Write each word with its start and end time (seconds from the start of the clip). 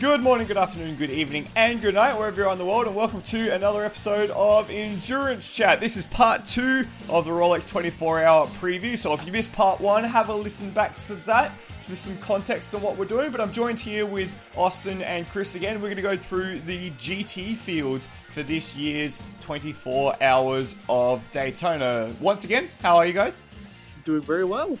Good 0.00 0.22
morning, 0.22 0.46
good 0.46 0.56
afternoon, 0.56 0.96
good 0.96 1.10
evening, 1.10 1.46
and 1.54 1.78
good 1.78 1.92
night, 1.92 2.16
wherever 2.16 2.40
you're 2.40 2.48
on 2.48 2.56
the 2.56 2.64
world, 2.64 2.86
and 2.86 2.96
welcome 2.96 3.20
to 3.20 3.54
another 3.54 3.84
episode 3.84 4.30
of 4.30 4.70
Endurance 4.70 5.54
Chat. 5.54 5.78
This 5.78 5.98
is 5.98 6.04
part 6.04 6.46
two 6.46 6.86
of 7.10 7.26
the 7.26 7.30
Rolex 7.30 7.68
24 7.68 8.24
hour 8.24 8.46
preview. 8.46 8.96
So 8.96 9.12
if 9.12 9.26
you 9.26 9.32
missed 9.32 9.52
part 9.52 9.78
one, 9.78 10.02
have 10.04 10.30
a 10.30 10.34
listen 10.34 10.70
back 10.70 10.96
to 11.00 11.16
that 11.26 11.52
for 11.80 11.94
some 11.94 12.16
context 12.16 12.74
on 12.74 12.80
what 12.80 12.96
we're 12.96 13.04
doing. 13.04 13.30
But 13.30 13.42
I'm 13.42 13.52
joined 13.52 13.78
here 13.78 14.06
with 14.06 14.34
Austin 14.56 15.02
and 15.02 15.28
Chris 15.28 15.54
again. 15.54 15.82
We're 15.82 15.88
going 15.88 15.96
to 15.96 16.02
go 16.02 16.16
through 16.16 16.60
the 16.60 16.92
GT 16.92 17.54
fields 17.54 18.08
for 18.30 18.42
this 18.42 18.74
year's 18.74 19.22
24 19.42 20.22
hours 20.22 20.76
of 20.88 21.30
Daytona. 21.30 22.10
Once 22.22 22.44
again, 22.44 22.70
how 22.80 22.96
are 22.96 23.04
you 23.04 23.12
guys? 23.12 23.42
Doing 24.06 24.22
very 24.22 24.44
well. 24.44 24.78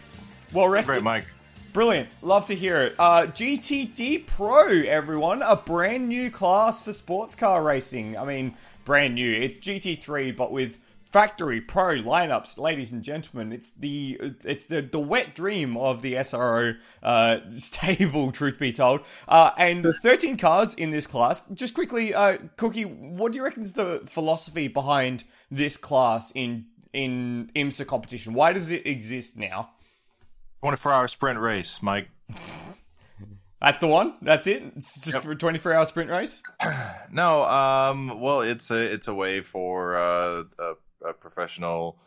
Well 0.54 0.68
rested. 0.68 0.92
Great, 0.92 1.04
Mike. 1.04 1.26
Brilliant. 1.72 2.08
Love 2.20 2.46
to 2.46 2.56
hear 2.56 2.82
it. 2.82 2.96
Uh, 2.98 3.26
GTD 3.26 4.26
Pro, 4.26 4.66
everyone. 4.66 5.40
A 5.42 5.54
brand 5.54 6.08
new 6.08 6.28
class 6.28 6.82
for 6.82 6.92
sports 6.92 7.36
car 7.36 7.62
racing. 7.62 8.18
I 8.18 8.24
mean, 8.24 8.54
brand 8.84 9.14
new. 9.14 9.32
It's 9.32 9.58
GT3, 9.58 10.34
but 10.34 10.50
with 10.50 10.80
factory 11.12 11.60
pro 11.60 11.96
lineups, 11.96 12.58
ladies 12.58 12.90
and 12.90 13.04
gentlemen. 13.04 13.52
It's 13.52 13.70
the 13.70 14.18
it's 14.44 14.66
the, 14.66 14.80
the 14.80 14.98
wet 14.98 15.34
dream 15.36 15.76
of 15.76 16.02
the 16.02 16.14
SRO 16.14 16.76
uh, 17.04 17.38
stable, 17.50 18.32
truth 18.32 18.58
be 18.58 18.72
told. 18.72 19.02
Uh, 19.28 19.50
and 19.56 19.86
13 20.02 20.38
cars 20.38 20.74
in 20.74 20.90
this 20.90 21.06
class. 21.06 21.46
Just 21.50 21.74
quickly, 21.74 22.12
uh, 22.12 22.38
Cookie, 22.56 22.84
what 22.84 23.30
do 23.30 23.36
you 23.36 23.44
reckon's 23.44 23.74
the 23.74 24.02
philosophy 24.06 24.66
behind 24.66 25.22
this 25.52 25.76
class 25.76 26.32
in 26.34 26.66
in 26.92 27.48
IMSA 27.54 27.86
competition? 27.86 28.34
Why 28.34 28.52
does 28.52 28.72
it 28.72 28.86
exist 28.86 29.38
now? 29.38 29.70
24 30.60 30.92
hour 30.92 31.08
sprint 31.08 31.38
race, 31.38 31.82
Mike. 31.82 32.08
That's 33.60 33.78
the 33.78 33.86
one. 33.88 34.14
That's 34.22 34.46
it. 34.46 34.62
It's 34.76 34.94
just 35.00 35.14
Yep. 35.16 35.22
for 35.22 35.32
a 35.32 35.36
24 35.36 35.72
hour 35.74 35.84
sprint 35.86 36.10
race. 36.10 36.42
No, 37.12 37.42
um, 37.42 38.20
well, 38.20 38.40
it's 38.42 38.70
a 38.70 38.92
it's 38.92 39.08
a 39.08 39.14
way 39.14 39.40
for 39.40 39.96
uh, 39.96 40.44
a, 40.60 41.08
a 41.08 41.12
professional 41.12 41.98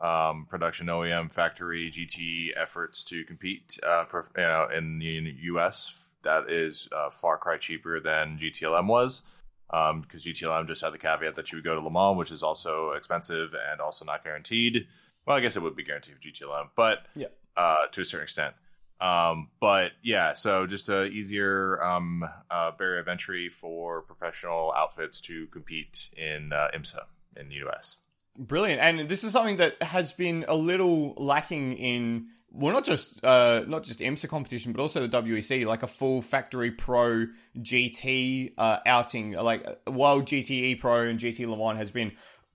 um, 0.00 0.46
production 0.48 0.86
OEM 0.86 1.32
factory 1.32 1.90
GT 1.90 2.50
efforts 2.56 3.02
to 3.04 3.24
compete 3.24 3.76
uh, 3.84 4.04
you 4.12 4.42
know, 4.42 4.68
in 4.72 4.98
the 5.00 5.34
US. 5.54 6.14
That 6.22 6.48
is 6.48 6.88
uh, 6.92 7.10
far 7.10 7.38
cry 7.38 7.56
cheaper 7.56 7.98
than 7.98 8.38
GTLM 8.38 8.86
was. 8.86 9.22
Because 9.68 10.24
GTLM 10.24 10.68
just 10.68 10.84
had 10.84 10.92
the 10.92 10.98
caveat 10.98 11.34
that 11.34 11.50
you 11.50 11.56
would 11.56 11.64
go 11.64 11.74
to 11.74 11.80
Le 11.80 11.90
Mans, 11.90 12.16
which 12.16 12.30
is 12.30 12.42
also 12.44 12.92
expensive 12.92 13.54
and 13.70 13.80
also 13.80 14.04
not 14.04 14.22
guaranteed. 14.22 14.86
Well, 15.26 15.36
I 15.36 15.40
guess 15.40 15.56
it 15.56 15.62
would 15.62 15.74
be 15.74 15.82
guaranteed 15.82 16.14
for 16.14 16.20
GTLM, 16.20 16.68
but 16.76 17.06
Yeah. 17.16 17.28
Uh, 17.56 17.86
to 17.92 18.00
a 18.00 18.04
certain 18.04 18.24
extent. 18.24 18.54
Um, 19.00 19.48
but 19.60 19.92
yeah, 20.02 20.32
so 20.32 20.64
just 20.66 20.88
a 20.88 21.06
easier 21.06 21.82
um, 21.82 22.24
uh, 22.50 22.70
barrier 22.70 23.00
of 23.00 23.08
entry 23.08 23.48
for 23.48 24.02
professional 24.02 24.72
outfits 24.76 25.20
to 25.22 25.48
compete 25.48 26.10
in 26.16 26.52
uh, 26.52 26.68
IMSA 26.72 27.00
in 27.36 27.48
the 27.48 27.56
US. 27.66 27.96
Brilliant. 28.38 28.80
And 28.80 29.08
this 29.08 29.24
is 29.24 29.32
something 29.32 29.56
that 29.56 29.82
has 29.82 30.12
been 30.12 30.44
a 30.48 30.54
little 30.54 31.14
lacking 31.16 31.74
in 31.74 32.28
well 32.50 32.72
not 32.72 32.84
just 32.84 33.24
uh 33.24 33.64
not 33.66 33.82
just 33.82 34.00
IMSA 34.00 34.28
competition, 34.28 34.72
but 34.72 34.80
also 34.80 35.06
the 35.06 35.22
WEC, 35.22 35.66
like 35.66 35.82
a 35.82 35.86
full 35.86 36.22
factory 36.22 36.70
pro 36.70 37.26
GT 37.58 38.54
uh 38.56 38.78
outing. 38.86 39.32
Like 39.32 39.66
while 39.84 40.22
GTE 40.22 40.80
Pro 40.80 41.08
and 41.08 41.18
GT 41.18 41.46
Le 41.46 41.56
Mans 41.56 41.78
has 41.78 41.90
been 41.90 42.12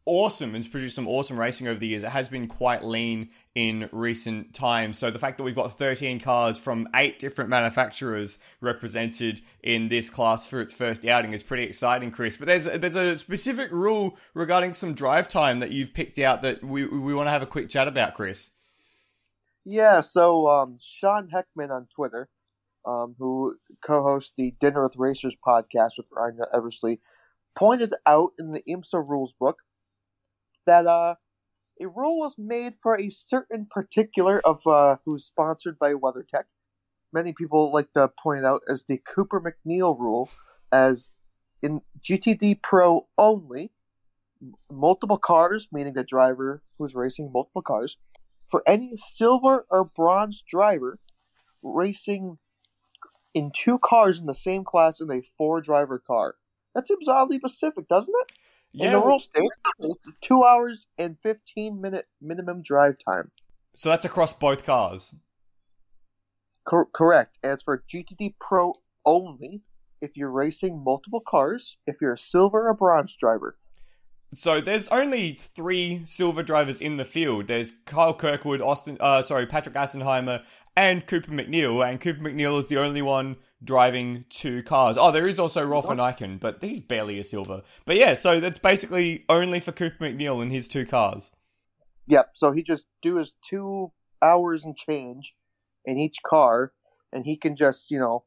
awesome 0.07 0.55
and 0.55 0.63
has 0.63 0.67
produced 0.67 0.95
some 0.95 1.07
awesome 1.07 1.37
racing 1.37 1.67
over 1.67 1.77
the 1.77 1.87
years. 1.87 2.03
It 2.03 2.09
has 2.09 2.29
been 2.29 2.47
quite 2.47 2.83
lean 2.83 3.29
in 3.53 3.89
recent 3.91 4.53
times. 4.53 4.97
So 4.97 5.11
the 5.11 5.19
fact 5.19 5.37
that 5.37 5.43
we've 5.43 5.53
got 5.53 5.77
13 5.77 6.19
cars 6.21 6.57
from 6.57 6.87
eight 6.95 7.19
different 7.19 7.49
manufacturers 7.49 8.39
represented 8.61 9.41
in 9.61 9.89
this 9.89 10.09
class 10.09 10.47
for 10.47 10.61
its 10.61 10.73
first 10.73 11.05
outing 11.05 11.33
is 11.33 11.43
pretty 11.43 11.63
exciting, 11.63 12.09
Chris. 12.09 12.37
But 12.37 12.47
there's 12.47 12.63
there's 12.65 12.95
a 12.95 13.17
specific 13.17 13.69
rule 13.71 14.17
regarding 14.33 14.73
some 14.73 14.93
drive 14.93 15.27
time 15.27 15.59
that 15.59 15.71
you've 15.71 15.93
picked 15.93 16.17
out 16.17 16.41
that 16.41 16.63
we 16.63 16.87
we 16.87 17.13
want 17.13 17.27
to 17.27 17.31
have 17.31 17.43
a 17.43 17.47
quick 17.47 17.69
chat 17.69 17.87
about, 17.87 18.13
Chris. 18.13 18.51
Yeah, 19.65 19.99
so 19.99 20.47
um, 20.47 20.77
Sean 20.81 21.27
Heckman 21.27 21.69
on 21.69 21.87
Twitter, 21.93 22.29
um, 22.85 23.15
who 23.19 23.57
co-hosts 23.85 24.31
the 24.37 24.55
Dinner 24.61 24.83
with 24.83 24.95
Racers 24.95 25.35
podcast 25.45 25.97
with 25.97 26.05
Ryan 26.09 26.39
Eversley, 26.55 27.01
pointed 27.57 27.93
out 28.05 28.31
in 28.39 28.53
the 28.53 28.63
IMSA 28.65 29.05
rules 29.05 29.33
book 29.37 29.57
that 30.67 30.85
uh, 30.85 31.15
a 31.81 31.87
rule 31.87 32.19
was 32.19 32.35
made 32.37 32.73
for 32.81 32.99
a 32.99 33.09
certain 33.09 33.67
particular 33.69 34.39
of 34.45 34.65
uh, 34.67 34.97
who's 35.05 35.25
sponsored 35.25 35.79
by 35.79 35.93
WeatherTech. 35.93 36.43
Many 37.11 37.33
people 37.33 37.71
like 37.73 37.91
to 37.93 38.09
point 38.21 38.45
out 38.45 38.61
as 38.69 38.83
the 38.87 38.97
Cooper 38.97 39.41
MacNeil 39.41 39.97
rule, 39.97 40.29
as 40.71 41.09
in 41.63 41.81
GTD 42.01 42.61
Pro 42.61 43.07
only, 43.17 43.71
multiple 44.71 45.17
cars, 45.17 45.67
meaning 45.71 45.93
the 45.93 46.03
driver 46.03 46.61
who's 46.77 46.93
racing 46.93 47.31
multiple 47.33 47.61
cars, 47.61 47.97
for 48.47 48.61
any 48.67 48.95
silver 48.97 49.65
or 49.69 49.83
bronze 49.83 50.43
driver 50.47 50.99
racing 51.63 52.37
in 53.33 53.51
two 53.53 53.77
cars 53.79 54.19
in 54.19 54.25
the 54.25 54.33
same 54.33 54.63
class 54.63 54.99
in 54.99 55.11
a 55.11 55.21
four 55.37 55.61
driver 55.61 55.99
car. 55.99 56.35
That 56.75 56.87
seems 56.87 57.07
oddly 57.07 57.39
specific, 57.39 57.87
doesn't 57.87 58.13
it? 58.21 58.31
And 58.85 58.93
the 58.93 58.99
well- 58.99 59.07
rule 59.07 59.19
states 59.19 59.47
it's 59.79 60.07
two 60.21 60.43
hours 60.43 60.87
and 60.97 61.17
15 61.23 61.79
minute 61.81 62.07
minimum 62.21 62.61
drive 62.61 62.95
time. 63.03 63.31
so 63.75 63.89
that's 63.89 64.05
across 64.05 64.33
both 64.33 64.63
cars. 64.63 65.13
Cor- 66.65 66.89
correct. 66.91 67.37
And 67.43 67.53
it's 67.53 67.63
for 67.63 67.83
GTD 67.91 68.35
Pro 68.39 68.73
only 69.05 69.61
if 70.01 70.17
you're 70.17 70.29
racing 70.31 70.83
multiple 70.83 71.21
cars, 71.25 71.77
if 71.87 71.95
you're 72.01 72.13
a 72.13 72.17
silver 72.17 72.67
or 72.67 72.73
bronze 72.73 73.15
driver. 73.19 73.57
So 74.35 74.59
there's 74.59 74.89
only 74.89 75.31
three 75.33 76.01
silver 76.03 76.43
drivers 76.43 76.81
in 76.81 76.97
the 76.97 77.05
field. 77.05 77.47
There's 77.47 77.71
Kyle 77.85 78.13
Kirkwood, 78.13 78.59
Austin, 78.61 78.97
uh, 78.99 79.21
sorry, 79.21 79.45
Patrick 79.45 79.75
Assenheimer, 79.75 80.43
and 80.77 81.05
Cooper 81.07 81.31
MacNeil. 81.31 81.85
And 81.85 81.99
Cooper 81.99 82.21
MacNeil 82.21 82.59
is 82.59 82.67
the 82.67 82.77
only 82.77 83.01
one 83.01 83.35
driving 83.63 84.25
two 84.29 84.61
cars. 84.61 84.95
Oh, 84.97 85.11
there 85.11 85.27
is 85.27 85.39
also 85.39 85.65
Rolf 85.65 85.87
Ineichen, 85.87 86.39
but 86.39 86.59
he's 86.61 86.79
barely 86.79 87.19
a 87.19 87.23
silver. 87.23 87.63
But 87.85 87.97
yeah, 87.97 88.13
so 88.13 88.39
that's 88.39 88.59
basically 88.59 89.25
only 89.27 89.59
for 89.59 89.71
Cooper 89.71 90.05
MacNeil 90.05 90.41
and 90.41 90.51
his 90.51 90.67
two 90.67 90.85
cars. 90.85 91.31
Yep. 92.05 92.29
So 92.35 92.51
he 92.51 92.61
just 92.63 92.85
do 93.01 93.15
his 93.17 93.33
two 93.49 93.91
hours 94.21 94.63
and 94.63 94.77
change 94.77 95.33
in 95.83 95.97
each 95.97 96.17
car, 96.25 96.71
and 97.11 97.25
he 97.25 97.35
can 97.35 97.55
just 97.55 97.89
you 97.89 97.99
know, 97.99 98.23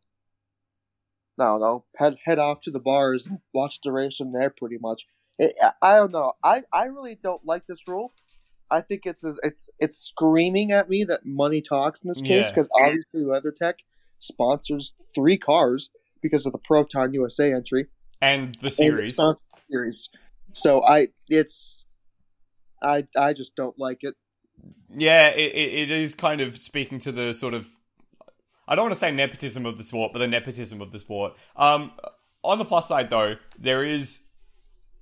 I 1.38 1.44
don't 1.44 1.61
know, 1.61 1.84
head 1.97 2.17
head 2.25 2.38
off 2.41 2.61
to 2.62 2.71
the 2.72 2.81
bars 2.81 3.27
and 3.27 3.38
watch 3.55 3.78
the 3.84 3.93
race 3.93 4.17
from 4.17 4.32
there. 4.32 4.50
Pretty 4.50 4.78
much. 4.81 5.06
It, 5.38 5.55
I- 5.62 5.72
I 5.82 5.97
don't 5.97 6.12
know. 6.12 6.32
I, 6.44 6.62
I 6.72 6.84
really 6.87 7.15
don't 7.22 7.47
like 7.47 7.67
this 7.67 7.81
rule. 7.88 8.12
I 8.70 8.81
think 8.82 9.03
it's 9.04 9.25
a, 9.25 9.34
it's 9.42 9.69
it's 9.78 9.98
screaming 9.98 10.70
at 10.72 10.88
me 10.88 11.04
that 11.04 11.26
money 11.26 11.60
talks 11.60 12.00
in 12.03 12.08
this 12.08 12.20
case 12.22 12.47
Yeah. 12.47 12.53
because 12.54 12.69
obviously 12.75 13.22
WeatherTech 13.22 13.75
sponsors 14.19 14.92
three 15.14 15.36
cars 15.38 15.91
because 16.22 16.47
of 16.47 16.53
the 16.53 16.58
Proton 16.58 17.12
USA 17.14 17.53
entry 17.53 17.86
And 18.20 18.54
the 18.56 18.66
and 18.66 18.72
series. 18.72 19.16
series. 19.70 20.08
So 20.53 20.82
I 20.82 21.08
it's 21.28 21.84
I 22.82 23.06
I 23.16 23.32
just 23.32 23.54
don't 23.56 23.78
like 23.78 23.98
it. 24.03 24.14
Yeah, 24.94 25.28
it, 25.28 25.54
it, 25.54 25.75
it 25.75 25.91
is 25.91 26.14
kind 26.14 26.41
of 26.41 26.56
speaking 26.56 26.98
to 27.00 27.12
the 27.12 27.32
sort 27.34 27.54
of 27.54 27.69
I 28.69 28.75
don't 28.76 28.84
want 28.84 28.92
to 28.92 28.98
say 29.00 29.10
nepotism 29.10 29.66
of 29.66 29.78
the 29.78 29.84
sport, 29.84 30.12
but 30.12 30.20
the 30.20 30.28
nepotism 30.28 30.81
of 30.81 30.92
the 30.92 30.98
sport. 31.00 31.34
Um, 31.56 31.91
on 32.44 32.58
the 32.58 32.64
plus 32.64 32.87
side, 32.87 33.10
though, 33.10 33.34
there 33.58 33.84
is 33.84 34.20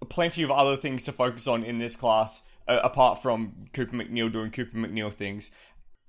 plenty 0.08 0.42
of 0.42 0.50
other 0.50 0.74
things 0.76 1.04
to 1.04 1.12
focus 1.12 1.46
on 1.46 1.62
in 1.62 1.78
this 1.78 1.94
class, 1.94 2.44
uh, 2.68 2.80
apart 2.84 3.22
from 3.22 3.66
Cooper 3.72 3.96
MacNeil 3.96 4.32
doing 4.32 4.50
Cooper 4.50 4.76
MacNeil 4.76 5.12
things. 5.12 5.50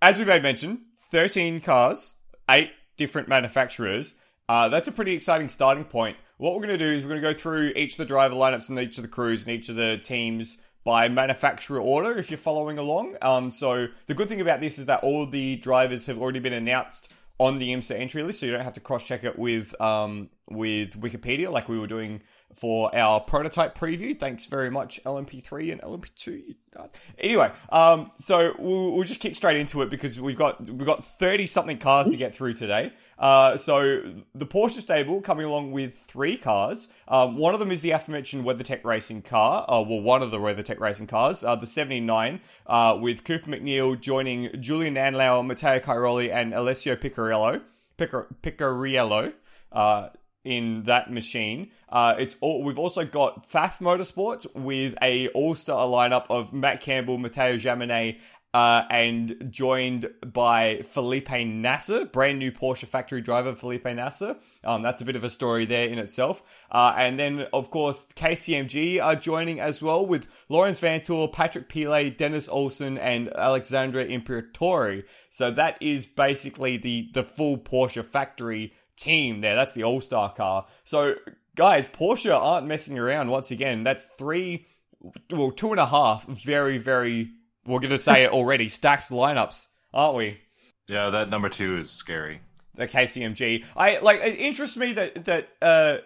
As 0.02 0.20
we 0.20 0.26
may 0.26 0.40
mention, 0.40 0.86
13 1.12 1.62
cars, 1.62 2.16
eight 2.50 2.72
different 2.98 3.28
manufacturers. 3.28 4.16
Uh, 4.48 4.70
that's 4.70 4.88
a 4.88 4.92
pretty 4.92 5.14
exciting 5.14 5.50
starting 5.50 5.86
point. 5.86 6.18
What 6.38 6.54
we're 6.54 6.66
going 6.66 6.78
to 6.78 6.86
do 6.86 6.92
is 6.92 7.04
we're 7.04 7.10
going 7.10 7.22
to 7.22 7.34
go 7.34 7.38
through 7.38 7.74
each 7.76 7.94
of 7.94 7.98
the 7.98 8.06
driver 8.06 8.36
lineups 8.36 8.70
and 8.70 8.80
each 8.80 8.98
of 8.98 9.02
the 9.04 9.08
crews 9.08 9.46
and 9.46 9.56
each 9.56 9.70
of 9.70 9.76
the 9.76 9.98
teams 9.98 10.58
by 10.84 11.10
manufacturer 11.10 11.80
order 11.80 12.18
if 12.18 12.32
you're 12.32 12.38
following 12.38 12.78
along. 12.78 13.16
Um, 13.22 13.52
so 13.52 13.88
the 14.08 14.14
good 14.14 14.30
thing 14.30 14.42
about 14.42 14.62
this 14.62 14.80
is 14.80 14.86
that 14.86 15.04
all 15.04 15.26
the 15.26 15.58
drivers 15.58 16.06
have 16.06 16.18
already 16.18 16.40
been 16.40 16.54
announced 16.54 17.14
on 17.40 17.58
the 17.58 17.72
IMSA 17.72 17.98
entry 18.00 18.24
list, 18.24 18.40
so 18.40 18.46
you 18.46 18.52
don't 18.52 18.64
have 18.64 18.74
to 18.74 18.80
cross 18.80 19.06
check 19.06 19.24
it 19.24 19.38
with 19.38 19.80
um, 19.82 20.30
with 20.50 21.00
Wikipedia 21.00 21.52
like 21.52 21.70
we 21.70 21.80
were 21.80 21.88
doing 21.88 22.22
for 22.54 22.94
our 22.96 23.20
prototype 23.20 23.78
preview. 23.78 24.18
Thanks 24.18 24.46
very 24.46 24.72
much, 24.72 25.00
LMP3 25.06 25.72
and 25.72 25.82
LMP2. 25.82 26.56
Anyway, 27.18 27.52
um, 27.72 28.12
so 28.18 28.54
we'll, 28.58 28.92
we'll 28.94 29.04
just 29.04 29.20
kick 29.20 29.36
straight 29.36 29.58
into 29.58 29.82
it 29.82 29.90
because 29.90 30.20
we've 30.22 30.38
got 30.38 30.62
we've 30.70 30.86
got 30.86 31.04
thirty 31.04 31.46
something 31.46 31.78
cars 31.78 32.10
to 32.10 32.18
get 32.18 32.34
through 32.34 32.54
today. 32.54 32.94
Uh, 33.18 33.58
so 33.58 34.02
the 34.34 34.46
Porsche 34.46 34.82
stable 34.82 35.20
coming 35.22 35.46
along 35.46 35.72
with 35.72 35.96
three 35.96 36.38
cars. 36.38 36.88
Um, 37.08 37.38
one 37.38 37.54
of 37.54 37.60
them 37.60 37.72
is 37.72 37.82
the 37.82 37.92
aforementioned 37.92 38.46
WeatherTech 38.46 38.84
racing 38.84 39.24
car. 39.24 39.66
Uh, 39.68 39.84
well, 39.88 40.02
one 40.02 40.22
of 40.22 40.32
the 40.32 40.38
WeatherTech 40.38 40.80
racing 40.80 41.08
cars, 41.08 41.44
uh, 41.44 41.56
the 41.56 41.66
79, 41.66 42.40
uh, 42.68 42.98
with 43.02 43.24
Cooper 43.24 43.50
MacNeil 43.50 44.00
joining 44.00 44.62
Julien 44.62 44.96
Andlauer, 44.96 45.46
Matteo 45.46 45.80
Cairoli, 45.80 46.32
and 46.32 46.54
Alessio 46.54 46.96
Picariello. 46.96 47.62
Picar- 47.98 48.28
Picariello. 48.42 49.34
In 50.50 50.82
that 50.86 51.14
machine. 51.14 51.70
Uh, 51.90 52.16
it's 52.18 52.36
all, 52.42 52.64
we've 52.64 52.80
also 52.80 53.06
got 53.06 53.48
Pfaff 53.52 53.82
Motorsports 53.82 54.48
with 54.56 54.96
a 55.00 55.28
all-star 55.28 55.88
lineup 55.88 56.26
of 56.32 56.52
Matt 56.52 56.82
Campbell, 56.82 57.20
Mathieu 57.20 57.60
Jaminet, 57.60 58.20
uh, 58.54 58.84
and 58.90 59.48
joined 59.52 60.10
by 60.26 60.82
Felipe 60.82 61.30
Nasr, 61.30 62.06
brand 62.06 62.40
new 62.40 62.52
Porsche 62.52 62.88
factory 62.88 63.22
driver 63.22 63.56
Felipe 63.56 63.86
Nasr. 63.86 64.38
Um, 64.64 64.82
that's 64.82 65.02
a 65.02 65.06
bit 65.06 65.16
of 65.16 65.24
a 65.24 65.30
story 65.30 65.66
there 65.66 65.88
in 65.88 66.00
itself. 66.00 66.66
Uh, 66.72 66.96
and 66.98 67.20
then, 67.20 67.46
of 67.54 67.70
course, 67.70 68.08
KCMG 68.16 69.04
are 69.04 69.16
joining 69.16 69.60
as 69.60 69.84
well 69.84 70.04
with 70.04 70.28
Laurens 70.50 70.80
Vanthoor, 70.80 71.32
Patrick 71.32 71.70
Pilet, 71.70 72.18
Dennis 72.18 72.50
Olsen, 72.50 72.98
and 72.98 73.32
Alexandre 73.36 74.04
Imperatori. 74.04 75.04
So 75.30 75.52
that 75.52 75.78
is 75.80 76.08
basically 76.08 76.78
the, 76.78 77.12
the 77.14 77.24
full 77.24 77.60
Porsche 77.60 78.04
factory 78.04 78.74
team 79.00 79.42
there. 79.42 79.56
That's 79.56 79.74
the 79.74 79.84
all 79.84 80.02
star 80.02 80.34
car. 80.34 80.66
So, 80.84 81.16
guys, 81.56 81.88
Porsche 81.88 82.36
aren't 82.36 82.68
messing 82.68 82.98
around 83.00 83.30
once 83.30 83.52
again. 83.52 83.84
That's 83.84 84.06
three, 84.06 84.66
well, 85.32 85.52
two 85.52 85.72
and 85.72 85.80
a 85.80 85.86
half 85.86 86.28
very, 86.28 86.78
very 86.78 87.32
we're 87.66 87.80
going 87.80 87.92
to 87.92 88.00
say 88.00 88.24
it 88.24 88.32
already. 88.32 88.68
Stacked 88.70 89.10
lineups, 89.10 89.68
aren't 89.94 90.16
we? 90.16 90.42
Yeah, 90.88 91.10
that 91.12 91.30
number 91.30 91.50
two 91.50 91.78
is 91.78 91.92
scary. 91.92 92.42
The 92.74 92.88
KCMG. 92.88 93.66
I 93.76 94.00
like. 94.00 94.22
It 94.22 94.40
interests 94.40 94.78
me 94.78 94.94
that 94.94 95.26
that 95.26 95.50
uh, 95.62 95.98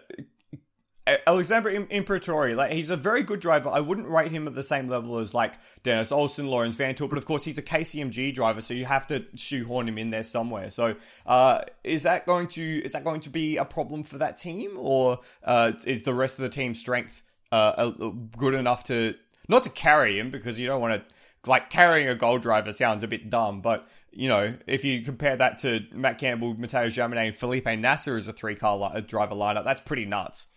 Alexander 1.06 1.70
Imperatori, 1.70 2.56
like 2.56 2.72
he's 2.72 2.88
a 2.88 2.96
very 2.96 3.22
good 3.22 3.40
driver. 3.40 3.68
I 3.68 3.80
wouldn't 3.80 4.08
rate 4.08 4.30
him 4.32 4.46
at 4.46 4.54
the 4.54 4.62
same 4.62 4.88
level 4.88 5.18
as 5.18 5.34
like 5.34 5.54
Dennis 5.82 6.10
Olsen, 6.10 6.46
Laurens 6.46 6.76
Vanthoor, 6.76 7.08
but 7.08 7.18
of 7.18 7.26
course 7.26 7.44
he's 7.44 7.58
a 7.58 7.62
KCMG 7.62 8.34
driver, 8.34 8.62
so 8.62 8.72
you 8.72 8.86
have 8.86 9.06
to 9.08 9.26
shoehorn 9.34 9.86
him 9.86 9.98
in 9.98 10.10
there 10.10 10.22
somewhere. 10.22 10.70
So, 10.70 10.96
uh, 11.26 11.60
is 11.82 12.04
that 12.04 12.24
going 12.24 12.48
to 12.48 12.62
is 12.62 12.92
that 12.92 13.04
going 13.04 13.20
to 13.20 13.30
be 13.30 13.58
a 13.58 13.64
problem 13.66 14.02
for 14.02 14.18
that 14.18 14.38
team, 14.38 14.76
or 14.78 15.18
uh, 15.42 15.72
is 15.84 16.04
the 16.04 16.14
rest 16.14 16.38
of 16.38 16.42
the 16.42 16.48
team's 16.48 16.80
strength 16.80 17.22
uh, 17.52 17.90
good 18.36 18.54
enough 18.54 18.84
to 18.84 19.14
not 19.48 19.62
to 19.64 19.70
carry 19.70 20.18
him 20.18 20.30
because 20.30 20.58
you 20.58 20.66
don't 20.66 20.80
want 20.80 20.94
to 20.94 21.14
like 21.46 21.68
carrying 21.68 22.08
a 22.08 22.14
gold 22.14 22.42
driver 22.42 22.72
sounds 22.72 23.02
a 23.02 23.08
bit 23.08 23.28
dumb, 23.28 23.60
but 23.60 23.86
you 24.10 24.28
know, 24.28 24.54
if 24.66 24.84
you 24.84 25.02
compare 25.02 25.36
that 25.36 25.58
to 25.58 25.80
Matt 25.92 26.18
Campbell, 26.18 26.54
Mathieu 26.54 26.88
Jaminet, 26.90 27.26
and 27.26 27.36
Felipe 27.36 27.66
Nasr 27.66 28.16
as 28.16 28.28
a 28.28 28.32
three 28.32 28.54
car 28.54 28.76
li- 28.78 29.02
driver 29.02 29.34
lineup, 29.34 29.64
that's 29.64 29.82
pretty 29.82 30.06
nuts. 30.06 30.48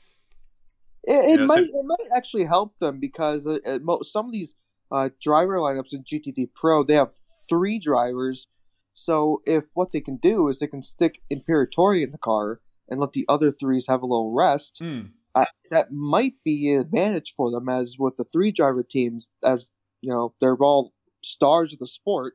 It, 1.07 1.39
it 1.39 1.39
yeah, 1.39 1.45
might 1.45 1.69
so- 1.69 1.80
it 1.80 1.86
might 1.86 2.18
actually 2.18 2.45
help 2.45 2.77
them 2.80 3.00
because 3.00 3.48
uh, 3.48 3.57
some 4.04 4.25
of 4.25 4.33
these 4.33 4.54
uh, 4.92 5.09
driver 5.21 5.57
lineups 5.57 5.94
in 5.94 6.04
GTD 6.04 6.50
Pro 6.54 6.83
they 6.83 6.95
have 6.95 7.13
three 7.50 7.80
drivers. 7.80 8.48
So 8.94 9.42
if 9.45 9.69
what 9.74 9.92
they 9.92 10.01
can 10.01 10.18
do 10.18 10.50
is 10.50 10.59
they 10.59 10.68
can 10.68 10.83
stick 10.83 11.21
Imperatori 11.31 12.04
in 12.04 12.12
the 12.12 12.18
car 12.18 12.59
and 12.89 13.00
let 13.00 13.13
the 13.13 13.25
other 13.30 13.51
threes 13.51 13.88
have 13.88 14.01
a 14.01 14.06
little 14.06 14.33
rest, 14.33 14.80
mm. 14.81 15.09
uh, 15.36 15.45
that 15.69 15.92
might 15.92 16.33
be 16.44 16.74
an 16.74 16.81
advantage 16.81 17.33
for 17.38 17.51
them. 17.51 17.69
As 17.69 17.95
with 17.98 18.18
the 18.18 18.25
three 18.25 18.51
driver 18.51 18.83
teams, 18.83 19.30
as 19.44 19.69
you 20.01 20.12
know 20.12 20.33
they're 20.42 20.56
all 20.56 20.94
stars 21.24 21.71
of 21.71 21.80
the 21.80 21.88
sport, 21.88 22.33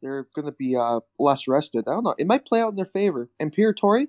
they're 0.00 0.28
going 0.34 0.46
to 0.46 0.52
be 0.52 0.76
uh, 0.76 1.00
less 1.18 1.46
rested. 1.46 1.84
I 1.86 1.92
don't 1.92 2.04
know. 2.04 2.14
It 2.18 2.26
might 2.26 2.46
play 2.46 2.62
out 2.62 2.70
in 2.70 2.76
their 2.76 2.86
favor. 2.86 3.30
Imperatori, 3.40 4.06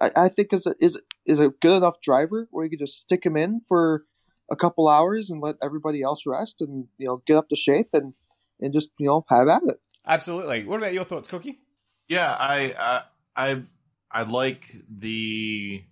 I, 0.00 0.10
I 0.16 0.28
think 0.28 0.52
is 0.52 0.66
a, 0.66 0.74
is 0.80 1.00
is 1.24 1.40
a 1.40 1.50
good 1.60 1.76
enough 1.76 2.00
driver 2.02 2.48
where 2.50 2.64
you 2.64 2.70
could 2.70 2.80
just 2.80 2.98
stick 2.98 3.24
him 3.24 3.36
in 3.36 3.60
for 3.60 4.04
a 4.50 4.56
couple 4.56 4.88
hours 4.88 5.30
and 5.30 5.40
let 5.40 5.56
everybody 5.62 6.02
else 6.02 6.22
rest 6.26 6.56
and 6.60 6.86
you 6.98 7.06
know 7.06 7.22
get 7.26 7.36
up 7.36 7.48
to 7.48 7.56
shape 7.56 7.88
and 7.92 8.14
and 8.60 8.72
just 8.72 8.90
you 8.98 9.06
know 9.06 9.24
have 9.28 9.48
at 9.48 9.62
it. 9.66 9.80
Absolutely. 10.06 10.64
What 10.64 10.78
about 10.78 10.94
your 10.94 11.04
thoughts, 11.04 11.28
Cookie? 11.28 11.60
Yeah, 12.08 12.32
I 12.32 12.74
I 12.78 13.02
I, 13.36 13.62
I 14.10 14.22
like 14.22 14.70
the 14.88 15.82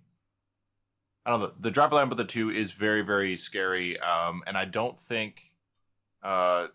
I 1.25 1.31
don't 1.31 1.39
know 1.41 1.51
the 1.59 1.71
driver 1.71 1.95
line, 1.95 2.09
but 2.09 2.17
the 2.17 2.25
two 2.25 2.49
is 2.49 2.71
very 2.71 3.01
very 3.01 3.35
scary. 3.35 3.99
Um, 3.99 4.43
and 4.47 4.57
I 4.57 4.65
don't 4.65 4.99
think 4.99 5.41
uh, 6.23 6.67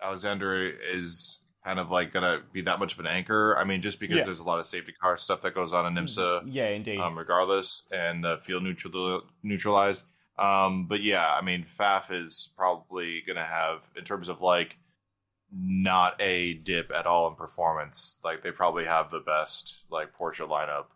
Alexander 0.00 0.68
is 0.68 1.42
kind 1.64 1.78
of 1.78 1.90
like 1.90 2.12
gonna 2.12 2.40
be 2.52 2.62
that 2.62 2.78
much 2.78 2.94
of 2.94 3.00
an 3.00 3.06
anchor. 3.06 3.56
I 3.58 3.64
mean, 3.64 3.82
just 3.82 4.00
because 4.00 4.18
yeah. 4.18 4.24
there's 4.24 4.40
a 4.40 4.44
lot 4.44 4.58
of 4.58 4.66
safety 4.66 4.92
car 4.92 5.16
stuff 5.16 5.42
that 5.42 5.54
goes 5.54 5.72
on 5.72 5.86
in 5.86 6.04
IMSA. 6.04 6.42
Yeah, 6.46 6.68
indeed. 6.68 6.98
Um, 6.98 7.18
regardless, 7.18 7.84
and 7.90 8.24
uh, 8.24 8.38
field 8.38 8.62
neutral 8.62 9.22
neutralized. 9.42 10.04
Um, 10.38 10.86
but 10.86 11.02
yeah, 11.02 11.34
I 11.34 11.42
mean, 11.42 11.64
Pfaff 11.64 12.10
is 12.10 12.50
probably 12.56 13.22
gonna 13.26 13.44
have 13.44 13.90
in 13.96 14.04
terms 14.04 14.28
of 14.28 14.40
like 14.40 14.76
not 15.52 16.14
a 16.20 16.54
dip 16.54 16.92
at 16.94 17.06
all 17.06 17.28
in 17.28 17.34
performance. 17.34 18.18
Like 18.24 18.42
they 18.42 18.52
probably 18.52 18.84
have 18.84 19.10
the 19.10 19.20
best 19.20 19.84
like 19.90 20.16
Porsche 20.16 20.48
lineup 20.48 20.86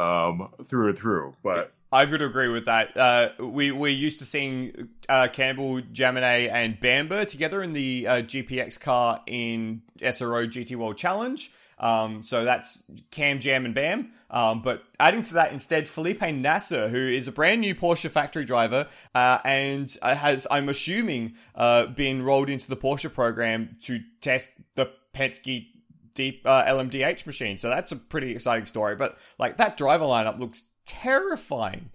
um, 0.00 0.50
through 0.64 0.88
and 0.88 0.98
through. 0.98 1.34
But 1.42 1.74
I 1.90 2.04
would 2.04 2.20
agree 2.20 2.48
with 2.48 2.66
that. 2.66 2.96
Uh, 2.96 3.30
we 3.38 3.70
we're 3.70 3.88
used 3.88 4.18
to 4.18 4.26
seeing 4.26 4.90
uh, 5.08 5.28
Campbell, 5.32 5.80
Jaminet, 5.80 6.50
and 6.52 6.78
Bamber 6.78 7.24
together 7.24 7.62
in 7.62 7.72
the 7.72 8.06
uh, 8.06 8.12
GPX 8.22 8.78
car 8.78 9.22
in 9.26 9.82
SRO 10.00 10.46
GT 10.46 10.76
World 10.76 10.98
Challenge. 10.98 11.50
Um, 11.78 12.22
so 12.22 12.44
that's 12.44 12.82
Cam, 13.10 13.40
Jam, 13.40 13.64
and 13.64 13.74
Bam. 13.74 14.10
Um, 14.30 14.62
but 14.62 14.82
adding 14.98 15.22
to 15.22 15.34
that 15.34 15.52
instead, 15.52 15.88
Felipe 15.88 16.20
Nasr, 16.20 16.88
who 16.88 16.98
is 16.98 17.28
a 17.28 17.32
brand 17.32 17.60
new 17.60 17.74
Porsche 17.74 18.10
factory 18.10 18.44
driver 18.44 18.88
uh, 19.14 19.38
and 19.44 19.88
has, 20.02 20.46
I'm 20.50 20.68
assuming, 20.68 21.36
uh, 21.54 21.86
been 21.86 22.22
rolled 22.22 22.50
into 22.50 22.68
the 22.68 22.76
Porsche 22.76 23.12
program 23.12 23.76
to 23.84 24.00
test 24.20 24.50
the 24.74 24.90
Penske 25.14 25.68
deep 26.14 26.42
uh, 26.44 26.64
LMDH 26.64 27.26
machine. 27.26 27.58
So 27.58 27.68
that's 27.68 27.92
a 27.92 27.96
pretty 27.96 28.32
exciting 28.32 28.66
story. 28.66 28.96
But 28.96 29.18
like 29.38 29.56
that 29.58 29.76
driver 29.76 30.04
lineup 30.04 30.38
looks 30.38 30.64
terrifying. 30.88 31.90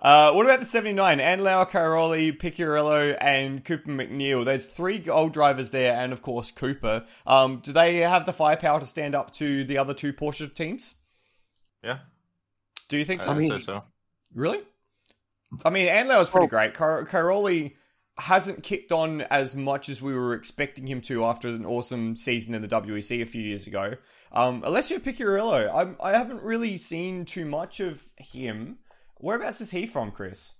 Uh, 0.00 0.30
what 0.32 0.46
about 0.46 0.60
the 0.60 0.66
79? 0.66 1.18
Andlauer, 1.18 1.68
Cairoli, 1.68 2.36
Picciarello, 2.36 3.16
and 3.20 3.64
Cooper 3.64 3.90
MacNeil. 3.90 4.44
There's 4.44 4.66
three 4.66 4.98
gold 4.98 5.32
drivers 5.32 5.70
there, 5.70 5.94
and 5.94 6.12
of 6.12 6.22
course 6.22 6.50
Cooper. 6.50 7.04
Um, 7.26 7.60
do 7.62 7.72
they 7.72 7.96
have 7.96 8.24
the 8.26 8.32
firepower 8.32 8.80
to 8.80 8.86
stand 8.86 9.14
up 9.14 9.32
to 9.34 9.64
the 9.64 9.78
other 9.78 9.94
two 9.94 10.12
Porsche 10.12 10.54
teams? 10.54 10.94
Yeah. 11.82 11.98
Do 12.88 12.98
you 12.98 13.04
think 13.04 13.22
so? 13.22 13.32
I 13.32 13.34
mean, 13.34 13.58
so. 13.58 13.82
Really? 14.34 14.60
I 15.64 15.70
mean, 15.70 15.88
Andlauer's 15.88 16.28
pretty 16.28 16.46
oh. 16.46 16.50
great. 16.50 16.74
Car- 16.74 17.04
Cairoli 17.06 17.74
hasn't 18.18 18.62
kicked 18.62 18.92
on 18.92 19.22
as 19.22 19.54
much 19.54 19.88
as 19.88 20.00
we 20.00 20.14
were 20.14 20.32
expecting 20.32 20.86
him 20.86 21.00
to 21.02 21.24
after 21.24 21.48
an 21.48 21.66
awesome 21.66 22.16
season 22.16 22.54
in 22.54 22.62
the 22.62 22.68
WEC 22.68 23.20
a 23.20 23.26
few 23.26 23.42
years 23.42 23.66
ago. 23.66 23.94
Um, 24.32 24.62
Alessio 24.64 24.98
Picciarello, 24.98 25.70
I'm, 25.74 25.96
I 26.02 26.12
haven't 26.12 26.42
really 26.42 26.76
seen 26.76 27.24
too 27.24 27.44
much 27.44 27.80
of 27.80 28.02
him. 28.16 28.78
Whereabouts 29.18 29.60
is 29.60 29.70
he 29.70 29.86
from, 29.86 30.10
Chris? 30.10 30.54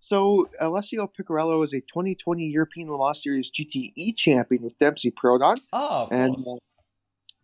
So 0.00 0.48
Alessio 0.60 1.08
Picciarello 1.08 1.64
is 1.64 1.72
a 1.72 1.80
2020 1.80 2.44
European 2.44 2.90
Le 2.90 2.98
Mans 2.98 3.20
Series 3.20 3.50
GTE 3.50 4.16
champion 4.16 4.62
with 4.62 4.78
Dempsey 4.78 5.10
Proton. 5.10 5.56
Oh, 5.72 6.08
and 6.10 6.36
uh, 6.36 6.56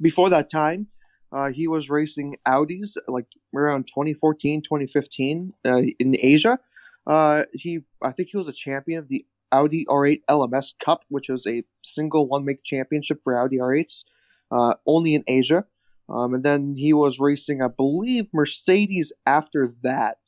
before 0.00 0.30
that 0.30 0.50
time, 0.50 0.86
uh, 1.32 1.50
he 1.50 1.66
was 1.66 1.90
racing 1.90 2.36
Audis 2.46 2.96
like 3.08 3.26
around 3.54 3.88
2014, 3.88 4.62
2015 4.62 5.52
uh, 5.64 5.78
in 5.98 6.16
Asia. 6.20 6.58
Uh, 7.06 7.44
he, 7.52 7.80
I 8.02 8.12
think 8.12 8.30
he 8.30 8.36
was 8.36 8.48
a 8.48 8.52
champion 8.52 8.98
of 8.98 9.08
the 9.08 9.26
Audi 9.52 9.84
R8 9.86 10.22
LMS 10.28 10.74
Cup, 10.84 11.04
which 11.08 11.28
was 11.28 11.46
a 11.46 11.62
single 11.82 12.26
one 12.26 12.44
make 12.44 12.64
championship 12.64 13.20
for 13.22 13.38
Audi 13.38 13.58
R8s, 13.58 14.04
uh, 14.50 14.74
only 14.86 15.14
in 15.14 15.24
Asia. 15.26 15.64
Um, 16.08 16.34
and 16.34 16.44
then 16.44 16.74
he 16.76 16.92
was 16.92 17.18
racing, 17.18 17.62
I 17.62 17.68
believe, 17.68 18.26
Mercedes 18.32 19.12
after 19.26 19.72
that. 19.82 20.18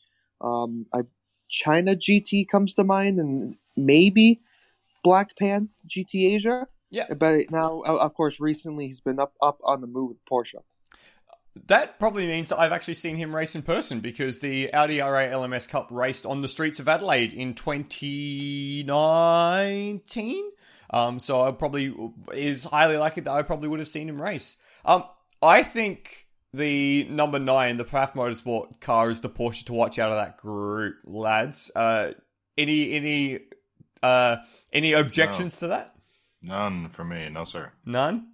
Um, 0.40 0.86
I, 0.94 1.00
China 1.48 1.94
GT 1.94 2.48
comes 2.48 2.74
to 2.74 2.84
mind, 2.84 3.18
and 3.18 3.56
maybe 3.76 4.40
Blancpain 5.04 5.68
GT 5.88 6.34
Asia. 6.34 6.66
Yeah. 6.90 7.12
But 7.14 7.50
now, 7.50 7.80
of 7.82 8.14
course, 8.14 8.40
recently 8.40 8.86
he's 8.86 9.00
been 9.00 9.18
up 9.18 9.34
up 9.42 9.58
on 9.64 9.80
the 9.80 9.86
move 9.86 10.10
with 10.10 10.24
Porsche. 10.30 10.62
That 11.66 11.98
probably 11.98 12.26
means 12.26 12.50
that 12.50 12.58
I've 12.58 12.72
actually 12.72 12.92
seen 12.94 13.16
him 13.16 13.34
race 13.34 13.54
in 13.54 13.62
person 13.62 14.00
because 14.00 14.40
the 14.40 14.72
Audi 14.74 14.98
R8 14.98 15.32
LMS 15.32 15.66
Cup 15.68 15.88
raced 15.90 16.26
on 16.26 16.42
the 16.42 16.48
streets 16.48 16.78
of 16.78 16.88
Adelaide 16.88 17.32
in 17.32 17.54
2019. 17.54 20.50
Um, 20.90 21.18
so 21.18 21.42
I 21.42 21.52
probably 21.52 21.96
is 22.34 22.64
highly 22.64 22.98
likely 22.98 23.22
that 23.22 23.32
I 23.32 23.40
probably 23.42 23.68
would 23.68 23.78
have 23.78 23.88
seen 23.88 24.08
him 24.08 24.20
race. 24.20 24.56
Um, 24.84 25.04
I 25.42 25.62
think 25.62 26.26
the 26.52 27.04
number 27.04 27.38
nine, 27.38 27.78
the 27.78 27.84
Pfaff 27.84 28.12
Motorsport 28.12 28.80
car, 28.80 29.10
is 29.10 29.20
the 29.20 29.30
Porsche 29.30 29.64
to 29.66 29.72
watch 29.72 29.98
out 29.98 30.10
of 30.10 30.16
that 30.16 30.36
group, 30.36 30.96
lads. 31.04 31.70
Uh, 31.74 32.12
any 32.56 32.92
any 32.92 33.40
uh, 34.02 34.36
any 34.72 34.92
objections 34.92 35.60
no. 35.60 35.66
to 35.66 35.70
that? 35.70 35.94
None 36.42 36.88
for 36.90 37.04
me, 37.04 37.28
no 37.28 37.44
sir. 37.44 37.72
None. 37.84 38.28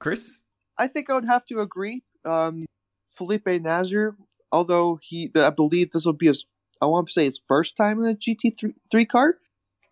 Chris, 0.00 0.42
I 0.76 0.88
think 0.88 1.08
I 1.08 1.14
would 1.14 1.26
have 1.26 1.44
to 1.46 1.60
agree 1.60 2.02
um, 2.24 2.66
Felipe 3.06 3.46
Nasr, 3.46 4.16
although 4.52 4.98
he, 5.02 5.30
I 5.34 5.50
believe 5.50 5.90
this 5.90 6.04
will 6.04 6.12
be 6.12 6.26
his, 6.26 6.46
I 6.80 6.86
want 6.86 7.08
to 7.08 7.12
say 7.12 7.24
his 7.24 7.40
first 7.46 7.76
time 7.76 8.02
in 8.02 8.08
a 8.08 8.14
GT3 8.14 9.08
car. 9.08 9.36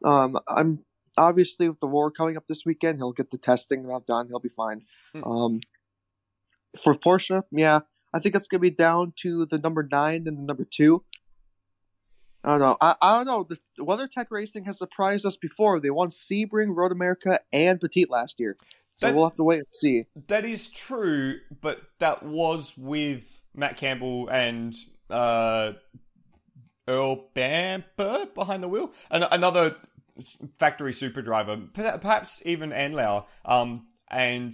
Um, 0.04 0.38
I'm 0.48 0.80
obviously 1.16 1.68
with 1.68 1.80
the 1.80 1.88
Roar 1.88 2.10
coming 2.10 2.36
up 2.36 2.46
this 2.48 2.64
weekend, 2.64 2.98
he'll 2.98 3.12
get 3.12 3.30
the 3.30 3.38
testing 3.38 3.86
done. 4.06 4.28
He'll 4.28 4.40
be 4.40 4.48
fine. 4.48 4.82
Hmm. 5.14 5.24
Um, 5.24 5.60
for 6.82 6.94
Porsche, 6.94 7.42
yeah, 7.50 7.80
I 8.14 8.18
think 8.18 8.34
it's 8.34 8.48
going 8.48 8.60
to 8.60 8.62
be 8.62 8.70
down 8.70 9.12
to 9.22 9.46
the 9.46 9.58
number 9.58 9.86
nine 9.90 10.24
and 10.26 10.38
the 10.38 10.42
number 10.42 10.66
two. 10.70 11.04
I 12.44 12.50
don't 12.50 12.60
know. 12.60 12.76
I, 12.80 12.96
I 13.00 13.16
don't 13.16 13.26
know. 13.26 13.46
The 13.48 13.84
WeatherTech 13.84 14.26
Racing 14.30 14.64
has 14.64 14.78
surprised 14.78 15.24
us 15.24 15.36
before. 15.36 15.78
They 15.78 15.90
won 15.90 16.08
Sebring, 16.08 16.74
Road 16.74 16.90
America, 16.90 17.38
and 17.52 17.80
Petit 17.80 18.06
last 18.08 18.40
year. 18.40 18.56
So 18.96 19.06
That- 19.06 19.14
we'll 19.14 19.24
have 19.28 19.36
to 19.36 19.44
wait 19.44 19.58
and 19.58 19.66
see. 19.72 20.06
That 20.28 20.44
is 20.44 20.68
true, 20.68 21.38
but 21.60 21.80
that 21.98 22.22
was 22.22 22.74
with 22.76 23.40
Matt 23.54 23.76
Campbell 23.76 24.28
and 24.28 24.74
uh, 25.10 25.72
Earl 26.88 27.28
Bamber 27.34 28.26
behind 28.34 28.62
the 28.62 28.68
wheel. 28.68 28.92
An- 29.10 29.24
another 29.30 29.76
factory 30.58 30.92
super 30.92 31.22
driver, 31.22 31.56
perhaps 31.74 32.42
even 32.44 32.70
Andlauer. 32.70 33.26
Um, 33.44 33.86
and 34.08 34.52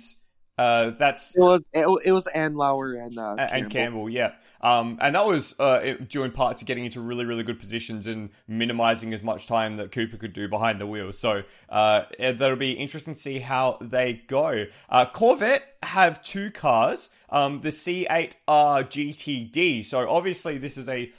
uh, 0.59 0.91
that's 0.91 1.37
It 1.37 1.41
was 1.41 1.65
it, 1.73 2.13
was 2.13 2.27
Andlauer 2.35 3.01
and 3.01 3.19
uh, 3.19 3.37
A- 3.39 3.55
and 3.55 3.71
Campbell, 3.71 4.09
yeah. 4.11 4.33
Um, 4.61 4.99
and 5.01 5.15
that 5.15 5.25
was 5.25 5.55
uh, 5.61 5.81
it- 5.83 6.09
due 6.09 6.25
in 6.25 6.33
part 6.33 6.57
to 6.59 6.65
getting 6.65 6.85
into 6.85 7.01
really, 7.01 7.25
really 7.25 7.45
good 7.45 7.61
positions 7.61 8.09
and 8.09 8.31
minimizing 8.49 9.15
as 9.15 9.23
much 9.23 9.47
time 9.47 9.77
that 9.77 9.93
Cooper 9.93 10.17
could 10.17 10.33
do 10.33 10.49
behind 10.49 10.81
the 10.81 10.87
wheel. 10.87 11.13
So 11.13 11.45
uh, 11.69 12.03
that'll 12.19 12.57
be 12.57 12.73
interesting 12.73 13.15
to 13.15 13.21
see 13.21 13.39
how 13.39 13.79
they 13.81 14.15
go. 14.27 14.67
Uh, 14.89 15.07
Corvette 15.07 15.63
have 15.85 16.21
two 16.23 16.51
cars, 16.51 17.11
um, 17.31 17.61
the 17.61 17.69
C8R 17.69 18.35
GTD. 18.49 19.85
So 19.85 20.09
obviously, 20.11 20.59
this 20.59 20.77
is 20.77 20.89
a 20.89 21.13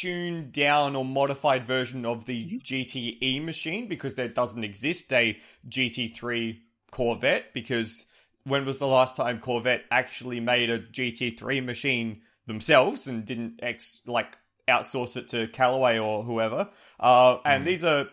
tuned 0.00 0.52
down 0.52 0.96
or 0.96 1.04
modified 1.04 1.64
version 1.64 2.04
of 2.06 2.26
the 2.26 2.60
GTE 2.64 3.44
machine 3.44 3.88
because 3.88 4.14
there 4.14 4.28
doesn't 4.28 4.64
exist 4.64 5.12
a 5.12 5.38
GT3 5.68 6.58
Corvette 6.90 7.52
because 7.52 8.06
when 8.46 8.64
was 8.64 8.78
the 8.78 8.86
last 8.86 9.16
time 9.16 9.40
Corvette 9.40 9.84
actually 9.90 10.38
made 10.38 10.70
a 10.70 10.78
GT3 10.78 11.64
machine 11.64 12.22
themselves 12.46 13.08
and 13.08 13.26
didn't 13.26 13.58
ex 13.60 14.02
like 14.06 14.38
outsource 14.68 15.16
it 15.16 15.28
to 15.28 15.48
Callaway 15.48 15.98
or 15.98 16.22
whoever? 16.22 16.68
Uh, 17.00 17.38
and 17.44 17.66
these 17.66 17.82
are 17.82 18.06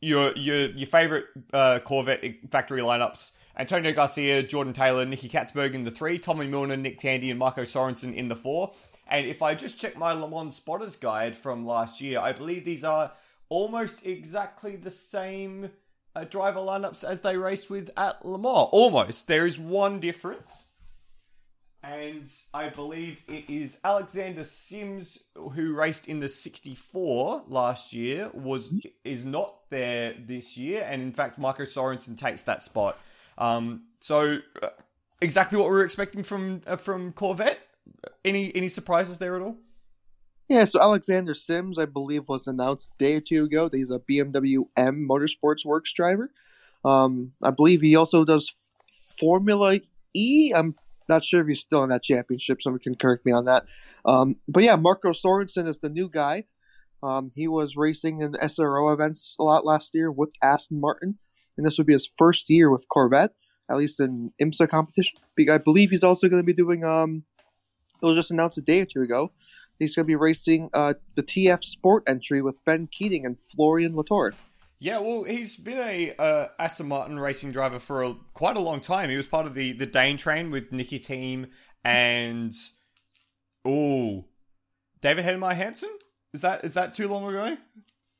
your 0.00 0.32
your 0.36 0.70
your 0.70 0.86
favorite 0.86 1.26
uh, 1.52 1.80
Corvette 1.84 2.24
factory 2.50 2.80
lineups. 2.80 3.32
Antonio 3.56 3.92
Garcia, 3.92 4.42
Jordan 4.42 4.72
Taylor, 4.72 5.04
Nicky 5.04 5.28
Catsburg 5.28 5.74
in 5.74 5.84
the 5.84 5.90
three, 5.90 6.18
Tommy 6.18 6.48
Milner, 6.48 6.76
Nick 6.76 6.98
Tandy, 6.98 7.30
and 7.30 7.38
Marco 7.38 7.62
Sorensen 7.62 8.12
in 8.14 8.28
the 8.28 8.34
four. 8.34 8.72
And 9.06 9.26
if 9.26 9.42
I 9.42 9.54
just 9.54 9.78
check 9.78 9.96
my 9.96 10.12
Le 10.12 10.28
Mans 10.28 10.56
spotters 10.56 10.96
guide 10.96 11.36
from 11.36 11.66
last 11.66 12.00
year, 12.00 12.18
I 12.18 12.32
believe 12.32 12.64
these 12.64 12.82
are 12.82 13.12
almost 13.50 14.04
exactly 14.04 14.76
the 14.76 14.90
same 14.90 15.70
uh, 16.14 16.24
driver 16.24 16.60
lineups 16.60 17.04
as 17.04 17.20
they 17.20 17.36
race 17.36 17.68
with 17.68 17.90
at 17.96 18.24
Le 18.24 18.38
Mans. 18.38 18.68
Almost. 18.72 19.26
There 19.26 19.46
is 19.46 19.58
one 19.58 20.00
difference. 20.00 20.68
And 21.82 22.30
I 22.54 22.70
believe 22.70 23.18
it 23.28 23.50
is 23.50 23.78
Alexander 23.84 24.44
Sims 24.44 25.24
who 25.34 25.74
raced 25.74 26.08
in 26.08 26.20
the 26.20 26.28
64 26.28 27.42
last 27.46 27.92
year 27.92 28.30
was 28.32 28.72
is 29.04 29.26
not 29.26 29.68
there 29.68 30.14
this 30.18 30.56
year 30.56 30.86
and 30.88 31.02
in 31.02 31.12
fact 31.12 31.38
Marco 31.38 31.64
Sorensen 31.64 32.16
takes 32.16 32.44
that 32.44 32.62
spot. 32.62 32.98
Um, 33.36 33.82
so 34.00 34.38
uh, 34.62 34.68
exactly 35.20 35.58
what 35.58 35.66
we 35.66 35.72
were 35.72 35.84
expecting 35.84 36.22
from 36.22 36.62
uh, 36.66 36.76
from 36.76 37.12
Corvette. 37.12 37.58
Any 38.24 38.54
any 38.56 38.68
surprises 38.68 39.18
there 39.18 39.36
at 39.36 39.42
all? 39.42 39.58
Yeah, 40.48 40.66
so 40.66 40.80
Alexander 40.80 41.32
Sims, 41.32 41.78
I 41.78 41.86
believe, 41.86 42.28
was 42.28 42.46
announced 42.46 42.90
a 42.94 43.04
day 43.04 43.14
or 43.14 43.20
two 43.20 43.44
ago. 43.44 43.68
that 43.68 43.76
He's 43.76 43.90
a 43.90 43.98
BMW 43.98 44.64
M 44.76 45.06
Motorsports 45.08 45.64
Works 45.64 45.92
driver. 45.92 46.30
Um, 46.84 47.32
I 47.42 47.50
believe 47.50 47.80
he 47.80 47.96
also 47.96 48.24
does 48.24 48.54
Formula 49.18 49.80
E. 50.14 50.52
I'm 50.54 50.74
not 51.08 51.24
sure 51.24 51.40
if 51.40 51.48
he's 51.48 51.60
still 51.60 51.82
in 51.82 51.88
that 51.88 52.02
championship. 52.02 52.60
Someone 52.60 52.80
can 52.80 52.94
correct 52.94 53.24
me 53.24 53.32
on 53.32 53.46
that. 53.46 53.64
Um, 54.04 54.36
but 54.46 54.62
yeah, 54.62 54.76
Marco 54.76 55.12
Sorensen 55.12 55.66
is 55.66 55.78
the 55.78 55.88
new 55.88 56.08
guy. 56.10 56.44
Um, 57.02 57.30
he 57.34 57.48
was 57.48 57.76
racing 57.76 58.20
in 58.22 58.32
SRO 58.32 58.92
events 58.92 59.36
a 59.38 59.42
lot 59.42 59.64
last 59.66 59.90
year 59.94 60.10
with 60.10 60.30
Aston 60.42 60.80
Martin, 60.80 61.18
and 61.56 61.66
this 61.66 61.76
would 61.76 61.86
be 61.86 61.92
his 61.92 62.10
first 62.18 62.48
year 62.48 62.70
with 62.70 62.88
Corvette, 62.88 63.34
at 63.70 63.76
least 63.76 64.00
in 64.00 64.32
IMSA 64.40 64.70
competition. 64.70 65.18
I 65.50 65.58
believe 65.58 65.90
he's 65.90 66.04
also 66.04 66.28
going 66.28 66.42
to 66.42 66.46
be 66.46 66.54
doing. 66.54 66.84
Um, 66.84 67.24
it 68.02 68.06
was 68.06 68.16
just 68.16 68.30
announced 68.30 68.58
a 68.58 68.62
day 68.62 68.80
or 68.80 68.86
two 68.86 69.02
ago. 69.02 69.32
He's 69.78 69.94
going 69.94 70.04
to 70.04 70.08
be 70.08 70.16
racing 70.16 70.70
uh, 70.72 70.94
the 71.14 71.22
TF 71.22 71.64
Sport 71.64 72.04
entry 72.06 72.42
with 72.42 72.62
Ben 72.64 72.88
Keating 72.90 73.26
and 73.26 73.38
Florian 73.38 73.92
Latorre. 73.92 74.32
Yeah, 74.78 74.98
well, 74.98 75.24
he's 75.24 75.56
been 75.56 75.78
a 75.78 76.14
uh, 76.18 76.48
Aston 76.58 76.88
Martin 76.88 77.18
racing 77.18 77.52
driver 77.52 77.78
for 77.78 78.02
a, 78.02 78.14
quite 78.34 78.56
a 78.56 78.60
long 78.60 78.80
time. 78.80 79.08
He 79.08 79.16
was 79.16 79.26
part 79.26 79.46
of 79.46 79.54
the 79.54 79.72
the 79.72 79.86
Dane 79.86 80.16
train 80.16 80.50
with 80.50 80.72
Nicki 80.72 80.98
Thiim 80.98 81.50
and 81.84 82.52
oh, 83.64 84.26
David 85.00 85.24
Heinemeier 85.24 85.54
Hansson. 85.54 85.90
Is 86.34 86.42
that 86.42 86.64
is 86.64 86.74
that 86.74 86.92
too 86.92 87.08
long 87.08 87.26
ago? 87.28 87.56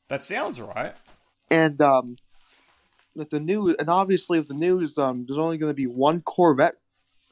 That 0.08 0.22
sounds 0.22 0.60
right. 0.60 0.94
And 1.50 1.80
um, 1.82 2.16
with 3.14 3.30
the 3.30 3.40
news, 3.40 3.76
and 3.78 3.88
obviously 3.88 4.38
with 4.38 4.48
the 4.48 4.54
news, 4.54 4.96
um, 4.96 5.24
there's 5.26 5.38
only 5.38 5.58
going 5.58 5.70
to 5.70 5.74
be 5.74 5.86
one 5.86 6.22
Corvette 6.22 6.76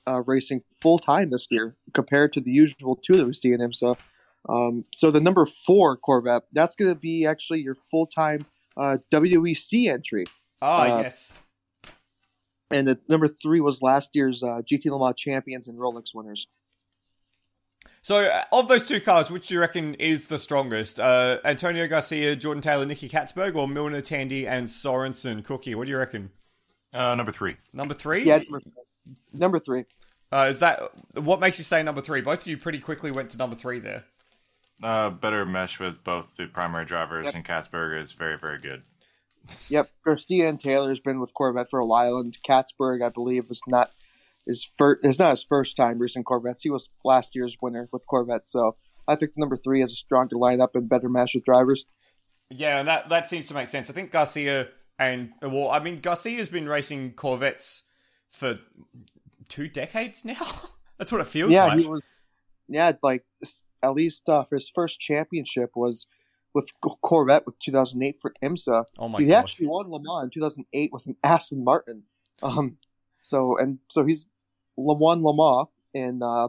uh, 0.07 0.23
racing 0.27 0.63
full 0.81 0.99
time 0.99 1.31
this 1.31 1.47
year 1.51 1.77
compared 1.93 2.33
to 2.35 2.41
the 2.41 2.51
usual 2.51 2.97
two 2.97 3.15
that 3.15 3.27
we 3.27 3.33
see 3.33 3.53
in 3.53 3.61
IMSA. 3.61 3.97
Um, 4.49 4.85
so 4.95 5.11
the 5.11 5.21
number 5.21 5.47
four 5.47 5.97
Corvette, 5.97 6.43
that's 6.53 6.75
going 6.75 6.91
to 6.91 6.99
be 6.99 7.27
actually 7.27 7.61
your 7.61 7.75
full 7.75 8.07
time 8.07 8.47
uh, 8.77 8.99
WEC 9.11 9.91
entry. 9.91 10.25
Ah, 10.61 10.83
Uh, 10.83 11.03
yes. 11.03 11.43
And 12.71 12.89
the 12.89 12.99
number 13.09 13.29
three 13.29 13.61
was 13.61 13.83
last 13.83 14.11
year's 14.15 14.43
uh, 14.43 14.63
GT 14.63 14.87
Le 14.87 14.99
Mans 14.99 15.15
champions 15.15 15.69
and 15.69 15.79
Rolex 15.79 16.15
winners. 16.15 16.47
So, 18.01 18.21
uh, 18.21 18.43
of 18.53 18.69
those 18.69 18.83
two 18.83 19.01
cars, 19.01 19.31
which 19.31 19.49
do 19.49 19.55
you 19.55 19.61
reckon 19.61 19.95
is 19.95 20.29
the 20.29 20.39
strongest? 20.39 20.99
Uh, 20.99 21.39
Antonio 21.45 21.87
Garcia, 21.87 22.35
Jordan 22.35 22.63
Taylor, 22.63 22.87
Nicky 22.87 23.09
Catsburg, 23.09 23.55
or 23.55 23.69
Milner, 23.69 24.01
Tandy, 24.01 24.47
and 24.47 24.67
Sorensen? 24.67 25.45
Cookie, 25.45 25.75
what 25.75 25.85
do 25.85 25.91
you 25.91 25.99
reckon? 25.99 26.31
Uh, 26.93 27.15
number 27.15 27.33
three. 27.33 27.57
Number 27.73 27.95
three? 27.95 28.25
Yeah, 28.25 28.39
number, 28.39 28.61
number 29.33 29.59
three. 29.61 29.85
Uh, 30.33 30.47
is 30.49 30.61
that 30.61 30.81
what 31.15 31.41
makes 31.41 31.59
you 31.59 31.65
say 31.65 31.83
number 31.83 32.01
three? 32.01 32.23
Both 32.23 32.41
of 32.41 32.47
you 32.47 32.57
pretty 32.57 32.79
quickly 32.79 33.11
went 33.11 33.31
to 33.31 33.37
number 33.37 33.55
three 33.55 33.79
there. 33.79 34.05
Uh, 34.83 35.11
better 35.11 35.45
mesh 35.47 35.79
with 35.79 36.03
both 36.03 36.37
the 36.37 36.47
primary 36.47 36.85
drivers, 36.85 37.27
Yep. 37.27 37.35
and 37.35 37.45
Catsburg 37.45 38.01
is 38.01 38.13
very, 38.13 38.37
very 38.39 38.59
good. 38.59 38.83
Yep, 39.69 39.91
Garcia 40.05 40.49
and 40.49 40.61
Taylor's 40.61 41.01
been 41.01 41.21
with 41.21 41.35
Corvette 41.35 41.71
for 41.71 41.81
a 41.81 41.87
while, 41.87 42.19
and 42.19 42.37
Catsburg, 42.47 43.03
I 43.05 43.09
believe, 43.09 43.49
was 43.49 43.61
not 43.67 43.91
his 44.47 44.65
first. 44.77 45.05
It's 45.05 45.19
not 45.19 45.31
his 45.31 45.43
first 45.43 45.77
time 45.77 45.99
racing 45.99 46.25
Corvettes. 46.25 46.63
He 46.63 46.71
was 46.71 46.89
last 47.05 47.35
year's 47.35 47.57
winner 47.61 47.89
with 47.93 48.07
Corvette, 48.07 48.49
so 48.49 48.77
I 49.09 49.17
think 49.17 49.33
number 49.37 49.57
three 49.57 49.81
has 49.81 49.93
a 49.93 49.97
stronger 49.97 50.37
lineup 50.37 50.75
and 50.75 50.89
better 50.89 51.09
mesh 51.09 51.35
with 51.35 51.45
drivers. 51.45 51.85
Yeah, 52.51 52.79
and 52.79 52.89
that 52.89 53.09
that 53.09 53.29
seems 53.29 53.49
to 53.49 53.55
make 53.55 53.69
sense. 53.69 53.91
I 53.91 53.93
think 53.93 54.11
Garcia 54.11 54.69
and 54.99 55.33
well, 55.43 55.71
I 55.71 55.81
mean 55.81 56.01
Garcia's 56.01 56.49
been 56.49 56.69
racing 56.69 57.13
Corvettes 57.15 57.85
for 58.31 58.59
two 59.49 59.69
decades 59.69 60.25
now. 60.25 60.35
That's 60.99 61.11
what 61.11 61.21
it 61.21 61.27
feels 61.27 61.51
yeah, 61.51 61.67
like. 61.67 61.79
he 61.79 61.87
was. 61.87 62.03
Yeah, 62.69 62.93
like 63.03 63.25
at 63.83 63.95
least 63.95 64.29
uh, 64.29 64.45
his 64.51 64.71
first 64.75 65.01
championship 65.01 65.71
was 65.75 66.07
with 66.55 66.71
Corvette 67.03 67.47
with 67.47 67.59
2008 67.61 68.21
for 68.21 68.35
IMSA. 68.43 68.85
oh 68.99 69.09
my 69.09 69.19
he 69.19 69.27
gosh! 69.27 69.43
actually 69.43 69.67
won 69.69 69.91
Le 69.91 70.01
Mans 70.03 70.25
in 70.25 70.31
2008 70.31 70.93
with 70.93 71.07
an 71.07 71.17
Aston 71.25 71.65
Martin. 71.65 72.03
Um, 72.43 72.77
so 73.23 73.57
and 73.57 73.79
so 73.89 74.05
he's 74.05 74.27
Le 74.77 74.95
won 74.95 75.23
Le 75.23 75.35
Mans 75.35 75.69
in 75.95 76.23
uh, 76.23 76.49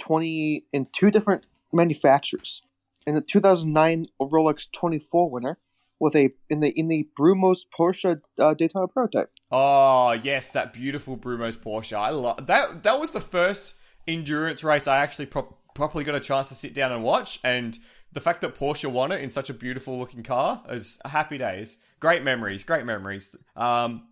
20 0.00 0.64
in 0.72 0.86
two 0.92 1.10
different 1.10 1.44
manufacturers. 1.72 2.62
In 3.06 3.14
the 3.14 3.20
2009 3.20 4.06
Rolex 4.20 4.66
24 4.72 5.30
winner 5.30 5.58
with 5.98 6.16
a 6.16 6.30
in 6.48 6.60
the 6.60 6.70
in 6.70 6.88
the 6.88 7.08
Brumos 7.18 7.60
Porsche 7.78 8.20
uh, 8.38 8.54
Daytona 8.54 8.88
prototype. 8.88 9.30
Oh 9.50 10.12
yes, 10.12 10.50
that 10.52 10.72
beautiful 10.72 11.16
Brumos 11.16 11.56
Porsche. 11.56 11.96
I 11.96 12.10
love 12.10 12.46
that. 12.46 12.82
That 12.82 12.98
was 12.98 13.12
the 13.12 13.20
first 13.20 13.74
endurance 14.08 14.64
race 14.64 14.86
I 14.86 14.98
actually 14.98 15.26
pro- 15.26 15.56
properly 15.80 16.04
got 16.04 16.14
a 16.14 16.20
chance 16.20 16.50
to 16.50 16.54
sit 16.54 16.74
down 16.74 16.92
and 16.92 17.02
watch, 17.02 17.40
and 17.42 17.78
the 18.12 18.20
fact 18.20 18.42
that 18.42 18.54
Porsche 18.54 18.90
won 18.92 19.12
it 19.12 19.22
in 19.22 19.30
such 19.30 19.48
a 19.48 19.54
beautiful 19.54 19.98
looking 19.98 20.22
car 20.22 20.62
is 20.68 20.98
happy 21.06 21.38
days. 21.38 21.78
Great 22.00 22.22
memories. 22.22 22.62
Great 22.64 22.84
memories. 22.84 23.34
Um, 23.56 24.02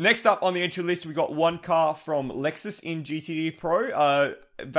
Next 0.00 0.26
up 0.26 0.44
on 0.44 0.54
the 0.54 0.62
entry 0.62 0.84
list, 0.84 1.06
we 1.06 1.12
got 1.12 1.34
one 1.34 1.58
car 1.58 1.92
from 1.92 2.30
Lexus 2.30 2.80
in 2.84 3.02
GTD 3.02 3.58
Pro. 3.58 3.90
Uh, 3.90 4.34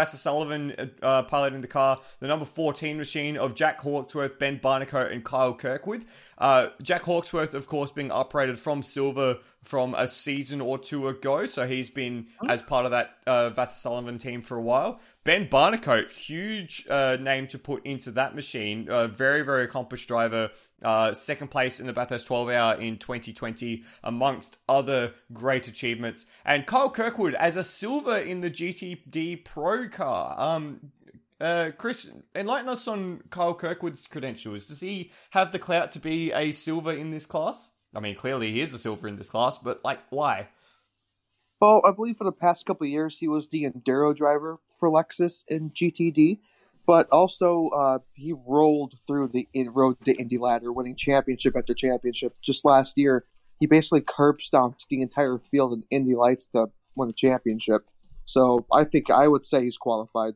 Sullivan 0.06 0.92
uh, 1.02 1.24
piloting 1.24 1.60
the 1.60 1.68
car, 1.68 2.00
the 2.20 2.28
number 2.28 2.46
14 2.46 2.98
machine 2.98 3.36
of 3.36 3.54
Jack 3.54 3.82
Hawksworth, 3.82 4.40
Ben 4.40 4.60
Barnicoat, 4.60 5.12
and 5.12 5.24
Kyle 5.24 5.54
Kirkwood. 5.54 6.06
Uh, 6.38 6.70
Jack 6.82 7.02
Hawksworth, 7.02 7.54
of 7.54 7.68
course, 7.68 7.92
being 7.92 8.10
upgraded 8.10 8.58
from 8.58 8.82
silver 8.82 9.40
from 9.62 9.94
a 9.94 10.08
season 10.08 10.62
or 10.62 10.78
two 10.78 11.10
ago, 11.10 11.46
so 11.46 11.68
he's 11.68 11.90
been 11.90 12.28
as 12.48 12.62
part 12.62 12.86
of 12.86 12.92
that 12.92 13.18
uh, 13.28 13.66
Sullivan 13.66 14.20
team 14.20 14.42
for 14.42 14.56
a 14.56 14.62
while. 14.62 15.02
Ben 15.26 15.48
Barnicoat, 15.48 16.12
huge 16.12 16.88
uh, 16.90 17.18
name 17.20 17.48
to 17.48 17.60
put 17.60 17.86
into 17.86 18.12
that 18.12 18.36
machine. 18.36 18.88
Uh, 18.90 19.08
very, 19.08 19.44
very 19.44 19.66
accomplished 19.66 20.08
driver. 20.08 20.50
Uh, 20.82 21.14
second 21.14 21.50
place 21.50 21.80
in 21.80 21.88
the 21.88 21.94
Bathurst 21.94 22.28
12 22.28 22.50
hour 22.50 22.74
in 22.76 22.98
2020, 22.98 23.84
amongst 24.04 24.58
other 24.68 25.14
great 25.34 25.68
achievements. 25.68 26.26
And 26.46 26.66
Kyle 26.66 26.90
Kirkwood 26.90 27.36
as 27.36 27.58
a 27.58 27.64
silver 27.64 28.18
in 28.18 28.42
the 28.42 28.50
GTD 28.50 29.44
Pro 29.44 29.90
car. 29.90 30.36
Um, 30.38 30.92
uh, 31.42 31.72
Chris, 31.78 32.12
enlighten 32.36 32.70
us 32.70 32.88
on 32.88 33.24
Kyle 33.30 33.54
Kirkwood's 33.54 34.08
credentials. 34.08 34.68
Does 34.68 34.82
he 34.82 35.12
have 35.32 35.52
the 35.52 35.60
clout 35.60 35.92
to 35.92 36.00
be 36.00 36.32
a 36.34 36.52
silver 36.52 36.92
in 36.92 37.12
this 37.12 37.26
class? 37.26 37.72
I 37.96 38.00
mean, 38.00 38.16
clearly 38.16 38.52
he 38.52 38.62
is 38.62 38.74
a 38.74 38.78
silver 38.78 39.08
in 39.08 39.16
this 39.16 39.30
class, 39.30 39.58
but 39.58 39.84
like, 39.84 40.00
why? 40.10 40.50
Well, 41.60 41.82
I 41.86 41.92
believe 41.92 42.18
for 42.18 42.24
the 42.24 42.32
past 42.32 42.66
couple 42.66 42.86
of 42.86 42.92
years 42.92 43.18
he 43.18 43.28
was 43.28 43.50
the 43.50 43.64
enduro 43.64 44.16
driver 44.16 44.60
for 44.78 44.90
Lexus 44.90 45.44
in 45.48 45.72
GTD, 45.72 46.40
but 46.90 47.08
also 47.12 47.68
uh, 47.68 48.00
he 48.16 48.34
rolled 48.48 48.96
through 49.06 49.28
the 49.28 49.48
rode 49.68 49.96
the 50.06 50.14
Indy 50.14 50.40
ladder, 50.40 50.74
winning 50.74 50.96
championship 50.96 51.56
after 51.56 51.76
championship. 51.76 52.36
Just 52.42 52.66
last 52.66 52.98
year, 52.98 53.26
he 53.60 53.68
basically 53.68 54.02
curb 54.02 54.42
stomped 54.42 54.88
the 54.90 55.04
entire 55.04 55.38
field 55.38 55.74
in 55.74 55.84
Indy 55.92 56.16
Lights 56.16 56.48
to 56.48 56.66
win 56.96 57.08
the 57.08 57.14
championship. 57.14 57.84
So 58.26 58.66
I 58.74 58.86
think 58.86 59.12
I 59.12 59.28
would 59.28 59.46
say 59.46 59.66
he's 59.66 59.78
qualified. 59.78 60.34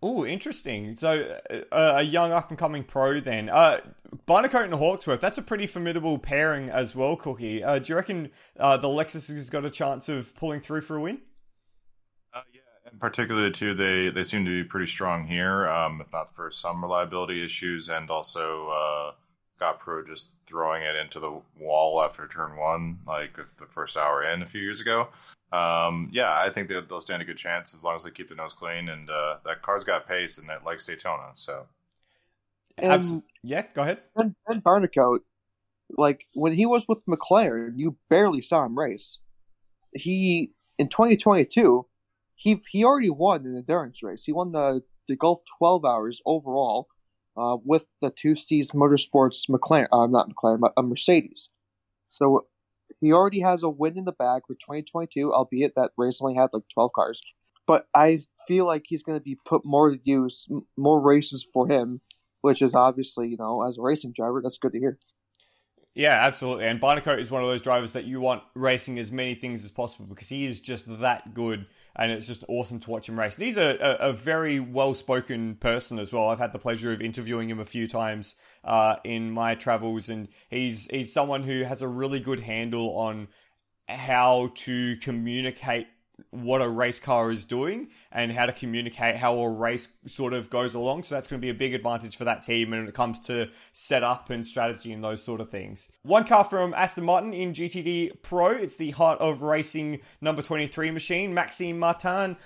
Oh, 0.00 0.24
interesting. 0.24 0.96
So 0.96 1.38
uh, 1.70 1.92
a 1.96 2.02
young 2.02 2.32
up 2.32 2.48
and 2.48 2.58
coming 2.58 2.82
pro 2.82 3.20
then. 3.20 3.50
Uh, 3.50 3.80
Barnicoat 4.26 4.64
and 4.64 4.72
Hawksworth, 4.72 5.20
that's 5.20 5.36
a 5.36 5.42
pretty 5.42 5.66
formidable 5.66 6.16
pairing 6.16 6.70
as 6.70 6.96
well, 6.96 7.16
Cookie. 7.16 7.62
Uh, 7.62 7.80
do 7.80 7.92
you 7.92 7.96
reckon 7.96 8.30
uh, 8.58 8.78
the 8.78 8.88
Lexus 8.88 9.30
has 9.30 9.50
got 9.50 9.66
a 9.66 9.70
chance 9.70 10.08
of 10.08 10.34
pulling 10.36 10.60
through 10.60 10.80
for 10.80 10.96
a 10.96 11.02
win? 11.02 11.20
Yeah, 12.84 12.90
and 12.90 13.00
particularly 13.00 13.50
too, 13.50 13.74
they, 13.74 14.08
they 14.10 14.24
seem 14.24 14.44
to 14.44 14.62
be 14.62 14.68
pretty 14.68 14.86
strong 14.86 15.26
here, 15.26 15.68
um, 15.68 16.00
if 16.00 16.12
not 16.12 16.34
for 16.34 16.50
some 16.50 16.82
reliability 16.82 17.44
issues 17.44 17.88
and 17.88 18.10
also 18.10 18.68
uh, 18.68 19.12
Scott 19.56 19.80
Pruett 19.80 20.06
just 20.06 20.36
throwing 20.46 20.82
it 20.82 20.96
into 20.96 21.20
the 21.20 21.40
wall 21.58 22.02
after 22.02 22.26
turn 22.26 22.56
one, 22.56 22.98
like 23.06 23.34
the 23.34 23.66
first 23.66 23.96
hour 23.96 24.22
in 24.22 24.42
a 24.42 24.46
few 24.46 24.60
years 24.60 24.80
ago. 24.80 25.08
Um, 25.52 26.10
yeah, 26.12 26.34
I 26.36 26.50
think 26.50 26.68
they'll 26.68 27.00
stand 27.00 27.22
a 27.22 27.24
good 27.24 27.36
chance 27.36 27.74
as 27.74 27.84
long 27.84 27.94
as 27.94 28.02
they 28.02 28.10
keep 28.10 28.28
the 28.28 28.34
nose 28.34 28.54
clean. 28.54 28.88
And 28.88 29.08
uh, 29.08 29.36
that 29.44 29.62
car's 29.62 29.84
got 29.84 30.08
pace 30.08 30.38
and 30.38 30.48
that 30.48 30.64
likes 30.64 30.84
Daytona. 30.84 31.30
So, 31.34 31.66
and, 32.76 33.22
yeah, 33.44 33.62
go 33.72 33.82
ahead. 33.82 34.00
And, 34.16 34.34
and 34.48 34.64
Barnicoat, 34.64 35.20
like 35.96 36.26
when 36.34 36.52
he 36.52 36.66
was 36.66 36.84
with 36.88 37.06
McLaren, 37.06 37.74
you 37.76 37.96
barely 38.10 38.40
saw 38.40 38.64
him 38.64 38.76
race. 38.76 39.20
He 39.92 40.50
in 40.78 40.88
2022, 40.88 41.86
he 42.34 42.62
he 42.70 42.84
already 42.84 43.10
won 43.10 43.46
an 43.46 43.56
endurance 43.56 44.02
race. 44.02 44.24
He 44.24 44.32
won 44.32 44.52
the 44.52 44.82
the 45.08 45.16
Gulf 45.16 45.42
12 45.58 45.84
Hours 45.84 46.20
overall 46.24 46.88
uh, 47.36 47.56
with 47.64 47.84
the 48.00 48.10
Two 48.10 48.36
Seas 48.36 48.70
Motorsports 48.70 49.48
McLaren, 49.48 49.88
uh, 49.92 50.06
not 50.06 50.30
McLaren, 50.30 50.70
a 50.76 50.82
Mercedes. 50.82 51.48
So 52.10 52.46
he 53.00 53.12
already 53.12 53.40
has 53.40 53.62
a 53.62 53.68
win 53.68 53.98
in 53.98 54.04
the 54.04 54.12
bag 54.12 54.42
for 54.46 54.54
2022, 54.54 55.32
albeit 55.32 55.74
that 55.76 55.92
race 55.96 56.18
only 56.20 56.34
had 56.34 56.50
like 56.52 56.62
12 56.72 56.92
cars. 56.92 57.20
But 57.66 57.86
I 57.94 58.20
feel 58.46 58.66
like 58.66 58.84
he's 58.86 59.02
going 59.02 59.18
to 59.18 59.24
be 59.24 59.38
put 59.44 59.64
more 59.64 59.90
to 59.90 60.00
use, 60.04 60.46
more 60.76 61.00
races 61.00 61.46
for 61.52 61.66
him, 61.66 62.00
which 62.42 62.62
is 62.62 62.74
obviously, 62.74 63.28
you 63.28 63.36
know, 63.38 63.62
as 63.62 63.78
a 63.78 63.82
racing 63.82 64.12
driver, 64.12 64.40
that's 64.42 64.58
good 64.58 64.72
to 64.72 64.78
hear. 64.78 64.98
Yeah, 65.94 66.18
absolutely. 66.26 66.66
And 66.66 66.80
Barnicoat 66.80 67.20
is 67.20 67.30
one 67.30 67.42
of 67.42 67.48
those 67.48 67.62
drivers 67.62 67.92
that 67.92 68.04
you 68.04 68.20
want 68.20 68.42
racing 68.54 68.98
as 68.98 69.12
many 69.12 69.36
things 69.36 69.64
as 69.64 69.70
possible 69.70 70.06
because 70.06 70.28
he 70.28 70.44
is 70.44 70.60
just 70.60 70.86
that 71.00 71.34
good 71.34 71.66
and 71.94 72.10
it's 72.10 72.26
just 72.26 72.42
awesome 72.48 72.80
to 72.80 72.90
watch 72.90 73.08
him 73.08 73.16
race. 73.18 73.36
And 73.36 73.46
he's 73.46 73.56
a, 73.56 73.78
a, 73.80 74.08
a 74.08 74.12
very 74.12 74.58
well 74.58 74.94
spoken 74.94 75.54
person 75.54 76.00
as 76.00 76.12
well. 76.12 76.28
I've 76.28 76.40
had 76.40 76.52
the 76.52 76.58
pleasure 76.58 76.92
of 76.92 77.00
interviewing 77.00 77.48
him 77.48 77.60
a 77.60 77.64
few 77.64 77.86
times 77.86 78.34
uh, 78.64 78.96
in 79.04 79.30
my 79.30 79.54
travels, 79.54 80.08
and 80.08 80.26
he's 80.50 80.88
he's 80.88 81.12
someone 81.12 81.44
who 81.44 81.62
has 81.62 81.82
a 81.82 81.88
really 81.88 82.18
good 82.18 82.40
handle 82.40 82.96
on 82.96 83.28
how 83.88 84.50
to 84.54 84.96
communicate 84.96 85.86
what 86.30 86.62
a 86.62 86.68
race 86.68 86.98
car 86.98 87.30
is 87.30 87.44
doing 87.44 87.88
and 88.12 88.32
how 88.32 88.46
to 88.46 88.52
communicate 88.52 89.16
how 89.16 89.38
a 89.38 89.50
race 89.50 89.88
sort 90.06 90.32
of 90.32 90.50
goes 90.50 90.74
along. 90.74 91.02
So 91.04 91.14
that's 91.14 91.26
going 91.26 91.40
to 91.40 91.44
be 91.44 91.50
a 91.50 91.54
big 91.54 91.74
advantage 91.74 92.16
for 92.16 92.24
that 92.24 92.42
team 92.42 92.70
when 92.70 92.86
it 92.86 92.94
comes 92.94 93.20
to 93.20 93.50
setup 93.72 94.30
and 94.30 94.44
strategy 94.44 94.92
and 94.92 95.02
those 95.02 95.22
sort 95.22 95.40
of 95.40 95.50
things. 95.50 95.88
One 96.02 96.24
car 96.24 96.44
from 96.44 96.74
Aston 96.74 97.04
Martin 97.04 97.32
in 97.32 97.52
GTD 97.52 98.22
Pro. 98.22 98.48
It's 98.48 98.76
the 98.76 98.92
Heart 98.92 99.20
of 99.20 99.42
Racing 99.42 100.00
number 100.20 100.42
23 100.42 100.90
machine. 100.90 101.34
Maxime 101.34 101.78
Martin, 101.78 102.36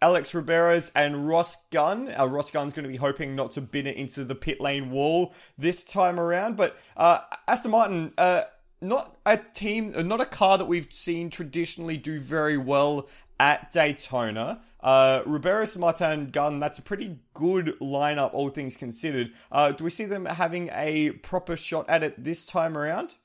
Alex 0.00 0.32
Riberas, 0.32 0.90
and 0.94 1.28
Ross 1.28 1.56
Gunn. 1.70 2.12
Uh, 2.16 2.26
Ross 2.26 2.50
Gunn's 2.50 2.72
going 2.72 2.84
to 2.84 2.90
be 2.90 2.96
hoping 2.96 3.34
not 3.34 3.52
to 3.52 3.60
bin 3.60 3.86
it 3.86 3.96
into 3.96 4.24
the 4.24 4.34
pit 4.34 4.60
lane 4.60 4.90
wall 4.90 5.34
this 5.58 5.84
time 5.84 6.20
around. 6.20 6.56
But 6.56 6.76
uh, 6.96 7.20
Aston 7.48 7.70
Martin, 7.70 8.12
uh, 8.18 8.42
not 8.80 9.16
a 9.24 9.38
team, 9.38 9.92
not 10.06 10.20
a 10.20 10.26
car 10.26 10.58
that 10.58 10.66
we've 10.66 10.92
seen 10.92 11.30
traditionally 11.30 11.96
do 11.96 12.20
very 12.20 12.56
well 12.56 13.08
at 13.38 13.70
Daytona. 13.70 14.60
Uh, 14.80 15.22
Riberas, 15.24 15.76
Martin, 15.76 16.30
Gunn, 16.30 16.60
that's 16.60 16.78
a 16.78 16.82
pretty 16.82 17.18
good 17.34 17.74
lineup, 17.80 18.32
all 18.32 18.48
things 18.50 18.76
considered. 18.76 19.32
Uh, 19.50 19.72
do 19.72 19.84
we 19.84 19.90
see 19.90 20.04
them 20.04 20.26
having 20.26 20.70
a 20.72 21.10
proper 21.10 21.56
shot 21.56 21.88
at 21.88 22.02
it 22.02 22.22
this 22.22 22.44
time 22.44 22.76
around? 22.76 23.16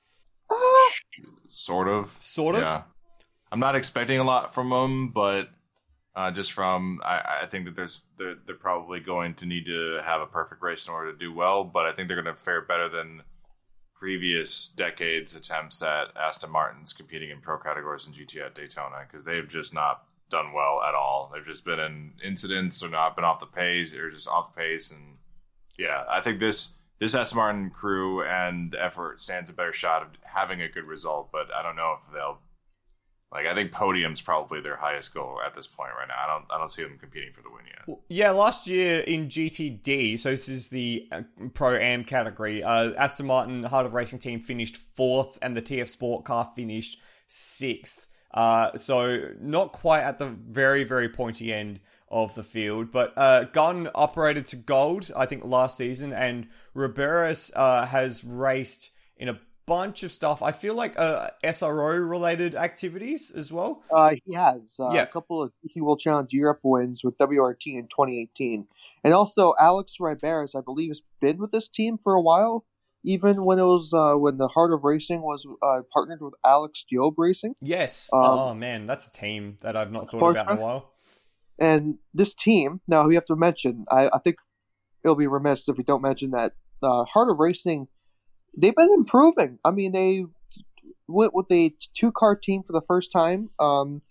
Sort 1.47 1.87
of. 1.87 2.09
Sort 2.19 2.55
of? 2.55 2.61
Yeah. 2.61 2.83
I'm 3.51 3.59
not 3.59 3.75
expecting 3.75 4.19
a 4.19 4.23
lot 4.23 4.53
from 4.53 4.69
them, 4.69 5.09
but 5.09 5.49
uh, 6.15 6.31
just 6.31 6.53
from, 6.53 7.01
I, 7.03 7.41
I, 7.43 7.45
think 7.45 7.65
that 7.65 7.75
there's 7.75 8.01
they're, 8.17 8.35
they're 8.45 8.55
probably 8.55 8.99
going 8.99 9.33
to 9.35 9.45
need 9.45 9.65
to 9.65 10.01
have 10.03 10.21
a 10.21 10.25
perfect 10.25 10.61
race 10.61 10.87
in 10.87 10.93
order 10.93 11.11
to 11.11 11.17
do 11.17 11.33
well, 11.33 11.63
but 11.63 11.85
I 11.85 11.91
think 11.91 12.07
they're 12.07 12.21
going 12.21 12.33
to 12.33 12.41
fare 12.41 12.61
better 12.61 12.89
than 12.89 13.23
previous 14.01 14.67
decades' 14.69 15.35
attempts 15.35 15.83
at 15.83 16.07
Aston 16.17 16.49
Martin's 16.49 16.91
competing 16.91 17.29
in 17.29 17.39
pro 17.39 17.59
categories 17.59 18.07
in 18.07 18.13
GT 18.13 18.43
at 18.43 18.55
Daytona 18.55 19.05
because 19.07 19.23
they've 19.23 19.47
just 19.47 19.75
not 19.75 20.05
done 20.31 20.53
well 20.53 20.81
at 20.81 20.95
all. 20.95 21.29
They've 21.31 21.45
just 21.45 21.63
been 21.63 21.79
in 21.79 22.13
incidents 22.23 22.81
or 22.81 22.89
not 22.89 23.15
been 23.15 23.23
off 23.23 23.39
the 23.39 23.45
pace 23.45 23.95
or 23.95 24.09
just 24.09 24.27
off 24.27 24.55
the 24.55 24.59
pace. 24.59 24.89
And 24.89 25.17
yeah, 25.77 26.03
I 26.09 26.19
think 26.19 26.39
this 26.39 26.77
this 26.97 27.13
Aston 27.13 27.37
Martin 27.37 27.69
crew 27.69 28.23
and 28.23 28.73
effort 28.73 29.21
stands 29.21 29.51
a 29.51 29.53
better 29.53 29.71
shot 29.71 30.01
of 30.01 30.07
having 30.23 30.63
a 30.63 30.67
good 30.67 30.85
result. 30.85 31.31
But 31.31 31.53
I 31.53 31.61
don't 31.61 31.75
know 31.75 31.95
if 31.99 32.11
they'll 32.11 32.39
like 33.31 33.45
I 33.45 33.53
think 33.53 33.71
podium's 33.71 34.21
probably 34.21 34.59
their 34.59 34.75
highest 34.75 35.13
goal 35.13 35.39
at 35.45 35.53
this 35.53 35.65
point 35.65 35.91
right 35.97 36.07
now. 36.07 36.15
I 36.17 36.27
don't 36.27 36.45
I 36.51 36.57
don't 36.57 36.71
see 36.71 36.83
them 36.83 36.97
competing 36.97 37.31
for 37.31 37.41
the 37.41 37.49
win 37.49 37.63
yet. 37.65 37.99
Yeah, 38.09 38.31
last 38.31 38.67
year 38.67 38.99
in 39.01 39.27
GTD, 39.27 40.19
so 40.19 40.31
this 40.31 40.49
is 40.49 40.67
the 40.67 41.07
uh, 41.11 41.21
Pro 41.53 41.75
Am 41.75 42.03
category. 42.03 42.61
Uh, 42.61 42.91
Aston 42.93 43.27
Martin 43.27 43.63
Heart 43.63 43.85
of 43.85 43.93
Racing 43.93 44.19
team 44.19 44.41
finished 44.41 44.75
fourth, 44.77 45.39
and 45.41 45.55
the 45.55 45.61
TF 45.61 45.87
Sport 45.87 46.25
car 46.25 46.51
finished 46.55 46.99
sixth. 47.27 48.07
Uh, 48.33 48.75
so 48.77 49.29
not 49.39 49.71
quite 49.71 50.01
at 50.01 50.19
the 50.19 50.27
very 50.27 50.83
very 50.83 51.07
pointy 51.07 51.53
end 51.53 51.79
of 52.09 52.35
the 52.35 52.43
field, 52.43 52.91
but 52.91 53.13
uh, 53.15 53.45
Gunn 53.45 53.89
operated 53.95 54.45
to 54.47 54.57
gold 54.57 55.09
I 55.15 55.25
think 55.25 55.45
last 55.45 55.77
season, 55.77 56.11
and 56.11 56.47
Riberas 56.75 57.49
uh, 57.55 57.85
has 57.85 58.25
raced 58.25 58.91
in 59.15 59.29
a 59.29 59.39
bunch 59.65 60.03
of 60.03 60.11
stuff. 60.11 60.41
I 60.41 60.51
feel 60.51 60.75
like 60.75 60.97
uh, 60.97 61.29
SRO 61.43 62.09
related 62.09 62.55
activities 62.55 63.31
as 63.31 63.51
well. 63.51 63.83
Uh, 63.91 64.15
he 64.25 64.33
has 64.33 64.75
uh, 64.79 64.89
yeah. 64.93 65.03
a 65.03 65.07
couple 65.07 65.41
of 65.41 65.51
GT 65.63 65.81
World 65.81 65.99
Challenge 65.99 66.31
Europe 66.31 66.59
wins 66.63 67.03
with 67.03 67.17
WRT 67.17 67.77
in 67.77 67.87
2018, 67.87 68.67
and 69.03 69.13
also 69.13 69.53
Alex 69.59 69.95
Riberas, 69.99 70.55
I 70.55 70.61
believe, 70.61 70.89
has 70.89 71.01
been 71.19 71.37
with 71.37 71.51
this 71.51 71.67
team 71.67 71.97
for 71.97 72.13
a 72.13 72.21
while. 72.21 72.65
Even 73.03 73.45
when 73.45 73.57
it 73.57 73.63
was 73.63 73.93
uh, 73.95 74.13
when 74.13 74.37
the 74.37 74.47
Heart 74.47 74.73
of 74.73 74.83
Racing 74.83 75.21
was 75.23 75.47
uh, 75.63 75.81
partnered 75.91 76.21
with 76.21 76.35
Alex 76.45 76.85
Job 76.87 77.15
Racing. 77.17 77.55
Yes. 77.59 78.09
Um, 78.13 78.21
oh 78.23 78.53
man, 78.53 78.85
that's 78.85 79.07
a 79.07 79.11
team 79.11 79.57
that 79.61 79.75
I've 79.75 79.91
not 79.91 80.11
thought 80.11 80.31
about 80.31 80.51
in 80.51 80.57
a 80.57 80.61
while. 80.61 80.91
And 81.57 81.95
this 82.13 82.35
team, 82.35 82.81
now 82.87 83.07
we 83.07 83.15
have 83.15 83.25
to 83.25 83.35
mention. 83.35 83.85
I, 83.89 84.09
I 84.13 84.19
think 84.19 84.35
it'll 85.03 85.15
be 85.15 85.27
remiss 85.27 85.67
if 85.67 85.77
we 85.77 85.83
don't 85.83 86.01
mention 86.01 86.31
that 86.31 86.53
uh, 86.83 87.05
Heart 87.05 87.31
of 87.31 87.39
Racing 87.39 87.87
they've 88.55 88.75
been 88.75 88.93
improving. 88.93 89.59
I 89.63 89.71
mean, 89.71 89.91
they 89.91 90.25
went 91.07 91.33
with 91.33 91.51
a 91.51 91.73
two 91.95 92.11
car 92.11 92.35
team 92.35 92.63
for 92.63 92.73
the 92.73 92.81
first 92.81 93.11
time, 93.11 93.49
um, 93.59 94.01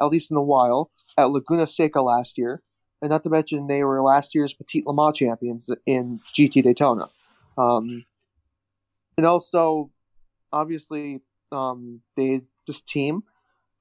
at 0.00 0.06
least 0.06 0.30
in 0.30 0.36
a 0.36 0.42
while, 0.42 0.90
at 1.16 1.30
Laguna 1.30 1.66
Seca 1.66 2.00
last 2.00 2.38
year. 2.38 2.62
And 3.00 3.10
not 3.10 3.22
to 3.24 3.30
mention, 3.30 3.66
they 3.66 3.84
were 3.84 4.02
last 4.02 4.34
year's 4.34 4.54
Petit 4.54 4.82
Le 4.84 4.94
Mans 4.94 5.16
champions 5.16 5.70
in 5.86 6.20
GT 6.34 6.64
Daytona. 6.64 7.08
Um, 7.56 8.04
and 9.16 9.26
also, 9.26 9.90
obviously, 10.52 11.20
um, 11.52 12.00
they 12.16 12.42
this 12.66 12.80
team, 12.80 13.22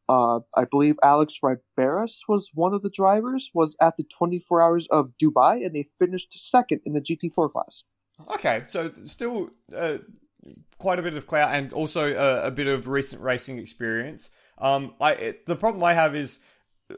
uh, 0.08 0.40
I 0.56 0.66
believe 0.66 0.96
Alex 1.04 1.40
Riberas 1.44 2.20
was 2.28 2.50
one 2.54 2.74
of 2.74 2.82
the 2.82 2.90
drivers, 2.90 3.52
was 3.54 3.76
at 3.82 3.98
the 3.98 4.04
24 4.04 4.62
Hours 4.62 4.88
of 4.88 5.12
Dubai, 5.22 5.66
and 5.66 5.76
they 5.76 5.90
finished 6.00 6.34
second 6.34 6.82
in 6.86 6.94
the 6.94 7.02
GT4 7.02 7.52
class. 7.52 7.84
Okay, 8.32 8.64
so 8.68 8.92
still 9.04 9.52
uh, 9.76 9.98
quite 10.78 11.00
a 11.00 11.04
bit 11.04 11.16
of 11.16 11.28
clout 11.28 11.54
and 11.54 11.74
also 11.74 12.14
a, 12.14 12.48
a 12.48 12.52
bit 12.52 12.68
of 12.68 12.88
recent 12.88 13.22
racing 13.22 13.60
experience. 13.60 14.30
Um, 14.58 14.96
I 15.00 15.14
it, 15.14 15.46
the 15.46 15.56
problem 15.56 15.84
I 15.84 15.94
have 15.94 16.16
is 16.16 16.40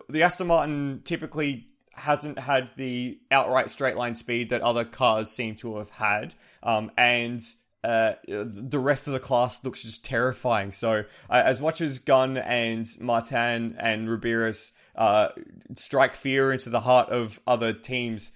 the 0.07 0.23
Aston 0.23 0.47
Martin 0.47 1.01
typically 1.03 1.67
hasn't 1.93 2.39
had 2.39 2.69
the 2.77 3.19
outright 3.31 3.69
straight 3.69 3.97
line 3.97 4.15
speed 4.15 4.49
that 4.49 4.61
other 4.61 4.85
cars 4.85 5.29
seem 5.29 5.55
to 5.57 5.77
have 5.77 5.89
had, 5.89 6.33
um, 6.63 6.91
and 6.97 7.41
uh, 7.83 8.13
the 8.27 8.79
rest 8.79 9.07
of 9.07 9.13
the 9.13 9.19
class 9.19 9.63
looks 9.63 9.83
just 9.83 10.03
terrifying. 10.05 10.71
So, 10.71 11.03
uh, 11.29 11.41
as 11.45 11.59
much 11.59 11.81
as 11.81 11.99
Gunn 11.99 12.37
and 12.37 12.87
Martin 12.99 13.75
and 13.79 14.07
Riberas 14.07 14.71
uh, 14.95 15.29
strike 15.75 16.15
fear 16.15 16.51
into 16.51 16.69
the 16.69 16.81
heart 16.81 17.09
of 17.09 17.39
other 17.47 17.73
teams, 17.73 18.31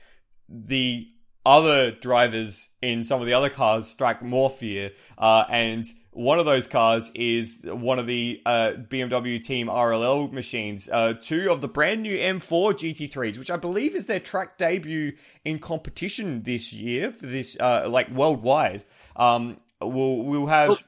the 0.49 1.07
other 1.45 1.91
drivers 1.91 2.69
in 2.81 3.03
some 3.03 3.19
of 3.21 3.27
the 3.27 3.33
other 3.33 3.49
cars 3.49 3.87
strike 3.87 4.21
more 4.21 4.49
fear. 4.49 4.91
Uh, 5.17 5.43
and 5.49 5.85
one 6.11 6.37
of 6.39 6.45
those 6.45 6.67
cars 6.67 7.11
is 7.15 7.61
one 7.65 7.97
of 7.99 8.07
the 8.07 8.41
uh, 8.45 8.73
BMW 8.87 9.43
Team 9.43 9.67
RLL 9.67 10.31
machines. 10.31 10.87
Uh, 10.89 11.13
two 11.19 11.51
of 11.51 11.59
the 11.61 11.67
brand 11.67 12.03
new 12.03 12.15
M4 12.17 12.73
GT3s, 12.73 13.37
which 13.37 13.49
I 13.51 13.57
believe 13.57 13.95
is 13.95 14.05
their 14.05 14.19
track 14.19 14.57
debut 14.57 15.13
in 15.43 15.59
competition 15.59 16.43
this 16.43 16.71
year 16.71 17.11
for 17.11 17.25
this, 17.25 17.57
uh, 17.59 17.87
like 17.89 18.09
worldwide. 18.11 18.83
Um, 19.15 19.57
we'll 19.81 20.17
we'll 20.23 20.45
have, 20.45 20.87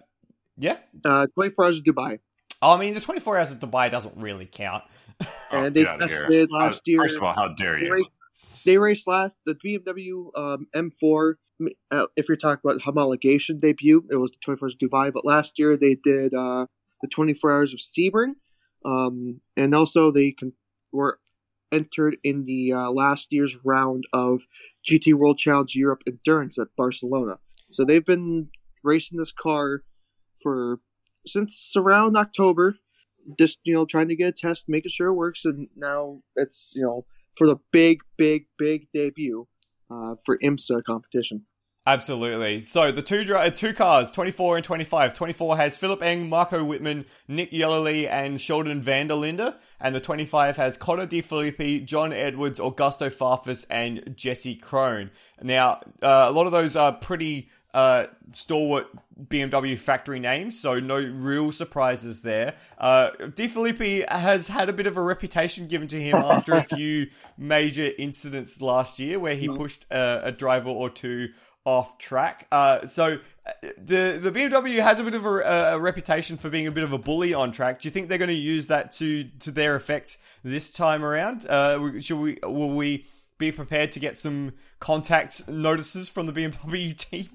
yeah, 0.58 0.78
Uh, 1.04 1.28
24 1.34 1.66
hours 1.66 1.78
of 1.80 1.84
Dubai. 1.84 2.20
I 2.62 2.78
mean 2.78 2.94
the 2.94 3.02
24 3.02 3.38
hours 3.38 3.52
of 3.52 3.60
Dubai 3.60 3.92
doesn't 3.92 4.16
really 4.18 4.46
count. 4.46 4.84
Oh, 5.52 5.64
And 5.64 5.76
they 5.76 5.84
get 5.84 5.88
outta 6.02 6.08
tested 6.08 6.50
last 6.52 6.76
How- 6.76 6.82
year. 6.86 7.00
First 7.00 7.18
of 7.18 7.24
all, 7.24 7.34
how 7.34 7.50
dare 7.50 7.78
you? 7.80 8.06
They 8.66 8.78
raced 8.78 9.08
last 9.08 9.34
the 9.46 9.56
BMW 9.56 10.38
um, 10.38 10.68
M4. 10.76 11.36
Uh, 11.92 12.06
if 12.18 12.28
you're 12.28 12.36
talking 12.36 12.60
about 12.64 12.82
homologation 12.82 13.62
debut, 13.62 14.04
it 14.12 14.18
was 14.18 14.32
the 14.32 14.38
24 14.44 14.66
hours 14.66 14.74
of 14.74 14.80
Dubai. 14.80 15.14
But 15.14 15.26
last 15.26 15.58
year 15.58 15.78
they 15.78 15.96
did 15.96 16.34
uh, 16.34 16.66
the 17.02 17.08
24 17.08 17.52
hours 17.52 17.74
of 17.74 17.80
Sebring, 17.80 18.34
um, 18.84 19.40
and 19.56 19.74
also 19.74 20.12
they 20.12 20.32
con- 20.32 20.54
were 20.92 21.20
entered 21.72 22.18
in 22.24 22.46
the 22.46 22.74
uh, 22.74 22.92
last 22.92 23.32
year's 23.32 23.58
round 23.64 24.06
of 24.14 24.42
GT 24.90 25.14
World 25.14 25.40
Challenge 25.40 25.74
Europe 25.76 26.04
Endurance 26.08 26.58
at 26.58 26.68
Barcelona. 26.78 27.38
So 27.70 27.86
they've 27.86 28.06
been 28.06 28.50
racing 28.84 29.18
this 29.18 29.32
car 29.32 29.84
for 30.42 30.80
since 31.26 31.74
around 31.76 32.16
October, 32.18 32.76
just 33.40 33.60
you 33.64 33.74
know 33.74 33.86
trying 33.86 34.10
to 34.10 34.16
get 34.16 34.28
a 34.28 34.32
test, 34.32 34.66
making 34.68 34.92
sure 34.92 35.08
it 35.08 35.14
works, 35.14 35.46
and 35.46 35.68
now 35.76 36.22
it's 36.36 36.72
you 36.76 36.84
know 36.84 37.06
for 37.38 37.48
the 37.48 37.58
big, 37.72 38.00
big, 38.18 38.46
big 38.58 38.88
debut 38.94 39.48
uh, 39.90 40.16
for 40.26 40.38
IMSA 40.40 40.84
competition. 40.84 41.46
Absolutely. 41.88 42.62
So 42.62 42.92
the 42.92 43.04
two 43.04 43.24
dri- 43.24 43.38
uh, 43.38 43.50
two 43.52 43.72
cars, 43.72 44.12
24 44.12 44.58
and 44.58 44.66
25. 44.66 45.14
24 45.14 45.58
has 45.58 45.78
Philipp 45.78 46.02
Eng, 46.02 46.28
Marco 46.28 46.64
Wittmann, 46.64 47.06
Nick 47.28 47.52
Yelloly, 47.52 48.08
and 48.08 48.42
Sheldon 48.42 48.82
Vanderlinde. 48.82 49.56
And 49.80 49.94
the 49.94 50.00
25 50.00 50.58
has 50.58 50.78
Connor 50.78 51.06
De 51.06 51.22
Phillippi, 51.22 51.80
John 51.82 52.12
Edwards, 52.12 52.60
Augusto 52.60 53.12
Farfus, 53.12 53.68
and 53.70 54.16
Jesse 54.16 54.58
Krohn. 54.58 55.12
Now, 55.44 55.82
uh, 56.02 56.26
a 56.28 56.32
lot 56.32 56.48
of 56.48 56.52
those 56.52 56.76
are 56.76 56.92
pretty 56.92 57.50
uh, 57.76 58.08
stalwart 58.32 58.88
BMW 59.22 59.78
factory 59.78 60.20
names, 60.20 60.60
so 60.60 60.80
no 60.80 60.96
real 60.96 61.52
surprises 61.52 62.22
there. 62.22 62.56
Uh, 62.80 63.12
De 63.36 63.48
Phillippi 63.48 64.04
has 64.08 64.48
had 64.48 64.70
a 64.70 64.74
bit 64.74 64.88
of 64.88 64.98
a 64.98 65.02
reputation 65.02 65.68
given 65.68 65.88
to 65.90 66.02
him 66.02 66.16
after 66.16 66.56
a 66.56 66.64
few 66.76 67.08
major 67.38 67.92
incidents 68.00 68.60
last 68.60 68.98
year 68.98 69.20
where 69.20 69.36
he 69.36 69.48
pushed 69.48 69.86
uh, 69.92 70.22
a 70.24 70.32
driver 70.32 70.70
or 70.70 70.90
two 70.90 71.30
off 71.66 71.98
track. 71.98 72.48
Uh, 72.52 72.86
so 72.86 73.20
uh, 73.46 73.52
the 73.78 74.20
the 74.22 74.32
BMW 74.32 74.82
has 74.82 75.00
a 75.00 75.04
bit 75.04 75.16
of 75.16 75.26
a, 75.26 75.40
a 75.74 75.80
reputation 75.80 76.38
for 76.38 76.50
being 76.50 76.68
a 76.68 76.72
bit 76.72 76.84
of 76.84 76.94
a 76.94 76.98
bully 76.98 77.34
on 77.34 77.52
track. 77.52 77.80
Do 77.80 77.88
you 77.88 77.92
think 77.92 78.08
they're 78.08 78.18
going 78.18 78.30
to 78.30 78.34
use 78.34 78.68
that 78.68 78.92
to 78.94 79.26
to 79.40 79.52
their 79.52 79.76
effect 79.76 80.18
this 80.44 80.72
time 80.72 81.04
around? 81.04 81.46
Uh, 81.48 82.00
should 82.00 82.20
we 82.20 82.38
will 82.44 82.76
we 82.76 83.06
be 83.38 83.52
prepared 83.52 83.92
to 83.92 84.00
get 84.00 84.16
some 84.16 84.54
contact 84.80 85.48
notices 85.50 86.08
from 86.08 86.28
the 86.28 86.34
BMW 86.34 86.96
team? 86.98 87.30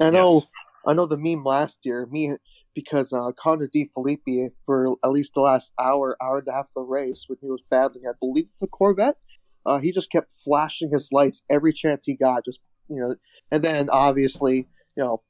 I 0.00 0.10
know, 0.10 0.34
Yes. 0.34 0.46
I 0.86 0.92
know 0.92 1.06
the 1.06 1.16
meme 1.16 1.44
last 1.44 1.80
year, 1.84 2.06
me 2.06 2.36
because 2.74 3.12
uh, 3.12 3.32
Connor 3.32 3.68
De 3.72 3.90
Phillippi 3.92 4.50
for 4.64 4.94
at 5.02 5.10
least 5.10 5.34
the 5.34 5.40
last 5.40 5.72
hour, 5.80 6.16
hour 6.22 6.38
and 6.38 6.48
a 6.48 6.52
half 6.52 6.66
of 6.66 6.74
the 6.76 6.82
race 6.82 7.24
when 7.26 7.38
he 7.40 7.48
was 7.48 7.62
battling, 7.70 8.04
I 8.06 8.12
believe 8.20 8.46
the 8.60 8.68
Corvette, 8.68 9.16
uh, 9.66 9.78
he 9.78 9.90
just 9.90 10.12
kept 10.12 10.32
flashing 10.44 10.90
his 10.92 11.08
lights 11.10 11.42
every 11.50 11.72
chance 11.72 12.06
he 12.06 12.14
got, 12.14 12.44
just 12.44 12.60
you 12.88 13.00
know, 13.00 13.14
and 13.50 13.62
then 13.62 13.88
obviously 13.90 14.68
you 14.96 15.04
know, 15.04 15.22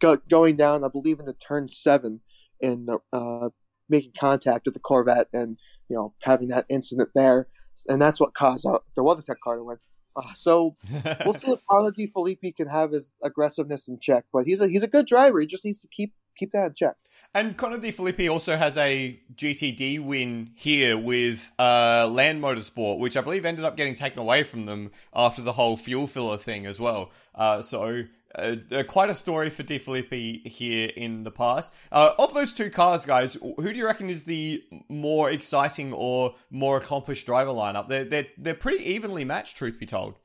go, 0.00 0.18
going 0.30 0.56
down, 0.56 0.84
I 0.84 0.88
believe 0.88 1.18
in 1.18 1.26
the 1.26 1.32
turn 1.32 1.68
seven, 1.70 2.20
and 2.60 2.88
uh, 3.12 3.48
making 3.88 4.12
contact 4.18 4.66
with 4.66 4.74
the 4.74 4.80
Corvette, 4.80 5.28
and 5.32 5.56
you 5.88 5.96
know, 5.96 6.14
having 6.22 6.48
that 6.48 6.66
incident 6.68 7.08
there, 7.14 7.48
and 7.88 8.00
that's 8.00 8.20
what 8.20 8.34
caused 8.34 8.66
out 8.66 8.84
the 8.94 9.02
WeatherTech 9.02 9.36
car 9.42 9.56
to 9.56 9.64
win. 9.64 9.78
Uh, 10.14 10.34
so 10.34 10.76
we'll 11.24 11.32
see 11.32 11.52
if 11.52 11.60
Carlo 11.70 11.90
De 11.90 12.06
Phillippi 12.06 12.52
can 12.52 12.68
have 12.68 12.92
his 12.92 13.12
aggressiveness 13.22 13.88
in 13.88 13.98
check, 13.98 14.24
but 14.32 14.44
he's 14.44 14.60
a 14.60 14.68
he's 14.68 14.82
a 14.82 14.88
good 14.88 15.06
driver. 15.06 15.40
He 15.40 15.46
just 15.46 15.64
needs 15.64 15.80
to 15.80 15.88
keep 15.88 16.12
keep 16.36 16.52
that 16.52 16.66
in 16.66 16.74
check. 16.74 16.96
And 17.34 17.56
Conor 17.56 17.78
De 17.78 17.90
Phillippi 17.90 18.28
also 18.28 18.56
has 18.56 18.76
a 18.76 19.18
GTD 19.34 20.04
win 20.04 20.50
here 20.54 20.98
with 20.98 21.50
uh, 21.58 22.06
Land 22.10 22.42
Motorsport, 22.42 22.98
which 22.98 23.16
I 23.16 23.22
believe 23.22 23.46
ended 23.46 23.64
up 23.64 23.76
getting 23.76 23.94
taken 23.94 24.18
away 24.18 24.44
from 24.44 24.66
them 24.66 24.90
after 25.14 25.40
the 25.40 25.52
whole 25.52 25.76
fuel 25.78 26.06
filler 26.06 26.36
thing 26.36 26.66
as 26.66 26.78
well. 26.78 27.10
Uh, 27.34 27.62
so 27.62 28.04
uh, 28.34 28.56
uh, 28.70 28.82
quite 28.82 29.10
a 29.10 29.14
story 29.14 29.50
for 29.50 29.62
De 29.62 29.78
Phillippi 29.78 30.42
here 30.44 30.90
in 30.96 31.22
the 31.22 31.30
past. 31.30 31.74
Uh, 31.90 32.12
of 32.18 32.34
those 32.34 32.52
two 32.52 32.70
cars, 32.70 33.06
guys, 33.06 33.34
who 33.34 33.72
do 33.72 33.78
you 33.78 33.86
reckon 33.86 34.10
is 34.10 34.24
the 34.24 34.62
more 34.88 35.30
exciting 35.30 35.92
or 35.92 36.34
more 36.50 36.76
accomplished 36.76 37.26
driver 37.26 37.50
lineup? 37.50 37.88
They're 37.88 38.04
they're, 38.04 38.26
they're 38.36 38.54
pretty 38.54 38.84
evenly 38.84 39.24
matched, 39.24 39.56
truth 39.56 39.78
be 39.78 39.86
told. 39.86 40.18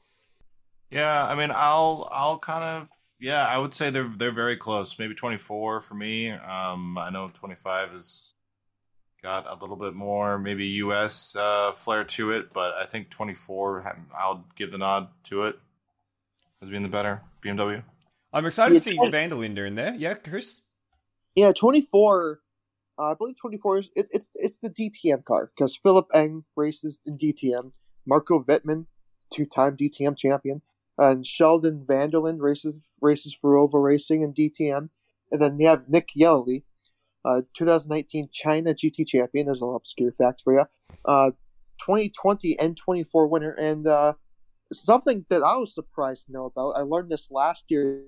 Yeah, 0.89 1.25
I 1.25 1.35
mean, 1.35 1.51
I'll 1.53 2.07
I'll 2.11 2.39
kind 2.39 2.63
of 2.63 2.87
yeah, 3.19 3.45
I 3.45 3.57
would 3.57 3.73
say 3.73 3.89
they're 3.89 4.07
they're 4.07 4.31
very 4.31 4.57
close. 4.57 4.97
Maybe 4.99 5.13
24 5.15 5.79
for 5.81 5.95
me. 5.95 6.31
Um, 6.31 6.97
I 6.97 7.09
know 7.09 7.29
25 7.33 7.91
has 7.91 8.31
got 9.23 9.45
a 9.49 9.55
little 9.59 9.75
bit 9.75 9.93
more 9.93 10.37
maybe 10.37 10.65
US 10.83 11.35
uh, 11.35 11.71
flair 11.71 12.03
to 12.03 12.31
it, 12.31 12.53
but 12.53 12.73
I 12.73 12.85
think 12.85 13.09
24. 13.09 13.97
I'll 14.15 14.45
give 14.55 14.71
the 14.71 14.77
nod 14.77 15.09
to 15.25 15.43
it 15.43 15.59
as 16.61 16.69
being 16.69 16.83
the 16.83 16.89
better 16.89 17.21
BMW. 17.41 17.83
I'm 18.33 18.45
excited 18.45 18.75
to 18.75 18.81
see 18.81 18.95
twen- 18.95 19.11
Vanderlinde 19.11 19.65
in 19.65 19.75
there. 19.75 19.95
Yeah, 19.95 20.13
Chris. 20.15 20.61
Yeah, 21.35 21.53
twenty 21.53 21.81
four. 21.81 22.41
Uh, 22.99 23.11
I 23.11 23.13
believe 23.13 23.37
twenty 23.39 23.57
four 23.57 23.77
is 23.77 23.89
it's 23.95 24.09
it's 24.13 24.29
it's 24.35 24.57
the 24.59 24.69
DTM 24.69 25.23
car 25.23 25.51
because 25.55 25.77
Philipp 25.77 26.07
Eng 26.13 26.43
races 26.55 26.99
in 27.05 27.17
DTM. 27.17 27.71
Marco 28.05 28.39
Wittmann, 28.39 28.85
two 29.31 29.45
time 29.45 29.75
DTM 29.75 30.17
champion, 30.17 30.61
and 30.97 31.25
Sheldon 31.25 31.85
Vanderlinde 31.87 32.39
races 32.39 32.75
races 33.01 33.35
for 33.39 33.51
Rowe 33.51 33.67
Racing 33.67 34.21
in 34.21 34.33
DTM, 34.33 34.89
and 35.31 35.41
then 35.41 35.59
you 35.59 35.67
have 35.67 35.89
Nick 35.89 36.09
Yelloly, 36.17 36.63
uh, 37.25 37.41
2019 37.53 38.29
China 38.31 38.73
GT 38.73 39.07
champion. 39.07 39.45
There's 39.45 39.61
a 39.61 39.65
little 39.65 39.77
obscure 39.77 40.11
fact 40.11 40.41
for 40.43 40.53
you. 40.53 40.65
Uh, 41.05 41.31
2020 41.79 42.57
N24 42.57 43.29
winner, 43.29 43.51
and 43.51 43.87
uh, 43.87 44.13
something 44.73 45.25
that 45.29 45.43
I 45.43 45.55
was 45.57 45.73
surprised 45.73 46.25
to 46.25 46.31
know 46.31 46.45
about. 46.45 46.71
I 46.71 46.81
learned 46.81 47.09
this 47.09 47.27
last 47.29 47.65
year 47.69 48.03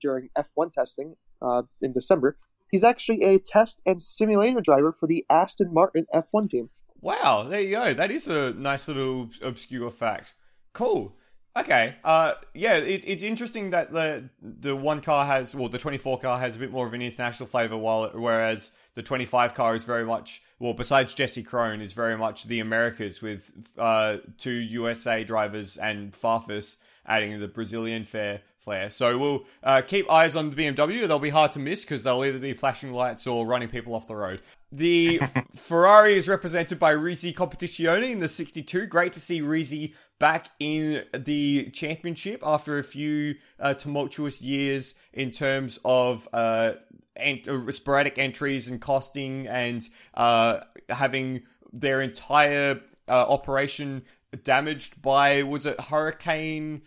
during 0.00 0.30
F1 0.36 0.72
testing 0.72 1.16
uh, 1.42 1.62
in 1.82 1.92
December. 1.92 2.38
He's 2.70 2.84
actually 2.84 3.24
a 3.24 3.38
test 3.38 3.80
and 3.84 4.00
simulator 4.00 4.60
driver 4.60 4.92
for 4.92 5.06
the 5.06 5.26
Aston 5.28 5.74
Martin 5.74 6.06
F1 6.14 6.50
team. 6.50 6.70
Wow, 7.00 7.44
there 7.48 7.60
you 7.60 7.70
go. 7.72 7.94
That 7.94 8.10
is 8.10 8.28
a 8.28 8.52
nice 8.54 8.86
little 8.86 9.30
obscure 9.42 9.90
fact. 9.90 10.34
Cool. 10.72 11.16
Okay. 11.56 11.96
Uh, 12.04 12.34
yeah, 12.54 12.74
it, 12.76 13.02
it's 13.06 13.22
interesting 13.22 13.70
that 13.70 13.92
the 13.92 14.30
the 14.40 14.76
one 14.76 15.00
car 15.00 15.26
has, 15.26 15.54
well, 15.54 15.68
the 15.68 15.78
24 15.78 16.20
car 16.20 16.38
has 16.38 16.56
a 16.56 16.58
bit 16.58 16.70
more 16.70 16.86
of 16.86 16.94
an 16.94 17.02
international 17.02 17.48
flavor, 17.48 17.76
while 17.76 18.10
whereas 18.14 18.72
the 18.94 19.02
25 19.02 19.54
car 19.54 19.74
is 19.74 19.84
very 19.84 20.04
much, 20.04 20.42
well, 20.58 20.74
besides 20.74 21.12
Jesse 21.12 21.42
Krohn, 21.42 21.80
is 21.80 21.92
very 21.92 22.16
much 22.16 22.44
the 22.44 22.60
Americas 22.60 23.20
with 23.20 23.68
uh, 23.78 24.18
two 24.38 24.52
USA 24.52 25.24
drivers 25.24 25.76
and 25.76 26.12
Farfus 26.12 26.76
adding 27.06 27.40
the 27.40 27.48
Brazilian 27.48 28.04
fair 28.04 28.42
flair. 28.60 28.90
So 28.90 29.18
we'll 29.18 29.44
uh, 29.62 29.82
keep 29.82 30.10
eyes 30.10 30.36
on 30.36 30.50
the 30.50 30.56
BMW. 30.56 31.08
They'll 31.08 31.18
be 31.18 31.30
hard 31.30 31.52
to 31.52 31.58
miss 31.58 31.84
because 31.84 32.04
they'll 32.04 32.24
either 32.24 32.38
be 32.38 32.52
flashing 32.52 32.92
lights 32.92 33.26
or 33.26 33.46
running 33.46 33.68
people 33.68 33.94
off 33.94 34.06
the 34.06 34.14
road. 34.14 34.42
The 34.70 35.20
Ferrari 35.56 36.16
is 36.16 36.28
represented 36.28 36.78
by 36.78 36.94
Risi 36.94 37.34
Competizione 37.34 38.10
in 38.10 38.20
the 38.20 38.28
62. 38.28 38.86
Great 38.86 39.14
to 39.14 39.20
see 39.20 39.40
Risi 39.40 39.94
back 40.18 40.48
in 40.60 41.04
the 41.16 41.70
championship 41.70 42.42
after 42.44 42.78
a 42.78 42.84
few 42.84 43.36
uh, 43.58 43.74
tumultuous 43.74 44.40
years 44.42 44.94
in 45.12 45.30
terms 45.30 45.78
of 45.84 46.28
uh, 46.32 46.72
ent- 47.16 47.48
uh, 47.48 47.70
sporadic 47.70 48.18
entries 48.18 48.68
and 48.68 48.80
costing 48.80 49.46
and 49.46 49.88
uh, 50.14 50.60
having 50.88 51.42
their 51.72 52.00
entire 52.00 52.80
uh, 53.08 53.26
operation 53.28 54.02
damaged 54.44 55.00
by 55.02 55.42
was 55.42 55.66
it 55.66 55.80
Hurricane 55.80 56.82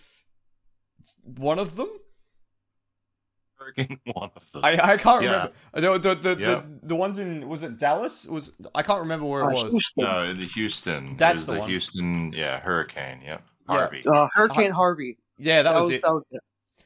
one 1.23 1.59
of 1.59 1.75
them? 1.75 1.89
Hurricane 3.57 3.99
one 4.13 4.31
of 4.35 4.51
them. 4.51 4.63
I, 4.65 4.93
I 4.93 4.97
can't 4.97 5.23
Yeah. 5.23 5.47
remember 5.75 5.99
the 5.99 6.15
the 6.15 6.33
the, 6.35 6.41
Yeah. 6.41 6.47
the 6.55 6.87
the 6.87 6.95
ones 6.95 7.19
in 7.19 7.47
was 7.47 7.63
it 7.63 7.77
Dallas 7.79 8.27
was 8.27 8.51
I 8.75 8.81
can't 8.83 8.99
remember 9.01 9.25
where 9.25 9.41
it 9.41 9.45
Uh, 9.53 9.63
was. 9.63 9.71
Houston. 9.73 10.03
no, 10.03 10.33
the 10.33 10.45
Houston. 10.47 11.17
That's 11.17 11.33
It 11.33 11.35
was 11.37 11.45
the 11.47 11.51
the, 11.53 11.59
one. 11.59 11.69
Houston. 11.69 12.33
Yeah, 12.33 12.59
Hurricane. 12.59 13.21
Yep. 13.23 13.41
Yeah. 13.69 13.75
Harvey. 13.75 14.03
Uh, 14.05 14.27
Hurricane 14.33 14.71
Harvey. 14.71 15.17
Yeah, 15.37 15.61
that, 15.63 15.73
was, 15.75 15.89
it. 15.89 16.01
that 16.03 16.11
was- 16.13 16.23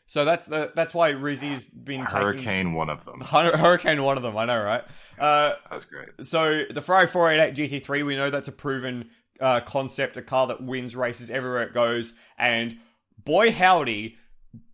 So 0.06 0.23
that's 0.23 0.45
the, 0.45 0.71
that's 0.76 0.93
why 0.93 1.12
Risi's 1.12 1.63
been 1.65 2.02
Hurricane, 2.02 2.43
taking 2.45 2.73
one 2.73 2.89
of 2.89 3.04
them. 3.04 3.19
Hurricane, 3.21 4.02
one 4.04 4.15
of 4.15 4.23
them. 4.23 4.38
I 4.38 4.45
know, 4.45 4.62
right? 4.63 4.84
Uh, 5.19 5.56
That's 5.69 5.84
great. 5.86 6.10
so 6.21 6.63
the 6.73 6.82
Ferrari 6.82 7.08
488 7.08 7.84
GT3, 7.84 8.06
we 8.06 8.15
know 8.15 8.30
that's 8.30 8.47
a 8.47 8.52
proven 8.54 9.10
uh, 9.41 9.60
concept, 9.62 10.15
a 10.17 10.21
car 10.21 10.47
that 10.47 10.62
wins 10.63 10.95
races 10.95 11.30
everywhere 11.30 11.63
it 11.63 11.73
goes, 11.73 12.13
and 12.38 12.78
boy 13.23 13.52
howdy, 13.52 14.15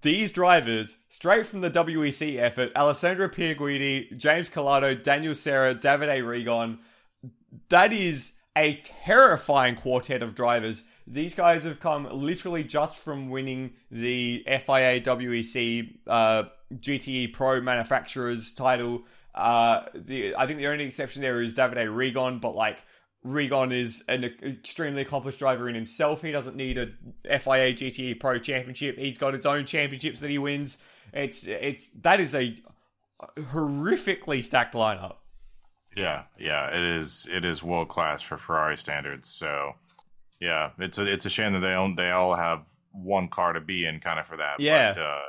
these 0.02 0.32
drivers, 0.32 0.98
straight 1.10 1.48
from 1.48 1.62
the 1.62 1.72
WEC 1.72 2.38
effort, 2.38 2.72
Alessandro 2.76 3.30
Pierguidi, 3.30 4.16
James 4.18 4.50
Calado, 4.50 5.02
Daniel 5.02 5.36
Serra, 5.36 5.74
Davide 5.74 6.22
Rigon, 6.22 6.80
that 7.70 7.94
is 7.94 8.34
a 8.56 8.76
terrifying 8.84 9.76
quartet 9.76 10.22
of 10.22 10.36
drivers. 10.36 10.84
These 11.08 11.36
guys 11.36 11.64
have 11.64 11.80
come 11.80 12.08
literally 12.12 12.64
just 12.64 12.98
from 12.98 13.30
winning 13.30 13.74
the 13.92 14.44
FIA 14.46 15.02
WEC 15.02 15.98
uh, 16.08 16.44
GTE 16.74 17.34
Pro 17.34 17.62
Manufacturers 17.62 18.54
title. 18.54 19.04
Uh, 19.36 19.86
the 19.96 20.36
I 20.36 20.46
think 20.46 20.60
the 20.60 20.68
only 20.68 20.86
exception 20.86 21.22
there 21.22 21.42
is 21.42 21.56
Davide 21.56 21.88
Rigon, 21.88 22.40
but 22.40 22.56
like 22.56 22.84
Rigon 23.26 23.72
is 23.72 24.04
an 24.10 24.24
extremely 24.24 25.02
accomplished 25.02 25.40
driver 25.40 25.70
in 25.70 25.76
himself. 25.76 26.22
He 26.22 26.32
doesn't 26.32 26.56
need 26.56 26.78
a 26.78 26.88
FIA 27.40 27.74
GTE 27.74 28.20
Pro 28.20 28.38
Championship. 28.38 28.98
He's 28.98 29.18
got 29.18 29.34
his 29.34 29.46
own 29.46 29.66
championships 29.66 30.20
that 30.20 30.30
he 30.30 30.38
wins. 30.38 30.78
It's 31.14 31.46
it's 31.46 31.90
that 32.02 32.20
is 32.20 32.36
a 32.36 32.56
horrifically 33.38 34.44
stacked 34.44 34.74
lineup. 34.74 35.18
Yeah, 35.96 36.24
yeah, 36.38 36.76
it 36.76 36.84
is. 36.84 37.28
It 37.32 37.46
is 37.46 37.64
world 37.64 37.88
class 37.88 38.22
for 38.22 38.36
Ferrari 38.36 38.78
standards. 38.78 39.30
So, 39.30 39.74
yeah, 40.42 40.72
it's 40.80 40.98
a 40.98 41.12
it's 41.12 41.26
a 41.26 41.30
shame 41.30 41.54
that 41.54 41.60
they 41.60 41.72
don't 41.72 41.96
they 41.96 42.12
all 42.12 42.36
have 42.36 42.68
one 42.92 43.30
car 43.30 43.54
to 43.54 43.62
be 43.62 43.86
in, 43.86 44.00
kind 44.00 44.20
of 44.20 44.26
for 44.26 44.38
that. 44.38 44.60
Yeah. 44.60 44.94
but, 44.94 45.02
uh, 45.02 45.22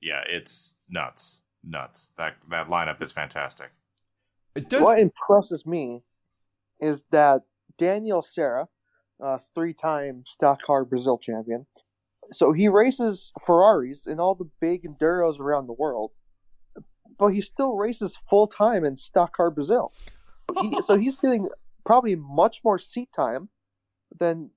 yeah, 0.00 0.22
it's 0.28 0.76
nuts, 0.88 1.42
nuts. 1.64 2.12
That 2.16 2.36
that 2.50 2.68
lineup 2.68 3.02
is 3.02 3.10
fantastic. 3.10 3.70
It 4.54 4.68
does. 4.68 4.84
What 4.84 4.98
impresses 4.98 5.66
me 5.66 6.02
is 6.80 7.04
that 7.10 7.42
Daniel 7.76 8.22
Serra, 8.22 8.68
uh, 9.22 9.38
three-time 9.54 10.22
Stock 10.26 10.62
Car 10.62 10.84
Brazil 10.84 11.18
champion, 11.18 11.66
so 12.32 12.52
he 12.52 12.68
races 12.68 13.32
Ferraris 13.44 14.06
in 14.06 14.20
all 14.20 14.34
the 14.34 14.50
big 14.60 14.84
enduros 14.84 15.40
around 15.40 15.66
the 15.66 15.72
world, 15.72 16.12
but 17.18 17.28
he 17.28 17.40
still 17.40 17.74
races 17.74 18.18
full 18.28 18.46
time 18.46 18.84
in 18.84 18.96
Stock 18.96 19.36
Car 19.36 19.50
Brazil. 19.50 19.92
He, 20.60 20.80
so 20.82 20.98
he's 20.98 21.16
getting 21.16 21.48
probably 21.84 22.16
much 22.16 22.60
more 22.64 22.78
seat 22.78 23.10
time 23.14 23.48
than 24.18 24.50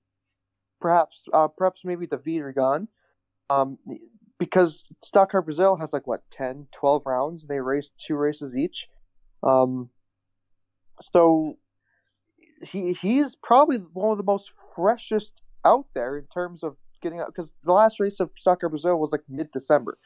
perhaps 0.80 1.24
uh, 1.32 1.48
perhaps 1.48 1.82
maybe 1.84 2.06
Davide 2.06 2.54
Rigon, 2.54 2.88
um, 3.48 3.78
because 4.38 4.92
Stock 5.02 5.32
Car 5.32 5.42
Brazil 5.42 5.76
has 5.76 5.92
like 5.92 6.06
what 6.06 6.22
10, 6.30 6.68
12 6.72 7.06
rounds, 7.06 7.46
they 7.46 7.60
race 7.60 7.90
two 7.96 8.16
races 8.16 8.54
each. 8.54 8.88
Um, 9.42 9.90
so 11.00 11.58
he 12.62 12.92
he's 12.94 13.34
probably 13.36 13.78
one 13.78 14.10
of 14.12 14.18
the 14.18 14.24
most 14.24 14.52
freshest 14.74 15.40
out 15.64 15.86
there 15.94 16.16
in 16.18 16.24
terms 16.26 16.62
of 16.62 16.76
getting 17.02 17.20
out 17.20 17.26
because 17.26 17.52
the 17.64 17.72
last 17.72 18.00
race 18.00 18.20
of 18.20 18.30
Stock 18.36 18.60
Car 18.60 18.68
Brazil 18.70 18.98
was 18.98 19.12
like 19.12 19.22
mid 19.28 19.50
December, 19.52 19.98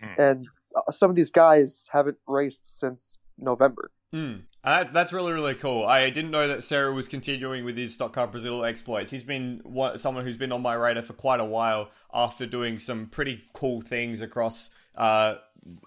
Hmm. 0.00 0.20
and 0.20 0.48
uh, 0.76 0.90
some 0.90 1.10
of 1.10 1.16
these 1.16 1.30
guys 1.30 1.88
haven't 1.92 2.18
raced 2.26 2.78
since 2.80 3.18
November. 3.38 3.90
Hmm. 4.12 4.34
Uh, 4.64 4.84
that's 4.92 5.12
really 5.12 5.32
really 5.32 5.54
cool. 5.54 5.86
I 5.86 6.10
didn't 6.10 6.30
know 6.32 6.48
that 6.48 6.62
Serra 6.62 6.92
was 6.92 7.08
continuing 7.08 7.64
with 7.64 7.76
his 7.76 7.94
Stock 7.94 8.12
Car 8.12 8.26
Brazil 8.26 8.64
exploits. 8.64 9.10
He's 9.10 9.22
been 9.22 9.60
one, 9.64 9.96
someone 9.98 10.24
who's 10.24 10.36
been 10.36 10.52
on 10.52 10.62
my 10.62 10.74
radar 10.74 11.02
for 11.02 11.14
quite 11.14 11.40
a 11.40 11.44
while 11.44 11.90
after 12.12 12.46
doing 12.46 12.78
some 12.78 13.06
pretty 13.06 13.42
cool 13.54 13.80
things 13.80 14.20
across 14.20 14.70
uh, 14.96 15.36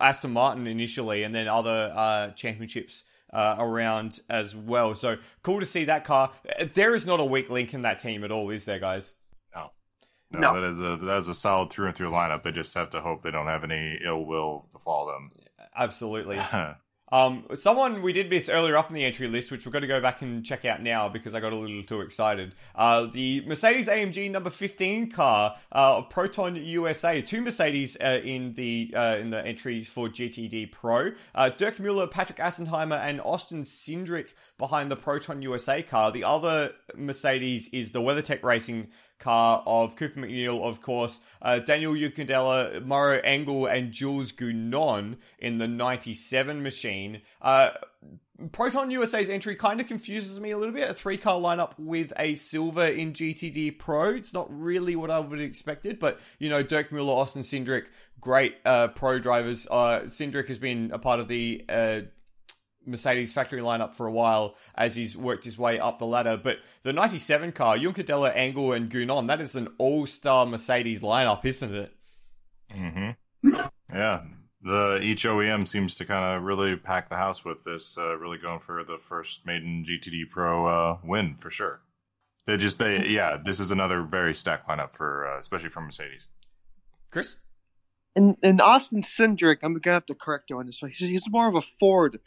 Aston 0.01 0.31
Martin 0.31 0.65
initially, 0.67 1.23
and 1.23 1.35
then 1.35 1.47
other 1.47 1.93
uh, 1.95 2.29
championships. 2.31 3.03
Uh, 3.33 3.55
around 3.59 4.19
as 4.29 4.55
well, 4.55 4.95
so 4.95 5.17
cool 5.43 5.59
to 5.59 5.65
see 5.65 5.83
that 5.85 6.05
car. 6.05 6.31
There 6.73 6.95
is 6.95 7.05
not 7.05 7.19
a 7.19 7.25
weak 7.25 7.49
link 7.49 7.73
in 7.73 7.81
that 7.81 7.99
team 7.99 8.23
at 8.23 8.31
all, 8.31 8.49
is 8.49 8.63
there, 8.65 8.79
guys? 8.79 9.15
No, 9.53 9.71
No. 10.31 10.53
that 10.53 10.63
is 10.63 10.79
a 10.79 10.95
that 11.05 11.17
is 11.17 11.27
a 11.27 11.33
solid 11.35 11.69
through 11.69 11.87
and 11.87 11.95
through 11.95 12.09
lineup. 12.11 12.43
They 12.43 12.51
just 12.51 12.73
have 12.75 12.89
to 12.91 13.01
hope 13.01 13.23
they 13.23 13.31
don't 13.31 13.47
have 13.47 13.63
any 13.63 13.99
ill 14.03 14.25
will 14.25 14.69
befall 14.73 15.07
them. 15.07 15.31
Absolutely. 15.75 16.37
Um, 17.11 17.45
someone 17.53 18.01
we 18.01 18.13
did 18.13 18.29
miss 18.29 18.49
earlier 18.49 18.75
up 18.75 18.89
in 18.89 18.95
the 18.95 19.05
entry 19.05 19.27
list, 19.27 19.51
which 19.51 19.65
we're 19.65 19.71
going 19.71 19.83
to 19.83 19.87
go 19.87 20.01
back 20.01 20.21
and 20.21 20.43
check 20.43 20.65
out 20.65 20.81
now 20.81 21.07
because 21.07 21.35
I 21.35 21.39
got 21.39 21.53
a 21.53 21.55
little 21.55 21.83
too 21.83 22.01
excited. 22.01 22.55
Uh, 22.73 23.05
the 23.05 23.43
Mercedes 23.45 23.87
AMG 23.87 24.31
number 24.31 24.49
fifteen 24.49 25.11
car, 25.11 25.55
uh, 25.71 26.01
Proton 26.03 26.55
USA, 26.55 27.21
two 27.21 27.41
Mercedes 27.41 27.95
uh, 28.01 28.21
in 28.23 28.53
the 28.53 28.91
uh, 28.95 29.17
in 29.19 29.29
the 29.29 29.45
entries 29.45 29.87
for 29.87 30.09
GTD 30.09 30.71
Pro. 30.71 31.11
Uh, 31.35 31.49
Dirk 31.49 31.79
Muller, 31.79 32.07
Patrick 32.07 32.39
Assenheimer, 32.39 32.99
and 32.99 33.21
Austin 33.21 33.61
Cindric 33.61 34.33
behind 34.57 34.89
the 34.89 34.95
Proton 34.95 35.41
USA 35.43 35.83
car. 35.83 36.11
The 36.11 36.23
other 36.23 36.71
Mercedes 36.95 37.69
is 37.71 37.91
the 37.91 38.01
WeatherTech 38.01 38.41
Racing 38.41 38.87
car 39.19 39.63
of 39.65 39.95
Cooper 39.95 40.19
MacNeil, 40.19 40.61
of 40.61 40.81
course, 40.81 41.19
uh, 41.41 41.59
Daniel 41.59 41.93
Juncadella, 41.93 42.85
Maro 42.85 43.19
Engel, 43.23 43.65
and 43.65 43.91
Jules 43.91 44.31
Gounon 44.31 45.17
in 45.39 45.57
the 45.57 45.67
97 45.67 46.61
machine. 46.61 47.21
Uh, 47.41 47.71
Proton 48.51 48.91
USA's 48.91 49.29
entry 49.29 49.55
kind 49.55 49.79
of 49.79 49.87
confuses 49.87 50.39
me 50.39 50.51
a 50.51 50.57
little 50.57 50.73
bit. 50.73 50.89
A 50.89 50.93
three 50.93 51.17
car 51.17 51.39
lineup 51.39 51.71
with 51.77 52.11
a 52.17 52.35
silver 52.35 52.85
in 52.85 53.13
GTD 53.13 53.79
Pro. 53.79 54.09
It's 54.09 54.33
not 54.33 54.47
really 54.49 54.95
what 54.95 55.09
I 55.09 55.19
would 55.19 55.39
have 55.39 55.47
expected, 55.47 55.99
but 55.99 56.19
you 56.37 56.49
know, 56.49 56.61
Dirk 56.61 56.91
Muller, 56.91 57.13
Austin 57.13 57.43
Cindric, 57.43 57.85
great 58.19 58.57
uh, 58.65 58.89
pro 58.89 59.19
drivers. 59.19 59.67
Uh, 59.71 60.01
Cindric 60.05 60.47
has 60.49 60.57
been 60.57 60.91
a 60.91 60.99
part 60.99 61.21
of 61.21 61.29
the 61.29 61.63
uh, 61.69 62.01
Mercedes 62.85 63.33
factory 63.33 63.61
lineup 63.61 63.93
for 63.93 64.07
a 64.07 64.11
while 64.11 64.55
as 64.75 64.95
he's 64.95 65.17
worked 65.17 65.43
his 65.43 65.57
way 65.57 65.79
up 65.79 65.99
the 65.99 66.05
ladder. 66.05 66.37
But 66.41 66.59
the 66.83 66.93
97 66.93 67.51
car, 67.51 67.77
Juncadella, 67.77 68.31
Engel, 68.35 68.73
and 68.73 68.89
Gounon, 68.89 69.27
that 69.27 69.41
is 69.41 69.55
an 69.55 69.69
all 69.77 70.05
star 70.05 70.45
Mercedes 70.45 71.01
lineup, 71.01 71.45
isn't 71.45 71.73
it? 71.73 71.93
Mm-hmm. 72.73 73.59
Yeah, 73.93 74.23
the 74.61 74.99
each 75.01 75.23
OEM 75.23 75.67
seems 75.67 75.95
to 75.95 76.05
kind 76.05 76.25
of 76.25 76.43
really 76.43 76.75
pack 76.75 77.09
the 77.09 77.15
house 77.15 77.45
with 77.45 77.63
this. 77.63 77.97
Uh, 77.97 78.17
really 78.17 78.37
going 78.37 78.59
for 78.59 78.83
the 78.83 78.97
first 78.97 79.45
maiden 79.45 79.85
GTD 79.87 80.29
Pro 80.29 80.65
uh, 80.65 80.97
win 81.03 81.35
for 81.37 81.49
sure. 81.49 81.81
They 82.45 82.57
just 82.57 82.79
they 82.79 83.07
yeah, 83.07 83.37
this 83.43 83.59
is 83.59 83.71
another 83.71 84.01
very 84.01 84.33
stacked 84.33 84.67
lineup 84.67 84.91
for 84.91 85.27
uh, 85.27 85.39
especially 85.39 85.69
for 85.69 85.81
Mercedes. 85.81 86.29
Chris? 87.11 87.37
And 88.15 88.37
and 88.41 88.61
Austin 88.61 89.01
Cindric, 89.01 89.57
I'm 89.61 89.77
gonna 89.77 89.93
have 89.93 90.05
to 90.07 90.15
correct 90.15 90.49
you 90.49 90.59
on 90.59 90.65
this 90.65 90.81
one. 90.81 90.91
He's, 90.91 91.09
he's 91.09 91.29
more 91.29 91.47
of 91.47 91.55
a 91.55 91.61
Ford 91.61 92.19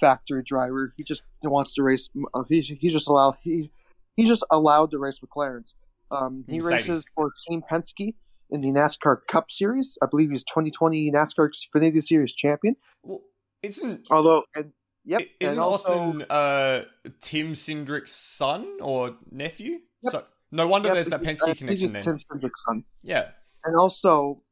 factory 0.00 0.42
driver. 0.42 0.94
He 0.96 1.04
just 1.04 1.22
wants 1.42 1.74
to 1.74 1.82
race. 1.82 2.08
Uh, 2.34 2.44
he 2.48 2.60
he 2.60 2.88
just 2.88 3.08
allowed 3.08 3.36
he 3.42 3.70
he's 4.16 4.28
just 4.28 4.44
allowed 4.50 4.90
to 4.92 4.98
race 4.98 5.20
McLarens. 5.20 5.74
Um, 6.10 6.44
he 6.48 6.58
Mercedes. 6.58 6.88
races 6.88 7.04
for 7.14 7.32
Team 7.46 7.62
Penske 7.70 8.14
in 8.50 8.60
the 8.60 8.68
NASCAR 8.68 9.18
Cup 9.28 9.50
Series. 9.50 9.98
I 10.02 10.06
believe 10.06 10.30
he's 10.30 10.44
2020 10.44 11.10
NASCAR 11.12 11.50
Xfinity 11.50 12.02
Series 12.02 12.32
champion. 12.32 12.76
Well, 13.02 13.22
isn't. 13.62 14.06
Although, 14.10 14.44
and 14.54 14.72
yep, 15.04 15.22
Isn't 15.40 15.54
and 15.54 15.60
also, 15.60 15.98
Austin 15.98 16.22
uh, 16.30 16.84
Tim 17.20 17.54
Cindric's 17.54 18.12
son 18.12 18.78
or 18.80 19.16
nephew? 19.30 19.80
Yep. 20.02 20.12
So 20.12 20.24
no 20.50 20.66
wonder 20.66 20.88
yep, 20.88 20.94
there's 20.94 21.08
that 21.08 21.22
Penske 21.22 21.50
uh, 21.50 21.54
connection 21.54 21.68
he's 21.68 21.82
then. 21.92 22.02
Tim 22.02 22.18
Cindric's 22.30 22.64
son. 22.64 22.84
Yeah. 23.02 23.30
and 23.64 23.76
also 23.76 24.42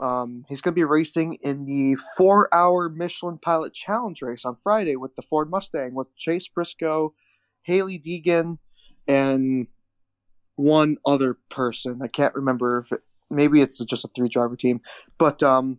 um, 0.00 0.44
he's 0.48 0.60
going 0.60 0.72
to 0.72 0.78
be 0.78 0.84
racing 0.84 1.38
in 1.42 1.64
the 1.64 1.96
four-hour 2.16 2.88
Michelin 2.88 3.38
Pilot 3.38 3.74
Challenge 3.74 4.22
race 4.22 4.44
on 4.44 4.56
Friday 4.62 4.96
with 4.96 5.16
the 5.16 5.22
Ford 5.22 5.50
Mustang 5.50 5.94
with 5.94 6.14
Chase 6.16 6.46
Briscoe, 6.48 7.14
Hailie 7.62 7.98
Deegan, 7.98 8.58
and 9.06 9.66
one 10.56 10.96
other 11.04 11.38
person. 11.50 12.00
I 12.02 12.08
can't 12.08 12.34
remember 12.34 12.78
if 12.78 12.92
it, 12.92 13.00
maybe 13.30 13.60
it's 13.60 13.78
just 13.78 14.04
a 14.04 14.10
three-driver 14.14 14.56
team, 14.56 14.80
but 15.18 15.42
um, 15.42 15.78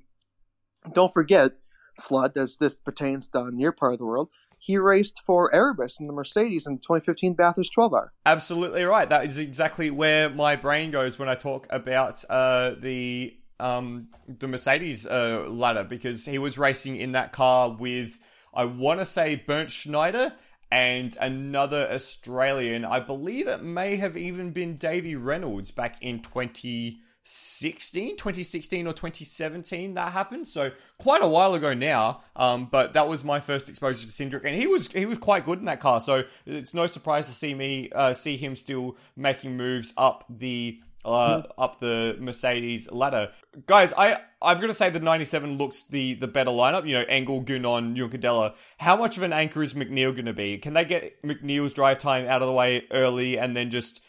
don't 0.94 1.14
forget, 1.14 1.54
Flood, 2.00 2.38
as 2.38 2.58
this 2.58 2.78
pertains 2.78 3.28
to 3.30 3.52
your 3.58 3.72
part 3.72 3.94
of 3.94 4.00
the 4.00 4.06
world. 4.06 4.30
He 4.62 4.78
raced 4.78 5.22
for 5.26 5.54
Erebus 5.56 6.00
in 6.02 6.08
the 6.08 6.14
Mercedes 6.14 6.68
in 6.68 6.76
the 6.76 6.82
2015 6.82 7.34
Bathurst 7.34 7.72
12 7.74 7.94
hour. 7.94 8.14
Absolutely 8.26 8.84
right. 8.84 9.08
That 9.08 9.26
is 9.26 9.38
exactly 9.38 9.90
where 9.90 10.30
my 10.30 10.58
brain 10.58 10.92
goes 10.92 11.18
when 11.18 11.30
I 11.30 11.36
talk 11.36 11.66
about 11.70 12.26
uh, 12.30 12.76
the 12.78 13.38
um, 13.60 14.10
the 14.28 14.48
Mercedes 14.48 15.06
uh, 15.06 15.46
ladder 15.50 15.84
because 15.84 16.26
he 16.26 16.38
was 16.38 16.58
racing 16.58 16.96
in 16.96 17.12
that 17.14 17.32
car 17.32 17.72
with 17.72 18.20
I 18.54 18.66
want 18.66 19.00
to 19.00 19.06
say 19.06 19.36
Bernd 19.36 19.72
Schneider 19.72 20.34
and 20.72 21.18
another 21.20 21.88
Australian. 21.92 22.86
I 22.86 23.00
believe 23.00 23.48
it 23.48 23.64
may 23.64 23.98
have 23.98 24.16
even 24.16 24.52
been 24.52 24.78
Davey 24.78 25.16
Reynolds 25.16 25.72
back 25.72 25.98
in 26.02 26.22
2016, 26.22 28.18
2016 28.18 28.88
or 28.88 28.94
2017 28.94 29.94
that 29.96 30.12
happened. 30.14 30.48
So 30.48 30.72
quite 30.98 31.24
a 31.24 31.28
while 31.28 31.54
ago 31.54 31.74
now. 31.74 32.22
Um, 32.36 32.68
but 32.72 32.94
that 32.94 33.08
was 33.08 33.24
my 33.24 33.40
first 33.40 33.70
exposure 33.70 34.08
to 34.08 34.14
Cindric, 34.14 34.46
and 34.46 34.56
he 34.56 34.68
was 34.68 34.88
he 34.88 35.06
was 35.06 35.18
quite 35.18 35.46
good 35.46 35.60
in 35.60 35.66
that 35.66 35.80
car. 35.80 36.02
So 36.02 36.24
it's 36.46 36.74
no 36.74 36.88
surprise 36.88 37.28
to 37.28 37.34
see 37.34 37.54
me 37.54 37.90
uh, 37.92 38.14
see 38.14 38.38
him 38.38 38.56
still 38.56 38.98
making 39.16 39.58
moves 39.58 39.94
up 39.98 40.24
the 40.30 40.82
uh, 41.06 41.44
up 41.58 41.80
the 41.80 42.18
Mercedes 42.20 42.92
ladder. 42.92 43.32
Guys, 43.66 43.94
I 43.98 44.20
I've 44.42 44.60
got 44.60 44.68
to 44.68 44.74
say 44.74 44.90
the 44.90 45.00
97 45.00 45.58
looks 45.58 45.84
the 45.84 46.16
the 46.16 46.28
better 46.28 46.52
lineup. 46.52 46.88
You 46.88 46.96
know, 46.96 47.06
Engel, 47.08 47.44
Gounon, 47.44 47.96
Juncadella. 47.96 48.56
How 48.78 48.96
much 48.96 49.18
of 49.18 49.24
an 49.24 49.34
anchor 49.34 49.64
is 49.64 49.74
MacNeil 49.74 50.14
going 50.14 50.26
to 50.26 50.34
be? 50.34 50.58
Can 50.58 50.74
they 50.74 50.86
get 50.86 51.22
MacNeil's 51.24 51.74
drive 51.74 51.98
time 51.98 52.26
out 52.26 52.42
of 52.42 52.48
the 52.48 52.54
way 52.54 52.86
early 52.92 53.38
and 53.38 53.56
then 53.56 53.70
just 53.70 54.02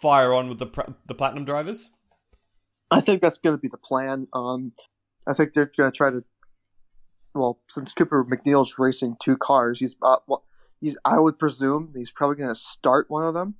fire 0.00 0.32
on 0.32 0.48
with 0.48 0.58
the 0.58 0.94
the 1.06 1.14
platinum 1.14 1.44
drivers? 1.44 1.90
I 2.90 3.00
think 3.00 3.22
that's 3.22 3.38
going 3.38 3.56
to 3.56 3.60
be 3.60 3.68
the 3.68 3.78
plan. 3.78 4.28
Um, 4.32 4.72
I 5.26 5.34
think 5.34 5.52
they're 5.52 5.70
going 5.76 5.90
to 5.90 5.96
try 5.96 6.10
to. 6.10 6.24
Well, 7.34 7.60
since 7.68 7.92
Cooper 7.92 8.24
MacNeil's 8.24 8.74
racing 8.78 9.16
two 9.20 9.36
cars, 9.36 9.80
he's 9.80 9.96
uh, 10.02 10.16
well, 10.26 10.44
he's. 10.80 10.96
I 11.04 11.18
would 11.18 11.38
presume 11.38 11.92
he's 11.96 12.10
probably 12.10 12.36
going 12.36 12.50
to 12.50 12.54
start 12.54 13.06
one 13.08 13.24
of 13.24 13.34
them 13.34 13.56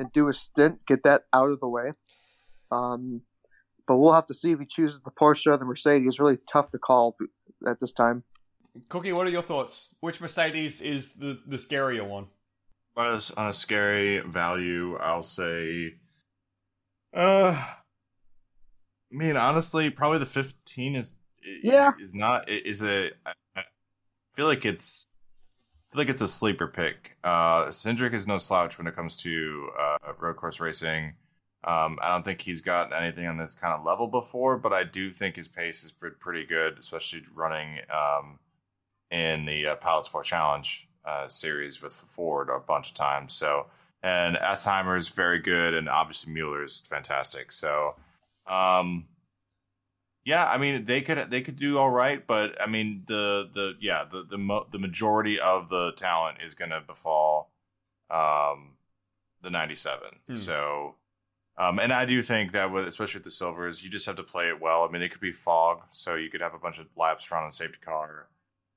and 0.00 0.10
do 0.12 0.28
a 0.28 0.32
stint, 0.32 0.78
get 0.86 1.04
that 1.04 1.22
out 1.32 1.50
of 1.50 1.60
the 1.60 1.68
way. 1.68 1.92
Um, 2.72 3.20
but 3.86 3.98
we'll 3.98 4.14
have 4.14 4.26
to 4.26 4.34
see 4.34 4.52
if 4.52 4.58
he 4.58 4.66
chooses 4.66 5.00
the 5.04 5.10
Porsche 5.10 5.52
or 5.52 5.56
the 5.58 5.64
Mercedes. 5.64 6.08
It's 6.08 6.20
really 6.20 6.38
tough 6.50 6.70
to 6.72 6.78
call 6.78 7.16
at 7.68 7.80
this 7.80 7.92
time. 7.92 8.24
Cookie, 8.88 9.12
what 9.12 9.26
are 9.26 9.30
your 9.30 9.42
thoughts? 9.42 9.94
Which 10.00 10.20
Mercedes 10.20 10.80
is 10.80 11.12
the 11.12 11.40
the 11.46 11.56
scarier 11.56 12.06
one? 12.06 12.26
On 12.96 13.46
a 13.46 13.52
scary 13.52 14.18
value, 14.20 14.96
I'll 14.98 15.22
say. 15.22 15.94
Uh, 17.14 17.52
I 17.52 17.74
mean, 19.10 19.36
honestly, 19.36 19.90
probably 19.90 20.18
the 20.18 20.26
15 20.26 20.96
is 20.96 21.12
yeah 21.62 21.88
is, 21.88 21.96
is 22.10 22.14
not 22.14 22.48
is 22.48 22.82
a. 22.82 23.10
I 23.56 23.62
feel 24.34 24.46
like 24.46 24.64
it's 24.64 25.06
I 25.90 25.96
feel 25.96 26.02
like 26.02 26.10
it's 26.10 26.22
a 26.22 26.28
sleeper 26.28 26.68
pick. 26.68 27.16
Uh, 27.24 27.66
Cindric 27.66 28.14
is 28.14 28.28
no 28.28 28.38
slouch 28.38 28.78
when 28.78 28.86
it 28.86 28.94
comes 28.94 29.16
to 29.18 29.68
uh, 29.80 29.89
road 30.18 30.36
course 30.36 30.60
racing. 30.60 31.14
Um, 31.62 31.98
I 32.00 32.08
don't 32.08 32.24
think 32.24 32.40
he's 32.40 32.62
got 32.62 32.94
anything 32.94 33.26
on 33.26 33.36
this 33.36 33.54
kind 33.54 33.74
of 33.74 33.84
level 33.84 34.06
before, 34.06 34.56
but 34.56 34.72
I 34.72 34.84
do 34.84 35.10
think 35.10 35.36
his 35.36 35.48
pace 35.48 35.84
is 35.84 35.92
pretty 35.92 36.46
good, 36.46 36.78
especially 36.78 37.22
running 37.34 37.80
um, 37.92 38.38
in 39.10 39.44
the 39.44 39.66
uh, 39.66 39.74
Pilot 39.76 40.06
Sport 40.06 40.24
Challenge 40.24 40.88
uh, 41.04 41.28
series 41.28 41.82
with 41.82 41.92
Ford 41.92 42.48
a 42.48 42.60
bunch 42.60 42.88
of 42.88 42.94
times. 42.94 43.34
So, 43.34 43.66
and 44.02 44.36
Assenheimer 44.36 44.96
is 44.96 45.08
very 45.08 45.38
good, 45.38 45.74
and 45.74 45.88
obviously 45.88 46.32
Mueller 46.32 46.64
is 46.64 46.80
fantastic. 46.80 47.52
So, 47.52 47.96
um, 48.46 49.06
yeah, 50.24 50.48
I 50.50 50.58
mean 50.58 50.84
they 50.84 51.00
could 51.02 51.30
they 51.30 51.40
could 51.40 51.56
do 51.56 51.78
all 51.78 51.90
right, 51.90 52.26
but 52.26 52.60
I 52.60 52.66
mean 52.66 53.02
the 53.06 53.50
the 53.52 53.74
yeah 53.80 54.04
the 54.10 54.22
the 54.22 54.38
mo- 54.38 54.66
the 54.70 54.78
majority 54.78 55.40
of 55.40 55.68
the 55.68 55.92
talent 55.92 56.38
is 56.44 56.54
going 56.54 56.70
to 56.70 56.80
befall 56.80 57.50
um 58.10 58.72
the 59.42 59.50
97. 59.50 60.08
Hmm. 60.26 60.34
So 60.34 60.94
um 61.56 61.78
and 61.78 61.92
I 61.92 62.04
do 62.04 62.22
think 62.22 62.52
that 62.52 62.72
with 62.72 62.86
especially 62.86 63.18
with 63.18 63.24
the 63.24 63.30
silvers, 63.30 63.82
you 63.84 63.90
just 63.90 64.06
have 64.06 64.16
to 64.16 64.22
play 64.22 64.48
it 64.48 64.60
well. 64.60 64.84
I 64.84 64.90
mean 64.90 65.02
it 65.02 65.10
could 65.10 65.20
be 65.20 65.32
fog, 65.32 65.82
so 65.90 66.14
you 66.14 66.30
could 66.30 66.40
have 66.40 66.54
a 66.54 66.58
bunch 66.58 66.78
of 66.78 66.86
laps 66.96 67.30
run 67.30 67.42
on 67.42 67.48
a 67.48 67.52
safety 67.52 67.78
car. 67.84 68.28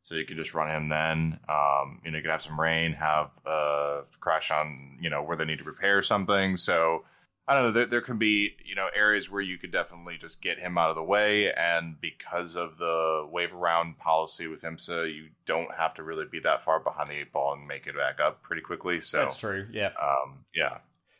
So 0.04 0.16
you 0.16 0.26
could 0.26 0.36
just 0.36 0.54
run 0.54 0.70
him 0.70 0.90
then. 0.90 1.40
Um, 1.48 2.02
you 2.04 2.12
know, 2.12 2.18
you 2.18 2.24
could 2.24 2.32
have 2.32 2.42
some 2.42 2.60
rain, 2.60 2.92
have 2.92 3.40
a 3.46 4.02
crash 4.20 4.52
on, 4.52 4.98
you 5.00 5.10
know, 5.10 5.24
where 5.24 5.38
they 5.38 5.46
need 5.46 5.60
to 5.60 5.64
repair 5.64 6.02
something. 6.02 6.58
So 6.58 7.06
I 7.48 7.56
don't 7.56 7.66
know. 7.66 7.72
There, 7.72 7.86
there 7.86 8.02
can 8.02 8.18
be 8.18 8.56
you 8.64 8.76
know 8.76 8.88
areas 8.96 9.30
where 9.30 9.42
you 9.42 9.58
could 9.58 9.72
definitely 9.72 10.18
just 10.18 10.42
get 10.42 10.60
him 10.60 10.78
out 10.78 10.90
of 10.90 10.96
the 10.96 11.04
way, 11.04 11.52
and 11.54 12.00
because 12.00 12.56
of 12.56 12.78
the 12.78 13.28
wave 13.30 13.54
around 13.54 13.98
policy 13.98 14.48
with 14.48 14.62
IMSA, 14.62 15.14
you 15.14 15.30
don't 15.46 15.74
have 15.74 15.94
to 15.96 16.04
really 16.04 16.26
be 16.26 16.40
that 16.40 16.64
far 16.64 16.80
behind 16.80 17.10
the 17.10 17.16
eight 17.16 17.34
ball 17.34 17.54
and 17.54 17.68
make 17.68 17.86
it 17.86 17.96
back 17.96 18.22
up 18.22 18.42
pretty 18.44 18.62
quickly. 18.62 19.02
So 19.02 19.20
that's 19.20 19.38
true. 19.38 19.68
Yeah. 19.72 19.92
Um. 20.02 20.46
Yeah. 20.56 20.78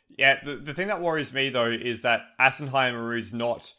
Yeah. 0.08 0.42
The 0.42 0.56
the 0.56 0.72
thing 0.72 0.88
that 0.88 1.02
worries 1.02 1.32
me 1.32 1.50
though 1.50 1.70
is 1.70 2.02
that 2.02 2.22
Assenheimer 2.40 3.16
is 3.16 3.32
not 3.34 3.74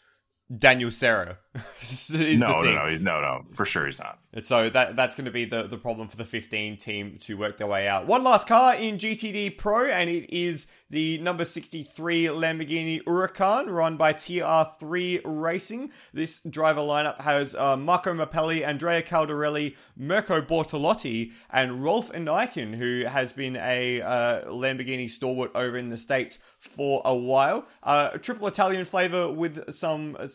Daniel 0.56 0.92
Serra. 0.92 1.40
no, 2.14 2.62
no, 2.62 2.76
no, 2.76 2.88
he's 2.88 3.00
no, 3.00 3.22
no, 3.22 3.46
for 3.52 3.66
sure 3.66 3.86
he's 3.86 4.00
not. 4.00 4.20
And 4.34 4.46
so 4.46 4.70
that 4.70 4.98
that's 4.98 5.16
going 5.16 5.26
to 5.26 5.32
be 5.32 5.46
the, 5.46 5.64
the 5.64 5.78
problem 5.78 6.10
for 6.10 6.18
the 6.18 6.26
15 6.26 6.76
team 6.78 7.18
to 7.22 7.38
work 7.38 7.58
their 7.58 7.68
way 7.68 7.88
out. 7.88 8.06
One 8.06 8.24
last 8.24 8.48
car 8.48 8.76
in 8.76 8.98
GTD 8.98 9.58
Pro, 9.58 9.86
and 9.86 10.10
it 10.10 10.30
is 10.36 10.68
the 10.90 11.18
number 11.20 11.46
63 11.46 12.26
Lamborghini 12.26 13.02
Huracan, 13.04 13.70
run 13.70 13.96
by 13.96 14.14
TR3 14.14 15.22
Racing. 15.24 15.92
This 16.14 16.40
driver 16.42 16.82
lineup 16.82 17.22
has 17.22 17.56
uh, 17.56 17.78
Marco 17.78 18.14
Mapelli, 18.14 18.66
Andrea 18.66 19.02
Caldarelli, 19.02 19.78
Mirko 19.96 20.42
Bortolotti, 20.42 21.32
and 21.50 21.84
Rolf 21.84 22.12
Ineichen, 22.12 22.76
who 22.76 23.06
has 23.06 23.32
been 23.32 23.56
a 23.56 24.02
uh, 24.02 24.46
Lamborghini 24.46 25.10
stalwart 25.10 25.52
over 25.56 25.78
in 25.78 25.90
the 25.90 25.98
States 25.98 26.40
for 26.60 27.02
a 27.06 27.16
while. 27.16 27.66
Uh, 27.82 28.12
a 28.14 28.20
triple 28.20 28.48
Italian 28.48 28.86
flavor 28.86 29.32
with 29.32 29.72
some 29.72 30.18
uh, 30.20 30.28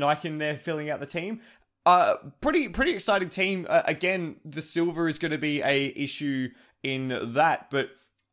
with 0.00 0.08
Ineichen 0.08 0.38
there 0.38 0.56
filling 0.56 0.90
out 0.90 1.00
the 1.00 1.06
team. 1.06 1.40
Uh, 1.84 2.16
pretty 2.40 2.68
pretty 2.68 2.92
exciting 2.92 3.28
team. 3.28 3.66
Uh, 3.68 3.82
again, 3.84 4.36
the 4.44 4.62
silver 4.62 5.08
is 5.08 5.18
going 5.18 5.30
to 5.30 5.38
be 5.38 5.62
a 5.62 5.86
issue 5.96 6.48
in 6.82 7.32
that, 7.34 7.70
but 7.70 7.90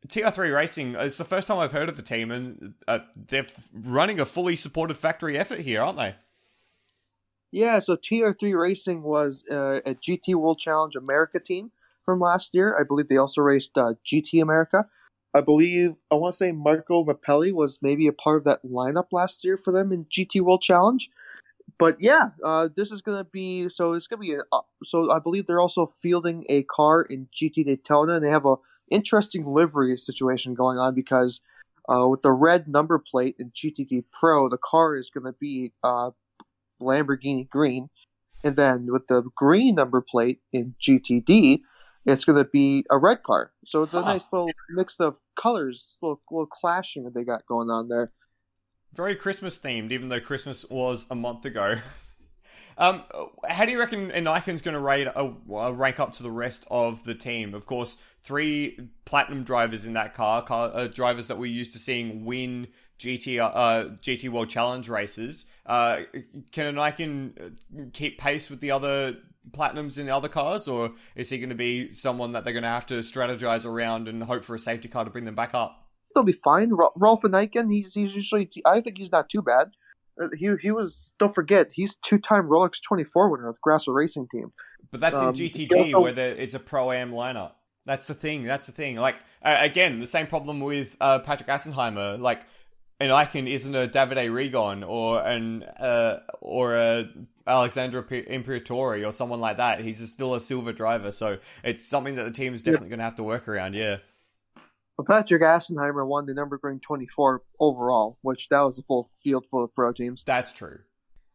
TR3 0.08 0.54
Racing 0.54 0.96
is 0.96 1.18
the 1.18 1.24
first 1.24 1.48
time 1.48 1.60
I've 1.60 1.72
heard 1.72 1.88
of 1.88 1.96
the 1.96 2.02
team, 2.02 2.32
and 2.32 2.74
uh, 2.88 3.00
they're 3.16 3.46
running 3.74 4.20
a 4.20 4.26
fully 4.26 4.56
supported 4.56 4.98
factory 4.98 5.38
effort 5.38 5.60
here, 5.60 5.82
aren't 5.82 5.98
they? 5.98 6.16
Yeah, 7.52 7.80
so 7.80 7.96
TR3 7.96 8.60
Racing 8.60 9.04
was 9.04 9.46
uh, 9.50 9.82
a 9.86 9.94
GT 9.94 10.34
World 10.34 10.60
Challenge 10.60 10.96
America 10.96 11.40
team 11.40 11.72
from 12.04 12.20
last 12.20 12.56
year. 12.56 12.76
I 12.78 12.84
believe 12.84 13.08
they 13.08 13.18
also 13.18 13.42
raced 13.42 13.78
uh, 13.78 13.94
GT 14.06 14.42
America. 14.42 14.88
I 15.36 15.42
believe 15.42 15.98
I 16.12 16.16
want 16.16 16.34
to 16.34 16.38
say 16.38 16.52
Marco 16.52 17.04
Mapelli 17.04 17.54
was 17.54 17.80
maybe 17.82 18.08
a 18.08 18.14
part 18.14 18.38
of 18.38 18.44
that 18.46 18.66
lineup 18.66 19.08
last 19.12 19.44
year 19.44 19.58
for 19.58 19.72
them 19.72 19.92
in 19.92 20.06
GT 20.06 20.42
World 20.42 20.62
Challenge 20.62 21.10
but 21.78 21.98
yeah, 22.00 22.30
uh, 22.44 22.70
this 22.76 22.92
is 22.92 23.02
gonna 23.02 23.24
be 23.24 23.70
so 23.70 23.94
it's 23.94 24.08
gonna 24.08 24.20
be 24.20 24.34
a, 24.34 24.42
uh, 24.52 24.62
so 24.84 25.12
I 25.12 25.20
believe 25.20 25.48
they're 25.48 25.62
also 25.62 25.92
fielding 26.02 26.46
a 26.50 26.64
car 26.64 27.04
in 27.04 27.28
GT 27.34 27.66
Daytona, 27.66 28.16
and 28.16 28.26
they 28.26 28.30
have 28.30 28.46
a 28.46 28.56
interesting 28.92 29.46
livery 29.46 29.96
situation 29.98 30.54
going 30.54 30.78
on 30.78 30.94
because 30.94 31.42
uh, 31.90 32.08
with 32.08 32.22
the 32.22 32.32
red 32.32 32.68
number 32.68 33.00
plate 33.00 33.36
in 33.40 33.52
GTD 33.52 34.06
Pro, 34.12 34.50
the 34.50 34.58
car 34.58 34.96
is 34.96 35.10
gonna 35.10 35.34
be 35.34 35.72
uh, 35.84 36.12
Lamborghini 36.82 37.50
green, 37.50 37.90
and 38.44 38.56
then 38.56 38.88
with 38.92 39.08
the 39.08 39.24
green 39.36 39.76
number 39.76 40.02
plate 40.02 40.42
in 40.52 40.76
GTD, 40.82 41.62
it's 42.06 42.26
gonna 42.26 42.46
be 42.46 42.86
a 42.90 42.98
red 42.98 43.24
car. 43.24 43.52
So 43.66 43.84
it's 43.84 43.94
a 43.94 44.02
nice 44.02 44.28
little 44.32 44.52
mix 44.70 45.00
of 45.00 45.18
colors, 45.36 45.98
little 46.02 46.22
little 46.30 46.48
clashing 46.48 47.04
that 47.06 47.14
they 47.14 47.24
got 47.24 47.46
going 47.46 47.70
on 47.70 47.88
there 47.88 48.12
very 48.94 49.16
Christmas 49.16 49.60
themed, 49.60 49.92
even 49.92 50.10
though 50.10 50.20
Christmas 50.20 50.66
was 50.70 51.06
a 51.10 51.16
month 51.16 51.46
ago. 51.46 51.76
um, 52.78 53.04
how 53.48 53.66
do 53.66 53.72
you 53.72 53.80
reckon 53.80 54.12
Ineichen's 54.12 54.62
going 54.62 54.74
to 54.74 54.80
rate 54.80 55.08
a, 55.08 55.34
a 55.54 55.74
rank 55.74 56.00
up 56.00 56.14
to 56.14 56.24
the 56.24 56.32
rest 56.32 56.66
of 56.70 57.04
the 57.04 57.16
team? 57.16 57.54
Of 57.54 57.66
course, 57.66 57.98
three 58.22 58.90
platinum 59.06 59.44
drivers 59.44 59.86
in 59.86 59.94
that 59.94 60.14
car, 60.14 60.42
car 60.44 60.72
uh, 60.74 60.88
drivers 60.88 61.28
that 61.28 61.38
we're 61.38 61.52
used 61.52 61.74
to 61.74 61.80
seeing 61.80 62.26
win 62.26 62.68
GT 63.00 63.40
uh, 63.40 63.96
GT 64.02 64.30
World 64.30 64.50
Challenge 64.50 64.88
races. 64.90 65.46
Uh, 65.66 66.02
can 66.52 66.76
Eneiken 66.76 67.34
uh, 67.40 67.86
keep 67.94 68.20
pace 68.20 68.50
with 68.50 68.60
the 68.60 68.72
other 68.72 69.18
platinums 69.52 69.98
in 69.98 70.06
the 70.06 70.16
other 70.16 70.30
cars, 70.30 70.68
or 70.68 70.92
is 71.16 71.30
he 71.30 71.38
going 71.38 71.50
to 71.50 71.56
be 71.56 71.92
someone 71.92 72.34
that 72.34 72.44
they're 72.44 72.54
going 72.54 72.64
to 72.64 72.70
have 72.70 72.86
to 72.88 72.96
strategize 73.00 73.66
around 73.66 74.08
and 74.08 74.24
hope 74.24 74.44
for 74.44 74.56
a 74.56 74.60
safety 74.60 74.88
car 74.88 75.04
to 75.04 75.10
bring 75.10 75.26
them 75.26 75.36
back 75.36 75.54
up? 75.54 75.83
They'll 76.14 76.24
be 76.24 76.32
fine. 76.32 76.72
Rolf 76.98 77.22
Ineichen, 77.24 77.72
he's 77.72 77.94
he's 77.94 78.16
usually 78.16 78.50
I 78.66 78.82
think 78.82 78.98
he's 78.98 79.12
not 79.12 79.30
too 79.30 79.42
bad. 79.42 79.72
Uh, 80.22 80.28
he 80.38 80.54
he 80.62 80.72
was 80.72 81.12
don't 81.20 81.34
forget 81.34 81.70
he's 81.74 81.96
two 81.96 82.20
time 82.20 82.48
Rolex 82.48 82.82
twenty 82.86 83.04
four 83.04 83.30
winner 83.30 83.48
with 83.48 83.62
Grasser 83.62 83.92
Racing 83.92 84.28
Team. 84.32 84.52
But 84.92 85.00
that's 85.00 85.20
um, 85.20 85.30
in 85.30 85.34
GTD 85.34 85.94
also, 85.94 86.02
where 86.02 86.14
the, 86.14 86.42
it's 86.42 86.54
a 86.54 86.60
pro 86.60 86.92
am 86.92 87.12
lineup. 87.12 87.54
That's 87.86 88.08
the 88.08 88.14
thing. 88.14 88.44
That's 88.44 88.68
the 88.68 88.74
thing. 88.74 88.98
Like 88.98 89.16
uh, 89.44 89.58
again, 89.60 90.00
the 90.00 90.06
same 90.06 90.28
problem 90.28 90.60
with 90.60 90.96
uh, 91.02 91.20
Patrick 91.20 91.50
Assenheimer. 91.50 92.20
Like 92.20 92.46
an 93.00 93.12
Icon 93.12 93.48
isn't 93.48 93.76
a 93.76 93.88
Davide 93.88 94.30
Rigon 94.30 94.88
or 94.88 95.22
an 95.22 95.64
uh, 95.64 96.20
or 96.42 96.76
a 96.76 97.10
Alexandre 97.46 98.04
Imperatori 98.04 99.06
or 99.08 99.12
someone 99.12 99.40
like 99.40 99.58
that. 99.58 99.82
He's 99.82 100.12
still 100.12 100.36
a 100.36 100.40
silver 100.40 100.72
driver, 100.72 101.12
so 101.12 101.40
it's 101.64 101.86
something 101.86 102.16
that 102.16 102.24
the 102.24 102.32
team 102.32 102.54
is 102.54 102.62
definitely 102.62 102.88
yeah. 102.88 102.92
going 102.92 103.00
to 103.00 103.06
have 103.06 103.16
to 103.16 103.24
work 103.24 103.48
around. 103.48 103.74
Yeah. 103.74 103.98
But 104.98 105.08
Patrick 105.08 105.42
Assenheimer 105.42 106.06
won 106.06 106.26
the 106.26 106.34
Nürburgring 106.34 106.82
24 106.82 107.42
overall, 107.60 108.18
which 108.22 108.50
that 108.50 108.62
was 108.62 108.78
a 108.78 108.84
full 108.84 109.10
field 109.24 109.46
full 109.46 109.64
of 109.64 109.74
pro 109.74 109.92
teams. 109.92 110.24
That's 110.24 110.54
true. 110.54 110.80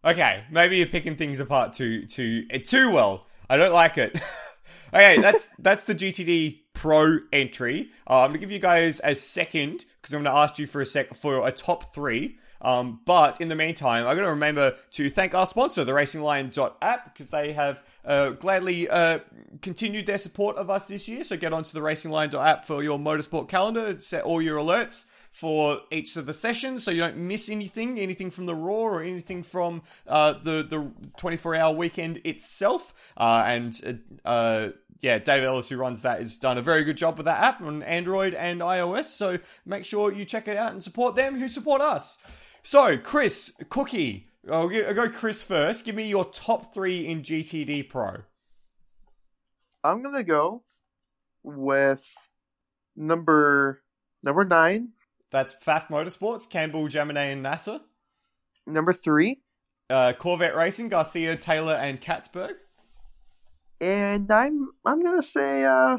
Okay, 0.04 0.44
maybe 0.50 0.76
you're 0.76 0.86
picking 0.86 1.16
things 1.16 1.40
apart 1.40 1.72
too 1.72 2.06
too 2.06 2.46
too 2.46 2.92
well. 2.92 3.26
I 3.50 3.56
don't 3.56 3.72
like 3.72 3.98
it. 3.98 4.20
okay, 4.94 5.20
that's 5.20 5.48
that's 5.58 5.84
the 5.84 5.94
GTD 5.94 6.60
Pro 6.72 7.18
entry. 7.32 7.90
Uh, 8.08 8.22
I'm 8.22 8.30
gonna 8.30 8.38
give 8.38 8.52
you 8.52 8.60
guys 8.60 9.00
a 9.02 9.16
second 9.16 9.84
because 10.00 10.14
I'm 10.14 10.22
gonna 10.22 10.38
ask 10.38 10.58
you 10.60 10.66
for 10.68 10.80
a 10.80 10.86
sec 10.86 11.14
for 11.14 11.46
a 11.46 11.50
top 11.50 11.92
three. 11.92 12.38
Um, 12.60 13.00
but 13.04 13.40
in 13.40 13.48
the 13.48 13.56
meantime, 13.56 14.06
I'm 14.06 14.16
going 14.16 14.26
to 14.26 14.30
remember 14.30 14.76
to 14.92 15.10
thank 15.10 15.34
our 15.34 15.46
sponsor, 15.46 15.84
the 15.84 15.92
RacingLine.app, 15.92 17.04
because 17.12 17.30
they 17.30 17.52
have 17.52 17.82
uh, 18.04 18.30
gladly 18.30 18.88
uh, 18.88 19.20
continued 19.62 20.06
their 20.06 20.18
support 20.18 20.56
of 20.56 20.70
us 20.70 20.88
this 20.88 21.08
year. 21.08 21.24
So 21.24 21.36
get 21.36 21.52
onto 21.52 21.72
the 21.72 21.80
RacingLine.app 21.80 22.64
for 22.64 22.82
your 22.82 22.98
motorsport 22.98 23.48
calendar, 23.48 24.00
set 24.00 24.24
all 24.24 24.42
your 24.42 24.58
alerts. 24.58 25.06
for 25.30 25.82
each 25.92 26.16
of 26.16 26.26
the 26.26 26.32
sessions, 26.32 26.82
so 26.82 26.90
you 26.90 27.00
don't 27.00 27.16
miss 27.16 27.48
anything, 27.48 28.00
anything 28.00 28.30
from 28.30 28.46
the 28.46 28.54
Roar 28.54 28.94
or 28.94 29.02
anything 29.02 29.44
from 29.44 29.82
uh, 30.06 30.32
the 30.32 30.64
the 30.68 30.90
24 31.16 31.54
hour 31.54 31.74
weekend 31.76 32.20
itself. 32.24 33.12
Uh, 33.16 33.44
and 33.46 34.10
uh, 34.24 34.28
uh, 34.28 34.70
yeah, 35.00 35.18
Dave 35.18 35.44
Ellis, 35.44 35.68
who 35.68 35.76
runs 35.76 36.02
that, 36.02 36.18
has 36.18 36.38
done 36.38 36.58
a 36.58 36.62
very 36.62 36.82
good 36.82 36.96
job 36.96 37.16
with 37.18 37.26
that 37.26 37.40
app 37.40 37.62
on 37.62 37.82
Android 37.84 38.34
and 38.34 38.60
iOS. 38.60 39.04
So 39.04 39.38
make 39.64 39.84
sure 39.84 40.12
you 40.12 40.24
check 40.24 40.48
it 40.48 40.56
out 40.56 40.72
and 40.72 40.82
support 40.82 41.14
them 41.14 41.38
who 41.38 41.48
support 41.48 41.80
us. 41.80 42.18
So, 42.70 42.98
Chris, 42.98 43.54
Cookie, 43.70 44.28
I'll 44.46 44.68
go 44.68 45.08
Chris 45.08 45.42
first. 45.42 45.86
Give 45.86 45.94
me 45.94 46.06
your 46.06 46.26
top 46.26 46.74
three 46.74 47.06
in 47.06 47.22
GTD 47.22 47.88
Pro. 47.88 48.24
I'm 49.82 50.02
gonna 50.02 50.22
go 50.22 50.64
with 51.42 52.06
number 52.94 53.80
number 54.22 54.44
nine. 54.44 54.90
That's 55.30 55.54
Pfaff 55.54 55.88
Motorsports, 55.88 56.46
Campbell, 56.46 56.88
Jaminet, 56.88 57.32
and 57.32 57.42
Nasr. 57.42 57.80
Number 58.66 58.92
three. 58.92 59.40
Uh, 59.88 60.12
Corvette 60.12 60.54
Racing, 60.54 60.90
Garcia, 60.90 61.36
Taylor, 61.36 61.72
and 61.72 62.02
Catsburg. 62.02 62.56
And 63.80 64.30
I'm 64.30 64.72
I'm 64.84 65.02
gonna 65.02 65.22
say 65.22 65.64
uh, 65.64 65.96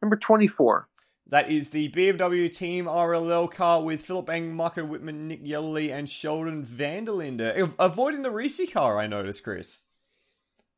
number 0.00 0.14
twenty 0.14 0.46
four. 0.46 0.86
That 1.26 1.50
is 1.50 1.70
the 1.70 1.90
BMW 1.90 2.54
Team 2.54 2.84
RLL 2.84 3.50
car 3.50 3.82
with 3.82 4.02
Philipp 4.02 4.28
Eng, 4.28 4.54
Marco 4.54 4.86
Wittmann, 4.86 5.26
Nick 5.26 5.44
Yelloly, 5.44 5.90
and 5.90 6.08
Sheldon 6.08 6.64
Vanderlinde. 6.64 7.74
Avoiding 7.78 8.22
the 8.22 8.30
Risi 8.30 8.70
car, 8.70 8.98
I 8.98 9.06
noticed, 9.06 9.42
Chris. 9.42 9.84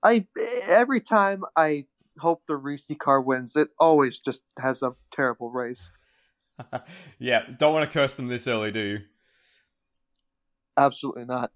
I 0.04 0.26
every 0.68 1.00
time 1.00 1.42
I 1.56 1.86
hope 2.18 2.42
the 2.46 2.58
Risi 2.58 2.96
car 2.96 3.20
wins, 3.20 3.56
it 3.56 3.68
always 3.80 4.20
just 4.20 4.42
has 4.58 4.82
a 4.82 4.92
terrible 5.10 5.50
race. 5.50 5.90
yeah, 7.18 7.42
don't 7.58 7.74
want 7.74 7.90
to 7.90 7.92
curse 7.92 8.14
them 8.14 8.28
this 8.28 8.46
early, 8.46 8.70
do 8.70 8.80
you? 8.80 9.00
Absolutely 10.76 11.24
not. 11.24 11.50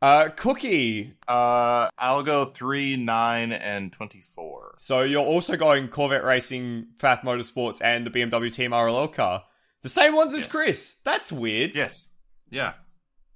Uh, 0.00 0.28
Cookie. 0.36 1.14
Uh, 1.26 1.88
I'll 1.98 2.22
go 2.22 2.44
three, 2.46 2.96
nine, 2.96 3.52
and 3.52 3.92
twenty-four. 3.92 4.74
So 4.78 5.02
you're 5.02 5.24
also 5.24 5.56
going 5.56 5.88
Corvette 5.88 6.24
Racing, 6.24 6.86
Pfaff 6.98 7.22
Motorsports, 7.22 7.80
and 7.82 8.06
the 8.06 8.10
BMW 8.10 8.54
Team 8.54 8.70
RLL 8.70 9.12
car. 9.12 9.44
The 9.82 9.88
same 9.88 10.14
ones 10.14 10.34
as 10.34 10.40
Yes. 10.40 10.50
Chris. 10.50 10.96
That's 11.04 11.32
weird. 11.32 11.74
Yes. 11.74 12.06
Yeah. 12.50 12.74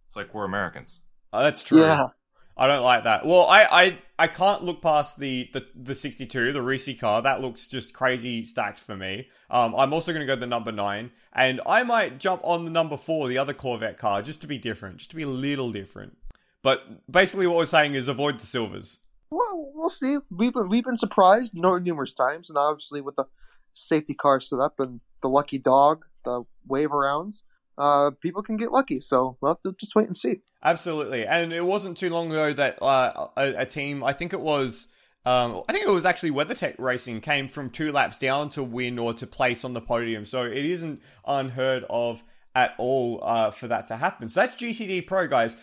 It's 0.07 0.17
like 0.17 0.35
we're 0.35 0.45
Americans. 0.45 1.01
Oh, 1.33 1.43
that's 1.43 1.63
true. 1.65 1.81
Yeah. 1.81 2.09
I 2.57 2.67
don't 2.67 2.83
like 2.83 3.05
that. 3.05 3.25
Well, 3.25 3.47
I, 3.47 3.63
I, 3.65 3.99
I 4.19 4.27
can't 4.27 4.63
look 4.63 4.83
past 4.83 5.19
the, 5.19 5.49
the, 5.55 5.65
the 5.75 5.95
62, 5.95 6.53
the 6.53 6.61
Risi 6.61 6.99
car. 6.99 7.23
That 7.23 7.41
looks 7.41 7.67
just 7.67 7.95
crazy 7.95 8.45
stacked 8.45 8.79
for 8.79 8.95
me. 8.95 9.29
Um, 9.49 9.75
I'm 9.75 9.95
also 9.95 10.13
going 10.13 10.21
to 10.21 10.27
go 10.27 10.39
the 10.39 10.47
number 10.47 10.71
9. 10.71 11.11
And 11.33 11.61
I 11.67 11.83
might 11.83 12.21
jump 12.21 12.43
on 12.45 12.67
the 12.67 12.71
number 12.71 12.99
4, 12.99 13.29
the 13.29 13.39
other 13.39 13.55
Corvette 13.55 13.97
car, 13.97 14.21
just 14.21 14.43
to 14.43 14.47
be 14.47 14.59
different. 14.59 14.99
Just 14.99 15.11
to 15.11 15.17
be 15.17 15.23
a 15.23 15.29
little 15.29 15.73
different. 15.73 16.19
But 16.63 17.11
basically 17.11 17.47
what 17.47 17.57
we're 17.57 17.67
saying 17.67 17.95
is 17.95 18.09
avoid 18.09 18.39
the 18.39 18.47
silvers. 18.47 19.01
Well, 19.31 19.71
we'll 19.75 19.91
see. 19.91 20.19
We've 20.31 20.53
been 20.53 20.69
we've 20.69 20.85
been 20.85 20.97
surprised 20.97 21.55
numerous 21.55 22.13
times, 22.13 22.49
and 22.49 22.59
obviously 22.59 23.01
with 23.01 23.17
the 23.17 23.25
safety 23.75 24.15
car 24.15 24.41
set 24.41 24.61
up 24.61 24.79
and 24.79 25.01
the 25.23 25.29
lucky 25.29 25.59
dog, 25.59 26.05
the 26.25 26.45
wave 26.67 26.91
arounds, 26.91 27.43
uh, 27.79 28.11
people 28.21 28.43
can 28.43 28.57
get 28.57 28.73
lucky. 28.73 29.01
So 29.01 29.37
we'll 29.41 29.53
have 29.53 29.61
to 29.63 29.75
just 29.79 29.95
wait 29.95 30.07
and 30.07 30.17
see. 30.17 30.41
Absolutely. 30.65 31.27
And 31.27 31.53
it 31.53 31.65
wasn't 31.65 31.97
too 31.97 32.11
long 32.11 32.29
ago 32.29 32.53
that 32.53 32.81
uh, 32.83 33.29
a, 33.37 33.55
a 33.59 33.67
team, 33.67 34.05
I 34.05 34.13
think 34.13 34.33
it 34.33 34.41
was, 34.41 34.89
um, 35.27 35.63
I 35.69 35.73
think 35.73 35.87
it 35.87 35.91
was 35.91 36.07
actually 36.07 36.31
WeatherTech 36.31 36.79
Racing, 36.79 37.21
came 37.21 37.49
from 37.49 37.71
two 37.71 37.91
laps 37.91 38.19
down 38.19 38.49
to 38.51 38.63
win 38.63 38.99
or 38.99 39.13
to 39.15 39.27
place 39.27 39.65
on 39.65 39.73
the 39.73 39.81
podium. 39.81 40.25
So 40.25 40.45
it 40.45 40.65
isn't 40.65 41.03
unheard 41.27 41.85
of 41.91 42.23
at 42.55 42.75
all 42.79 43.21
uh, 43.23 43.51
for 43.51 43.67
that 43.69 43.87
to 43.87 43.97
happen. 43.97 44.29
So 44.29 44.41
that's 44.41 44.57
GTD 44.57 45.07
Pro, 45.07 45.27
guys. 45.27 45.57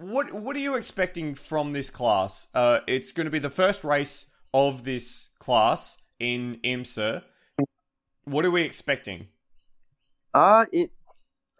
What 0.00 0.32
what 0.32 0.54
are 0.54 0.60
you 0.60 0.76
expecting 0.76 1.34
from 1.34 1.72
this 1.72 1.90
class? 1.90 2.46
Uh, 2.54 2.80
it's 2.86 3.10
going 3.10 3.24
to 3.24 3.32
be 3.32 3.40
the 3.40 3.50
first 3.50 3.82
race 3.82 4.26
of 4.54 4.84
this 4.84 5.30
class 5.40 5.98
in 6.20 6.60
IMSA. 6.64 7.24
What 8.22 8.44
are 8.44 8.50
we 8.52 8.62
expecting? 8.62 9.26
Uh, 10.32 10.66
it. 10.72 10.92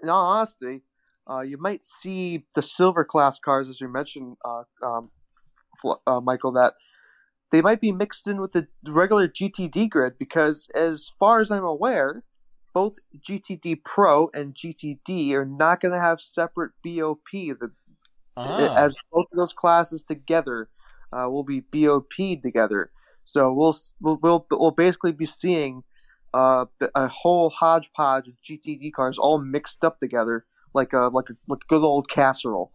In 0.00 0.08
all 0.08 0.24
honesty, 0.24 0.82
uh, 1.28 1.40
you 1.40 1.58
might 1.58 1.84
see 1.84 2.44
the 2.54 2.62
silver 2.62 3.04
class 3.04 3.40
cars, 3.40 3.68
as 3.68 3.80
you 3.80 3.88
mentioned, 3.88 4.36
uh, 4.44 4.62
um, 4.86 5.10
uh, 6.06 6.20
Michael, 6.20 6.52
that 6.52 6.74
they 7.50 7.60
might 7.60 7.80
be 7.80 7.90
mixed 7.90 8.28
in 8.28 8.40
with 8.40 8.52
the 8.52 8.68
regular 8.86 9.26
GTD 9.26 9.90
grid 9.90 10.12
because, 10.16 10.68
as 10.76 11.10
far 11.18 11.40
as 11.40 11.50
I'm 11.50 11.64
aware, 11.64 12.22
both 12.72 12.94
GTD 13.28 13.82
Pro 13.82 14.30
and 14.32 14.54
GTD 14.54 15.32
are 15.32 15.44
not 15.44 15.80
going 15.80 15.92
to 15.92 16.00
have 16.00 16.20
separate 16.20 16.70
BOP. 16.84 17.18
The, 17.32 17.72
Ah. 18.38 18.84
As 18.84 18.96
both 19.12 19.26
of 19.32 19.36
those 19.36 19.52
classes 19.52 20.02
together 20.02 20.68
uh, 21.12 21.28
will 21.28 21.44
be 21.44 21.60
BOP 21.60 22.40
together. 22.42 22.90
So 23.24 23.52
we'll 23.52 23.76
we'll 24.00 24.18
we'll, 24.22 24.46
we'll 24.50 24.70
basically 24.70 25.12
be 25.12 25.26
seeing 25.26 25.82
uh, 26.32 26.66
a 26.94 27.08
whole 27.08 27.50
hodgepodge 27.50 28.28
of 28.28 28.34
GTD 28.48 28.92
cars 28.92 29.18
all 29.18 29.38
mixed 29.38 29.84
up 29.84 30.00
together 30.00 30.46
like 30.74 30.92
a 30.92 31.10
like 31.12 31.26
a 31.30 31.36
like 31.46 31.60
good 31.68 31.82
old 31.82 32.08
casserole. 32.08 32.72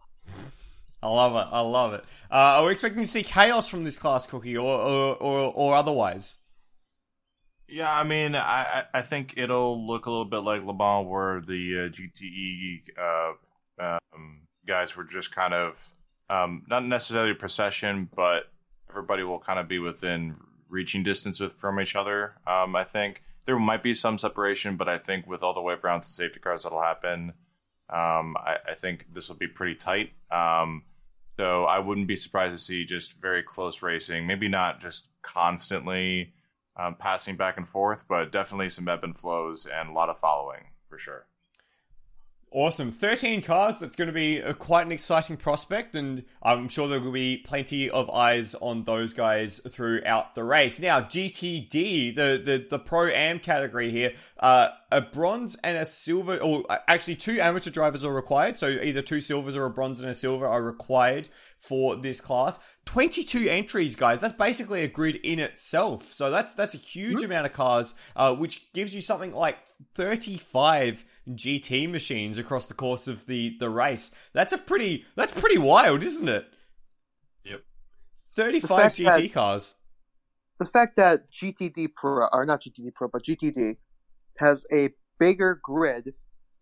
I 1.02 1.08
love 1.08 1.34
it. 1.36 1.52
I 1.52 1.60
love 1.60 1.92
it. 1.94 2.04
Uh, 2.30 2.60
are 2.60 2.64
we 2.64 2.72
expecting 2.72 3.02
to 3.02 3.08
see 3.08 3.22
chaos 3.22 3.68
from 3.68 3.84
this 3.84 3.98
class, 3.98 4.26
Cookie, 4.26 4.56
or 4.56 4.64
or, 4.64 5.16
or, 5.16 5.52
or 5.54 5.74
otherwise? 5.74 6.38
Yeah, 7.68 7.92
I 7.92 8.04
mean, 8.04 8.34
I, 8.34 8.62
I 8.64 8.84
I 8.94 9.02
think 9.02 9.34
it'll 9.36 9.86
look 9.86 10.06
a 10.06 10.10
little 10.10 10.24
bit 10.24 10.38
like 10.38 10.64
Le 10.64 10.74
Mans, 10.74 11.06
where 11.06 11.40
the 11.40 11.78
uh, 11.78 11.88
GTE 11.88 12.82
uh, 12.98 13.32
um, 14.14 14.43
guys 14.66 14.96
were 14.96 15.04
just 15.04 15.34
kind 15.34 15.54
of 15.54 15.94
um, 16.30 16.64
not 16.68 16.84
necessarily 16.84 17.32
a 17.32 17.34
procession, 17.34 18.08
but 18.14 18.50
everybody 18.90 19.22
will 19.22 19.38
kind 19.38 19.58
of 19.58 19.68
be 19.68 19.78
within 19.78 20.36
reaching 20.68 21.02
distance 21.02 21.40
with 21.40 21.54
from 21.54 21.80
each 21.80 21.96
other. 21.96 22.34
Um, 22.46 22.74
I 22.74 22.84
think 22.84 23.22
there 23.44 23.58
might 23.58 23.82
be 23.82 23.94
some 23.94 24.18
separation, 24.18 24.76
but 24.76 24.88
I 24.88 24.98
think 24.98 25.26
with 25.26 25.42
all 25.42 25.54
the 25.54 25.60
wave 25.60 25.84
rounds 25.84 26.06
and 26.06 26.14
safety 26.14 26.40
cars 26.40 26.62
that'll 26.62 26.80
happen, 26.80 27.34
um, 27.90 28.36
I, 28.38 28.58
I 28.68 28.74
think 28.74 29.06
this 29.12 29.28
will 29.28 29.36
be 29.36 29.48
pretty 29.48 29.74
tight. 29.74 30.12
Um, 30.30 30.84
so 31.38 31.64
I 31.64 31.80
wouldn't 31.80 32.06
be 32.06 32.16
surprised 32.16 32.52
to 32.52 32.58
see 32.58 32.84
just 32.84 33.20
very 33.20 33.42
close 33.42 33.82
racing. 33.82 34.26
Maybe 34.26 34.48
not 34.48 34.80
just 34.80 35.08
constantly 35.22 36.32
um, 36.76 36.94
passing 36.94 37.36
back 37.36 37.56
and 37.56 37.68
forth, 37.68 38.04
but 38.08 38.32
definitely 38.32 38.70
some 38.70 38.88
ebb 38.88 39.04
and 39.04 39.18
flows 39.18 39.66
and 39.66 39.90
a 39.90 39.92
lot 39.92 40.08
of 40.08 40.16
following 40.16 40.70
for 40.88 40.98
sure. 40.98 41.26
Awesome. 42.56 42.92
13 42.92 43.42
cars. 43.42 43.80
That's 43.80 43.96
going 43.96 44.06
to 44.06 44.12
be 44.12 44.38
a, 44.38 44.54
quite 44.54 44.86
an 44.86 44.92
exciting 44.92 45.36
prospect, 45.36 45.96
and 45.96 46.22
I'm 46.40 46.68
sure 46.68 46.86
there 46.86 47.00
will 47.00 47.10
be 47.10 47.36
plenty 47.36 47.90
of 47.90 48.08
eyes 48.08 48.54
on 48.54 48.84
those 48.84 49.12
guys 49.12 49.60
throughout 49.68 50.36
the 50.36 50.44
race. 50.44 50.78
Now, 50.78 51.00
GTD, 51.00 52.14
the, 52.14 52.40
the, 52.44 52.64
the 52.70 52.78
Pro 52.78 53.08
Am 53.08 53.40
category 53.40 53.90
here, 53.90 54.12
uh, 54.38 54.68
a 54.92 55.00
bronze 55.00 55.56
and 55.64 55.76
a 55.76 55.84
silver, 55.84 56.38
or 56.38 56.62
uh, 56.70 56.78
actually 56.86 57.16
two 57.16 57.40
amateur 57.40 57.70
drivers 57.70 58.04
are 58.04 58.14
required, 58.14 58.56
so 58.56 58.68
either 58.68 59.02
two 59.02 59.20
silvers 59.20 59.56
or 59.56 59.64
a 59.64 59.70
bronze 59.70 60.00
and 60.00 60.08
a 60.08 60.14
silver 60.14 60.46
are 60.46 60.62
required 60.62 61.28
for 61.64 61.96
this 61.96 62.20
class. 62.20 62.58
22 62.84 63.48
entries, 63.48 63.96
guys. 63.96 64.20
That's 64.20 64.34
basically 64.34 64.82
a 64.82 64.88
grid 64.88 65.16
in 65.16 65.38
itself. 65.38 66.12
So 66.12 66.30
that's 66.30 66.52
that's 66.54 66.74
a 66.74 66.78
huge 66.78 67.22
amount 67.22 67.46
of 67.46 67.54
cars, 67.54 67.94
uh, 68.14 68.34
which 68.34 68.70
gives 68.74 68.94
you 68.94 69.00
something 69.00 69.32
like 69.32 69.56
35 69.94 71.04
GT 71.30 71.90
machines 71.90 72.36
across 72.36 72.66
the 72.66 72.74
course 72.74 73.08
of 73.08 73.26
the 73.26 73.56
the 73.58 73.70
race. 73.70 74.10
That's 74.34 74.52
a 74.52 74.58
pretty 74.58 75.06
that's 75.16 75.32
pretty 75.32 75.58
wild, 75.58 76.02
isn't 76.02 76.28
it? 76.28 76.46
Yep. 77.44 77.62
35 78.36 78.92
GT 78.92 79.04
that- 79.04 79.32
cars. 79.32 79.74
The 80.58 80.66
fact 80.66 80.96
that 80.96 81.32
GTD 81.32 81.94
Pro 81.94 82.28
or 82.32 82.44
not 82.44 82.62
GTD 82.62 82.94
Pro 82.94 83.08
but 83.08 83.24
GTD 83.24 83.76
has 84.38 84.66
a 84.70 84.90
bigger 85.18 85.58
grid 85.62 86.12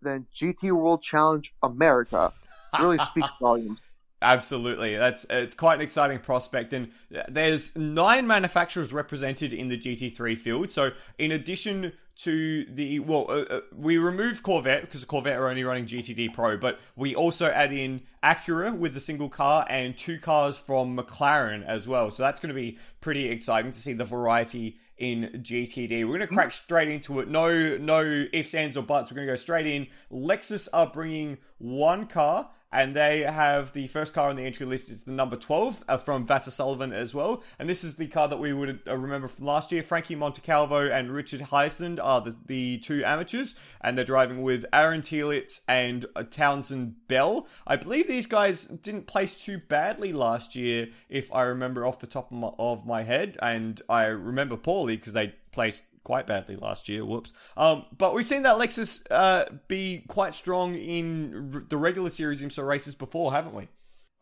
than 0.00 0.26
GT 0.34 0.72
World 0.72 1.02
Challenge 1.02 1.52
America 1.62 2.32
really 2.80 2.98
speaks 3.10 3.28
volumes. 3.40 3.80
Absolutely, 4.22 4.96
that's 4.96 5.26
it's 5.28 5.54
quite 5.54 5.74
an 5.74 5.80
exciting 5.80 6.20
prospect, 6.20 6.72
and 6.72 6.92
there's 7.28 7.76
nine 7.76 8.26
manufacturers 8.26 8.92
represented 8.92 9.52
in 9.52 9.66
the 9.68 9.76
GT3 9.76 10.38
field. 10.38 10.70
So, 10.70 10.92
in 11.18 11.32
addition 11.32 11.92
to 12.18 12.64
the 12.66 13.00
well, 13.00 13.26
uh, 13.28 13.42
uh, 13.50 13.60
we 13.74 13.98
remove 13.98 14.44
Corvette 14.44 14.82
because 14.82 15.04
Corvette 15.04 15.38
are 15.38 15.48
only 15.48 15.64
running 15.64 15.86
GTD 15.86 16.32
Pro, 16.32 16.56
but 16.56 16.78
we 16.94 17.16
also 17.16 17.50
add 17.50 17.72
in 17.72 18.02
Acura 18.22 18.76
with 18.76 18.96
a 18.96 19.00
single 19.00 19.28
car 19.28 19.66
and 19.68 19.96
two 19.96 20.18
cars 20.18 20.56
from 20.56 20.96
McLaren 20.96 21.64
as 21.66 21.88
well. 21.88 22.10
So 22.12 22.22
that's 22.22 22.38
going 22.38 22.54
to 22.54 22.54
be 22.54 22.78
pretty 23.00 23.28
exciting 23.28 23.72
to 23.72 23.78
see 23.78 23.92
the 23.92 24.04
variety 24.04 24.78
in 24.98 25.42
GTD. 25.42 26.04
We're 26.04 26.18
going 26.18 26.20
to 26.20 26.26
crack 26.28 26.52
straight 26.52 26.88
into 26.88 27.18
it. 27.18 27.28
No, 27.28 27.76
no 27.76 28.26
ifs, 28.32 28.54
ands, 28.54 28.76
or 28.76 28.82
buts. 28.82 29.10
We're 29.10 29.16
going 29.16 29.26
to 29.26 29.32
go 29.32 29.36
straight 29.36 29.66
in. 29.66 29.88
Lexus 30.12 30.68
are 30.72 30.86
bringing 30.86 31.38
one 31.58 32.06
car 32.06 32.50
and 32.72 32.96
they 32.96 33.20
have 33.20 33.72
the 33.72 33.86
first 33.88 34.14
car 34.14 34.30
on 34.30 34.36
the 34.36 34.44
entry 34.44 34.66
list 34.66 34.90
is 34.90 35.04
the 35.04 35.12
number 35.12 35.36
12 35.36 35.84
uh, 35.88 35.98
from 35.98 36.26
Vasser 36.26 36.50
Sullivan 36.50 36.92
as 36.92 37.14
well. 37.14 37.42
And 37.58 37.68
this 37.68 37.84
is 37.84 37.96
the 37.96 38.06
car 38.06 38.28
that 38.28 38.38
we 38.38 38.52
would 38.52 38.80
uh, 38.88 38.96
remember 38.96 39.28
from 39.28 39.46
last 39.46 39.70
year. 39.72 39.82
Frankie 39.82 40.16
Montecalvo 40.16 40.90
and 40.90 41.10
Richard 41.10 41.40
Heistand 41.40 41.98
are 42.02 42.20
the, 42.20 42.36
the 42.46 42.78
two 42.78 43.04
amateurs, 43.04 43.54
and 43.80 43.96
they're 43.96 44.04
driving 44.04 44.42
with 44.42 44.64
Aaron 44.72 45.02
Telitz 45.02 45.60
and 45.68 46.06
uh, 46.16 46.22
Townsend 46.22 47.06
Bell. 47.08 47.46
I 47.66 47.76
believe 47.76 48.08
these 48.08 48.26
guys 48.26 48.66
didn't 48.66 49.06
place 49.06 49.42
too 49.42 49.58
badly 49.58 50.12
last 50.12 50.56
year, 50.56 50.88
if 51.08 51.32
I 51.34 51.42
remember 51.42 51.86
off 51.86 51.98
the 51.98 52.06
top 52.06 52.32
of 52.32 52.38
my, 52.38 52.50
of 52.58 52.86
my 52.86 53.02
head, 53.02 53.36
and 53.42 53.80
I 53.88 54.06
remember 54.06 54.56
poorly 54.56 54.96
because 54.96 55.12
they 55.12 55.34
placed 55.52 55.82
quite 56.04 56.26
badly 56.26 56.56
last 56.56 56.88
year. 56.88 57.04
Whoops. 57.04 57.32
Um, 57.56 57.86
but 57.96 58.14
we've 58.14 58.26
seen 58.26 58.42
that 58.42 58.56
Lexus 58.56 59.02
uh, 59.10 59.44
be 59.68 60.04
quite 60.08 60.34
strong 60.34 60.74
in 60.74 61.50
r- 61.54 61.64
the 61.68 61.76
regular 61.76 62.10
series 62.10 62.42
IMSA 62.42 62.66
races 62.66 62.94
before, 62.94 63.32
haven't 63.32 63.54
we? 63.54 63.68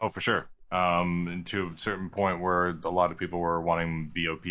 Oh, 0.01 0.09
for 0.09 0.21
sure. 0.21 0.49
Um, 0.73 1.29
and 1.29 1.47
to 1.47 1.67
a 1.67 1.79
certain 1.79 2.11
point 2.11 2.41
where 2.41 2.79
a 2.85 2.91
lot 2.91 3.11
of 3.11 3.19
people 3.19 3.41
were 3.41 3.61
wanting 3.61 4.13
BOP 4.15 4.47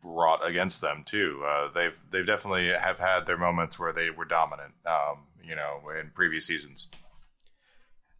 brought 0.00 0.46
against 0.46 0.80
them 0.80 1.02
too. 1.04 1.42
Uh, 1.46 1.68
they've 1.72 1.98
they've 2.10 2.26
definitely 2.26 2.68
have 2.68 2.98
had 2.98 3.26
their 3.26 3.38
moments 3.38 3.78
where 3.78 3.92
they 3.92 4.10
were 4.10 4.24
dominant. 4.24 4.72
Um, 4.86 5.26
you 5.44 5.56
know, 5.56 5.80
in 5.98 6.10
previous 6.14 6.46
seasons. 6.46 6.88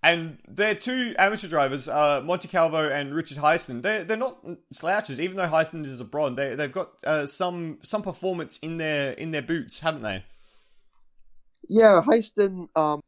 And 0.03 0.38
they're 0.48 0.74
two 0.74 1.14
amateur 1.16 1.46
drivers, 1.46 1.88
uh, 1.88 2.22
Montecalvo 2.22 2.90
and 2.90 3.14
Richard 3.14 3.38
Heistand. 3.38 3.82
They're 3.82 4.03
they're 4.03 4.16
not 4.16 4.44
slouches, 4.72 5.20
even 5.20 5.36
though 5.36 5.46
Heisen 5.46 5.86
is 5.86 6.00
a 6.00 6.05
bronze. 6.05 6.36
They 6.36 6.57
they've 6.57 6.72
got 6.72 6.92
uh, 7.05 7.26
some 7.26 7.78
some 7.82 8.03
performance 8.03 8.59
in 8.59 8.78
their 8.78 9.12
in 9.12 9.30
their 9.30 9.42
boots, 9.42 9.80
haven't 9.80 10.03
they? 10.03 10.24
Yeah, 11.68 12.03
Heistand, 12.05 12.68
um, 12.74 13.00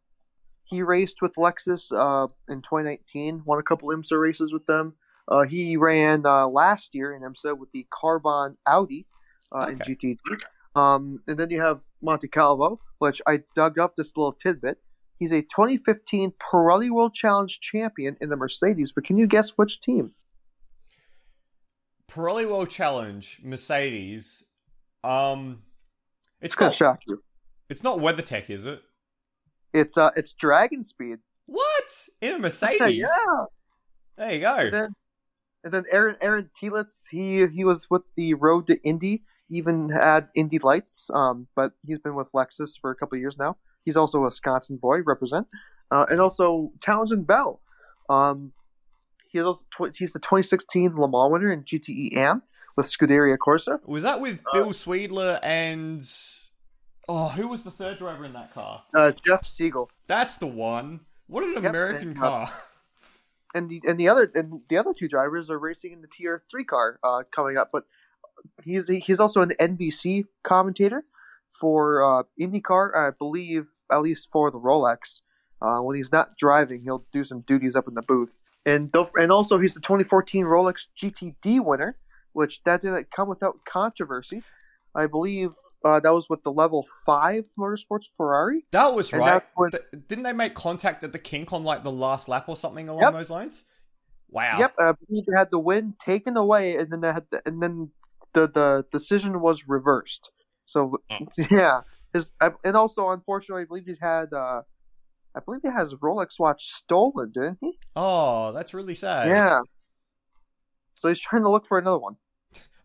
he 0.65 0.83
raced 0.83 1.21
with 1.21 1.35
Lexus 1.37 1.93
uh, 1.93 2.29
in 2.49 2.63
2019, 2.63 3.43
won 3.45 3.59
a 3.59 3.63
couple 3.63 3.89
IMSA 3.89 4.21
races 4.21 4.53
with 4.53 4.65
them. 4.67 4.95
Uh, 5.27 5.43
he 5.43 5.77
ran 5.77 6.25
uh, 6.25 6.47
last 6.49 6.95
year 6.95 7.15
in 7.15 7.23
IMSA 7.23 7.59
with 7.59 7.71
the 7.73 7.87
Carbahn 7.93 8.57
Audi 8.67 9.07
uh, 9.55 9.67
in 9.69 9.81
Okay. 9.81 9.95
GTD. 9.95 10.19
Um, 10.77 11.21
and 11.27 11.39
then 11.39 11.51
you 11.51 11.61
have 11.61 11.81
Montecalvo, 12.03 12.79
which 12.99 13.23
I 13.27 13.43
dug 13.55 13.79
up 13.79 13.97
this 13.97 14.13
little 14.17 14.33
tidbit. 14.33 14.79
He's 15.19 15.33
a 15.33 15.43
2015 15.43 16.33
Pirelli 16.41 16.91
World 16.91 17.15
Challenge 17.15 17.59
champion 17.61 18.17
in 18.21 18.29
the 18.31 18.37
Mercedes, 18.37 18.93
but 18.93 19.05
can 19.05 19.17
you 19.17 19.27
guess 19.27 19.51
which 19.51 19.81
team? 19.81 20.13
Pirelli 22.11 22.47
World 22.47 22.71
Challenge, 22.71 23.41
Mercedes. 23.43 24.45
Um, 25.03 25.63
it's 26.41 26.47
It's 26.47 26.55
gonna 26.57 26.69
not 26.71 26.77
shock 26.77 27.01
you. 27.09 27.23
it's 27.69 27.83
not 27.83 27.99
WeatherTech, 27.99 28.51
is 28.51 28.67
it? 28.67 28.83
It's 29.73 29.97
uh, 29.97 30.11
it's 30.17 30.33
Dragon 30.33 30.83
Speed. 30.83 31.19
What 31.47 32.09
in 32.21 32.33
a 32.35 32.39
Mercedes? 32.41 32.99
yeah. 32.99 33.45
There 34.17 34.35
you 34.35 34.47
And 34.47 34.71
go. 34.71 34.71
then, 34.71 34.95
and 35.65 35.73
then 35.75 35.85
Aaron 35.91 36.17
Aaron 36.21 36.51
Telitz, 36.61 37.01
he 37.11 37.47
he 37.47 37.65
was 37.65 37.89
with 37.91 38.03
the 38.17 38.35
Road 38.35 38.67
to 38.69 38.81
Indy. 38.83 39.25
He 39.49 39.57
even 39.57 39.89
had 39.91 40.29
Indy 40.35 40.59
lights. 40.59 41.09
Um, 41.13 41.49
but 41.57 41.73
he's 41.87 41.99
been 41.99 42.15
with 42.15 42.31
Lexus 42.33 42.73
for 42.81 42.91
a 42.91 42.95
couple 42.97 43.17
of 43.17 43.21
years 43.21 43.37
now. 43.39 43.57
He's 43.85 43.97
also 43.97 44.19
a 44.19 44.23
Wisconsin 44.23 44.77
boy, 44.77 45.03
represent. 45.03 45.47
Uh, 45.91 46.07
and 46.09 46.21
also 46.21 46.73
Townsend 46.81 47.27
Bell. 47.27 47.61
Um, 48.09 48.53
he 49.31 49.41
also 49.41 49.65
tw- 49.71 49.97
he's 49.97 50.13
the 50.13 50.19
2016 50.19 50.97
Le 50.97 51.09
Mans 51.09 51.33
winner 51.33 51.53
in 51.53 51.63
GTE 51.65 52.17
Am 52.17 52.43
with 52.77 52.87
Scuderia 52.87 53.37
Corsa. 53.37 53.79
Was 53.87 54.03
that 54.03 54.21
with 54.21 54.43
Bill 54.53 54.71
Sweedler 54.71 55.39
and 55.43 56.03
oh, 57.09 57.29
who 57.29 57.49
was 57.49 57.63
the 57.63 57.71
third 57.71 57.99
driver 57.99 58.25
in 58.25 58.33
that 58.33 58.53
car? 58.55 58.83
Uh, 58.95 59.13
Jeff 59.25 59.47
Siegel. 59.47 59.91
That's 60.07 60.37
the 60.37 60.47
one. 60.47 61.01
What 61.27 61.45
an 61.45 61.55
Yep, 61.55 61.65
American 61.65 62.09
and, 62.11 62.19
uh, 62.19 62.21
car! 62.21 62.53
and 63.55 63.69
the 63.71 63.81
and 63.87 63.99
the 63.99 64.09
other 64.09 64.31
and 64.35 64.61
the 64.69 64.77
other 64.77 64.93
two 64.93 65.09
drivers 65.09 65.51
are 65.51 65.59
racing 65.59 65.93
in 65.93 66.03
the 66.03 66.09
TR3 66.09 66.67
car 66.67 66.99
uh, 67.03 67.23
coming 67.35 67.57
up. 67.57 67.71
But 67.73 67.85
he's 68.63 68.89
he's 68.89 69.21
also 69.21 69.41
an 69.41 69.53
NBC 69.61 70.27
commentator 70.43 71.05
for 71.59 72.03
uh, 72.03 72.23
IndyCar, 72.41 72.97
I 72.97 73.11
believe, 73.17 73.69
at 73.91 74.03
least 74.03 74.29
for 74.33 74.51
the 74.51 74.59
Rolex. 74.59 75.21
Uh, 75.63 75.79
when 75.81 75.97
he's 75.97 76.13
not 76.13 76.37
driving, 76.37 76.83
he'll 76.83 77.07
do 77.13 77.25
some 77.25 77.41
duties 77.43 77.75
up 77.77 77.89
in 77.89 77.95
the 77.95 78.03
booth. 78.03 78.31
And 78.67 78.93
and 79.17 79.31
also 79.33 79.59
he's 79.59 79.75
the 79.75 79.81
2014 79.81 80.45
Rolex 80.45 80.87
GTD 81.01 81.65
winner, 81.65 81.97
which 82.33 82.63
that 82.65 82.83
didn't 82.83 83.11
come 83.11 83.29
without 83.29 83.57
controversy. 83.67 84.43
I 84.97 85.07
believe 85.07 85.51
uh, 85.85 86.01
that 86.01 86.15
was 86.15 86.29
with 86.31 86.43
the 86.45 86.53
level 86.53 86.87
five 87.05 87.49
Motorsports 87.59 88.05
Ferrari. 88.17 88.65
That 88.71 88.95
was 88.95 89.13
and 89.13 89.21
right. 89.21 89.33
that's 89.35 89.47
when- 89.57 89.71
Th- 89.73 89.83
Didn't 90.09 90.25
they 90.25 90.33
make 90.33 90.55
contact 90.55 91.03
at 91.05 91.13
the 91.13 91.19
kink 91.19 91.53
on 91.53 91.65
like 91.65 91.83
the 91.83 91.91
last 91.93 92.29
lap 92.29 92.49
or 92.49 92.57
something 92.57 92.89
along 92.89 93.03
Yep. 93.03 93.13
those 93.13 93.31
lines? 93.31 93.65
Wow. 94.31 94.59
Yep, 94.59 94.75
I 94.79 94.93
believe 94.93 95.25
they 95.27 95.37
had 95.39 95.51
the 95.51 95.59
win 95.59 95.95
taken 96.05 96.37
away, 96.37 96.77
and 96.77 96.91
then 96.93 97.01
they 97.01 97.13
had 97.13 97.25
the, 97.31 97.43
and 97.47 97.63
then 97.63 97.91
the 98.35 98.49
the 98.49 98.85
decision 98.93 99.41
was 99.41 99.69
reversed. 99.69 100.31
So 100.67 100.99
yeah, 101.51 101.81
his 102.13 102.33
and 102.41 102.77
also 102.77 103.11
unfortunately, 103.11 103.63
I 103.63 103.67
believe 103.67 103.85
he's 103.87 104.01
had 104.01 104.33
uh, 104.33 104.63
I 105.35 105.41
believe 105.45 105.61
he 105.63 105.71
has 105.71 105.95
Rolex 105.95 106.39
watch 106.39 106.65
stolen, 106.67 107.33
didn't 107.33 107.59
he? 107.61 107.79
Oh, 107.97 108.53
that's 108.53 108.75
really 108.75 108.95
sad. 108.95 109.29
Yeah. 109.29 109.61
So 110.95 111.09
he's 111.09 111.21
trying 111.21 111.43
to 111.43 111.51
look 111.51 111.67
for 111.67 111.79
another 111.79 111.99
one. 111.99 112.17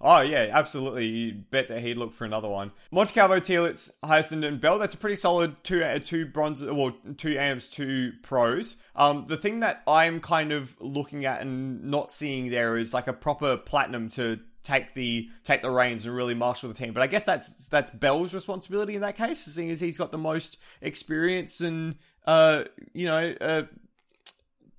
Oh 0.02 0.22
yeah, 0.22 0.50
absolutely. 0.52 1.08
You 1.08 1.34
bet 1.52 1.68
that 1.68 1.82
he'd 1.82 1.98
look 1.98 2.14
for 2.14 2.26
another 2.26 2.48
one. 2.48 2.72
Montecalvo, 2.94 3.40
Telitz, 3.40 3.92
Heistand, 4.04 4.46
and 4.46 4.60
Bell. 4.62 4.80
That's 4.80 4.94
a 4.94 4.98
pretty 4.98 5.18
solid 5.18 5.62
two 5.64 5.84
uh, 5.84 6.00
two 6.00 6.26
bronze, 6.26 6.64
well, 6.64 6.96
two 7.18 7.38
amps, 7.38 7.68
two 7.68 8.14
pros. 8.22 8.78
Um, 8.96 9.26
the 9.28 9.38
thing 9.38 9.60
that 9.60 9.84
I'm 9.88 10.22
kind 10.22 10.52
of 10.52 10.76
looking 10.80 11.26
at 11.26 11.42
and 11.42 11.84
not 11.86 12.12
seeing 12.12 12.50
there 12.50 12.78
is 12.78 12.94
like 12.94 13.08
a 13.08 13.14
proper 13.14 13.58
platinum 13.58 14.10
to 14.10 14.40
take 14.64 14.94
the 14.94 15.30
take 15.44 15.62
the 15.62 15.72
reins 15.72 16.06
and 16.06 16.16
really 16.16 16.36
marshal 16.36 16.70
the 16.70 16.76
team. 16.76 16.94
But 16.94 17.04
I 17.04 17.08
guess 17.08 17.26
that's 17.26 17.68
that's 17.68 17.92
Bell's 17.92 18.34
responsibility 18.34 18.96
in 18.96 19.02
that 19.02 19.18
case, 19.18 19.40
seeing 19.40 19.70
as 19.70 19.82
he's 19.82 19.98
got 19.98 20.12
the 20.12 20.18
most 20.18 20.60
experience 20.82 21.60
and 21.60 21.96
uh, 22.30 22.66
you 22.94 23.06
know, 23.06 23.34
uh, 23.42 23.64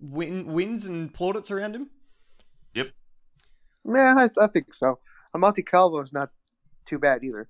win, 0.01 0.47
wins 0.47 0.87
and 0.87 1.13
plaudits 1.13 1.51
around 1.51 1.75
him. 1.75 1.91
Yep. 2.75 2.91
Yeah, 3.93 4.15
I, 4.17 4.45
I 4.45 4.47
think 4.47 4.73
so. 4.73 5.01
Uh, 5.35 5.39
Montecalvo 5.39 6.05
is 6.05 6.13
not 6.13 6.31
too 6.87 6.99
bad 6.99 7.25
either. 7.25 7.49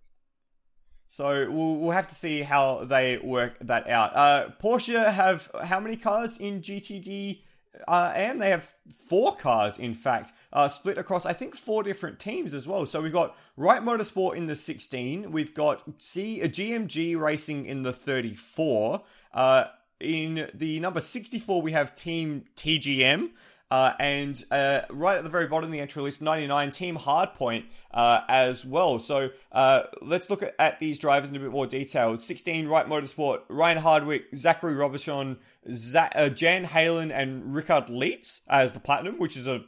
So 1.09 1.51
we'll, 1.51 1.77
we'll 1.77 1.91
have 1.91 2.07
to 2.09 2.15
see 2.15 2.43
how 2.43 2.85
they 2.85 3.19
work 3.19 3.57
that 3.63 3.89
out. 3.89 4.15
Uh, 4.15 4.51
Porsche 4.63 5.13
have 5.13 5.51
how 5.65 5.81
many 5.81 5.97
cars 5.97 6.37
in 6.37 6.61
GTD? 6.61 7.41
Uh, 7.87 8.13
and 8.15 8.41
they 8.41 8.51
have 8.51 8.75
four 9.09 9.35
cars, 9.37 9.79
in 9.79 9.95
fact, 9.95 10.33
uh, 10.53 10.69
split 10.69 10.99
across 10.99 11.25
I 11.25 11.33
think 11.33 11.55
four 11.55 11.83
different 11.83 12.19
teams 12.19 12.53
as 12.53 12.67
well. 12.67 12.85
So 12.85 13.01
we've 13.01 13.13
got 13.13 13.37
Wright 13.57 13.83
Motorsport 13.83 14.37
in 14.37 14.47
the 14.47 14.57
16, 14.57 15.31
we've 15.31 15.55
got 15.55 15.83
C 15.99 16.43
uh, 16.43 16.47
GMG 16.47 17.19
Racing 17.19 17.67
in 17.67 17.83
the 17.83 17.93
34. 17.93 19.03
Uh, 19.33 19.65
in 20.01 20.51
the 20.55 20.81
number 20.81 21.01
64, 21.01 21.63
we 21.63 21.73
have 21.73 21.95
Team 21.95 22.45
TGM. 22.57 23.31
Uh, 23.71 23.93
and 24.01 24.45
uh, 24.51 24.81
right 24.91 25.17
at 25.19 25.23
the 25.23 25.31
very 25.31 25.47
bottom 25.47 25.69
of 25.69 25.73
the 25.73 25.79
entry 25.81 26.03
list, 26.03 26.21
99 26.21 26.71
Team 26.73 26.97
Hardpoint 26.97 27.65
uh, 27.93 28.23
as 28.29 28.65
well. 28.65 28.99
So 28.99 29.31
uh, 29.53 29.83
let's 30.03 30.29
look 30.29 30.43
at, 30.43 30.55
at 30.59 30.81
these 30.81 30.99
drivers 30.99 31.31
in 31.31 31.37
a 31.37 31.39
bit 31.39 31.51
more 31.53 31.67
detail. 31.69 32.17
16 32.17 32.67
Wright 32.67 32.87
Motorsport, 32.89 33.43
Ryan 33.49 33.79
Hardwick, 33.79 34.25
Zachary 34.35 34.75
Robertson, 34.75 35.39
Za- 35.71 36.11
uh, 36.17 36.29
Jan 36.31 36.65
Heylen, 36.65 37.13
and 37.13 37.55
Richard 37.55 37.87
Lietz 37.87 38.41
as 38.49 38.73
the 38.73 38.81
Platinum, 38.81 39.19
which 39.19 39.37
is 39.37 39.47
a 39.47 39.63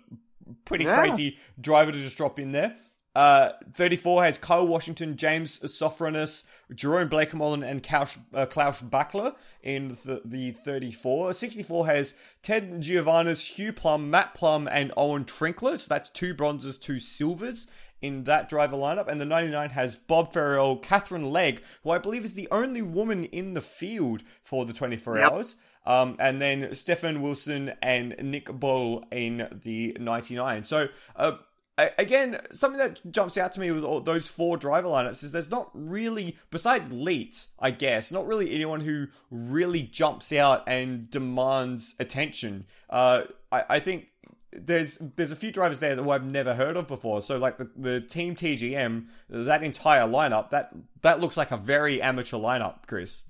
pretty 0.65 0.85
Yeah. 0.85 0.97
crazy 0.97 1.39
driver 1.61 1.93
to 1.93 1.99
just 1.99 2.17
drop 2.17 2.41
in 2.41 2.51
there. 2.53 2.77
Uh, 3.15 3.51
34 3.75 4.25
has 4.25 4.39
Kyle 4.39 4.67
Washington, 4.67 5.17
James 5.17 5.59
Sofronis, 5.59 6.45
Jerome 6.75 7.11
Bleekemolen, 7.11 7.63
and 7.69 7.83
Klaus, 7.83 8.17
uh, 8.33 8.47
Klaus 8.47 8.81
Bachler 8.81 9.35
in 9.63 9.89
the, 10.05 10.23
the 10.25 10.53
34. 10.53 11.35
64 11.35 11.87
has 11.87 12.15
Ted 12.41 12.81
Giovanis, 12.81 13.47
Hugh 13.57 13.73
Plumb, 13.73 14.11
Matt 14.11 14.33
Plumb, 14.35 14.67
and 14.67 14.93
Owen 14.97 15.25
Trinkler. 15.27 15.79
So 15.79 15.89
that's 15.89 16.09
two 16.09 16.33
bronzes, 16.33 16.79
two 16.79 16.99
silvers 16.99 17.69
in 18.01 18.25
that 18.25 18.49
driver 18.49 18.77
lineup. 18.77 19.09
And 19.09 19.21
the 19.21 19.27
99 19.27 19.71
has 19.71 19.95
Bob 19.95 20.33
Ferriol, 20.33 20.83
Katherine 20.83 21.29
Legge, 21.31 21.61
who 21.85 21.91
I 21.91 21.99
believe 21.99 22.25
is 22.25 22.33
the 22.33 22.49
only 22.51 22.81
woman 22.83 23.25
in 23.25 23.53
the 23.53 23.61
field 23.61 24.23
for 24.43 24.65
the 24.65 24.73
24 24.73 25.19
Yep. 25.19 25.31
hours. 25.33 25.57
Um, 25.85 26.17
and 26.19 26.41
then 26.41 26.75
Stefan 26.75 27.21
Wilson 27.21 27.75
and 27.83 28.15
Nick 28.23 28.47
Boulle 28.47 29.05
in 29.13 29.61
the 29.65 29.97
99. 30.01 30.63
So, 30.65 30.89
uh, 31.17 31.33
again, 31.79 32.39
something 32.51 32.79
that 32.79 33.01
jumps 33.11 33.37
out 33.39 33.53
to 33.55 33.61
me 33.61 33.71
with 33.71 33.85
all 33.85 34.01
those 34.01 34.29
four 34.29 34.57
driver 34.57 34.89
lineups 34.89 35.25
is 35.25 35.33
there's 35.33 35.51
not 35.51 35.71
really, 35.75 36.37
besides 36.51 36.93
Leet, 36.93 37.47
I 37.59 37.71
guess, 37.71 38.13
not 38.13 38.27
really 38.27 38.55
anyone 38.55 38.81
who 38.81 39.09
really 39.31 39.83
jumps 39.83 40.33
out 40.33 40.65
and 40.67 41.11
demands 41.11 41.95
attention. 41.99 42.67
Uh, 42.91 43.25
I, 43.51 43.65
I 43.71 43.81
think 43.81 44.09
there's 44.53 44.99
there's 44.99 45.33
a 45.33 45.37
few 45.37 45.51
drivers 45.51 45.81
there 45.81 45.97
that 45.97 46.09
I've 46.09 46.25
never 46.25 46.55
heard 46.55 46.77
of 46.77 46.87
before. 46.87 47.23
So 47.23 47.39
like 47.39 47.57
the, 47.57 47.71
the 47.75 48.01
team 48.01 48.37
TGM, 48.37 49.07
that 49.31 49.63
entire 49.63 50.03
lineup, 50.03 50.51
that 50.51 50.73
that 51.01 51.21
looks 51.21 51.37
like 51.37 51.51
a 51.51 51.57
very 51.57 52.03
amateur 52.03 52.37
lineup, 52.37 52.87
Chris. 52.87 53.25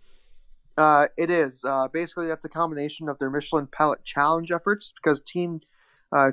Uh, 0.77 1.07
it 1.17 1.31
is. 1.31 1.65
Uh, 1.65 1.87
basically, 1.93 2.27
that's 2.27 2.45
a 2.45 2.49
combination 2.49 3.09
of 3.09 3.19
their 3.19 3.31
Michelin 3.31 3.69
Pellet 3.69 4.03
Challenge 4.05 4.51
efforts 4.51 4.93
because 4.97 5.21
Team 5.21 5.61
uh, 6.11 6.33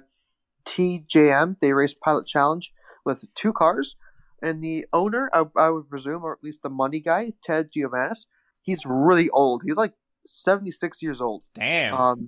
TGM 0.70 1.58
they 1.62 1.74
race 1.74 1.94
Pilot 1.94 2.28
Challenge 2.28 2.72
with 3.06 3.26
two 3.34 3.54
cars, 3.54 3.96
and 4.42 4.64
the 4.64 4.86
owner, 4.94 5.30
I, 5.34 5.46
I 5.56 5.70
would 5.70 5.90
presume, 5.90 6.24
or 6.24 6.34
at 6.34 6.44
least 6.44 6.62
the 6.62 6.70
money 6.70 7.00
guy, 7.00 7.34
Ted 7.44 7.72
Giovanis, 7.76 8.26
he's 8.62 8.86
really 8.86 9.30
old. 9.32 9.64
He's 9.66 9.76
like 9.76 9.94
seventy 10.26 10.72
six 10.72 11.02
years 11.02 11.22
old. 11.22 11.44
Damn. 11.56 11.94
Um, 11.96 12.28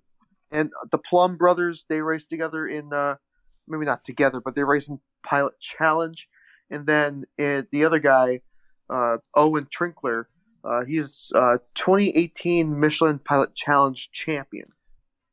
and 0.51 0.71
the 0.91 0.97
Plumb 0.97 1.37
brothers 1.37 1.85
they 1.87 2.01
race 2.01 2.25
together 2.25 2.67
in 2.67 2.91
uh, 2.91 3.15
maybe 3.67 3.85
not 3.85 4.03
together, 4.03 4.41
but 4.41 4.55
they 4.55 4.63
race 4.63 4.89
in 4.89 4.99
Pilot 5.23 5.59
Challenge, 5.59 6.27
and 6.69 6.85
then 6.85 7.25
uh, 7.39 7.61
the 7.71 7.85
other 7.85 7.99
guy, 7.99 8.41
uh, 8.89 9.17
Owen 9.35 9.67
Trinkler, 9.67 10.25
uh, 10.63 10.83
he's 10.85 11.31
uh, 11.35 11.57
2018 11.75 12.79
Michelin 12.79 13.19
Pilot 13.19 13.55
Challenge 13.55 14.09
champion. 14.11 14.65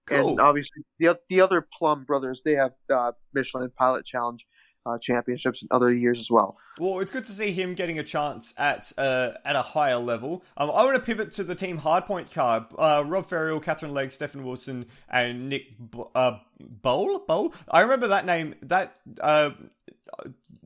Cool. 0.09 0.31
And 0.31 0.41
obviously, 0.41 0.83
the 0.99 1.19
the 1.29 1.41
other 1.41 1.67
Plumb 1.77 2.05
brothers 2.05 2.43
they 2.45 2.55
have 2.55 2.75
uh, 2.93 3.13
Michelin 3.35 3.71
Pilot 3.71 4.05
Challenge 4.05 4.47
uh, 4.89 4.99
championships 4.99 5.63
in 5.63 5.69
other 5.71 5.93
years 5.93 6.19
as 6.19 6.31
well. 6.31 6.57
Well, 6.79 7.01
it's 7.01 7.11
good 7.11 7.25
to 7.25 7.33
see 7.33 7.53
him 7.53 7.75
getting 7.75 7.99
a 7.99 8.05
chance 8.05 8.55
at 8.57 8.93
uh, 8.97 9.33
at 9.45 9.57
a 9.57 9.63
higher 9.63 9.99
level. 9.99 10.45
Um, 10.57 10.71
I 10.71 10.85
want 10.85 10.97
to 10.97 11.03
pivot 11.03 11.33
to 11.33 11.45
the 11.45 11.55
team 11.55 11.79
hardpoint 11.79 12.33
card. 12.33 12.65
Uh, 12.77 13.05
Rob 13.07 13.29
Ferriol, 13.29 13.63
Katherine 13.63 13.93
Legge, 13.93 14.13
Stefan 14.13 14.45
Wilson, 14.45 14.87
and 15.09 15.49
Nick 15.49 15.79
B- 15.91 16.05
uh, 16.15 16.39
Boulle. 16.61 17.25
Boulle. 17.27 17.55
I 17.71 17.83
remember 17.83 18.09
that 18.09 18.25
name. 18.25 18.55
That 18.63 18.97
uh, 19.21 19.51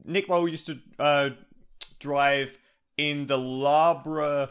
Nick 0.05 0.29
Boulle 0.29 0.51
used 0.51 0.67
to 0.67 0.79
uh, 0.99 1.31
drive 1.99 2.59
in 2.97 3.27
the 3.27 3.39
Labra 3.39 4.51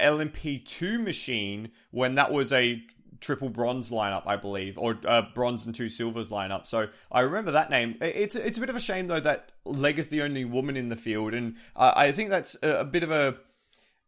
LMP2 0.00 1.02
machine 1.02 1.70
when 1.90 2.16
that 2.16 2.32
was 2.32 2.52
a 2.52 2.82
triple 3.22 3.48
bronze 3.48 3.90
lineup, 3.90 4.24
I 4.26 4.36
believe, 4.36 4.76
or 4.76 4.98
uh, 5.06 5.22
bronze 5.34 5.64
and 5.64 5.74
two 5.74 5.88
silvers 5.88 6.30
lineup. 6.30 6.66
So 6.66 6.88
I 7.10 7.20
remember 7.20 7.52
that 7.52 7.70
name. 7.70 7.96
It's 8.00 8.34
it's 8.34 8.58
a 8.58 8.60
bit 8.60 8.68
of 8.68 8.76
a 8.76 8.80
shame 8.80 9.06
though 9.06 9.20
that 9.20 9.52
Legge 9.64 9.98
is 9.98 10.08
the 10.08 10.22
only 10.22 10.44
woman 10.44 10.76
in 10.76 10.88
the 10.88 10.96
field, 10.96 11.32
and 11.32 11.56
I 11.74 12.12
think 12.12 12.30
that's 12.30 12.56
a, 12.62 12.80
a 12.80 12.84
bit 12.84 13.02
of 13.02 13.10
a 13.10 13.36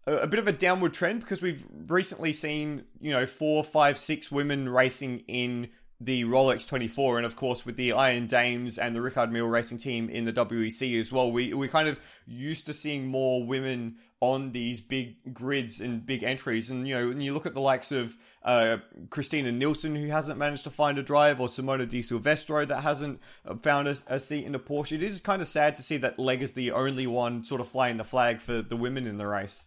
a 0.06 0.26
bit 0.26 0.38
of 0.38 0.46
a 0.46 0.52
downward 0.52 0.92
trend 0.92 1.20
because 1.20 1.40
we've 1.40 1.64
recently 1.86 2.32
seen 2.32 2.84
you 3.00 3.12
know 3.12 3.26
four, 3.26 3.64
five, 3.64 3.96
six 3.96 4.30
women 4.30 4.68
racing 4.68 5.20
in 5.28 5.70
the 6.04 6.24
Rolex 6.24 6.68
24, 6.68 7.16
and 7.18 7.26
of 7.26 7.36
course 7.36 7.64
with 7.64 7.76
the 7.76 7.92
Iron 7.92 8.26
Dames 8.26 8.78
and 8.78 8.94
the 8.94 9.00
Richard 9.00 9.32
Mille 9.32 9.46
racing 9.46 9.78
team 9.78 10.08
in 10.10 10.24
the 10.24 10.32
WEC 10.32 11.00
as 11.00 11.12
well. 11.12 11.30
We 11.32 11.54
we 11.54 11.68
kind 11.68 11.88
of 11.88 11.98
used 12.26 12.66
to 12.66 12.72
seeing 12.72 13.06
more 13.06 13.44
women 13.46 13.96
on 14.20 14.52
these 14.52 14.80
big 14.80 15.34
grids 15.34 15.80
and 15.80 16.04
big 16.06 16.22
entries, 16.22 16.70
and 16.70 16.86
you 16.88 16.94
know 16.98 17.08
when 17.08 17.20
you 17.20 17.32
look 17.34 17.46
at 17.46 17.54
the 17.54 17.60
likes 17.60 17.92
of 17.92 18.16
uh, 18.42 18.78
Christina 19.10 19.52
Nielsen 19.52 19.94
who 19.96 20.06
hasn't 20.08 20.38
managed 20.38 20.64
to 20.64 20.70
find 20.70 20.98
a 20.98 21.02
drive, 21.02 21.40
or 21.40 21.48
Simona 21.48 21.88
Di 21.88 22.02
Silvestro 22.02 22.64
that 22.64 22.82
hasn't 22.82 23.20
uh, 23.46 23.54
found 23.56 23.88
a, 23.88 23.96
a 24.06 24.18
seat 24.20 24.44
in 24.44 24.54
a 24.54 24.58
Porsche. 24.58 24.92
It 24.92 25.02
is 25.02 25.20
kind 25.20 25.40
of 25.42 25.48
sad 25.48 25.76
to 25.76 25.82
see 25.82 25.96
that 25.98 26.18
Legge 26.18 26.42
is 26.42 26.52
the 26.54 26.72
only 26.72 27.06
one 27.06 27.44
sort 27.44 27.60
of 27.60 27.68
flying 27.68 27.96
the 27.96 28.04
flag 28.04 28.40
for 28.40 28.62
the 28.62 28.76
women 28.76 29.06
in 29.06 29.18
the 29.18 29.26
race. 29.26 29.66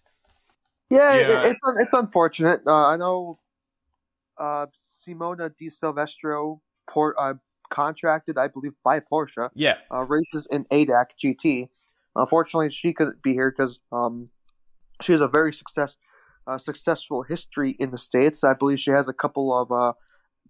Yeah, 0.90 1.14
it- 1.16 1.52
it's 1.52 1.60
it's 1.82 1.94
unfortunate. 1.94 2.62
Uh, 2.66 2.88
I 2.88 2.98
know 2.98 3.40
uh, 4.40 4.68
Simona 4.78 5.52
Di 5.58 5.70
Silvestro 5.70 6.62
por- 6.90 7.16
uh, 7.20 7.36
contracted, 7.70 8.38
I 8.38 8.48
believe, 8.48 8.74
by 8.84 9.00
Porsche. 9.00 9.50
Yeah, 9.56 9.78
uh, 9.92 10.04
races 10.04 10.48
in 10.52 10.66
ADAC 10.66 11.08
GT. 11.24 11.70
Unfortunately, 12.16 12.70
she 12.72 12.94
couldn't 12.94 13.22
be 13.22 13.34
here 13.34 13.52
because 13.52 13.80
um, 13.92 14.30
she 15.02 15.12
has 15.12 15.22
a 15.22 15.28
very 15.28 15.54
success 15.54 15.98
uh, 16.48 16.58
successful 16.58 17.24
history 17.24 17.76
in 17.80 17.92
the 17.92 17.98
states. 17.98 18.44
I 18.44 18.54
believe 18.54 18.80
she 18.80 18.92
has 18.92 19.08
a 19.08 19.14
couple 19.14 19.54
of 19.54 19.72
uh, 19.72 19.94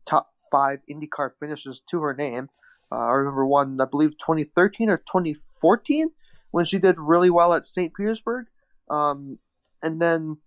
top 0.06 0.30
five 0.52 0.80
IndyCar 0.90 1.32
finishes 1.40 1.82
to 1.90 2.02
her 2.02 2.14
name. 2.14 2.50
Uh, 2.92 3.00
I 3.00 3.12
remember 3.12 3.46
one, 3.46 3.82
I 3.82 3.86
believe, 3.86 4.12
2013 4.18 4.90
or 4.90 4.98
2014 4.98 6.12
when 6.52 6.66
she 6.66 6.80
did 6.80 6.96
really 6.98 7.30
well 7.30 7.54
at 7.54 7.66
St. 7.66 7.94
Petersburg. 7.94 8.46
Um, 8.90 9.40
and 9.84 10.02
then 10.02 10.38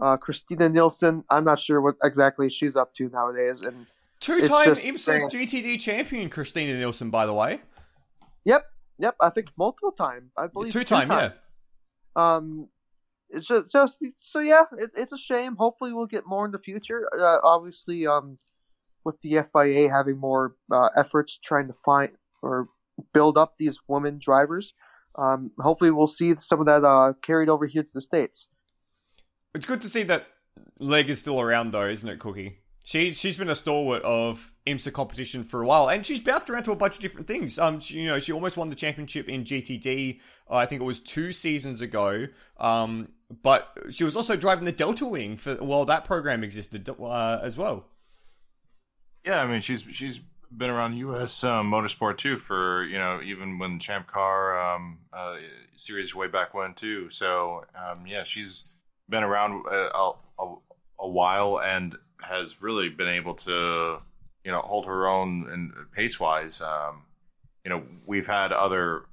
uh, 0.00 0.16
Christina 0.16 0.68
Nielsen, 0.68 1.24
I'm 1.30 1.44
not 1.44 1.60
sure 1.60 1.80
what 1.80 1.96
exactly 2.02 2.48
she's 2.48 2.76
up 2.76 2.94
to 2.94 3.08
nowadays. 3.08 3.62
And 3.62 3.86
two-time 4.20 4.74
IMSA 4.74 5.30
GTD 5.30 5.80
champion 5.80 6.28
Christina 6.30 6.78
Nielsen, 6.78 7.10
by 7.10 7.26
the 7.26 7.34
way. 7.34 7.60
yep, 8.44 8.66
yep, 8.98 9.16
I 9.20 9.30
think 9.30 9.48
multiple 9.58 9.92
time. 9.92 10.30
I 10.36 10.46
believe 10.46 10.72
Two-time, 10.72 11.10
yeah. 11.10 11.32
Um, 12.16 12.68
it's 13.28 13.46
just, 13.46 13.72
just 13.72 13.98
so 14.20 14.40
yeah, 14.40 14.64
it, 14.78 14.90
it's 14.96 15.12
a 15.12 15.18
shame. 15.18 15.56
Hopefully, 15.56 15.92
we'll 15.92 16.06
get 16.06 16.26
more 16.26 16.44
in 16.44 16.50
the 16.50 16.58
future. 16.58 17.08
Uh, 17.16 17.38
obviously, 17.44 18.06
um, 18.06 18.38
with 19.04 19.20
the 19.22 19.42
FIA 19.52 19.90
having 19.90 20.18
more 20.18 20.56
uh, 20.72 20.88
efforts 20.96 21.38
trying 21.42 21.68
to 21.68 21.72
find 21.72 22.10
or 22.42 22.68
build 23.14 23.38
up 23.38 23.54
these 23.58 23.78
women 23.86 24.18
drivers, 24.20 24.74
um, 25.16 25.50
hopefully 25.60 25.90
we'll 25.90 26.06
see 26.06 26.34
some 26.38 26.60
of 26.60 26.66
that 26.66 26.84
uh, 26.84 27.12
carried 27.22 27.48
over 27.48 27.66
here 27.66 27.82
to 27.82 27.88
the 27.94 28.02
states. 28.02 28.48
It's 29.54 29.66
good 29.66 29.80
to 29.80 29.88
see 29.88 30.02
that 30.04 30.26
Legge 30.78 31.10
is 31.10 31.20
still 31.20 31.40
around, 31.40 31.72
though, 31.72 31.86
isn't 31.86 32.08
it, 32.08 32.18
Cookie? 32.18 32.58
She's 32.82 33.20
she's 33.20 33.36
been 33.36 33.50
a 33.50 33.54
stalwart 33.54 34.02
of 34.02 34.52
IMSA 34.66 34.92
competition 34.92 35.42
for 35.42 35.62
a 35.62 35.66
while, 35.66 35.88
and 35.88 36.04
she's 36.04 36.20
bounced 36.20 36.48
around 36.48 36.64
to 36.64 36.72
a 36.72 36.76
bunch 36.76 36.96
of 36.96 37.02
different 37.02 37.26
things. 37.26 37.58
Um, 37.58 37.78
she, 37.78 38.00
you 38.00 38.08
know, 38.08 38.18
she 38.18 38.32
almost 38.32 38.56
won 38.56 38.68
the 38.70 38.74
championship 38.74 39.28
in 39.28 39.44
GTD. 39.44 40.20
Uh, 40.50 40.54
I 40.56 40.66
think 40.66 40.80
it 40.80 40.84
was 40.84 40.98
two 40.98 41.32
seasons 41.32 41.80
ago. 41.80 42.26
Um, 42.58 43.08
but 43.42 43.76
she 43.90 44.04
was 44.04 44.16
also 44.16 44.36
driving 44.36 44.64
the 44.64 44.72
Delta 44.72 45.06
Wing 45.06 45.36
for 45.36 45.54
while 45.56 45.84
that 45.84 46.04
program 46.04 46.42
existed 46.42 46.88
uh, 46.88 47.38
as 47.42 47.56
well. 47.56 47.86
Yeah, 49.24 49.42
I 49.42 49.46
mean 49.46 49.60
she's 49.60 49.82
she's 49.92 50.20
been 50.56 50.70
around 50.70 50.94
U.S. 50.94 51.44
Um, 51.44 51.70
motorsport 51.70 52.18
too 52.18 52.38
for 52.38 52.84
you 52.84 52.98
know 52.98 53.20
even 53.22 53.58
when 53.58 53.78
Champ 53.78 54.06
Car 54.06 54.58
um, 54.58 54.98
uh, 55.12 55.36
series 55.76 56.14
way 56.14 56.26
back 56.26 56.54
when 56.54 56.74
too. 56.74 57.08
So 57.10 57.64
um, 57.76 58.06
yeah, 58.06 58.24
she's 58.24 58.68
been 59.10 59.24
around 59.24 59.64
uh, 59.70 59.90
a, 59.94 60.12
a, 60.38 60.54
a 61.00 61.08
while 61.08 61.60
and 61.60 61.96
has 62.22 62.62
really 62.62 62.88
been 62.88 63.08
able 63.08 63.34
to 63.34 63.98
you 64.44 64.50
know 64.50 64.60
hold 64.60 64.86
her 64.86 65.06
own 65.08 65.48
and 65.50 65.72
pace 65.92 66.18
wise. 66.18 66.60
Um, 66.60 67.02
you 67.64 67.70
know 67.70 67.82
we've 68.06 68.26
had 68.26 68.52
other 68.52 69.04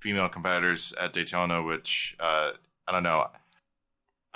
female 0.00 0.28
competitors 0.28 0.92
at 1.00 1.12
Daytona, 1.12 1.62
which 1.62 2.16
uh, 2.20 2.52
I 2.86 2.92
don't 2.92 3.02
know. 3.02 3.26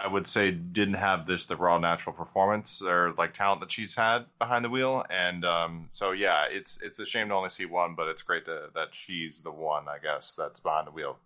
I 0.01 0.07
would 0.07 0.29
say 0.29 0.53
didn't 0.53 0.95
have 0.95 1.27
this 1.27 1.47
the 1.47 1.57
raw 1.57 1.79
natural 1.79 2.15
performance 2.15 2.81
or 2.81 3.15
like 3.19 3.35
talent 3.35 3.61
that 3.61 3.71
she's 3.73 3.97
had 3.97 4.27
behind 4.39 4.65
the 4.65 4.71
wheel, 4.71 5.05
and 5.11 5.45
um, 5.45 5.89
so 5.91 6.13
yeah, 6.13 6.45
it's 6.49 6.81
it's 6.83 7.01
a 7.01 7.07
shame 7.07 7.29
to 7.29 7.35
only 7.35 7.49
see 7.49 7.67
one, 7.67 7.95
but 7.97 8.09
it's 8.09 8.23
great 8.23 8.45
to, 8.45 8.71
that 8.75 8.89
she's 8.93 9.43
the 9.43 9.51
one, 9.53 9.89
I 9.89 9.99
guess, 10.01 10.35
that's 10.35 10.61
behind 10.61 10.87
the 10.87 10.93
wheel 10.93 11.19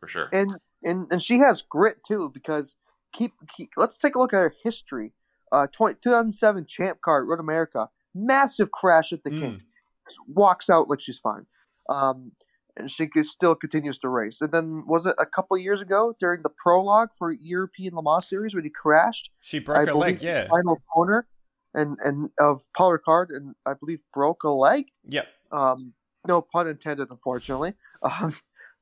for 0.00 0.08
sure. 0.08 0.28
and 0.32 0.54
and 0.82 1.06
and 1.10 1.22
she 1.22 1.38
has 1.38 1.62
grit 1.62 2.02
too 2.04 2.30
because 2.32 2.74
keep, 3.12 3.32
keep 3.56 3.70
let's 3.76 3.98
take 3.98 4.14
a 4.14 4.18
look 4.18 4.32
at 4.32 4.38
her 4.38 4.54
history. 4.62 5.12
Uh, 5.50 5.66
20, 5.72 5.96
2007 6.02 6.66
Champ 6.66 7.00
Car 7.00 7.24
Road 7.24 7.40
America, 7.40 7.88
massive 8.14 8.70
crash 8.70 9.12
at 9.12 9.22
the 9.24 9.30
Mm. 9.30 9.40
kink, 9.40 9.62
Just 10.06 10.18
walks 10.28 10.68
out 10.68 10.88
like 10.88 11.00
she's 11.00 11.18
fine. 11.18 11.46
Um, 11.88 12.32
and 12.76 12.90
she 12.90 13.08
still 13.22 13.54
continues 13.54 13.98
to 13.98 14.08
race. 14.08 14.40
And 14.40 14.52
then 14.52 14.84
was 14.86 15.04
it 15.06 15.16
a 15.18 15.26
couple 15.26 15.56
years 15.58 15.80
ago 15.82 16.14
during 16.20 16.42
the 16.42 16.48
prologue 16.50 17.10
for 17.18 17.32
European 17.32 17.94
Le 17.94 18.02
Mans 18.02 18.28
series 18.28 18.54
when 18.54 18.62
he 18.64 18.70
crashed? 18.70 19.30
She 19.40 19.58
broke 19.58 19.78
I 19.78 19.84
her 19.86 19.94
leg, 19.94 20.22
yeah, 20.22 20.46
Final 20.48 20.80
corner, 20.92 21.26
and 21.74 21.98
and 22.04 22.30
of 22.38 22.62
Paul 22.76 22.96
Ricard, 22.96 23.30
and 23.30 23.54
I 23.66 23.74
believe 23.74 24.00
broke 24.14 24.44
a 24.44 24.50
leg. 24.50 24.86
yep. 25.08 25.28
Um, 25.50 25.94
no 26.26 26.42
pun 26.42 26.68
intended, 26.68 27.08
unfortunately. 27.10 27.74
Um, 28.02 28.36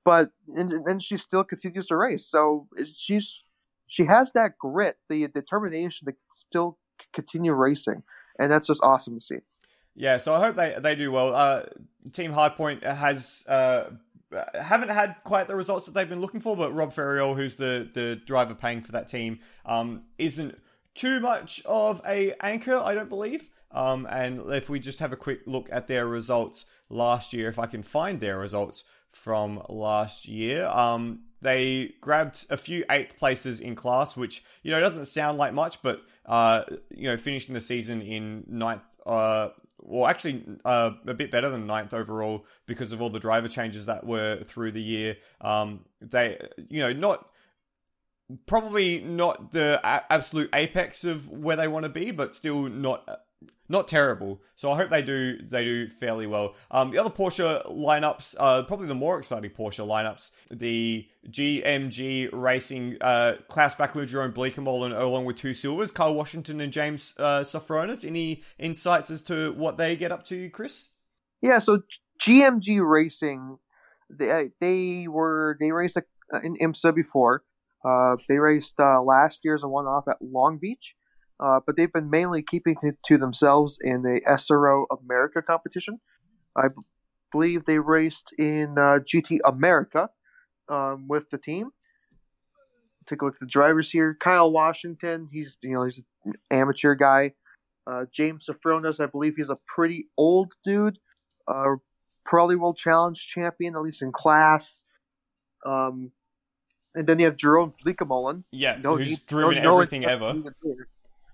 but 0.05 0.31
and, 0.49 0.71
and 0.71 1.03
she 1.03 1.17
still 1.17 1.43
continues 1.43 1.87
to 1.87 1.97
race. 1.97 2.27
So 2.29 2.69
she's 2.95 3.43
she 3.87 4.05
has 4.05 4.33
that 4.33 4.59
grit, 4.59 4.97
the 5.09 5.29
determination 5.29 6.07
to 6.07 6.15
still 6.35 6.79
continue 7.13 7.53
racing, 7.53 8.03
and 8.39 8.51
that's 8.51 8.67
just 8.67 8.81
awesome 8.83 9.19
to 9.19 9.25
see. 9.25 9.39
Yeah, 9.95 10.19
so 10.19 10.35
I 10.35 10.41
hope 10.41 10.57
they 10.57 10.77
they 10.79 10.95
do 10.95 11.11
well. 11.11 11.35
Uh, 11.35 11.63
Team 12.13 12.33
Hardpoint 12.33 12.83
has 12.83 13.45
uh, 13.49 13.91
haven't 14.61 14.91
had 14.91 15.17
quite 15.25 15.49
the 15.49 15.57
results 15.57 15.87
that 15.87 15.95
they've 15.95 16.09
been 16.09 16.21
looking 16.21 16.41
for, 16.41 16.57
but 16.57 16.75
Rob 16.75 16.93
Ferriol, 16.93 17.35
who's 17.37 17.57
the 17.57 17.89
the 17.93 18.17
driver 18.17 18.55
paying 18.55 18.83
for 18.83 18.93
that 18.93 19.09
team, 19.09 19.39
um, 19.65 20.05
isn't 20.19 20.59
too 20.95 21.21
much 21.21 21.63
of 21.65 22.01
a 22.07 22.35
anchor, 22.41 22.77
I 22.77 22.95
don't 22.95 23.09
believe. 23.09 23.49
Um, 23.71 24.07
and 24.11 24.41
if 24.53 24.69
we 24.71 24.81
just 24.81 25.01
have 25.01 25.13
a 25.13 25.17
quick 25.17 25.41
look 25.47 25.69
at 25.71 25.87
their 25.87 26.07
results 26.07 26.67
last 26.89 27.33
year, 27.33 27.49
if 27.49 27.59
I 27.59 27.67
can 27.67 27.83
find 27.83 28.21
their 28.21 28.39
results 28.39 28.85
from 29.17 29.63
last 29.69 30.29
year, 30.29 30.67
um, 30.67 31.21
they 31.43 31.95
grabbed 32.01 32.47
a 32.51 32.57
few 32.57 32.85
eighth 32.91 33.19
places 33.19 33.61
in 33.61 33.75
class, 33.75 34.17
which 34.17 34.45
you 34.63 34.71
know 34.71 34.81
doesn't 34.81 35.07
sound 35.07 35.39
like 35.39 35.55
much, 35.55 35.83
but 35.83 36.03
uh, 36.27 36.63
you 36.91 37.05
know 37.05 37.17
finishing 37.17 37.55
the 37.55 37.61
season 37.61 38.03
in 38.03 38.45
ninth. 38.49 38.83
Uh, 39.05 39.49
well, 39.79 40.07
actually, 40.09 40.45
uh, 40.65 40.93
a 41.07 41.15
bit 41.15 41.31
better 41.31 41.49
than 41.49 41.67
ninth 41.67 41.95
overall 41.95 42.47
because 42.67 42.93
of 42.93 43.01
all 43.01 43.11
the 43.11 43.21
driver 43.21 43.49
changes 43.49 43.87
that 43.87 44.05
were 44.05 44.43
through 44.43 44.73
the 44.73 44.83
year. 44.83 45.17
Um, 45.41 45.85
they, 46.01 46.39
you 46.69 46.83
know, 46.83 46.93
not 46.93 47.29
probably 48.47 49.01
not 49.01 49.53
the 49.53 49.81
absolute 49.85 50.51
apex 50.53 51.05
of 51.05 51.29
where 51.29 51.57
they 51.57 51.69
want 51.69 51.85
to 51.85 51.89
be, 51.89 52.11
but 52.11 52.35
still 52.35 52.69
not 52.69 53.09
not 53.69 53.89
terrible. 53.89 54.41
So 54.55 54.71
I 54.71 54.77
hope 54.77 54.91
they 54.91 55.03
do 55.03 55.39
they 55.39 55.65
do 55.65 55.89
fairly 55.89 56.27
well. 56.27 56.55
Um, 56.71 56.91
the 56.91 56.99
other 56.99 57.11
Porsche 57.11 57.67
lineups, 57.67 58.37
uh, 58.39 58.63
probably 58.65 58.87
the 58.87 58.95
more 58.95 59.19
exciting 59.19 59.51
Porsche 59.51 59.87
lineups, 59.87 60.31
the 60.51 61.07
GMG 61.29 62.31
Racing, 62.33 62.99
uh, 63.01 63.35
Klaus 63.49 63.75
Bachler, 63.75 64.07
Jerome 64.07 64.33
Bleekemolen, 64.33 64.99
along 64.99 65.25
with 65.25 65.37
two 65.37 65.53
silvers, 65.53 65.91
Kyle 65.91 66.15
Washington 66.15 66.61
and 66.61 66.73
James 66.73 67.15
uh, 67.19 67.41
Sofronis. 67.41 68.05
Any 68.05 68.43
insights 68.59 69.11
as 69.11 69.23
to 69.25 69.53
what 69.53 69.77
they 69.77 69.97
get 69.97 70.13
up 70.13 70.25
to, 70.27 70.49
Chris? 70.51 70.91
Yeah, 71.43 71.59
so 71.59 71.83
GMG 72.23 72.89
Racing, 72.89 73.59
they 74.11 74.51
they 74.61 75.09
were 75.09 75.57
they 75.61 75.73
raced 75.73 75.99
in 76.43 76.57
IMSA 76.57 76.95
before. 76.95 77.43
Uh, 77.85 78.17
they 78.29 78.39
raced 78.39 78.75
uh, 78.81 79.01
last 79.01 79.43
as 79.53 79.63
a 79.63 79.69
one-off 79.69 80.09
at 80.09 80.17
Long 80.21 80.59
Beach 80.59 80.97
uh, 81.39 81.61
but 81.65 81.77
they've 81.77 81.93
been 81.93 82.11
mainly 82.11 82.43
keeping 82.43 82.77
it 82.83 82.97
to 83.05 83.19
themselves 83.19 83.79
in 83.81 84.03
the 84.03 84.21
SRO 84.27 84.87
America 85.03 85.43
competition. 85.43 86.01
I 86.57 86.69
b- 86.69 86.83
believe 87.31 87.65
they 87.65 87.79
raced 87.79 88.33
in 88.39 88.79
uh, 88.79 89.01
GT 89.01 89.39
America 89.45 90.09
um, 90.69 91.07
with 91.09 91.29
the 91.31 91.39
team. 91.39 91.71
Take 93.09 93.23
a 93.23 93.27
look 93.27 93.35
at 93.35 93.41
the 93.41 93.47
drivers 93.47 93.91
here. 93.91 94.17
Kyle 94.19 94.51
Washington, 94.51 95.29
he's 95.31 95.57
you 95.63 95.75
know 95.75 95.85
he's 95.85 96.01
an 96.25 96.35
amateur 96.51 96.95
guy. 96.95 97.33
Uh, 97.87 98.07
James 98.13 98.49
Sofronis, 98.49 98.99
I 98.99 99.07
believe 99.07 99.35
he's 99.37 99.51
a 99.51 99.59
pretty 99.67 100.09
old 100.17 100.55
dude. 100.65 100.99
Uh, 101.47 101.77
probably 102.25 102.57
World 102.57 102.77
Challenge 102.77 103.17
champion, 103.17 103.77
at 103.77 103.83
least 103.83 104.03
in 104.03 104.11
class. 104.11 104.81
Um, 105.65 106.11
and 106.97 107.07
then 107.07 107.19
you 107.19 107.27
have 107.27 107.37
Jerome 107.37 107.75
Bleekemolen. 107.85 108.43
Yeah, 108.51 108.79
no, 108.83 108.97
who's 108.97 109.21
driven 109.21 109.63
no, 109.63 109.75
everything 109.75 110.03
no 110.03 110.09
ever. 110.09 110.43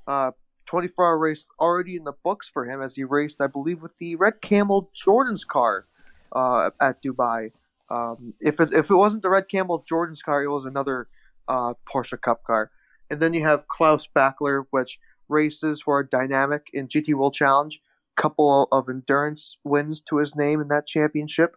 Uh, 0.06 0.32
24 0.66 1.06
hour 1.06 1.18
race 1.18 1.48
already 1.58 1.96
in 1.96 2.04
the 2.04 2.12
books 2.24 2.48
for 2.48 2.64
him 2.68 2.80
as 2.80 2.94
he 2.94 3.04
raced, 3.04 3.40
I 3.40 3.46
believe, 3.46 3.82
with 3.82 3.96
the 3.98 4.16
Red 4.16 4.40
Camel 4.40 4.90
Jordan's 4.94 5.44
car 5.44 5.86
uh, 6.34 6.70
at 6.80 7.02
Dubai. 7.02 7.52
Um, 7.90 8.34
if 8.40 8.60
it 8.60 8.72
if 8.72 8.90
it 8.90 8.94
wasn't 8.94 9.22
the 9.22 9.30
Red 9.30 9.48
Camel 9.50 9.84
Jordan's 9.86 10.22
car, 10.22 10.42
it 10.42 10.48
was 10.48 10.64
another 10.64 11.08
uh, 11.48 11.74
Porsche 11.92 12.20
Cup 12.20 12.44
car. 12.44 12.70
And 13.10 13.20
then 13.20 13.34
you 13.34 13.46
have 13.46 13.68
Klaus 13.68 14.08
Bachler, 14.16 14.64
which 14.70 14.98
races 15.28 15.82
for 15.82 16.06
Dinamic 16.06 16.62
in 16.72 16.88
GT 16.88 17.14
World 17.14 17.34
Challenge. 17.34 17.80
Couple 18.16 18.68
of 18.72 18.88
endurance 18.88 19.56
wins 19.64 20.02
to 20.02 20.18
his 20.18 20.36
name 20.36 20.60
in 20.60 20.68
that 20.68 20.86
championship. 20.86 21.56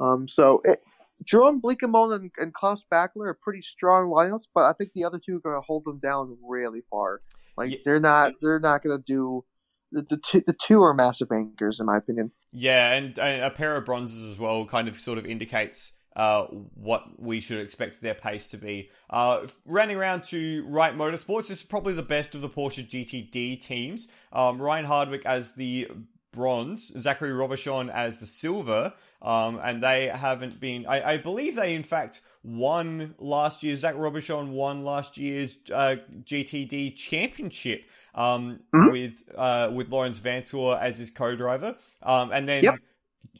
Um, 0.00 0.28
so 0.28 0.62
it, 0.64 0.82
Jerome 1.24 1.60
Bleekemolen 1.60 2.16
and, 2.16 2.30
and 2.38 2.54
Klaus 2.54 2.84
Bachler 2.90 3.28
are 3.28 3.38
pretty 3.42 3.62
strong 3.62 4.10
lineups, 4.10 4.48
but 4.54 4.64
I 4.64 4.72
think 4.72 4.92
the 4.92 5.04
other 5.04 5.18
two 5.18 5.36
are 5.36 5.40
going 5.40 5.56
to 5.56 5.60
hold 5.60 5.84
them 5.84 5.98
down 5.98 6.36
really 6.42 6.82
far. 6.90 7.20
Like 7.60 7.72
yeah. 7.72 7.78
they're 7.84 8.00
not 8.00 8.32
they're 8.40 8.58
not 8.58 8.82
going 8.82 8.96
to 8.96 9.04
do 9.04 9.44
the 9.92 10.02
the 10.08 10.16
two, 10.16 10.42
the 10.46 10.54
two 10.54 10.82
are 10.82 10.94
massive 10.94 11.28
anchors 11.30 11.78
in 11.78 11.86
my 11.86 11.98
opinion. 11.98 12.32
Yeah, 12.52 12.94
and, 12.94 13.18
and 13.18 13.44
a 13.44 13.50
pair 13.50 13.76
of 13.76 13.84
bronzes 13.84 14.32
as 14.32 14.38
well 14.38 14.64
kind 14.64 14.88
of 14.88 14.98
sort 14.98 15.18
of 15.18 15.26
indicates 15.26 15.92
uh, 16.16 16.44
what 16.74 17.04
we 17.20 17.40
should 17.40 17.60
expect 17.60 18.00
their 18.00 18.14
pace 18.14 18.50
to 18.50 18.56
be. 18.56 18.90
Uh, 19.10 19.46
rounding 19.66 19.98
around 19.98 20.24
to 20.24 20.64
Wright 20.66 20.96
Motorsports, 20.96 21.48
this 21.48 21.58
is 21.58 21.62
probably 21.62 21.92
the 21.92 22.02
best 22.02 22.34
of 22.34 22.40
the 22.40 22.48
Porsche 22.48 22.88
GTD 22.88 23.60
teams. 23.60 24.08
Um, 24.32 24.60
Ryan 24.60 24.86
Hardwick 24.86 25.24
as 25.26 25.54
the 25.54 25.88
bronze, 26.32 26.92
Zachary 26.98 27.30
Robichon 27.30 27.90
as 27.90 28.18
the 28.18 28.26
silver, 28.26 28.92
um, 29.22 29.60
and 29.62 29.82
they 29.82 30.08
haven't 30.08 30.60
been. 30.60 30.86
I, 30.86 31.12
I, 31.12 31.16
believe 31.18 31.56
they, 31.56 31.74
in 31.74 31.82
fact, 31.82 32.20
won 32.42 33.14
last 33.18 33.62
year. 33.62 33.76
Zach 33.76 33.94
Robichon 33.94 34.50
won 34.50 34.84
last 34.84 35.18
year's 35.18 35.58
uh, 35.72 35.96
GTD 36.22 36.96
championship 36.96 37.84
um, 38.14 38.60
mm-hmm. 38.74 38.92
with 38.92 39.22
uh, 39.36 39.70
with 39.72 39.90
Laurens 39.90 40.20
Vanthoor 40.20 40.80
as 40.80 40.98
his 40.98 41.10
co-driver, 41.10 41.76
um, 42.02 42.30
and 42.32 42.48
then. 42.48 42.64
Yep. 42.64 42.74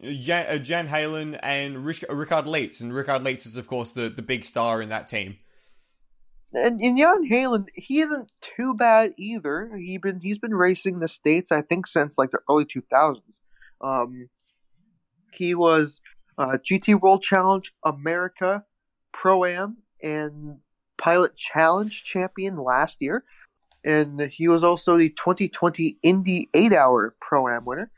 Jan, 0.02 0.46
uh, 0.46 0.56
Jan 0.56 0.88
Heylen 0.88 1.38
and 1.42 1.84
Rich, 1.84 2.04
Richard 2.08 2.46
Lietz, 2.46 2.80
and 2.80 2.94
Richard 2.94 3.22
Lietz 3.22 3.44
is 3.44 3.56
of 3.58 3.66
course 3.66 3.92
the, 3.92 4.08
the 4.08 4.22
big 4.22 4.46
star 4.46 4.80
in 4.80 4.88
that 4.88 5.06
team. 5.06 5.36
And, 6.52 6.80
and 6.80 6.98
Jan 6.98 7.30
Heylen, 7.30 7.66
he 7.74 8.00
isn't 8.00 8.30
too 8.40 8.74
bad 8.74 9.14
either. 9.16 9.70
He 9.76 9.98
been 9.98 10.20
he's 10.20 10.38
been 10.38 10.54
racing 10.54 10.98
the 10.98 11.08
states, 11.08 11.52
I 11.52 11.62
think, 11.62 11.86
since 11.86 12.18
like 12.18 12.32
the 12.32 12.40
early 12.48 12.64
two 12.64 12.82
thousands. 12.90 13.38
Um, 13.80 14.28
he 15.32 15.54
was 15.54 16.00
uh, 16.36 16.58
GT 16.58 17.00
World 17.00 17.22
Challenge 17.22 17.72
America 17.84 18.64
Pro 19.12 19.44
Am 19.44 19.78
and 20.02 20.58
Pilot 20.98 21.36
Challenge 21.36 22.02
champion 22.02 22.56
last 22.56 22.98
year, 23.00 23.24
and 23.84 24.20
he 24.20 24.48
was 24.48 24.64
also 24.64 24.98
the 24.98 25.10
2020 25.10 25.98
Indy 26.02 26.48
8 26.52 26.72
Hour 26.72 27.14
Pro 27.20 27.48
Am 27.48 27.64
winner. 27.64 27.90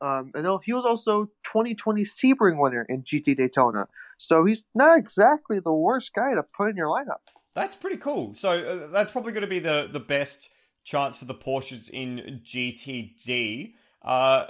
Um, 0.00 0.30
and 0.34 0.46
he 0.62 0.74
was 0.74 0.84
also 0.84 1.24
2020 1.44 2.04
Sebring 2.04 2.60
winner 2.60 2.84
in 2.88 3.02
GT 3.02 3.36
Daytona. 3.36 3.88
So 4.18 4.44
he's 4.44 4.66
not 4.74 4.98
exactly 4.98 5.58
the 5.58 5.72
worst 5.72 6.12
guy 6.14 6.34
to 6.34 6.42
put 6.42 6.68
in 6.68 6.76
your 6.76 6.88
lineup. 6.88 7.24
That's 7.56 7.74
pretty 7.74 7.96
cool. 7.96 8.34
So 8.34 8.50
uh, 8.50 8.86
that's 8.88 9.10
probably 9.10 9.32
going 9.32 9.40
to 9.40 9.48
be 9.48 9.60
the 9.60 9.88
the 9.90 9.98
best 9.98 10.50
chance 10.84 11.16
for 11.16 11.24
the 11.24 11.34
Porsches 11.34 11.88
in 11.88 12.42
GTD. 12.44 13.72
Uh, 14.02 14.48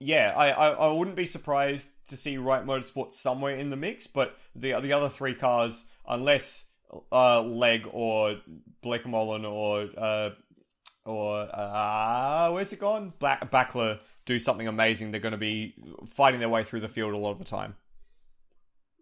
yeah, 0.00 0.34
I, 0.36 0.50
I, 0.50 0.68
I 0.70 0.92
wouldn't 0.92 1.16
be 1.16 1.24
surprised 1.24 1.90
to 2.08 2.16
see 2.16 2.36
Wright 2.36 2.66
Motorsports 2.66 3.12
somewhere 3.12 3.54
in 3.54 3.70
the 3.70 3.76
mix, 3.76 4.08
but 4.08 4.36
the 4.56 4.78
the 4.80 4.92
other 4.92 5.08
three 5.08 5.34
cars, 5.34 5.84
unless 6.06 6.64
uh, 7.12 7.40
Legge 7.42 7.86
or 7.92 8.38
Bleekemolen 8.84 9.48
or 9.48 9.88
uh, 9.96 10.30
or 11.04 11.48
uh, 11.52 12.50
where's 12.50 12.72
it 12.72 12.80
gone? 12.80 13.12
Black 13.20 13.52
Bachler 13.52 14.00
do 14.24 14.40
something 14.40 14.66
amazing. 14.66 15.12
They're 15.12 15.20
going 15.20 15.30
to 15.30 15.38
be 15.38 15.76
fighting 16.08 16.40
their 16.40 16.48
way 16.48 16.64
through 16.64 16.80
the 16.80 16.88
field 16.88 17.14
a 17.14 17.18
lot 17.18 17.30
of 17.30 17.38
the 17.38 17.44
time. 17.44 17.76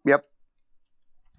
Yep. 0.04 0.29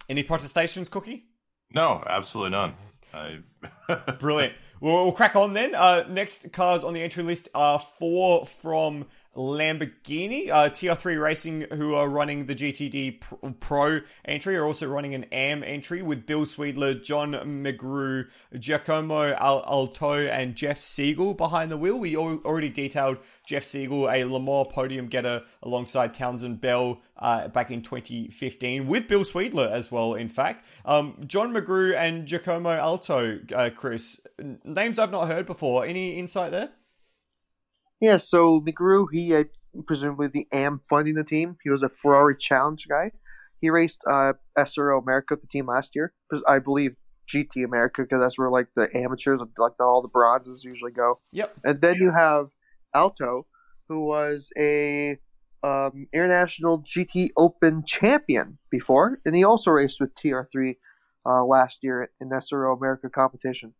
Any 0.09 0.23
protestations, 0.23 0.89
Cookie? 0.89 1.25
No, 1.73 2.03
absolutely 2.05 2.51
none. 2.51 2.73
I... 3.13 3.39
Brilliant. 4.19 4.53
We'll, 4.79 5.03
we'll, 5.03 5.11
crack 5.11 5.35
on 5.35 5.53
then. 5.53 5.75
Uh, 5.75 6.05
next 6.09 6.51
cars 6.51 6.83
on 6.83 6.93
the 6.93 7.01
entry 7.01 7.23
list 7.23 7.49
are 7.53 7.79
four 7.79 8.45
from 8.45 9.05
Lamborghini. 9.35 10.49
Uh, 10.49 10.69
TR3 10.69 11.21
Racing, 11.21 11.61
who 11.73 11.93
are 11.93 12.09
running 12.09 12.45
the 12.45 12.55
GTD 12.55 13.21
Pro 13.59 14.01
entry, 14.25 14.57
are 14.57 14.65
also 14.65 14.87
running 14.87 15.15
an 15.15 15.25
AM 15.31 15.63
entry 15.63 16.01
with 16.01 16.25
Bill 16.25 16.45
Sweedler, 16.45 17.01
John 17.01 17.33
Megrue, 17.33 18.29
Giacomo 18.57 19.33
Alto, 19.33 20.13
and 20.13 20.55
Jeff 20.55 20.77
Siegel 20.77 21.33
behind 21.33 21.71
the 21.71 21.77
wheel. 21.77 21.97
We 21.97 22.17
already 22.17 22.69
detailed 22.69 23.19
Jeff 23.45 23.63
Siegel, 23.63 24.09
a 24.09 24.23
Le 24.25 24.39
Mans 24.39 24.67
podium 24.69 25.07
getter 25.07 25.43
alongside 25.63 26.13
Townsend 26.13 26.59
Bell 26.59 27.01
uh, 27.17 27.47
back 27.47 27.71
in 27.71 27.81
2015, 27.81 28.87
with 28.87 29.07
Bill 29.07 29.21
Sweedler 29.21 29.71
as 29.71 29.91
well, 29.91 30.13
in 30.13 30.27
fact. 30.27 30.63
Um, 30.85 31.17
John 31.25 31.53
Megrue 31.53 31.95
and 31.95 32.25
Giacomo 32.25 32.71
Alto, 32.71 33.39
uh, 33.55 33.69
Chris, 33.73 34.19
names 34.63 34.99
I've 34.99 35.11
not 35.11 35.27
heard 35.27 35.45
before. 35.45 35.85
Any 35.85 36.17
insight 36.17 36.51
there? 36.51 36.71
Yeah, 38.01 38.17
so 38.17 38.59
Megrue, 38.59 39.05
he 39.11 39.33
uh, 39.35 39.43
presumably 39.85 40.27
the 40.27 40.47
AM 40.51 40.81
funding 40.89 41.13
the 41.13 41.23
team. 41.23 41.57
He 41.63 41.69
was 41.69 41.83
a 41.83 41.89
Ferrari 41.89 42.35
Challenge 42.37 42.85
guy. 42.89 43.11
He 43.61 43.69
raced 43.69 44.01
uh, 44.09 44.33
SRO 44.57 45.01
America 45.01 45.35
with 45.35 45.41
the 45.41 45.47
team 45.47 45.67
last 45.67 45.91
year. 45.95 46.13
I 46.47 46.57
believe 46.57 46.95
GT 47.31 47.63
America 47.63 48.01
because 48.01 48.19
that's 48.19 48.37
where 48.37 48.49
like 48.49 48.67
the 48.75 48.89
amateurs, 48.97 49.39
like 49.57 49.73
the, 49.77 49.83
all 49.83 50.01
the 50.01 50.07
bronzes 50.07 50.63
usually 50.63 50.91
go. 50.91 51.19
Yep. 51.31 51.53
And 51.63 51.79
then 51.79 51.95
you 51.95 52.11
have 52.11 52.47
Alto, 52.93 53.45
who 53.87 54.05
was 54.05 54.49
a 54.57 55.17
um, 55.63 56.07
international 56.11 56.83
GT 56.83 57.29
Open 57.37 57.83
champion 57.85 58.57
before, 58.71 59.19
and 59.25 59.35
he 59.35 59.43
also 59.43 59.69
raced 59.69 60.01
with 60.01 60.13
TR3 60.15 60.75
uh, 61.25 61.45
last 61.45 61.83
year 61.83 62.09
in 62.19 62.29
SRO 62.29 62.75
America 62.75 63.09
competition. 63.09 63.73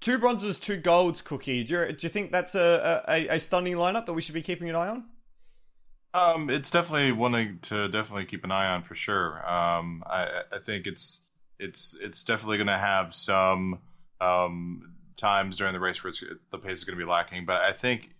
Two 0.00 0.18
bronzes, 0.18 0.58
two 0.58 0.76
golds, 0.76 1.22
Cookie. 1.22 1.64
Do 1.64 1.72
you, 1.74 1.92
do 1.92 2.06
you 2.06 2.08
think 2.08 2.32
that's 2.32 2.54
a, 2.54 3.02
a, 3.08 3.28
a 3.28 3.40
stunning 3.40 3.76
lineup 3.76 4.06
that 4.06 4.12
we 4.12 4.22
should 4.22 4.34
be 4.34 4.42
keeping 4.42 4.68
an 4.68 4.76
eye 4.76 4.88
on? 4.88 5.04
Um, 6.12 6.50
it's 6.50 6.70
definitely 6.70 7.12
one 7.12 7.58
to 7.62 7.88
definitely 7.88 8.24
keep 8.24 8.44
an 8.44 8.50
eye 8.50 8.72
on 8.72 8.82
for 8.82 8.94
sure. 8.94 9.38
Um, 9.48 10.02
I, 10.06 10.42
I 10.52 10.58
think 10.58 10.86
it's 10.86 11.22
it's 11.58 11.96
it's 12.00 12.24
definitely 12.24 12.56
going 12.56 12.66
to 12.66 12.78
have 12.78 13.14
some 13.14 13.78
um, 14.20 14.94
times 15.16 15.56
during 15.56 15.72
the 15.72 15.80
race 15.80 16.02
where 16.02 16.12
the 16.50 16.58
pace 16.58 16.78
is 16.78 16.84
going 16.84 16.98
to 16.98 17.04
be 17.04 17.08
lacking, 17.08 17.46
but 17.46 17.62
I 17.62 17.72
think 17.72 18.10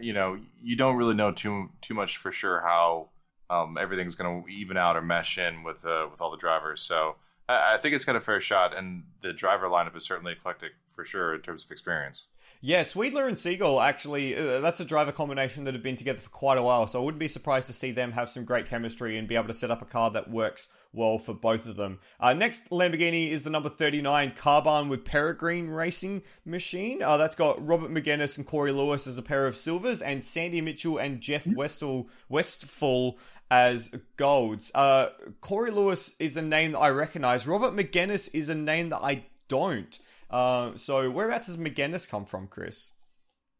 you 0.00 0.12
know 0.12 0.38
you 0.62 0.76
don't 0.76 0.96
really 0.96 1.14
know 1.14 1.32
too 1.32 1.68
too 1.80 1.94
much 1.94 2.18
for 2.18 2.30
sure 2.30 2.60
how 2.60 3.08
um, 3.50 3.76
everything's 3.80 4.14
going 4.14 4.44
to 4.44 4.48
even 4.50 4.76
out 4.76 4.96
or 4.96 5.02
mesh 5.02 5.36
in 5.38 5.64
with 5.64 5.84
uh, 5.84 6.06
with 6.10 6.20
all 6.20 6.30
the 6.30 6.36
drivers. 6.36 6.82
So 6.82 7.16
I 7.48 7.76
think 7.78 7.94
it's 7.94 8.04
got 8.04 8.16
a 8.16 8.20
fair 8.20 8.40
shot, 8.40 8.76
and 8.76 9.04
the 9.20 9.32
driver 9.32 9.66
lineup 9.66 9.96
is 9.96 10.04
certainly 10.04 10.32
eclectic 10.32 10.72
for 10.94 11.04
sure 11.04 11.34
in 11.34 11.40
terms 11.40 11.64
of 11.64 11.70
experience. 11.70 12.28
Yeah, 12.60 12.82
Sweedler 12.82 13.26
and 13.26 13.38
Siegel 13.38 13.80
actually, 13.80 14.36
uh, 14.36 14.60
that's 14.60 14.80
a 14.80 14.84
driver 14.84 15.12
combination 15.12 15.64
that 15.64 15.74
have 15.74 15.82
been 15.82 15.96
together 15.96 16.20
for 16.20 16.30
quite 16.30 16.58
a 16.58 16.62
while. 16.62 16.86
So 16.86 17.00
I 17.00 17.04
wouldn't 17.04 17.18
be 17.18 17.28
surprised 17.28 17.66
to 17.66 17.72
see 17.72 17.90
them 17.90 18.12
have 18.12 18.30
some 18.30 18.44
great 18.44 18.66
chemistry 18.66 19.18
and 19.18 19.28
be 19.28 19.34
able 19.34 19.48
to 19.48 19.54
set 19.54 19.70
up 19.70 19.82
a 19.82 19.86
car 19.86 20.10
that 20.12 20.30
works 20.30 20.68
well 20.92 21.18
for 21.18 21.34
both 21.34 21.66
of 21.66 21.76
them. 21.76 21.98
Uh, 22.20 22.32
next 22.32 22.70
Lamborghini 22.70 23.30
is 23.30 23.42
the 23.42 23.50
number 23.50 23.68
39 23.68 24.32
Carbahn 24.32 24.88
with 24.88 25.04
Peregrine 25.04 25.68
Racing 25.68 26.22
Machine. 26.44 27.02
Uh, 27.02 27.16
that's 27.16 27.34
got 27.34 27.64
Robert 27.64 27.90
Megennis 27.90 28.36
and 28.38 28.46
Corey 28.46 28.72
Lewis 28.72 29.06
as 29.06 29.18
a 29.18 29.22
pair 29.22 29.46
of 29.46 29.56
silvers, 29.56 30.00
and 30.00 30.24
Sandy 30.24 30.60
Mitchell 30.60 30.98
and 30.98 31.20
Jeff 31.20 31.46
Westall, 31.46 32.08
Westfall 32.28 33.18
as 33.50 33.90
golds. 34.16 34.70
Uh, 34.74 35.08
Corey 35.40 35.70
Lewis 35.70 36.14
is 36.18 36.36
a 36.36 36.42
name 36.42 36.72
that 36.72 36.78
I 36.78 36.88
recognize. 36.88 37.46
Robert 37.46 37.74
Megennis 37.74 38.28
is 38.32 38.48
a 38.48 38.54
name 38.54 38.88
that 38.90 39.02
I 39.02 39.26
don't. 39.48 39.98
Uh, 40.34 40.72
so 40.74 41.08
whereabouts 41.12 41.46
does 41.46 41.56
Megennis 41.56 42.08
come 42.08 42.24
from, 42.24 42.48
Chris? 42.48 42.90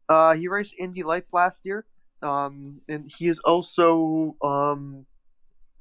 Uh, 0.09 0.35
he 0.35 0.49
raced 0.49 0.75
Indy 0.77 1.03
Lights 1.03 1.31
last 1.31 1.61
year, 1.63 1.85
um, 2.21 2.81
and 2.89 3.09
he 3.17 3.29
is 3.29 3.39
also 3.39 4.35
um, 4.43 5.05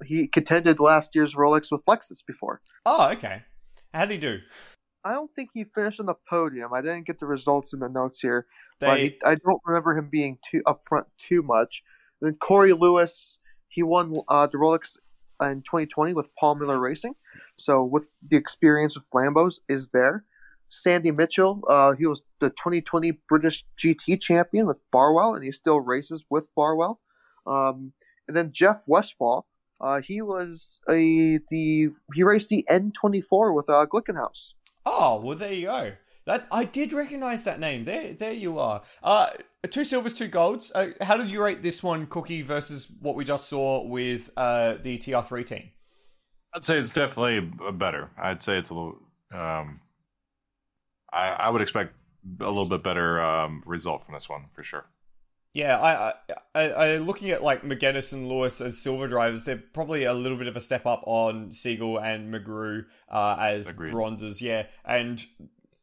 he 0.04 0.28
contended 0.28 0.78
last 0.78 1.10
year's 1.16 1.34
Rolex 1.34 1.72
with 1.72 1.84
Lexus 1.86 2.24
before. 2.24 2.60
Oh, 2.86 3.10
okay. 3.10 3.42
How 3.92 4.06
did 4.06 4.12
he 4.12 4.18
do? 4.18 4.38
I 5.04 5.12
don't 5.14 5.32
think 5.34 5.50
he 5.52 5.64
finished 5.64 5.98
on 5.98 6.06
the 6.06 6.14
podium. 6.30 6.72
I 6.72 6.80
didn't 6.80 7.08
get 7.08 7.18
the 7.18 7.26
results 7.26 7.72
in 7.72 7.80
the 7.80 7.88
notes 7.88 8.20
here, 8.20 8.46
They, 8.78 8.86
but 8.86 9.00
he, 9.00 9.16
I 9.24 9.34
don't 9.34 9.60
remember 9.66 9.98
him 9.98 10.08
being 10.12 10.38
too 10.48 10.62
up 10.64 10.82
front 10.88 11.06
too 11.18 11.42
much. 11.42 11.82
then 12.20 12.36
Corey 12.36 12.72
Lewis, 12.72 13.36
he 13.66 13.82
won 13.82 14.20
uh, 14.28 14.46
the 14.46 14.58
Rolex 14.58 14.96
in 15.42 15.62
2020 15.62 16.14
with 16.14 16.28
Paul 16.38 16.54
Miller 16.54 16.78
Racing, 16.78 17.16
so 17.58 17.82
with 17.82 18.04
the 18.24 18.36
experience 18.36 18.96
of 18.96 19.02
Lambos 19.12 19.54
is 19.68 19.88
there. 19.88 20.24
Sandy 20.74 21.10
Mitchell, 21.10 21.62
uh, 21.68 21.92
he 21.92 22.06
was 22.06 22.22
the 22.40 22.50
2020 22.50 23.12
British 23.28 23.64
GT 23.78 24.20
champion 24.20 24.66
with 24.66 24.78
Barwell, 24.90 25.34
and 25.34 25.44
he 25.44 25.52
still 25.52 25.80
races 25.80 26.24
with 26.28 26.48
Barwell. 26.56 27.00
Um, 27.46 27.92
and 28.26 28.36
then 28.36 28.50
Jeff 28.52 28.82
Westfall, 28.86 29.46
uh, 29.80 30.00
he 30.00 30.20
was 30.22 30.78
a 30.88 31.38
the 31.50 31.90
he 32.14 32.22
raced 32.22 32.48
the 32.48 32.66
N24 32.68 33.54
with 33.54 33.68
uh, 33.68 33.86
Glickenhaus. 33.86 34.52
Oh, 34.86 35.20
well, 35.20 35.36
there 35.36 35.52
you 35.52 35.66
go. 35.66 35.92
That 36.26 36.46
I 36.50 36.64
did 36.64 36.92
recognize 36.92 37.44
that 37.44 37.60
name. 37.60 37.84
There, 37.84 38.14
there 38.14 38.32
you 38.32 38.58
are. 38.58 38.82
Uh, 39.02 39.30
two 39.70 39.84
silvers, 39.84 40.14
two 40.14 40.28
golds. 40.28 40.72
Uh, 40.74 40.90
how 41.02 41.16
did 41.18 41.30
you 41.30 41.42
rate 41.42 41.62
this 41.62 41.82
one, 41.82 42.06
Cookie, 42.06 42.42
versus 42.42 42.88
what 43.00 43.14
we 43.14 43.24
just 43.24 43.48
saw 43.48 43.86
with 43.86 44.30
uh, 44.36 44.76
the 44.82 44.96
TR3 44.96 45.44
team? 45.44 45.70
I'd 46.54 46.64
say 46.64 46.78
it's 46.78 46.92
definitely 46.92 47.40
better. 47.72 48.10
I'd 48.16 48.42
say 48.42 48.58
it's 48.58 48.70
a 48.70 48.74
little. 48.74 48.98
Um, 49.32 49.80
I 51.14 51.28
I 51.30 51.50
would 51.50 51.62
expect 51.62 51.94
a 52.40 52.48
little 52.48 52.68
bit 52.68 52.82
better 52.82 53.20
um, 53.20 53.62
result 53.66 54.04
from 54.04 54.14
this 54.14 54.28
one 54.28 54.46
for 54.50 54.62
sure. 54.62 54.86
Yeah, 55.52 55.78
I, 55.78 56.14
I, 56.52 56.70
I, 56.70 56.96
looking 56.96 57.30
at 57.30 57.40
like 57.40 57.62
Megennis 57.62 58.12
and 58.12 58.28
Lewis 58.28 58.60
as 58.60 58.76
silver 58.76 59.06
drivers, 59.06 59.44
they're 59.44 59.62
probably 59.72 60.02
a 60.02 60.12
little 60.12 60.36
bit 60.36 60.48
of 60.48 60.56
a 60.56 60.60
step 60.60 60.84
up 60.84 61.04
on 61.06 61.52
Siegel 61.52 61.96
and 61.98 62.34
Megrue 62.34 62.86
uh, 63.08 63.36
as 63.38 63.68
Agreed. 63.68 63.92
bronzes. 63.92 64.42
Yeah, 64.42 64.66
and 64.84 65.24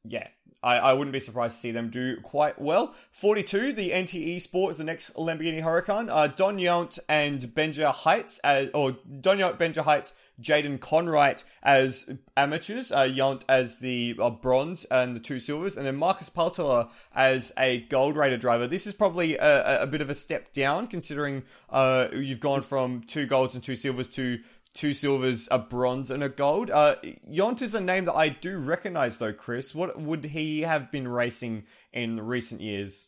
yeah, 0.04 0.28
I, 0.64 0.78
I 0.78 0.94
wouldn't 0.94 1.14
be 1.14 1.20
surprised 1.20 1.56
to 1.56 1.60
see 1.60 1.72
them 1.72 1.90
do 1.90 2.18
quite 2.22 2.60
well. 2.62 2.94
42, 3.12 3.74
the 3.74 3.92
NTE 3.92 4.42
Sport 4.42 4.72
is 4.72 4.78
the 4.78 4.84
next 4.84 5.16
Lamborghini 5.16 5.64
Huracan. 5.64 6.08
Uh, 6.10 6.28
Don 6.28 6.58
Yount 6.58 7.00
and 7.10 7.42
Benja 7.42 7.92
Hites, 7.92 8.40
as, 8.40 8.70
or 8.74 8.98
Don 9.22 9.38
Yount, 9.38 9.58
Benja 9.58 9.84
Hites, 9.84 10.14
Jaden 10.42 10.80
Conwright 10.80 11.44
as 11.62 12.10
amateurs, 12.36 12.92
uh, 12.92 13.04
Yount 13.04 13.44
as 13.48 13.80
the 13.80 14.16
uh, 14.20 14.30
bronze 14.30 14.86
and 14.86 15.16
the 15.16 15.20
two 15.20 15.40
silvers, 15.40 15.78
and 15.78 15.86
then 15.86 15.96
Markus 15.96 16.30
Paltalla 16.30 16.90
as 17.14 17.52
a 17.58 17.82
gold 17.82 18.16
rated 18.16 18.42
driver. 18.42 18.68
This 18.68 18.88
is 18.88 18.94
probably 18.94 19.38
a, 19.38 19.84
a 19.84 19.88
bit 19.88 20.02
of 20.02 20.10
a 20.10 20.16
step 20.16 20.54
down 20.54 20.88
considering 20.88 21.44
uh, 21.70 22.08
you've 22.14 22.40
gone 22.40 22.62
from 22.62 23.02
two 23.02 23.26
golds 23.26 23.56
and 23.56 23.64
two 23.64 23.76
silvers 23.76 24.10
to 24.12 24.40
two 24.74 24.94
silvers, 24.94 25.48
a 25.52 25.60
bronze, 25.60 26.12
and 26.12 26.24
a 26.24 26.30
gold. 26.30 26.70
Uh, 26.72 26.96
Yount 27.30 27.62
is 27.62 27.76
a 27.76 27.82
name 27.82 28.06
that 28.06 28.16
I 28.16 28.30
do 28.30 28.58
recognize, 28.58 29.18
though, 29.18 29.34
Chris. 29.34 29.76
What 29.76 30.00
would 30.00 30.26
he 30.26 30.62
have 30.62 30.92
been 30.92 31.08
racing 31.08 31.64
in 31.92 32.22
recent 32.22 32.62
years? 32.62 33.08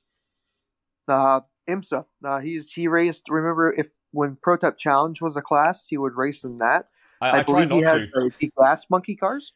Uh, 1.07 1.41
IMSA. 1.69 2.05
Uh, 2.23 2.39
he's 2.39 2.71
he 2.71 2.87
raced. 2.87 3.25
Remember, 3.29 3.71
if 3.71 3.89
when 4.11 4.37
Prototype 4.41 4.77
Challenge 4.77 5.21
was 5.21 5.35
a 5.35 5.41
class, 5.41 5.87
he 5.87 5.97
would 5.97 6.15
race 6.15 6.43
in 6.43 6.57
that. 6.57 6.87
I, 7.21 7.39
I, 7.39 7.43
try 7.43 7.65
believe 7.65 7.85
not 7.85 8.01
he 8.01 8.07
uh, 8.15 8.29
the 8.39 8.51
glass 8.55 8.89
monkey 8.89 9.15
cars. 9.15 9.53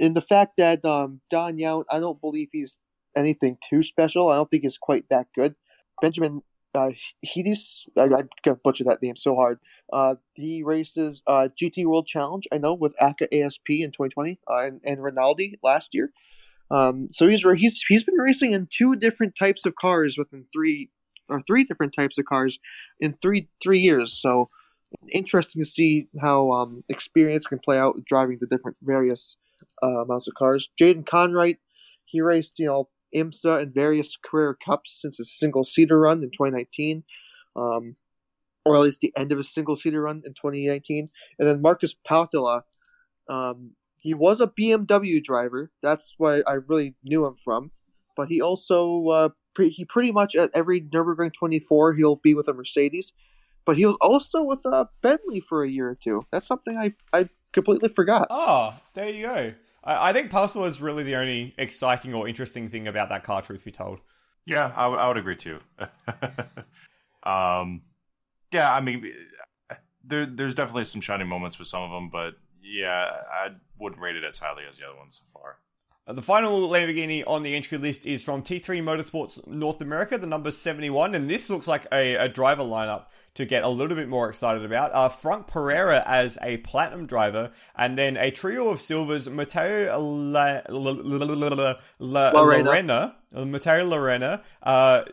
And 0.00 0.14
the 0.14 0.20
fact 0.20 0.56
that 0.58 0.84
um, 0.84 1.20
Don 1.30 1.56
Yount, 1.56 1.84
I 1.90 1.98
don't 1.98 2.20
believe 2.20 2.50
he's 2.52 2.78
anything 3.16 3.58
too 3.68 3.82
special. 3.82 4.28
I 4.28 4.36
don't 4.36 4.50
think 4.50 4.62
he's 4.62 4.78
quite 4.78 5.08
that 5.10 5.26
good. 5.34 5.56
Benjamin 6.00 6.42
uh, 6.78 6.90
Hedis, 7.26 7.88
I, 7.96 8.02
I'm 8.02 8.28
gonna 8.44 8.56
butcher 8.62 8.84
that 8.84 9.02
name 9.02 9.16
so 9.16 9.34
hard. 9.34 9.58
Uh, 9.92 10.16
he 10.34 10.62
races 10.62 11.22
uh, 11.26 11.48
GT 11.60 11.86
World 11.86 12.06
Challenge. 12.06 12.46
I 12.52 12.58
know 12.58 12.74
with 12.74 12.94
AKKA 13.00 13.44
ASP 13.44 13.70
in 13.70 13.90
2020 13.90 14.38
uh, 14.50 14.66
and, 14.66 14.80
and 14.84 15.02
Rinaldi 15.02 15.58
last 15.62 15.94
year. 15.94 16.12
Um, 16.70 17.08
so 17.12 17.26
he's 17.28 17.42
he's 17.56 17.82
he's 17.88 18.04
been 18.04 18.16
racing 18.16 18.52
in 18.52 18.68
two 18.70 18.94
different 18.96 19.34
types 19.36 19.64
of 19.64 19.74
cars 19.74 20.16
within 20.18 20.44
three 20.52 20.90
or 21.28 21.42
three 21.46 21.64
different 21.64 21.94
types 21.94 22.18
of 22.18 22.26
cars 22.26 22.58
in 23.00 23.16
three 23.22 23.48
three 23.62 23.78
years. 23.78 24.12
So 24.20 24.50
interesting 25.12 25.62
to 25.62 25.68
see 25.68 26.08
how 26.20 26.50
um, 26.52 26.84
experience 26.88 27.46
can 27.46 27.58
play 27.58 27.78
out 27.78 27.96
driving 28.06 28.38
the 28.40 28.46
different 28.46 28.76
various 28.82 29.36
uh, 29.82 30.02
amounts 30.02 30.28
of 30.28 30.34
cars. 30.34 30.68
Jaden 30.80 31.06
Conwright, 31.06 31.58
he 32.04 32.20
raced 32.20 32.54
you 32.58 32.66
know 32.66 32.88
IMSA 33.14 33.62
and 33.62 33.74
various 33.74 34.16
career 34.16 34.54
cups 34.54 34.98
since 35.00 35.18
his 35.18 35.32
single 35.32 35.64
seater 35.64 35.98
run 35.98 36.22
in 36.22 36.30
2019, 36.30 37.04
um, 37.56 37.96
or 38.64 38.76
at 38.76 38.82
least 38.82 39.00
the 39.00 39.12
end 39.16 39.32
of 39.32 39.38
his 39.38 39.52
single 39.52 39.76
seater 39.76 40.02
run 40.02 40.22
in 40.24 40.34
2019. 40.34 41.08
And 41.38 41.48
then 41.48 41.62
Markus 41.62 41.94
Paltalla, 42.08 42.62
um, 43.28 43.72
he 43.98 44.14
was 44.14 44.40
a 44.40 44.46
BMW 44.46 45.22
driver. 45.22 45.70
That's 45.82 46.14
why 46.18 46.42
I 46.46 46.54
really 46.68 46.94
knew 47.02 47.26
him 47.26 47.36
from. 47.36 47.72
But 48.16 48.28
he 48.28 48.40
also 48.40 49.06
uh, 49.08 49.28
pre- 49.54 49.70
he 49.70 49.84
pretty 49.84 50.12
much 50.12 50.34
at 50.34 50.50
every 50.54 50.80
Nurburgring 50.80 51.32
24 51.32 51.94
he'll 51.94 52.16
be 52.16 52.34
with 52.34 52.48
a 52.48 52.52
Mercedes. 52.52 53.12
But 53.64 53.76
he 53.76 53.84
was 53.86 53.96
also 54.00 54.42
with 54.42 54.64
a 54.64 54.88
Bentley 55.02 55.40
for 55.40 55.62
a 55.62 55.68
year 55.68 55.88
or 55.88 55.94
two. 55.94 56.24
That's 56.32 56.46
something 56.46 56.76
I 56.76 56.94
I 57.12 57.28
completely 57.52 57.88
forgot. 57.88 58.26
Oh, 58.30 58.78
there 58.94 59.10
you 59.10 59.22
go. 59.22 59.54
I, 59.84 60.10
I 60.10 60.12
think 60.12 60.30
Parcel 60.30 60.64
is 60.64 60.80
really 60.80 61.04
the 61.04 61.16
only 61.16 61.54
exciting 61.58 62.14
or 62.14 62.28
interesting 62.28 62.68
thing 62.68 62.88
about 62.88 63.08
that 63.08 63.24
car, 63.24 63.42
truth 63.42 63.64
be 63.64 63.72
told. 63.72 64.00
Yeah, 64.46 64.72
I 64.74 65.08
would 65.08 65.18
agree 65.18 65.36
too. 65.36 65.60
um, 67.22 67.82
yeah, 68.50 68.72
I 68.74 68.80
mean, 68.80 69.12
there 70.02 70.26
there's 70.26 70.54
definitely 70.54 70.86
some 70.86 71.00
shining 71.00 71.28
moments 71.28 71.58
with 71.58 71.68
some 71.68 71.82
of 71.82 71.90
them, 71.90 72.08
but 72.10 72.34
yeah, 72.62 73.10
I 73.30 73.50
wouldn't 73.78 74.00
rate 74.00 74.16
it 74.16 74.24
as 74.24 74.38
highly 74.38 74.64
as 74.68 74.78
the 74.78 74.86
other 74.86 74.96
ones 74.96 75.20
so 75.22 75.38
far. 75.38 75.58
Uh, 76.06 76.14
The 76.14 76.22
final 76.22 76.60
Lamborghini 76.68 77.22
on 77.26 77.42
the 77.42 77.54
entry 77.54 77.78
list 77.78 78.06
is 78.06 78.22
from 78.24 78.42
T3 78.42 78.82
Motorsports 78.82 79.46
North 79.46 79.80
America, 79.82 80.16
the 80.16 80.26
number 80.26 80.50
71, 80.50 81.14
and 81.14 81.28
this 81.28 81.50
looks 81.50 81.68
like 81.68 81.86
a, 81.92 82.14
a 82.16 82.28
driver 82.28 82.62
lineup 82.62 83.06
to 83.38 83.46
get 83.46 83.62
a 83.62 83.68
little 83.68 83.94
bit 83.94 84.08
more 84.08 84.28
excited 84.28 84.64
about. 84.64 84.92
Uh, 84.92 85.08
Franck 85.08 85.46
Perera 85.46 86.02
as 86.04 86.36
a 86.42 86.56
platinum 86.56 87.06
driver, 87.06 87.52
and 87.76 87.96
then 87.96 88.16
a 88.16 88.32
trio 88.32 88.68
of 88.68 88.80
silvers, 88.80 89.28
Matteo 89.28 89.96
La, 90.00 90.60
La, 90.68 90.90
La, 90.90 91.26
Llarena. 91.26 91.78
Llarena, 92.00 93.14
uh, 93.32 93.44
Matteo 93.44 93.88
Llarena, 93.88 94.42
uh, 94.64 95.04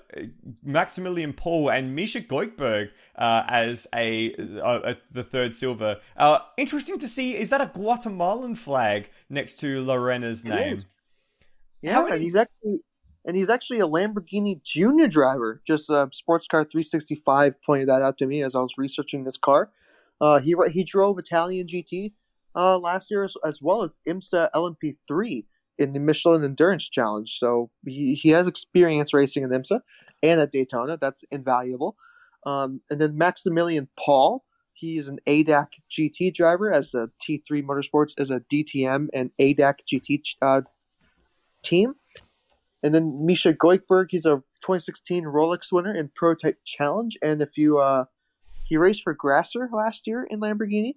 Maximilian 0.64 1.34
Paul, 1.34 1.70
and 1.70 1.96
Misha 1.96 2.20
Goikberg 2.20 2.90
uh, 3.16 3.44
as 3.48 3.86
a, 3.94 4.34
uh, 4.34 4.60
uh, 4.64 4.94
the 5.12 5.22
third 5.22 5.56
silver. 5.56 6.00
Uh, 6.18 6.40
interesting 6.58 6.98
to 6.98 7.08
see, 7.08 7.38
is 7.38 7.52
that 7.52 7.62
a 7.62 7.68
Guatemalan 7.68 8.56
flag 8.56 9.12
next 9.30 9.60
to 9.60 9.86
Llarena's 9.86 10.44
name? 10.44 10.80
Yeah, 11.84 11.94
How 11.94 12.02
and 12.02 12.10
many- 12.10 12.24
he's 12.24 12.36
actually 12.36 12.80
and 13.26 13.36
he's 13.36 13.50
actually 13.50 13.80
a 13.80 13.88
Lamborghini 13.88 14.62
Junior 14.64 15.08
driver. 15.08 15.62
Just 15.66 15.90
uh, 15.90 16.08
Sports 16.12 16.48
Car 16.48 16.64
365 16.64 17.62
pointed 17.64 17.90
that 17.90 18.02
out 18.02 18.18
to 18.20 18.28
me 18.28 18.44
as 18.44 18.56
I 18.56 18.60
was 18.60 18.78
researching 18.78 19.24
this 19.24 19.38
car. 19.38 19.72
Uh, 20.22 20.40
he 20.40 20.56
he 20.72 20.84
drove 20.84 21.20
Italian 21.20 21.68
GT 21.68 22.14
uh, 22.56 22.78
last 22.78 23.12
year 23.12 23.24
as, 23.24 23.36
as 23.44 23.62
well 23.62 23.84
as 23.84 23.98
IMSA 24.08 24.50
LMP3 24.54 25.44
in 25.78 25.92
the 25.92 26.00
Michelin 26.00 26.44
Endurance 26.44 26.88
Challenge. 26.88 27.30
So 27.30 27.70
he, 27.86 28.16
he 28.16 28.30
has 28.30 28.48
experience 28.48 29.14
racing 29.14 29.44
in 29.44 29.50
IMSA 29.50 29.82
and 30.24 30.40
at 30.40 30.52
Daytona. 30.52 30.98
That's 30.98 31.24
invaluable. 31.32 31.98
Um, 32.46 32.82
and 32.90 33.02
then 33.02 33.18
Maximilian 33.18 33.90
Paul. 34.00 34.46
He's 34.74 35.08
an 35.08 35.20
ADAC 35.26 35.68
GT 35.90 36.34
driver 36.34 36.70
as 36.70 36.94
a 36.94 37.10
T3 37.26 37.64
Motorsports 37.64 38.14
as 38.18 38.30
a 38.30 38.42
DTM 38.52 39.08
and 39.14 39.32
ADAC 39.40 39.76
GT 39.90 40.22
uh, 40.42 40.62
team. 41.64 41.96
And 42.86 42.94
then 42.94 43.26
Misha 43.26 43.52
Goikberg, 43.52 44.08
he's 44.10 44.28
a 44.28 44.44
2016 44.62 45.24
Rolex 45.24 45.72
winner 45.72 45.96
in 45.96 46.12
Prototype 46.16 46.60
Challenge. 46.64 47.18
And 47.20 47.42
if 47.42 47.58
you, 47.58 47.80
uh, 47.80 48.06
he 48.64 48.78
raced 48.78 49.02
for 49.02 49.16
Grasser 49.16 49.68
last 49.74 50.06
year 50.06 50.24
in 50.30 50.40
Lamborghini 50.40 50.94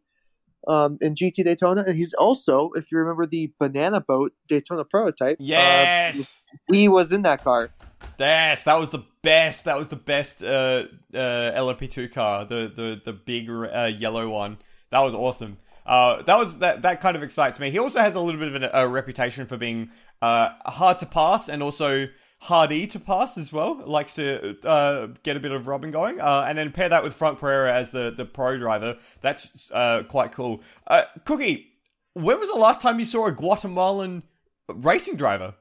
um, 0.69 0.99
in 1.01 1.15
GT 1.15 1.45
Daytona. 1.45 1.85
And 1.87 1.97
he's 1.97 2.13
also, 2.13 2.73
if 2.75 2.93
you 2.93 2.99
remember 2.99 3.25
the 3.25 3.55
Banana 3.59 4.03
Boat 4.03 4.33
Daytona 4.51 4.85
Prototype, 4.85 5.39
uh, 5.41 5.43
Yes! 5.45 6.45
he 6.71 6.89
was 6.89 7.11
in 7.11 7.23
that 7.23 7.43
car. 7.43 7.71
Yes, 8.19 8.65
that 8.65 8.79
was 8.79 8.91
the 8.91 9.05
best. 9.23 9.65
That 9.65 9.79
was 9.79 9.89
the 9.89 9.97
best 9.97 10.45
uh, 10.45 10.85
uh, 11.15 11.17
LMP2 11.17 12.13
car, 12.13 12.45
the 12.45 12.71
the 12.75 13.01
the 13.03 13.13
big 13.15 13.49
uh, 13.49 13.91
yellow 13.97 14.29
one. 14.29 14.59
That 14.91 15.01
was 15.01 15.15
awesome. 15.15 15.57
Uh, 15.87 16.23
that 16.23 16.39
was 16.39 16.59
that. 16.59 16.83
That 16.83 17.01
kind 17.01 17.17
of 17.17 17.23
excites 17.23 17.59
me. 17.59 17.71
He 17.71 17.79
also 17.79 18.01
has 18.01 18.15
a 18.15 18.21
little 18.21 18.41
bit 18.41 18.55
of 18.55 18.63
a, 18.63 18.71
a 18.85 18.89
reputation 18.89 19.47
for 19.47 19.57
being 19.57 19.91
uh, 20.23 20.51
hard 20.67 20.99
to 21.01 21.07
pass 21.07 21.49
and 21.49 21.63
also 21.63 22.09
hardy 22.41 22.87
to 22.87 23.01
pass 23.01 23.37
as 23.37 23.53
well. 23.53 23.83
Likes 23.85 24.15
to 24.17 24.57
uh, 24.67 25.09
get 25.23 25.37
a 25.37 25.41
bit 25.41 25.53
of 25.53 25.67
rubbing 25.67 25.91
going, 25.91 26.21
uh, 26.21 26.45
and 26.49 26.59
then 26.59 26.73
pair 26.73 26.89
that 26.89 27.03
with 27.03 27.15
Franck 27.15 27.39
Perera 27.39 27.71
as 27.71 27.91
the 27.91 28.13
the 28.17 28.25
pro 28.25 28.59
driver. 28.59 28.97
That's 29.21 29.71
uh, 29.73 30.03
quite 30.05 30.33
cool. 30.33 30.63
Uh, 30.87 31.05
Cookie, 31.25 31.69
when 32.15 32.39
was 32.39 32.49
the 32.49 32.59
last 32.59 32.83
time 32.83 32.99
you 32.99 33.05
saw 33.05 33.27
a 33.27 33.33
Guatemalan 33.33 34.23
racing 34.69 35.17
driver? 35.17 35.55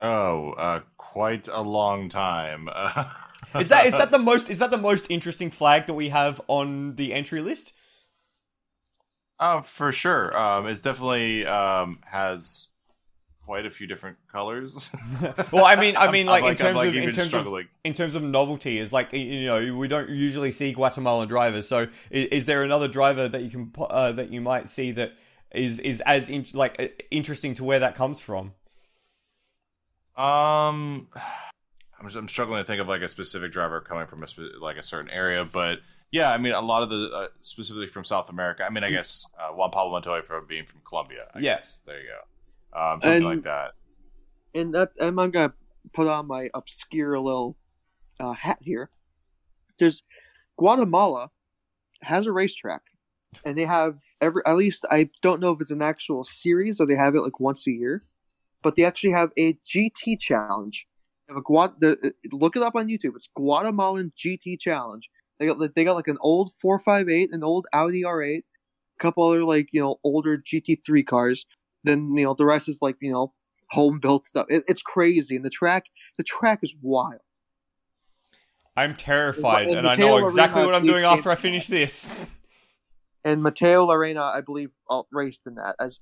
Oh, 0.00 0.52
uh, 0.52 0.80
quite 0.96 1.48
a 1.48 1.62
long 1.62 2.08
time. 2.08 2.68
is 3.58 3.68
that 3.68 3.86
is 3.86 3.96
that 3.96 4.10
the 4.10 4.18
most 4.18 4.50
is 4.50 4.58
that 4.58 4.70
the 4.70 4.78
most 4.78 5.06
interesting 5.10 5.50
flag 5.50 5.86
that 5.86 5.94
we 5.94 6.08
have 6.08 6.40
on 6.48 6.96
the 6.96 7.12
entry 7.12 7.40
list? 7.40 7.72
Uh, 9.38 9.60
for 9.60 9.90
sure. 9.90 10.36
Um, 10.36 10.66
it's 10.68 10.80
definitely 10.80 11.44
um, 11.46 11.98
has 12.04 12.68
quite 13.44 13.66
a 13.66 13.70
few 13.70 13.86
different 13.86 14.16
colors. 14.28 14.90
well, 15.52 15.64
I 15.64 15.76
mean, 15.76 15.96
I 15.96 16.10
mean, 16.10 16.26
like, 16.26 16.42
like 16.42 16.50
in 16.52 16.56
terms 16.56 16.76
like 16.76 16.88
of 16.88 16.96
in 16.96 17.10
terms 17.10 17.28
struggling. 17.28 17.64
of 17.64 17.70
in 17.84 17.92
terms 17.92 18.14
of 18.14 18.22
novelty, 18.22 18.78
is 18.78 18.92
like 18.92 19.12
you 19.12 19.46
know 19.46 19.74
we 19.76 19.88
don't 19.88 20.10
usually 20.10 20.50
see 20.50 20.72
Guatemalan 20.72 21.28
drivers. 21.28 21.68
So, 21.68 21.88
is, 22.10 22.24
is 22.26 22.46
there 22.46 22.62
another 22.62 22.88
driver 22.88 23.28
that 23.28 23.42
you 23.42 23.50
can 23.50 23.72
uh, 23.78 24.12
that 24.12 24.30
you 24.30 24.40
might 24.40 24.68
see 24.68 24.92
that 24.92 25.12
is 25.52 25.80
is 25.80 26.00
as 26.02 26.30
in, 26.30 26.46
like 26.54 27.06
interesting 27.10 27.54
to 27.54 27.64
where 27.64 27.80
that 27.80 27.94
comes 27.94 28.20
from? 28.20 28.52
Um, 30.16 31.08
I'm, 31.14 32.04
just, 32.04 32.16
I'm 32.16 32.28
struggling 32.28 32.60
to 32.62 32.66
think 32.66 32.80
of 32.80 32.88
like 32.88 33.02
a 33.02 33.08
specific 33.08 33.50
driver 33.50 33.80
coming 33.80 34.06
from 34.06 34.22
a 34.22 34.28
spe- 34.28 34.60
like 34.60 34.76
a 34.76 34.82
certain 34.82 35.10
area, 35.10 35.46
but 35.50 35.78
yeah, 36.10 36.30
I 36.30 36.36
mean, 36.36 36.52
a 36.52 36.60
lot 36.60 36.82
of 36.82 36.90
the 36.90 37.10
uh, 37.10 37.28
specifically 37.40 37.86
from 37.86 38.04
South 38.04 38.28
America. 38.28 38.64
I 38.64 38.70
mean, 38.70 38.84
I 38.84 38.88
mm. 38.88 38.92
guess 38.92 39.26
uh, 39.40 39.48
Juan 39.48 39.70
Pablo 39.70 39.92
Montoya 39.92 40.22
from 40.22 40.46
being 40.46 40.66
from 40.66 40.82
Colombia. 40.86 41.28
I 41.34 41.38
yes, 41.38 41.60
guess. 41.60 41.82
there 41.86 42.00
you 42.00 42.08
go. 42.08 42.18
Um, 42.72 43.00
something 43.00 43.12
and, 43.12 43.24
like 43.24 43.44
that. 43.44 43.72
And 44.54 44.74
that, 44.74 44.92
I'm 45.00 45.16
gonna 45.16 45.52
put 45.92 46.08
on 46.08 46.26
my 46.26 46.50
obscure 46.54 47.18
little 47.18 47.56
uh, 48.20 48.32
hat 48.32 48.58
here. 48.60 48.90
There's 49.78 50.02
Guatemala 50.58 51.30
has 52.02 52.26
a 52.26 52.32
racetrack, 52.32 52.82
and 53.44 53.56
they 53.56 53.64
have 53.64 53.98
every. 54.20 54.42
At 54.46 54.56
least 54.56 54.84
I 54.90 55.10
don't 55.22 55.40
know 55.40 55.52
if 55.52 55.60
it's 55.60 55.70
an 55.70 55.82
actual 55.82 56.24
series 56.24 56.80
or 56.80 56.86
they 56.86 56.96
have 56.96 57.14
it 57.14 57.22
like 57.22 57.40
once 57.40 57.66
a 57.66 57.72
year, 57.72 58.04
but 58.62 58.76
they 58.76 58.84
actually 58.84 59.12
have 59.12 59.30
a 59.38 59.54
GT 59.66 60.18
challenge. 60.18 60.86
They 61.26 61.34
have 61.34 61.40
a 61.40 61.44
Guat. 61.44 61.74
The, 61.80 62.14
look 62.32 62.56
it 62.56 62.62
up 62.62 62.76
on 62.76 62.88
YouTube. 62.88 63.16
It's 63.16 63.28
Guatemalan 63.34 64.12
GT 64.18 64.60
challenge 64.60 65.08
they 65.42 65.48
got 65.48 65.74
they 65.74 65.84
got 65.84 65.96
like 65.96 66.08
an 66.08 66.18
old 66.20 66.52
458, 66.60 67.30
an 67.32 67.42
old 67.42 67.66
Audi 67.72 68.02
R8, 68.02 68.38
a 68.38 69.02
couple 69.02 69.28
other 69.28 69.44
like 69.44 69.68
you 69.72 69.80
know 69.80 69.98
older 70.04 70.38
GT3 70.38 71.04
cars. 71.04 71.46
Then 71.84 72.14
you 72.16 72.24
know 72.24 72.34
the 72.34 72.46
rest 72.46 72.68
is 72.68 72.78
like 72.80 72.96
you 73.00 73.12
know 73.12 73.32
home 73.70 73.98
built 74.00 74.26
stuff. 74.26 74.46
It, 74.48 74.64
it's 74.66 74.82
crazy, 74.82 75.36
and 75.36 75.44
the 75.44 75.50
track 75.50 75.84
the 76.18 76.24
track 76.24 76.60
is 76.62 76.74
wild. 76.80 77.20
I'm 78.76 78.96
terrified, 78.96 79.68
and, 79.68 79.78
and 79.78 79.88
I 79.88 79.96
know 79.96 80.24
exactly 80.24 80.64
what 80.64 80.74
I'm 80.74 80.86
doing 80.86 81.04
after 81.04 81.30
I 81.30 81.34
finish 81.34 81.66
this. 81.66 82.18
And 83.24 83.42
Mateo 83.42 83.86
Llarena, 83.86 84.34
I 84.34 84.40
believe, 84.40 84.70
raced 85.12 85.42
in 85.46 85.54
that 85.56 85.76
as 85.78 85.98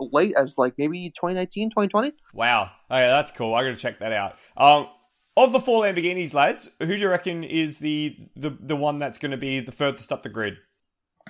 late 0.00 0.34
as 0.36 0.56
like 0.58 0.74
maybe 0.78 1.10
2019, 1.10 1.70
2020. 1.70 2.12
Wow. 2.32 2.70
Okay, 2.90 3.06
that's 3.06 3.30
cool. 3.30 3.54
I 3.54 3.62
got 3.62 3.70
to 3.70 3.76
check 3.76 3.98
that 4.00 4.12
out. 4.12 4.36
Um, 4.56 4.88
of 5.36 5.52
the 5.52 5.60
four 5.60 5.84
Lamborghinis, 5.84 6.34
lads, 6.34 6.70
who 6.80 6.86
do 6.86 6.96
you 6.96 7.08
reckon 7.08 7.44
is 7.44 7.78
the 7.78 8.16
the, 8.34 8.50
the 8.50 8.76
one 8.76 8.98
that's 8.98 9.18
going 9.18 9.30
to 9.30 9.36
be 9.36 9.60
the 9.60 9.72
furthest 9.72 10.10
up 10.10 10.22
the 10.22 10.28
grid? 10.28 10.56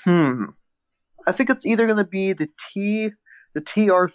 Hmm. 0.04 0.44
I 1.26 1.32
think 1.32 1.50
it's 1.50 1.66
either 1.66 1.86
going 1.86 1.98
to 1.98 2.04
be 2.04 2.32
the 2.32 2.48
T, 2.72 3.10
the 3.54 3.60
TR, 3.60 4.12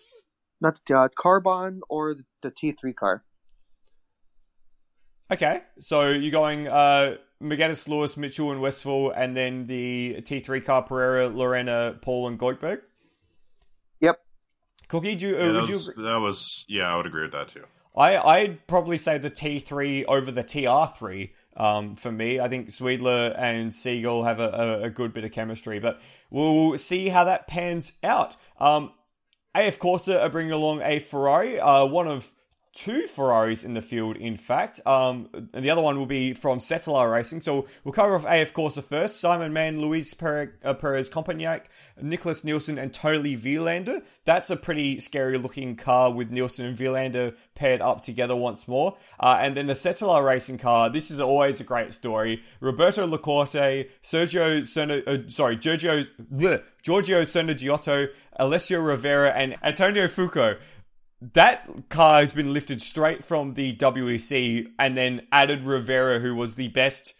not 0.61 0.79
the 0.87 0.97
uh, 0.97 1.07
Carbahn, 1.17 1.79
or 1.89 2.15
the, 2.15 2.23
the 2.41 2.51
T3 2.51 2.95
car. 2.95 3.23
Okay, 5.31 5.61
so 5.79 6.09
you're 6.09 6.31
going 6.31 6.67
uh, 6.67 7.15
Megadis, 7.41 7.87
Lewis, 7.87 8.17
Mitchell, 8.17 8.51
and 8.51 8.61
Westphal, 8.61 9.11
and 9.11 9.35
then 9.35 9.67
the 9.67 10.17
T3 10.21 10.63
car 10.63 10.83
Pereira, 10.83 11.29
Llarena, 11.29 12.01
Paul, 12.01 12.27
and 12.27 12.39
Goikhberg. 12.39 12.81
Yep. 13.99 14.19
Cookie, 14.87 15.15
do 15.15 15.27
you, 15.29 15.37
yeah, 15.37 15.43
uh, 15.43 15.53
would 15.53 15.69
you 15.69 15.79
that 16.03 16.17
was 16.17 16.65
yeah, 16.67 16.93
I 16.93 16.97
would 16.97 17.05
agree 17.05 17.23
with 17.23 17.31
that 17.31 17.47
too. 17.47 17.63
I 17.95 18.17
I'd 18.17 18.67
probably 18.67 18.97
say 18.97 19.17
the 19.17 19.31
T3 19.31 20.05
over 20.07 20.31
the 20.31 20.43
TR3 20.43 21.31
um, 21.57 21.95
for 21.95 22.11
me. 22.11 22.39
I 22.39 22.47
think 22.49 22.69
Sweedler 22.69 23.35
and 23.37 23.71
Segal 23.71 24.25
have 24.25 24.39
a, 24.39 24.49
a, 24.49 24.81
a, 24.83 24.89
good 24.89 25.13
bit 25.13 25.23
of 25.23 25.31
chemistry, 25.31 25.79
but 25.79 26.01
we'll 26.31 26.77
see 26.77 27.09
how 27.09 27.23
that 27.25 27.47
pans 27.47 27.93
out. 28.03 28.35
Um, 28.59 28.91
AF 29.55 29.79
Corsa 29.79 30.21
are 30.21 30.29
bringing 30.29 30.51
along 30.51 30.81
a 30.81 30.99
Ferrari, 30.99 31.59
uh, 31.59 31.85
one 31.85 32.07
of 32.07 32.33
two 32.73 33.05
Ferraris 33.07 33.63
in 33.63 33.75
the 33.75 33.81
field, 33.81 34.17
in 34.17 34.35
fact. 34.35 34.79
Um, 34.85 35.29
and 35.33 35.63
the 35.63 35.69
other 35.69 35.81
one 35.81 35.97
will 35.97 36.07
be 36.07 36.33
from 36.33 36.59
Cetilar 36.59 37.11
Racing. 37.11 37.41
So 37.41 37.67
we'll 37.83 37.93
cover 37.93 38.15
off 38.15 38.25
AF 38.25 38.53
Corsa 38.53 38.83
first. 38.83 39.19
Simon 39.19 39.53
Mann, 39.53 39.79
Luis 39.79 40.13
Perez, 40.13 40.49
uh, 40.63 40.73
Perez 40.73 41.07
Compagnac, 41.07 41.69
Nicholas 42.01 42.43
Nielsen, 42.43 42.77
and 42.77 42.91
Toni 42.93 43.37
Vilander. 43.37 44.01
That's 44.25 44.49
a 44.49 44.57
pretty 44.57 44.99
scary 44.99 45.37
looking 45.37 45.75
car 45.75 46.11
with 46.11 46.31
Nielsen 46.31 46.65
and 46.65 46.77
Vilander 46.77 47.35
paired 47.53 47.81
up 47.81 48.01
together 48.01 48.35
once 48.35 48.67
more. 48.67 48.97
Uh, 49.19 49.37
and 49.39 49.55
then 49.55 49.67
the 49.67 49.73
Cetilar 49.73 50.25
Racing 50.25 50.57
car. 50.57 50.89
This 50.89 51.11
is 51.11 51.19
always 51.19 51.59
a 51.59 51.63
great 51.63 51.93
story. 51.93 52.41
Roberto 52.59 53.05
Lacorte, 53.05 53.89
Sergio 54.01 54.61
Cerna, 54.61 55.07
uh, 55.07 55.29
sorry, 55.29 55.55
Giorgio, 55.57 56.03
bleh, 56.33 56.63
Giorgio 56.81 57.23
Giotto, 57.23 58.07
Alessio 58.37 58.81
Rovera, 58.81 59.31
and 59.35 59.55
Antonio 59.63 60.07
Fuoco 60.07 60.57
that 61.33 61.89
car 61.89 62.19
has 62.19 62.33
been 62.33 62.51
lifted 62.51 62.81
straight 62.81 63.23
from 63.23 63.53
the 63.53 63.75
WEC 63.75 64.67
and 64.77 64.97
then 64.97 65.25
added 65.31 65.61
Rovera, 65.61 66.21
who 66.21 66.35
was 66.35 66.55
the 66.55 66.67
best, 66.69 67.13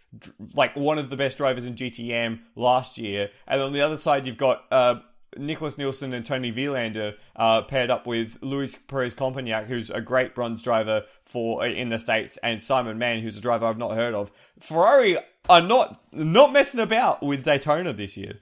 like 0.54 0.76
one 0.76 1.00
of 1.00 1.10
the 1.10 1.16
best 1.16 1.38
drivers 1.38 1.64
in 1.64 1.76
GTM 1.76 2.40
last 2.56 2.98
year. 2.98 3.30
And 3.48 3.62
on 3.62 3.72
the 3.72 3.82
other 3.82 3.96
side, 3.96 4.28
you've 4.28 4.38
got 4.38 4.66
uh, 4.72 4.96
Nicholas 5.38 5.78
Nielsen 5.78 6.14
and 6.14 6.26
Toni 6.26 6.52
Vilander 6.52 7.16
uh, 7.36 7.62
paired 7.62 7.90
up 7.90 8.06
with 8.06 8.38
Luis 8.42 8.76
Perez 8.76 9.14
Compagnac, 9.14 9.68
who's 9.68 9.90
a 9.90 10.02
great 10.02 10.36
bronze 10.36 10.62
driver 10.62 11.04
for 11.24 11.64
uh, 11.64 11.68
in 11.68 11.90
the 11.90 12.00
states, 12.00 12.38
and 12.44 12.62
Simon 12.62 12.98
Mann, 12.98 13.20
who's 13.20 13.38
a 13.38 13.42
driver 13.42 13.66
I've 13.66 13.78
not 13.78 13.96
heard 13.96 14.14
of. 14.14 14.32
Ferrari 14.60 15.18
are 15.50 15.62
not 15.62 16.00
not 16.12 16.52
messing 16.52 16.82
about 16.82 17.24
with 17.24 17.46
Daytona 17.46 17.94
this 17.94 18.18
year. 18.18 18.40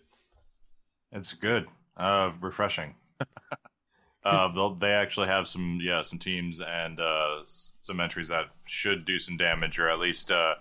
It's 1.12 1.34
good, 1.34 1.68
uh, 1.98 2.32
refreshing. 2.40 2.96
Uh, 4.24 4.74
they 4.80 4.92
actually 4.92 5.28
have 5.28 5.48
some 5.48 5.80
yeah 5.82 6.04
some 6.04 6.20
teams 6.20 6.62
and 6.62 7.00
uh, 7.00 7.40
some 7.46 8.00
entries 8.00 8.28
that 8.28 8.46
should 8.68 9.04
do 9.04 9.18
some 9.18 9.36
damage 9.36 9.80
or 9.80 9.90
at 9.90 10.00
least 10.00 10.32
uh, 10.32 10.54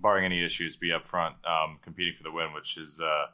barring 0.00 0.24
any 0.24 0.44
issues 0.44 0.76
be 0.76 0.92
up 0.92 1.06
front 1.06 1.34
um, 1.46 1.78
competing 1.82 2.14
for 2.14 2.24
the 2.24 2.32
win, 2.32 2.52
which 2.52 2.76
is 2.76 3.00
uh, 3.00 3.26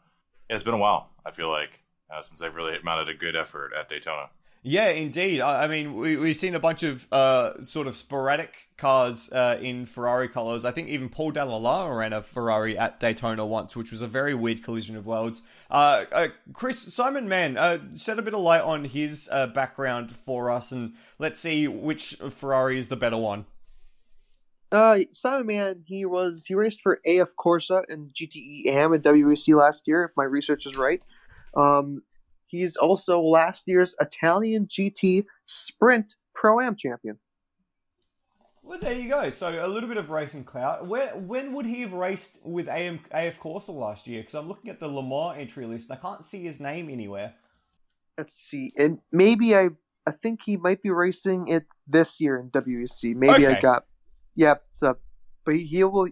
it's 0.48 0.62
been 0.62 0.74
a 0.74 0.78
while. 0.78 1.10
I 1.24 1.30
feel 1.30 1.48
like 1.50 1.80
uh, 2.10 2.22
since 2.22 2.40
they've 2.40 2.54
really 2.54 2.76
mounted 2.82 3.08
a 3.08 3.14
good 3.14 3.36
effort 3.36 3.72
at 3.78 3.88
Daytona. 3.88 4.28
Yeah, 4.62 4.90
indeed. 4.90 5.40
I, 5.40 5.64
I 5.64 5.68
mean, 5.68 5.94
we, 5.94 6.16
we've 6.16 6.36
seen 6.36 6.54
a 6.54 6.60
bunch 6.60 6.82
of 6.82 7.10
uh, 7.10 7.62
sort 7.62 7.86
of 7.86 7.96
sporadic 7.96 8.68
cars 8.76 9.30
uh, 9.32 9.58
in 9.60 9.86
Ferrari 9.86 10.28
colors. 10.28 10.66
I 10.66 10.70
think 10.70 10.88
even 10.88 11.08
Paul 11.08 11.30
Dalla 11.30 11.56
Lana 11.56 11.94
ran 11.94 12.12
a 12.12 12.22
Ferrari 12.22 12.76
at 12.76 13.00
Daytona 13.00 13.46
once, 13.46 13.74
which 13.74 13.90
was 13.90 14.02
a 14.02 14.06
very 14.06 14.34
weird 14.34 14.62
collision 14.62 14.96
of 14.96 15.06
worlds. 15.06 15.42
Uh, 15.70 16.04
uh 16.12 16.28
Chris 16.52 16.78
Simon 16.78 17.26
Mann, 17.26 17.56
uh, 17.56 17.78
shed 17.96 18.18
a 18.18 18.22
bit 18.22 18.34
of 18.34 18.40
light 18.40 18.60
on 18.60 18.84
his 18.84 19.30
uh, 19.32 19.46
background 19.46 20.12
for 20.12 20.50
us, 20.50 20.72
and 20.72 20.92
let's 21.18 21.40
see 21.40 21.66
which 21.66 22.16
Ferrari 22.28 22.78
is 22.78 22.88
the 22.88 22.96
better 22.96 23.16
one. 23.16 23.46
Uh, 24.70 25.00
Simon 25.12 25.46
Mann, 25.46 25.82
he 25.86 26.04
was 26.04 26.44
he 26.46 26.54
raced 26.54 26.82
for 26.82 27.00
AF 27.06 27.34
Corsa 27.36 27.82
and 27.88 28.12
GTE 28.12 28.66
AM 28.66 28.92
at 28.92 29.02
WEC 29.02 29.56
last 29.56 29.88
year, 29.88 30.04
if 30.04 30.10
my 30.16 30.24
research 30.24 30.66
is 30.66 30.76
right. 30.76 31.02
Um, 31.56 32.02
He's 32.50 32.76
also 32.76 33.20
last 33.20 33.68
year's 33.68 33.94
Italian 34.00 34.66
GT 34.66 35.24
Sprint 35.46 36.16
Pro 36.34 36.60
Am 36.60 36.74
champion. 36.74 37.18
Well, 38.62 38.78
there 38.78 38.94
you 38.94 39.08
go. 39.08 39.30
So 39.30 39.64
a 39.64 39.66
little 39.66 39.88
bit 39.88 39.98
of 39.98 40.10
racing 40.10 40.44
clout. 40.44 40.86
Where 40.86 41.08
when 41.16 41.52
would 41.54 41.66
he 41.66 41.80
have 41.82 41.92
raced 41.92 42.40
with 42.44 42.68
AM, 42.68 43.00
AF 43.10 43.40
Corsa 43.40 43.70
last 43.70 44.06
year? 44.06 44.20
Because 44.20 44.34
I'm 44.34 44.48
looking 44.48 44.70
at 44.70 44.80
the 44.80 44.88
Le 44.88 45.02
Mans 45.02 45.40
entry 45.40 45.66
list. 45.66 45.90
and 45.90 45.98
I 45.98 46.02
can't 46.02 46.24
see 46.24 46.42
his 46.42 46.60
name 46.60 46.88
anywhere. 46.90 47.34
Let's 48.18 48.34
see, 48.34 48.72
and 48.76 48.98
maybe 49.12 49.56
I 49.56 49.70
I 50.06 50.10
think 50.10 50.40
he 50.44 50.56
might 50.56 50.82
be 50.82 50.90
racing 50.90 51.48
it 51.48 51.66
this 51.86 52.20
year 52.20 52.38
in 52.38 52.50
WEC. 52.50 53.14
Maybe 53.14 53.46
okay. 53.46 53.56
I 53.56 53.60
got 53.60 53.86
yep. 54.34 54.64
So, 54.74 54.96
but 55.44 55.54
he, 55.54 55.84
will 55.84 56.08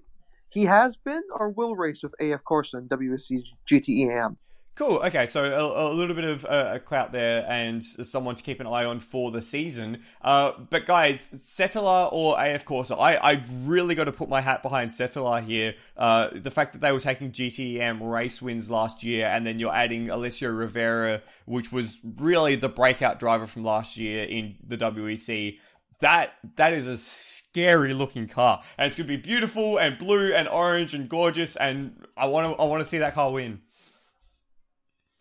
he 0.48 0.64
has 0.64 0.96
been 0.96 1.22
or 1.34 1.50
will 1.50 1.76
race 1.76 2.02
with 2.02 2.14
AF 2.20 2.44
Corsa 2.44 2.74
in 2.74 2.88
WEC 2.88 3.42
GTEAM. 3.70 4.36
Cool. 4.78 4.98
Okay, 4.98 5.26
so 5.26 5.42
a, 5.44 5.92
a 5.92 5.92
little 5.92 6.14
bit 6.14 6.22
of 6.22 6.44
uh, 6.44 6.70
a 6.74 6.78
clout 6.78 7.10
there, 7.10 7.44
and 7.48 7.82
someone 7.82 8.36
to 8.36 8.42
keep 8.44 8.60
an 8.60 8.68
eye 8.68 8.84
on 8.84 9.00
for 9.00 9.32
the 9.32 9.42
season. 9.42 10.04
Uh, 10.22 10.52
but 10.70 10.86
guys, 10.86 11.28
Cetilar 11.34 12.08
or 12.12 12.40
AF 12.40 12.64
Corsa, 12.64 12.96
I 12.96 13.16
I 13.16 13.42
really 13.64 13.96
got 13.96 14.04
to 14.04 14.12
put 14.12 14.28
my 14.28 14.40
hat 14.40 14.62
behind 14.62 14.92
Cetilar 14.92 15.44
here. 15.44 15.74
Uh, 15.96 16.28
the 16.32 16.52
fact 16.52 16.74
that 16.74 16.80
they 16.80 16.92
were 16.92 17.00
taking 17.00 17.32
GTM 17.32 18.08
race 18.08 18.40
wins 18.40 18.70
last 18.70 19.02
year, 19.02 19.26
and 19.26 19.44
then 19.44 19.58
you're 19.58 19.74
adding 19.74 20.10
Alessio 20.10 20.48
Rovera, 20.52 21.22
which 21.44 21.72
was 21.72 21.98
really 22.04 22.54
the 22.54 22.68
breakout 22.68 23.18
driver 23.18 23.48
from 23.48 23.64
last 23.64 23.96
year 23.96 24.22
in 24.22 24.58
the 24.64 24.78
WEC. 24.78 25.58
That 25.98 26.34
that 26.54 26.72
is 26.72 26.86
a 26.86 26.98
scary 26.98 27.94
looking 27.94 28.28
car, 28.28 28.62
and 28.78 28.86
it's 28.86 28.94
gonna 28.94 29.08
be 29.08 29.16
beautiful 29.16 29.76
and 29.76 29.98
blue 29.98 30.32
and 30.32 30.46
orange 30.46 30.94
and 30.94 31.08
gorgeous, 31.08 31.56
and 31.56 32.06
I 32.16 32.26
want 32.26 32.56
to 32.56 32.62
I 32.62 32.66
want 32.68 32.80
to 32.80 32.88
see 32.88 32.98
that 32.98 33.14
car 33.14 33.32
win. 33.32 33.62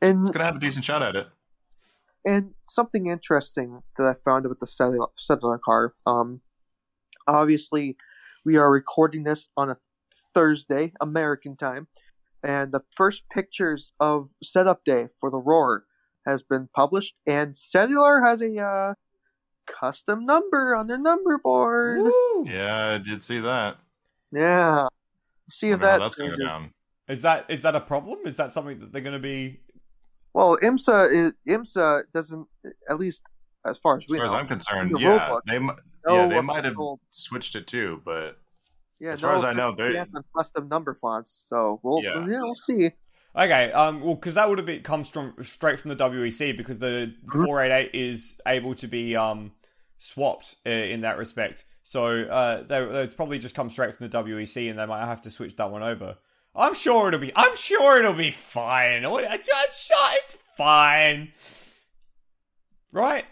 And 0.02 0.22
It's 0.22 0.32
gonna 0.32 0.46
have 0.46 0.58
a 0.58 0.60
decent 0.60 0.86
shot 0.86 1.02
at 1.02 1.16
it. 1.16 1.28
and 2.26 2.54
something 2.66 3.08
interesting 3.08 3.82
that 3.98 4.06
I 4.06 4.14
found 4.14 4.46
about 4.46 4.60
the 4.60 4.66
Cetilar, 4.66 5.10
Cetilar 5.18 5.60
car. 5.62 5.94
Um, 6.06 6.42
obviously, 7.26 7.96
we 8.44 8.58
are 8.58 8.70
recording 8.70 9.24
this 9.24 9.48
on 9.56 9.70
a 9.70 9.78
Thursday, 10.34 10.92
American 11.00 11.56
time, 11.56 11.88
and 12.44 12.72
the 12.72 12.82
first 12.96 13.30
pictures 13.30 13.94
of 14.00 14.32
setup 14.44 14.84
day 14.84 15.08
for 15.20 15.32
the 15.32 15.40
Roar 15.40 15.86
has 16.26 16.44
been 16.44 16.68
published, 16.76 17.16
and 17.26 17.56
Cetilar 17.56 18.26
has 18.26 18.42
a 18.42 18.62
uh, 18.62 18.94
custom 19.66 20.26
number 20.26 20.76
on 20.76 20.88
their 20.88 20.98
number 20.98 21.38
board. 21.38 22.02
Woo! 22.02 22.46
Yeah, 22.46 22.96
I 22.96 22.98
did 22.98 23.24
see 23.24 23.40
that. 23.40 23.78
Yeah, 24.34 24.88
see 25.50 25.70
if 25.70 25.80
that 25.80 26.00
that's 26.00 26.16
going 26.16 26.32
to 26.32 26.38
go 26.38 26.44
down. 26.44 26.74
Is 27.08 27.22
that, 27.22 27.46
is 27.50 27.62
that 27.62 27.74
a 27.76 27.80
problem? 27.80 28.20
Is 28.26 28.36
that 28.36 28.52
something 28.52 28.80
that 28.80 28.92
they're 28.92 29.02
going 29.02 29.14
to 29.14 29.20
be? 29.20 29.62
Well, 30.38 30.56
IMSA 30.62 31.12
is, 31.12 31.34
IMSA 31.50 32.04
doesn't, 32.14 32.48
at 32.88 33.00
least 33.00 33.24
as 33.66 33.80
far 33.80 33.98
as 33.98 34.04
As 34.04 34.10
we 34.12 34.18
far 34.20 34.28
as. 34.28 34.34
I'm 34.34 34.46
concerned, 34.46 34.92
the 34.94 35.00
yeah, 35.00 35.18
rulebook. 35.20 35.42
they 35.48 35.58
no 35.60 35.76
yeah 36.16 36.28
they 36.28 36.42
might 36.42 36.64
have 36.64 36.74
official- 36.74 37.00
switched 37.10 37.56
it 37.56 37.66
too, 37.66 38.04
but 38.06 38.38
Yeah, 39.00 39.14
As 39.14 39.22
far 39.22 39.34
as 39.34 39.44
I 39.44 39.54
know, 39.54 39.72
they- 39.74 39.98
official 39.98 40.24
custom 40.38 40.68
number 40.70 40.94
fonts. 40.94 41.44
So 41.48 41.80
we'll 41.82 42.04
Yeah. 42.04 42.20
yeah. 42.20 42.38
we'll 42.40 42.54
see. 42.56 42.92
Okay, 43.36 43.72
um, 43.72 44.02
well, 44.02 44.14
because 44.14 44.36
that 44.36 44.48
would 44.48 44.60
have 44.60 44.68
been 44.68 44.84
come 44.84 45.04
strong, 45.06 45.34
straight 45.42 45.80
from 45.80 45.90
the 45.90 45.96
WEC 45.96 46.52
because 46.56 46.78
the 46.80 47.16
Mhm. 47.26 47.46
488 47.46 47.90
is 47.96 48.40
able 48.46 48.76
to 48.76 48.88
be 48.88 49.16
um 49.16 49.54
swapped 49.98 50.56
uh, 50.68 50.70
in 50.70 51.02
that 51.02 51.18
respect. 51.18 51.66
So 51.82 52.06
uh, 52.26 52.62
they 52.62 52.86
they'd 52.86 53.16
probably 53.18 53.40
just 53.40 53.56
come 53.56 53.72
straight 53.72 53.96
from 53.96 54.08
the 54.08 54.16
WEC, 54.18 54.70
and 54.70 54.78
they 54.78 54.86
might 54.86 55.04
have 55.06 55.22
to 55.24 55.32
switch 55.32 55.56
that 55.56 55.72
one 55.72 55.82
over. 55.82 56.18
I'm 56.58 56.74
sure 56.74 57.08
it'll 57.10 57.20
be. 57.20 57.32
I'm 57.36 57.56
sure 57.56 58.00
it'll 58.00 58.14
be 58.14 58.32
fine. 58.32 59.06
I'm 59.06 59.12
sure 59.44 59.98
it's 60.16 60.38
fine. 60.58 61.32
Right, 62.92 63.26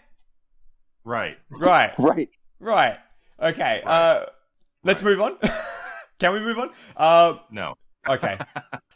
right. 1.04 1.36
right, 1.50 1.92
Right. 1.98 2.28
right. 2.60 2.96
Okay. 3.42 3.82
Right. 3.84 3.90
Uh, 3.90 4.26
let's 4.84 5.02
move 5.02 5.20
on. 5.20 5.36
Can 6.18 6.32
we 6.32 6.40
move 6.40 6.58
on? 6.58 6.70
Uh, 6.96 7.34
No, 7.50 7.74
okay. 8.08 8.38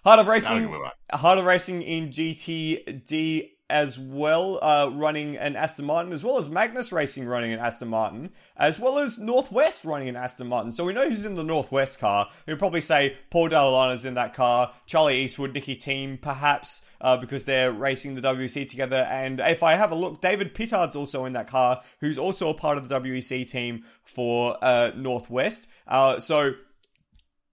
Heart 0.04 0.20
of 0.20 0.28
Racing. 0.28 0.68
can. 0.68 0.92
Heart 1.12 1.38
of 1.38 1.44
Racing 1.44 1.82
in 1.82 2.08
GTD 2.10 3.50
as 3.70 3.98
well, 3.98 4.58
uh, 4.62 4.90
running 4.92 5.36
an 5.36 5.56
Aston 5.56 5.86
Martin, 5.86 6.12
as 6.12 6.22
well 6.24 6.38
as 6.38 6.48
Magnus 6.48 6.92
Racing 6.92 7.26
running 7.26 7.52
an 7.52 7.60
Aston 7.60 7.88
Martin, 7.88 8.30
as 8.56 8.78
well 8.78 8.98
as 8.98 9.18
Northwest 9.18 9.84
running 9.84 10.08
an 10.08 10.16
Aston 10.16 10.48
Martin. 10.48 10.72
So 10.72 10.84
we 10.84 10.92
know 10.92 11.08
who's 11.08 11.24
in 11.24 11.36
the 11.36 11.44
Northwest 11.44 11.98
car. 11.98 12.28
We'd 12.46 12.58
probably 12.58 12.80
say 12.80 13.16
Paul 13.30 13.48
Dalla 13.48 13.70
Lana's 13.70 14.04
in 14.04 14.14
that 14.14 14.34
car, 14.34 14.72
Charlie 14.86 15.22
Eastwood, 15.22 15.54
Nicki 15.54 15.76
Thiim, 15.76 16.20
perhaps, 16.20 16.82
uh, 17.00 17.16
because 17.16 17.44
they're 17.44 17.72
racing 17.72 18.14
the 18.14 18.20
WEC 18.20 18.68
together. 18.68 19.06
And 19.10 19.40
if 19.40 19.62
I 19.62 19.76
have 19.76 19.92
a 19.92 19.94
look, 19.94 20.20
David 20.20 20.54
Pittard's 20.54 20.96
also 20.96 21.24
in 21.24 21.32
that 21.34 21.46
car, 21.46 21.80
who's 22.00 22.18
also 22.18 22.48
a 22.48 22.54
part 22.54 22.76
of 22.76 22.88
the 22.88 23.00
WEC 23.00 23.50
team 23.50 23.84
for 24.04 24.56
uh, 24.60 24.90
Northwest. 24.96 25.68
Uh, 25.86 26.18
so 26.18 26.52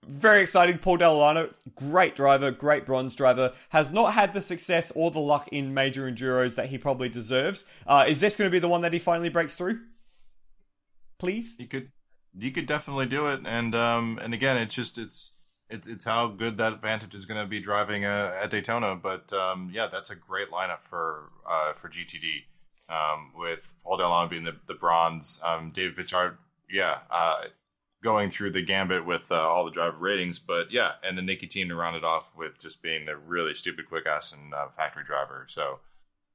very 0.08 0.42
exciting. 0.42 0.78
Paul 0.78 0.98
Dalla 0.98 1.18
Lana, 1.18 1.50
great 1.76 2.16
driver, 2.16 2.52
great 2.52 2.86
bronze 2.86 3.16
driver, 3.16 3.54
has 3.70 3.92
not 3.92 4.14
had 4.14 4.34
the 4.34 4.42
success 4.42 4.92
or 4.96 5.12
the 5.12 5.20
luck 5.20 5.48
in 5.50 5.74
major 5.74 6.10
enduros 6.10 6.56
that 6.56 6.68
he 6.68 6.78
probably 6.78 7.10
deserves. 7.10 7.66
Uh, 7.86 8.06
is 8.08 8.22
this 8.22 8.36
going 8.36 8.50
to 8.50 8.52
be 8.52 8.60
the 8.60 8.68
one 8.68 8.82
that 8.82 8.94
he 8.94 9.00
finally 9.00 9.30
breaks 9.30 9.56
through? 9.56 9.80
Please. 11.20 11.56
You 11.60 11.68
could 11.68 11.92
you 12.38 12.52
could 12.52 12.68
definitely 12.68 13.08
do 13.08 13.28
it, 13.28 13.42
and 13.46 13.74
um 13.74 14.20
and 14.22 14.34
again, 14.34 14.58
it's 14.58 14.74
just 14.74 14.98
it's 14.98 15.38
it's 15.70 15.88
it's 15.88 16.06
how 16.06 16.28
good 16.28 16.58
that 16.58 16.74
advantage 16.74 17.16
is 17.16 17.26
going 17.26 17.42
to 17.42 17.48
be 17.48 17.60
driving 17.60 18.06
uh, 18.06 18.38
at 18.42 18.52
Daytona. 18.52 18.96
But 18.96 19.34
um 19.34 19.70
yeah, 19.74 19.88
that's 19.88 20.12
a 20.12 20.16
great 20.16 20.52
lineup 20.52 20.82
for 20.84 21.32
uh 21.50 21.74
for 21.74 21.90
GTD. 21.90 22.44
Um, 22.90 23.34
with 23.36 23.74
Paul 23.84 24.00
Delon 24.00 24.30
being 24.30 24.46
the, 24.46 24.56
the 24.66 24.74
bronze, 24.74 25.42
um, 25.44 25.72
David 25.72 25.98
Pittard, 25.98 26.38
yeah, 26.70 27.00
uh, 27.12 27.44
going 28.04 28.30
through 28.30 28.52
the 28.52 28.62
gambit 28.62 29.06
with 29.06 29.32
uh, 29.32 29.36
all 29.36 29.66
the 29.66 29.72
driver 29.72 29.98
ratings, 29.98 30.40
but 30.40 30.72
yeah, 30.72 30.94
and 31.04 31.18
the 31.18 31.36
team 31.36 31.70
to 31.70 31.76
round 31.76 31.96
it 31.96 32.04
off 32.04 32.38
with 32.38 32.60
just 32.60 32.82
being 32.82 33.06
the 33.06 33.18
really 33.18 33.54
stupid 33.54 33.88
quick 33.88 34.06
ass 34.06 34.34
and 34.34 34.54
uh, 34.54 34.68
factory 34.70 35.04
driver. 35.04 35.46
So 35.50 35.80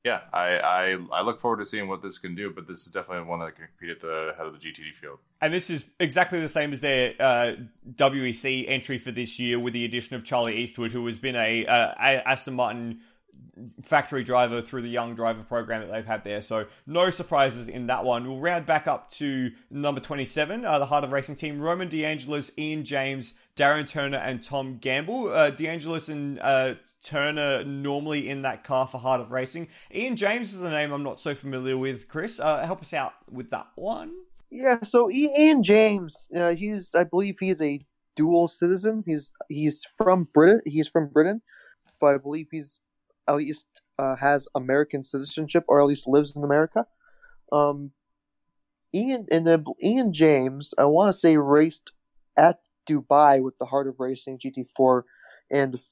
yeah, 0.04 0.22
I, 0.32 0.58
I 0.58 0.98
I 1.12 1.22
look 1.22 1.40
forward 1.40 1.58
to 1.58 1.66
seeing 1.66 1.86
what 1.86 2.02
this 2.02 2.18
can 2.18 2.34
do, 2.34 2.50
but 2.50 2.66
this 2.66 2.86
is 2.86 2.92
definitely 2.92 3.28
one 3.28 3.38
that 3.38 3.54
can 3.54 3.66
compete 3.66 3.90
at 3.90 4.00
the 4.00 4.34
head 4.36 4.46
of 4.46 4.52
the 4.52 4.58
GTD 4.58 4.92
field. 4.94 5.20
And 5.40 5.54
this 5.54 5.70
is 5.70 5.84
exactly 6.00 6.40
the 6.40 6.48
same 6.48 6.72
as 6.72 6.80
their 6.80 7.14
uh, 7.20 7.54
WEC 7.94 8.64
entry 8.68 8.98
for 8.98 9.12
this 9.12 9.38
year, 9.38 9.60
with 9.60 9.74
the 9.74 9.84
addition 9.84 10.16
of 10.16 10.24
Charlie 10.24 10.56
Eastwood, 10.56 10.90
who 10.90 11.06
has 11.06 11.20
been 11.20 11.36
a, 11.36 11.64
uh, 11.66 11.94
a 12.00 12.28
Aston 12.28 12.54
Martin 12.54 13.00
factory 13.82 14.24
driver 14.24 14.61
through 14.61 14.82
the 14.82 14.88
young 14.88 15.14
driver 15.14 15.43
program 15.43 15.80
that 15.82 15.93
they've 15.93 16.07
had 16.07 16.24
there. 16.24 16.40
So 16.40 16.66
no 16.86 17.11
surprises 17.11 17.68
in 17.68 17.86
that 17.88 18.05
one. 18.05 18.26
We'll 18.26 18.38
round 18.38 18.66
back 18.66 18.86
up 18.86 19.11
to 19.12 19.53
number 19.70 20.01
27, 20.01 20.64
uh, 20.64 20.78
the 20.78 20.86
Heart 20.86 21.05
of 21.05 21.12
Racing 21.12 21.34
team. 21.34 21.61
Roman 21.61 21.88
DeAngelis, 21.88 22.57
Ian 22.59 22.84
James, 22.84 23.34
Darren 23.57 23.88
Turner, 23.88 24.18
and 24.18 24.43
Tom 24.43 24.78
Gamble. 24.78 25.28
Uh, 25.28 25.51
DeAngelis 25.51 26.09
and 26.09 26.38
uh, 26.40 26.74
Turner 27.03 27.64
normally 27.64 28.28
in 28.28 28.43
that 28.43 28.64
car 28.64 28.86
for 28.86 28.99
Heart 28.99 29.20
of 29.20 29.32
Racing. 29.32 29.68
Ian 29.95 30.16
James 30.16 30.53
is 30.53 30.62
a 30.62 30.70
name 30.70 30.93
I'm 30.93 31.03
not 31.03 31.20
so 31.20 31.34
familiar 31.34 31.76
with. 31.76 32.09
Chris, 32.09 32.40
uh, 32.40 32.64
help 32.64 32.82
us 32.82 32.95
out 32.95 33.14
with 33.30 33.51
that 33.51 33.68
one. 33.74 34.12
Yeah. 34.51 34.82
So 34.82 35.11
Ian 35.11 35.62
James, 35.62 36.28
uh, 36.36 36.55
he's 36.55 36.95
I 36.95 37.05
believe 37.05 37.38
he's 37.40 37.61
a 37.61 37.80
dual 38.14 38.49
citizen. 38.49 39.03
He's 39.07 39.30
he's 39.49 39.86
from 39.97 40.28
Britain. 40.32 40.61
He's 40.66 40.88
from 40.88 41.09
Britain, 41.09 41.43
but 42.01 42.14
I 42.14 42.18
believe 42.18 42.49
he's 42.51 42.80
at 43.28 43.36
least 43.36 43.66
uh, 43.98 44.16
has 44.16 44.48
American 44.54 45.02
citizenship 45.02 45.64
or 45.68 45.80
at 45.80 45.86
least 45.86 46.08
lives 46.08 46.34
in 46.34 46.44
America. 46.44 46.86
Um, 47.50 47.92
Ian 48.94 49.26
and 49.30 49.66
Ian 49.82 50.12
James, 50.12 50.74
I 50.78 50.84
want 50.84 51.12
to 51.12 51.18
say 51.18 51.36
raced 51.36 51.92
at 52.36 52.60
Dubai 52.88 53.42
with 53.42 53.58
the 53.58 53.66
Heart 53.66 53.88
of 53.88 53.96
Racing 53.98 54.38
GT4 54.38 55.02
and 55.50 55.74
f- 55.76 55.82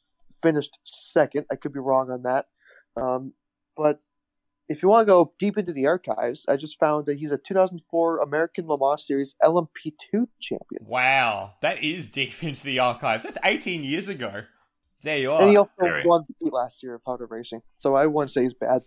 finished 0.43 0.79
second. 0.85 1.47
I 1.51 1.57
could 1.57 1.73
be 1.73 1.81
wrong 1.81 2.11
on 2.11 2.23
that, 2.23 2.47
um, 3.01 3.33
but 3.77 4.01
if 4.69 4.85
you 4.85 4.89
want 4.89 5.05
to 5.05 5.11
go 5.11 5.33
deep 5.39 5.59
into 5.59 5.73
the 5.73 5.87
archives, 5.87 6.47
I 6.49 6.57
just 6.57 6.79
found 6.79 7.07
that 7.07 7.19
he's 7.19 7.33
a 7.33 7.39
2004 7.39 8.21
American 8.21 8.67
Le 8.69 8.79
Mans 8.79 9.05
Series 9.05 9.35
LMP2 9.43 10.29
champion. 10.41 10.83
Wow, 10.83 11.55
that 11.61 11.83
is 11.83 12.09
deep 12.09 12.35
into 12.45 12.63
the 12.63 12.79
archives. 12.79 13.25
That's 13.25 13.39
18 13.43 13.83
years 13.83 14.09
ago. 14.09 14.45
There 15.03 15.19
you 15.19 15.33
are. 15.33 15.43
and 15.43 15.51
he 15.51 15.57
also 15.57 15.73
very. 15.79 16.05
won 16.07 16.25
the 16.29 16.35
Heat 16.45 16.53
last 16.53 16.83
year 16.83 16.95
of 16.95 17.03
Heart 17.05 17.23
of 17.23 17.31
Racing. 17.31 17.63
So 17.79 17.95
I 17.95 18.07
wouldn't 18.07 18.31
say 18.31 18.43
he's 18.43 18.55
bad. 18.55 18.83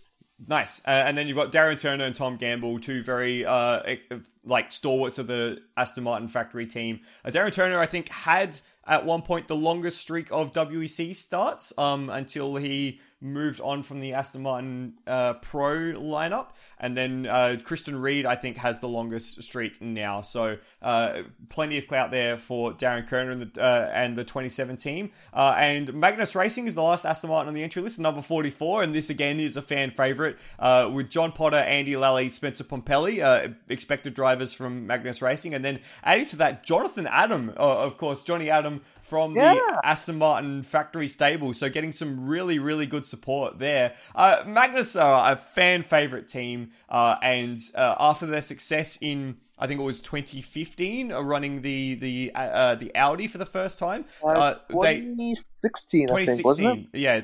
Nice. 0.47 0.79
Uh, 0.85 0.89
and 0.91 1.17
then 1.17 1.27
you've 1.27 1.37
got 1.37 1.51
Darren 1.51 1.79
Turner 1.79 2.05
and 2.05 2.15
Tom 2.15 2.37
Gamble, 2.37 2.79
two 2.79 3.03
very 3.03 3.45
uh, 3.45 3.95
like 4.43 4.71
stalwarts 4.71 5.17
of 5.17 5.27
the 5.27 5.61
Aston 5.77 6.03
Martin 6.03 6.27
factory 6.27 6.65
team. 6.65 7.01
Uh, 7.23 7.29
Darren 7.29 7.53
Turner, 7.53 7.79
I 7.79 7.85
think, 7.85 8.09
had 8.09 8.59
at 8.85 9.05
one 9.05 9.21
point 9.21 9.47
the 9.47 9.55
longest 9.55 9.99
streak 10.01 10.31
of 10.31 10.51
WEC 10.51 11.15
starts 11.15 11.71
um, 11.77 12.09
until 12.09 12.57
he 12.57 12.99
moved 13.23 13.61
on 13.61 13.81
from 13.81 14.01
the 14.01 14.13
Aston 14.13 14.41
Martin 14.43 14.93
uh, 15.07 15.33
Pro 15.35 15.75
lineup. 15.93 16.49
And 16.77 16.95
then 16.97 17.25
uh, 17.25 17.57
Christian 17.63 17.99
Ried, 17.99 18.25
I 18.25 18.35
think, 18.35 18.57
has 18.57 18.79
the 18.81 18.87
longest 18.89 19.41
streak 19.41 19.81
now. 19.81 20.21
So 20.21 20.57
uh, 20.81 21.23
plenty 21.49 21.77
of 21.77 21.87
clout 21.87 22.11
there 22.11 22.37
for 22.37 22.73
Darren 22.73 23.07
Turner 23.07 23.31
and 23.31 23.41
the, 23.41 23.63
uh, 23.63 23.89
and 23.93 24.17
the 24.17 24.23
27 24.25 24.75
team. 24.77 25.11
Uh, 25.33 25.55
and 25.57 25.93
Magnus 25.93 26.35
Racing 26.35 26.67
is 26.67 26.75
the 26.75 26.83
last 26.83 27.05
Aston 27.05 27.29
Martin 27.29 27.47
on 27.47 27.53
the 27.53 27.63
entry 27.63 27.81
list, 27.81 27.97
number 27.99 28.21
44. 28.21 28.83
And 28.83 28.93
this, 28.93 29.09
again, 29.09 29.39
is 29.39 29.55
a 29.55 29.61
fan 29.61 29.91
favourite 29.91 30.35
uh, 30.59 30.91
with 30.93 31.09
John 31.09 31.31
Potter, 31.31 31.55
Andy 31.57 31.95
Lally, 31.95 32.27
Spencer 32.29 32.63
Pumpelly, 32.65 33.23
uh, 33.23 33.53
expected 33.69 34.13
drivers 34.13 34.53
from 34.53 34.85
Magnus 34.85 35.21
Racing. 35.21 35.53
And 35.53 35.63
then 35.63 35.79
adding 36.03 36.25
to 36.25 36.35
that, 36.37 36.63
Jonathan 36.63 37.07
Adam, 37.07 37.49
uh, 37.57 37.77
of 37.79 37.97
course, 37.97 38.21
Johnny 38.21 38.49
Adam 38.49 38.81
from 39.01 39.35
Yeah. 39.35 39.53
the 39.53 39.81
Aston 39.83 40.17
Martin 40.17 40.63
factory 40.63 41.07
stable. 41.07 41.53
So 41.53 41.69
getting 41.69 41.91
some 41.93 42.27
really, 42.27 42.59
really 42.59 42.85
good 42.85 43.05
support 43.13 43.59
there. 43.59 43.93
Uh, 44.15 44.43
Magnus 44.45 44.95
are 44.95 45.31
a 45.31 45.35
fan 45.35 45.83
favorite 45.83 46.27
team, 46.27 46.71
uh, 46.89 47.15
and 47.21 47.59
uh, 47.75 47.95
after 47.99 48.25
their 48.25 48.41
success 48.41 48.97
in 49.01 49.37
I 49.63 49.67
think 49.67 49.79
it 49.79 49.83
was 49.83 50.01
2015, 50.01 51.11
uh, 51.11 51.21
running 51.21 51.61
the 51.61 51.95
the 51.95 52.31
uh, 52.35 52.39
uh, 52.39 52.75
the 52.75 52.93
Audi 52.95 53.27
for 53.27 53.37
the 53.37 53.45
first 53.45 53.79
time. 53.79 54.05
Uh, 54.21 54.55
2016, 54.69 56.01
they, 56.01 56.05
2016, 56.05 56.09
I 56.11 56.25
think, 56.25 56.45
wasn't 56.45 56.89
it? 56.93 56.99
Yeah, 56.99 57.21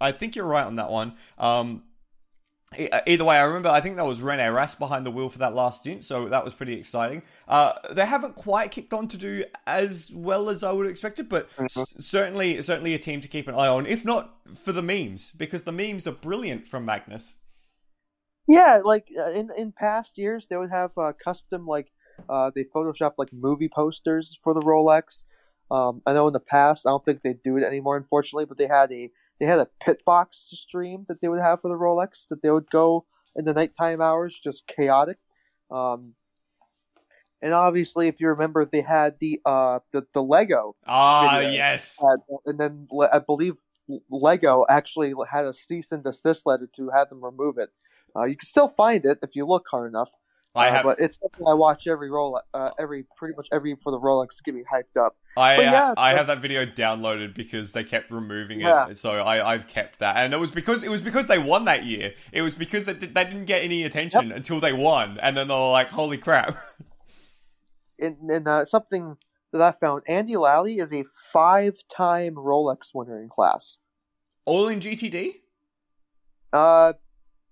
I 0.00 0.12
think 0.12 0.36
you're 0.36 0.46
right 0.46 0.64
on 0.64 0.76
that 0.76 0.90
one. 0.90 1.14
Um, 1.38 1.82
uh, 1.88 1.89
either 2.78 3.24
way, 3.24 3.36
I 3.36 3.42
remember 3.42 3.68
I 3.68 3.80
think 3.80 3.96
that 3.96 4.06
was 4.06 4.22
Rene 4.22 4.48
Rast 4.48 4.78
behind 4.78 5.04
the 5.04 5.10
wheel 5.10 5.28
for 5.28 5.38
that 5.38 5.54
last 5.54 5.80
stint, 5.80 6.04
so 6.04 6.28
that 6.28 6.44
was 6.44 6.54
pretty 6.54 6.74
exciting. 6.74 7.22
Uh, 7.48 7.72
they 7.90 8.06
haven't 8.06 8.36
quite 8.36 8.70
kicked 8.70 8.92
on 8.92 9.08
to 9.08 9.18
do 9.18 9.44
as 9.66 10.12
well 10.14 10.48
as 10.48 10.62
I 10.62 10.70
would 10.72 10.86
have 10.86 10.90
expected, 10.90 11.28
but 11.28 11.50
mm-hmm. 11.56 11.82
certainly, 11.98 12.62
certainly 12.62 12.94
a 12.94 12.98
team 12.98 13.20
to 13.20 13.28
keep 13.28 13.48
an 13.48 13.54
eye 13.54 13.66
on. 13.66 13.86
If 13.86 14.04
not 14.04 14.36
for 14.54 14.72
the 14.72 14.82
memes, 14.82 15.32
because 15.32 15.64
the 15.64 15.72
memes 15.72 16.06
are 16.06 16.12
brilliant 16.12 16.66
from 16.66 16.84
Magnus. 16.84 17.38
Yeah, 18.46 18.80
like 18.84 19.08
uh, 19.18 19.30
in 19.30 19.50
in 19.56 19.72
past 19.72 20.16
years, 20.16 20.46
they 20.48 20.56
would 20.56 20.70
have 20.70 20.92
uh, 20.96 21.12
custom 21.12 21.66
like 21.66 21.90
uh, 22.28 22.50
they 22.54 22.64
Photoshop 22.64 23.14
like 23.18 23.32
movie 23.32 23.68
posters 23.68 24.36
for 24.42 24.54
the 24.54 24.60
Rolex. 24.60 25.24
Um, 25.72 26.02
I 26.06 26.12
know 26.12 26.26
in 26.26 26.32
the 26.32 26.40
past, 26.40 26.86
I 26.86 26.90
don't 26.90 27.04
think 27.04 27.22
they 27.22 27.34
do 27.34 27.56
it 27.56 27.64
anymore, 27.64 27.96
unfortunately, 27.96 28.44
but 28.44 28.58
they 28.58 28.66
had 28.66 28.92
a 28.92 29.10
they 29.40 29.46
had 29.46 29.58
a 29.58 29.68
pit 29.82 30.04
box 30.04 30.46
to 30.50 30.56
stream 30.56 31.06
that 31.08 31.20
they 31.20 31.28
would 31.28 31.40
have 31.40 31.62
for 31.62 31.68
the 31.68 31.78
Rolex 31.78 32.28
that 32.28 32.42
they 32.42 32.50
would 32.50 32.70
go 32.70 33.06
in 33.34 33.46
the 33.46 33.54
nighttime 33.54 34.00
hours, 34.00 34.38
just 34.38 34.66
chaotic. 34.66 35.16
Um, 35.70 36.14
and 37.42 37.54
obviously, 37.54 38.06
if 38.06 38.20
you 38.20 38.28
remember, 38.28 38.66
they 38.66 38.82
had 38.82 39.18
the 39.18 39.40
uh 39.46 39.78
the, 39.92 40.06
the 40.12 40.22
Lego. 40.22 40.76
Ah, 40.86 41.40
yes. 41.40 41.98
And 42.44 42.58
then 42.58 42.86
I 43.10 43.18
believe 43.18 43.54
Lego 44.10 44.66
actually 44.68 45.14
had 45.30 45.46
a 45.46 45.54
cease 45.54 45.90
and 45.90 46.04
desist 46.04 46.44
letter 46.44 46.68
to 46.76 46.90
have 46.90 47.08
them 47.08 47.24
remove 47.24 47.56
it. 47.56 47.70
Uh, 48.14 48.24
you 48.24 48.36
can 48.36 48.46
still 48.46 48.68
find 48.68 49.06
it 49.06 49.18
if 49.22 49.34
you 49.34 49.46
look 49.46 49.66
hard 49.70 49.88
enough. 49.88 50.10
I 50.54 50.68
uh, 50.68 50.72
have, 50.72 50.84
but 50.84 50.98
it's 50.98 51.18
something 51.20 51.46
I 51.46 51.54
watch 51.54 51.86
every 51.86 52.10
roll, 52.10 52.40
uh, 52.52 52.70
every 52.78 53.04
pretty 53.16 53.36
much 53.36 53.46
every 53.52 53.76
for 53.76 53.92
the 53.92 54.00
Rolex 54.00 54.36
to 54.38 54.42
get 54.44 54.54
me 54.54 54.62
hyped 54.70 55.00
up. 55.00 55.16
I 55.36 55.56
uh, 55.56 55.60
yeah, 55.60 55.94
I 55.96 56.14
have 56.14 56.26
that 56.26 56.40
video 56.40 56.66
downloaded 56.66 57.34
because 57.34 57.72
they 57.72 57.84
kept 57.84 58.10
removing 58.10 58.60
it, 58.60 58.64
yeah. 58.64 58.92
so 58.92 59.20
I 59.20 59.52
I've 59.52 59.68
kept 59.68 60.00
that, 60.00 60.16
and 60.16 60.34
it 60.34 60.40
was 60.40 60.50
because 60.50 60.82
it 60.82 60.90
was 60.90 61.00
because 61.00 61.28
they 61.28 61.38
won 61.38 61.66
that 61.66 61.84
year. 61.84 62.14
It 62.32 62.42
was 62.42 62.56
because 62.56 62.86
they, 62.86 62.94
they 62.94 63.24
didn't 63.24 63.44
get 63.44 63.62
any 63.62 63.84
attention 63.84 64.28
yep. 64.28 64.36
until 64.36 64.58
they 64.58 64.72
won, 64.72 65.18
and 65.22 65.36
then 65.36 65.46
they 65.46 65.54
were 65.54 65.70
like, 65.70 65.90
"Holy 65.90 66.18
crap!" 66.18 66.56
And, 68.02 68.16
and 68.30 68.48
uh, 68.48 68.64
something 68.64 69.18
that 69.52 69.60
I 69.60 69.72
found, 69.72 70.02
Andy 70.08 70.36
Lally 70.36 70.78
is 70.78 70.90
a 70.90 71.04
five-time 71.32 72.34
Rolex 72.34 72.94
winner 72.94 73.20
in 73.20 73.28
class. 73.28 73.76
All 74.46 74.68
in 74.68 74.80
GTD. 74.80 75.34
Uh, 76.50 76.94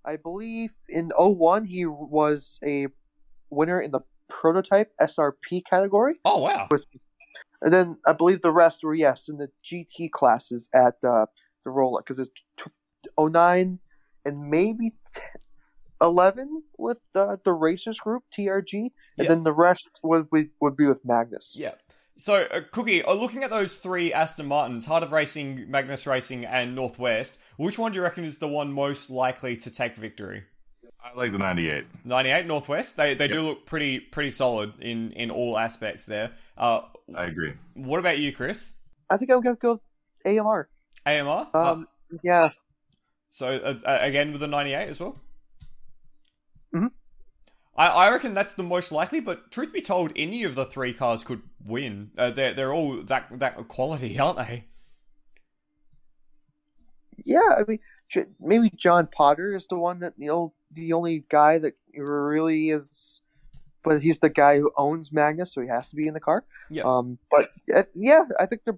I 0.05 0.17
believe 0.17 0.73
in 0.89 1.11
01 1.17 1.65
he 1.67 1.87
was 1.87 2.59
a 2.65 2.89
winner 3.51 3.81
in 3.81 3.91
the 3.91 4.01
prototype 4.29 4.93
SRP 5.01 5.63
category. 5.69 6.17
Oh 6.25 6.39
wow! 6.39 6.67
Which, 6.71 6.85
and 7.63 7.73
then 7.73 7.97
I 8.07 8.13
believe 8.13 8.43
the 8.43 8.53
rest 8.53 8.81
were 8.83 8.95
yes 8.95 9.29
in 9.29 9.39
the 9.39 9.49
GT 9.65 10.11
classes 10.11 10.69
at 10.75 10.95
uh, 11.05 11.27
the 11.65 11.71
Rolex 11.71 11.99
because 11.99 12.19
it's 12.19 12.43
t- 12.57 12.71
09 13.19 13.79
and 14.25 14.51
maybe 14.51 14.93
11 16.01 16.63
with 16.77 16.99
the 17.13 17.39
the 17.45 17.53
racers 17.53 17.99
group 17.99 18.25
TRG, 18.37 18.91
and 19.19 19.29
then 19.29 19.43
the 19.43 19.53
rest 19.53 19.89
would, 20.03 20.29
would 20.31 20.51
would 20.61 20.77
be 20.77 20.87
with 20.87 21.05
Magnus. 21.05 21.55
Yeah. 21.57 21.75
So, 22.19 22.43
uh, 22.43 22.63
Cookie, 22.73 23.03
uh, 23.03 23.15
looking 23.15 23.45
at 23.45 23.51
those 23.51 23.77
three 23.77 24.13
Aston 24.13 24.47
Martins, 24.47 24.87
Heart 24.87 25.05
of 25.05 25.13
Racing, 25.13 25.71
Magnus 25.71 26.05
Racing, 26.05 26.45
and 26.45 26.75
Northwest, 26.75 27.39
which 27.57 27.79
one 27.79 27.93
do 27.93 27.97
you 27.97 28.03
reckon 28.03 28.25
is 28.25 28.39
the 28.39 28.49
one 28.49 28.73
most 28.73 29.09
likely 29.09 29.57
to 29.57 29.71
take 29.71 29.95
victory? 29.95 30.43
I 31.03 31.17
like 31.17 31.31
the 31.31 31.39
98. 31.39 31.87
98 32.05 32.47
Northwest. 32.47 32.97
They 32.97 33.15
they 33.15 33.27
yep. 33.27 33.35
do 33.35 33.43
look 33.43 33.67
pretty 33.67 34.01
pretty 34.01 34.33
solid 34.33 34.73
in 34.81 35.13
in 35.13 35.31
all 35.31 35.57
aspects 35.57 36.07
there. 36.07 36.33
Uh, 36.57 36.81
I 37.15 37.27
agree. 37.27 37.55
What 37.75 38.01
about 38.01 38.19
you, 38.19 38.33
Chris? 38.33 38.75
I 39.09 39.17
think 39.17 39.31
I'm 39.31 39.41
going 39.41 39.57
to 39.57 39.61
go 39.61 39.81
AMR. 40.27 40.69
AMR? 41.07 41.49
Um, 41.55 41.87
uh, 42.13 42.19
yeah. 42.25 42.51
So 43.31 43.47
uh, 43.47 43.75
uh, 43.85 43.99
again 44.01 44.33
with 44.33 44.41
the 44.41 44.49
98 44.49 44.89
as 44.89 44.99
well? 44.99 45.17
Mhm. 46.75 46.91
I, 47.79 47.87
I 47.87 48.11
reckon 48.11 48.35
that's 48.35 48.55
the 48.55 48.65
most 48.65 48.91
likely, 48.91 49.21
but 49.21 49.53
truth 49.53 49.73
be 49.73 49.81
told, 49.81 50.13
any 50.17 50.43
of 50.43 50.57
the 50.57 50.65
three 50.65 50.93
cars 50.93 51.23
could 51.23 51.43
win. 51.65 52.11
Uh, 52.19 52.31
they're 52.31 52.53
they're 52.53 52.75
all 52.75 53.01
that 53.03 53.29
that 53.39 53.69
quality, 53.69 54.19
aren't 54.21 54.39
they? 54.39 54.65
Yeah, 57.25 57.55
I 57.57 57.63
mean, 57.67 57.79
maybe 58.41 58.71
John 58.75 59.07
Potter 59.07 59.55
is 59.55 59.69
the 59.69 59.79
one 59.79 60.01
that 60.01 60.15
you 60.19 60.27
know 60.27 60.53
the 60.73 60.93
only 60.93 61.25
guy 61.29 61.59
that 61.59 61.75
really 61.97 62.71
is, 62.71 63.21
but 63.85 64.03
he's 64.03 64.19
the 64.19 64.29
guy 64.29 64.59
who 64.59 64.73
owns 64.77 65.13
Magnus, 65.13 65.53
so 65.53 65.61
he 65.61 65.69
has 65.69 65.89
to 65.91 65.97
be 65.97 66.09
in 66.09 66.15
the 66.15 66.21
car. 66.21 66.45
Yeah. 66.71 66.83
Um, 66.83 67.19
but 67.31 67.51
yeah, 67.95 68.25
I 68.41 68.47
think 68.47 68.65
the 68.65 68.77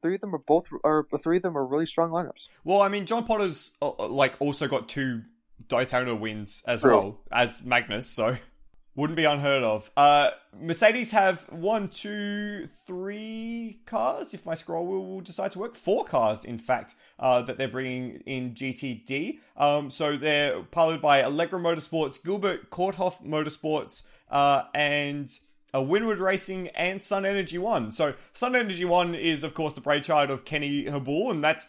three 0.00 0.14
of 0.14 0.20
them 0.22 0.34
are 0.34 0.38
both, 0.46 0.66
or 0.84 1.06
the 1.10 1.18
three 1.18 1.36
of 1.36 1.42
them 1.42 1.56
are 1.56 1.66
really 1.66 1.86
strong 1.86 2.10
lineups. 2.10 2.48
Well, 2.64 2.80
I 2.80 2.88
mean, 2.88 3.04
John 3.04 3.24
Potter's 3.24 3.72
uh, 3.82 3.90
uh 3.98 4.08
like 4.08 4.36
also 4.38 4.68
got 4.68 4.88
two 4.88 5.22
Daytona 5.66 6.14
wins 6.14 6.62
as 6.66 6.80
True. 6.80 6.90
well 6.90 7.20
as 7.32 7.62
Magnus, 7.64 8.06
so 8.06 8.36
wouldn't 8.98 9.16
be 9.16 9.24
unheard 9.24 9.62
of. 9.62 9.90
Uh, 9.96 10.30
Mercedes 10.60 11.12
have 11.12 11.44
one, 11.50 11.88
two, 11.88 12.66
three 12.86 13.80
cars. 13.86 14.34
If 14.34 14.44
my 14.44 14.54
scroll 14.54 14.86
wheel 14.86 15.04
will 15.04 15.20
decide 15.20 15.52
to 15.52 15.60
work, 15.60 15.76
four 15.76 16.04
cars, 16.04 16.44
in 16.44 16.58
fact, 16.58 16.94
uh, 17.18 17.42
that 17.42 17.58
they're 17.58 17.68
bringing 17.68 18.22
in 18.26 18.54
GTD. 18.54 19.38
Um, 19.56 19.90
so 19.90 20.16
they're 20.16 20.62
piloted 20.62 21.00
by 21.00 21.22
Allegra 21.22 21.60
Motorsports, 21.60 22.22
Gilbert 22.22 22.70
Korthoff 22.70 23.24
Motorsports, 23.24 24.02
uh, 24.30 24.64
and 24.74 25.30
a 25.72 25.80
Winward 25.80 26.18
Racing 26.18 26.68
and 26.68 27.02
Sun 27.02 27.24
Energy 27.24 27.58
One. 27.58 27.90
So 27.90 28.14
Sun 28.32 28.56
Energy 28.56 28.84
One 28.84 29.14
is, 29.14 29.44
of 29.44 29.54
course, 29.54 29.74
the 29.74 29.80
brainchild 29.80 30.30
of 30.30 30.44
Kenny 30.44 30.86
Habul, 30.86 31.30
and 31.30 31.44
that's 31.44 31.68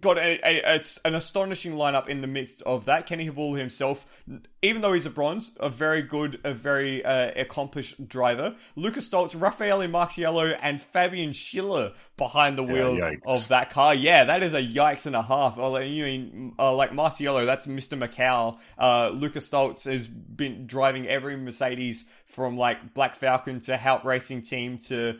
got 0.00 0.18
a, 0.18 0.38
a, 0.44 0.76
a, 0.76 0.80
an 1.04 1.14
astonishing 1.14 1.72
lineup 1.72 2.08
in 2.08 2.20
the 2.20 2.26
midst 2.26 2.62
of 2.62 2.84
that. 2.84 3.06
Kenny 3.06 3.28
Habul 3.28 3.58
himself, 3.58 4.22
even 4.60 4.82
though 4.82 4.92
he's 4.92 5.06
a 5.06 5.10
bronze, 5.10 5.52
a 5.58 5.70
very 5.70 6.02
good, 6.02 6.40
a 6.44 6.52
very 6.52 7.04
uh, 7.04 7.30
accomplished 7.36 8.08
driver. 8.08 8.54
Lucas 8.76 9.08
Stolz, 9.08 9.34
Raffaele 9.40 9.88
Marciello, 9.88 10.58
and 10.60 10.82
Fabian 10.82 11.32
Schiller 11.32 11.92
behind 12.18 12.58
the 12.58 12.62
wheel 12.62 12.96
yeah, 12.96 13.14
of 13.26 13.48
that 13.48 13.70
car. 13.70 13.94
Yeah, 13.94 14.24
that 14.24 14.42
is 14.42 14.52
a 14.52 14.60
yikes 14.60 15.06
and 15.06 15.16
a 15.16 15.22
half. 15.22 15.56
You 15.56 16.04
mean 16.04 16.54
uh, 16.58 16.74
like 16.74 16.90
Marciello? 16.90 17.46
That's 17.46 17.66
Mr. 17.66 17.98
Macau. 17.98 18.58
Uh, 18.76 19.10
Lucas 19.10 19.48
Stolz 19.48 19.84
has 19.90 20.06
been 20.06 20.66
driving 20.66 21.06
every 21.06 21.36
Mercedes 21.36 22.04
from 22.26 22.58
like 22.58 22.92
Black 22.92 23.14
Falcon 23.14 23.60
to 23.60 23.78
Haupt 23.78 24.04
Racing 24.04 24.42
Team 24.42 24.78
to 24.88 25.18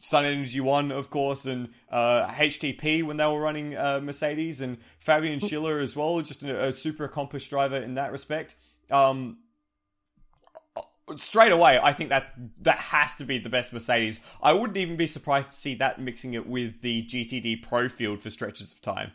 Sun 0.00 0.26
Energy 0.26 0.60
One, 0.60 0.92
of 0.92 1.08
course, 1.08 1.46
and 1.46 1.70
uh, 1.90 2.26
HTP 2.26 3.02
when 3.02 3.16
they 3.16 3.26
were 3.26 3.40
running 3.40 3.76
uh, 3.76 4.00
Mercedes, 4.02 4.60
and 4.60 4.76
Fabian 4.98 5.38
Schiller 5.38 5.78
as 5.78 5.96
well, 5.96 6.20
just 6.20 6.42
a, 6.42 6.66
a 6.66 6.72
super 6.72 7.04
accomplished 7.04 7.48
driver 7.48 7.76
in 7.76 7.94
that 7.94 8.12
respect. 8.12 8.56
Um, 8.90 9.38
straight 11.16 11.52
away, 11.52 11.78
I 11.82 11.92
think 11.92 12.08
that's 12.08 12.28
that 12.62 12.78
has 12.78 13.14
to 13.16 13.24
be 13.24 13.38
the 13.38 13.50
best 13.50 13.72
Mercedes. 13.72 14.20
I 14.42 14.52
wouldn't 14.52 14.76
even 14.76 14.96
be 14.96 15.06
surprised 15.06 15.50
to 15.50 15.56
see 15.56 15.74
that 15.76 16.00
mixing 16.00 16.34
it 16.34 16.46
with 16.46 16.80
the 16.82 17.04
GTD 17.04 17.62
Pro 17.62 17.88
field 17.88 18.22
for 18.22 18.30
stretches 18.30 18.72
of 18.72 18.80
time. 18.80 19.12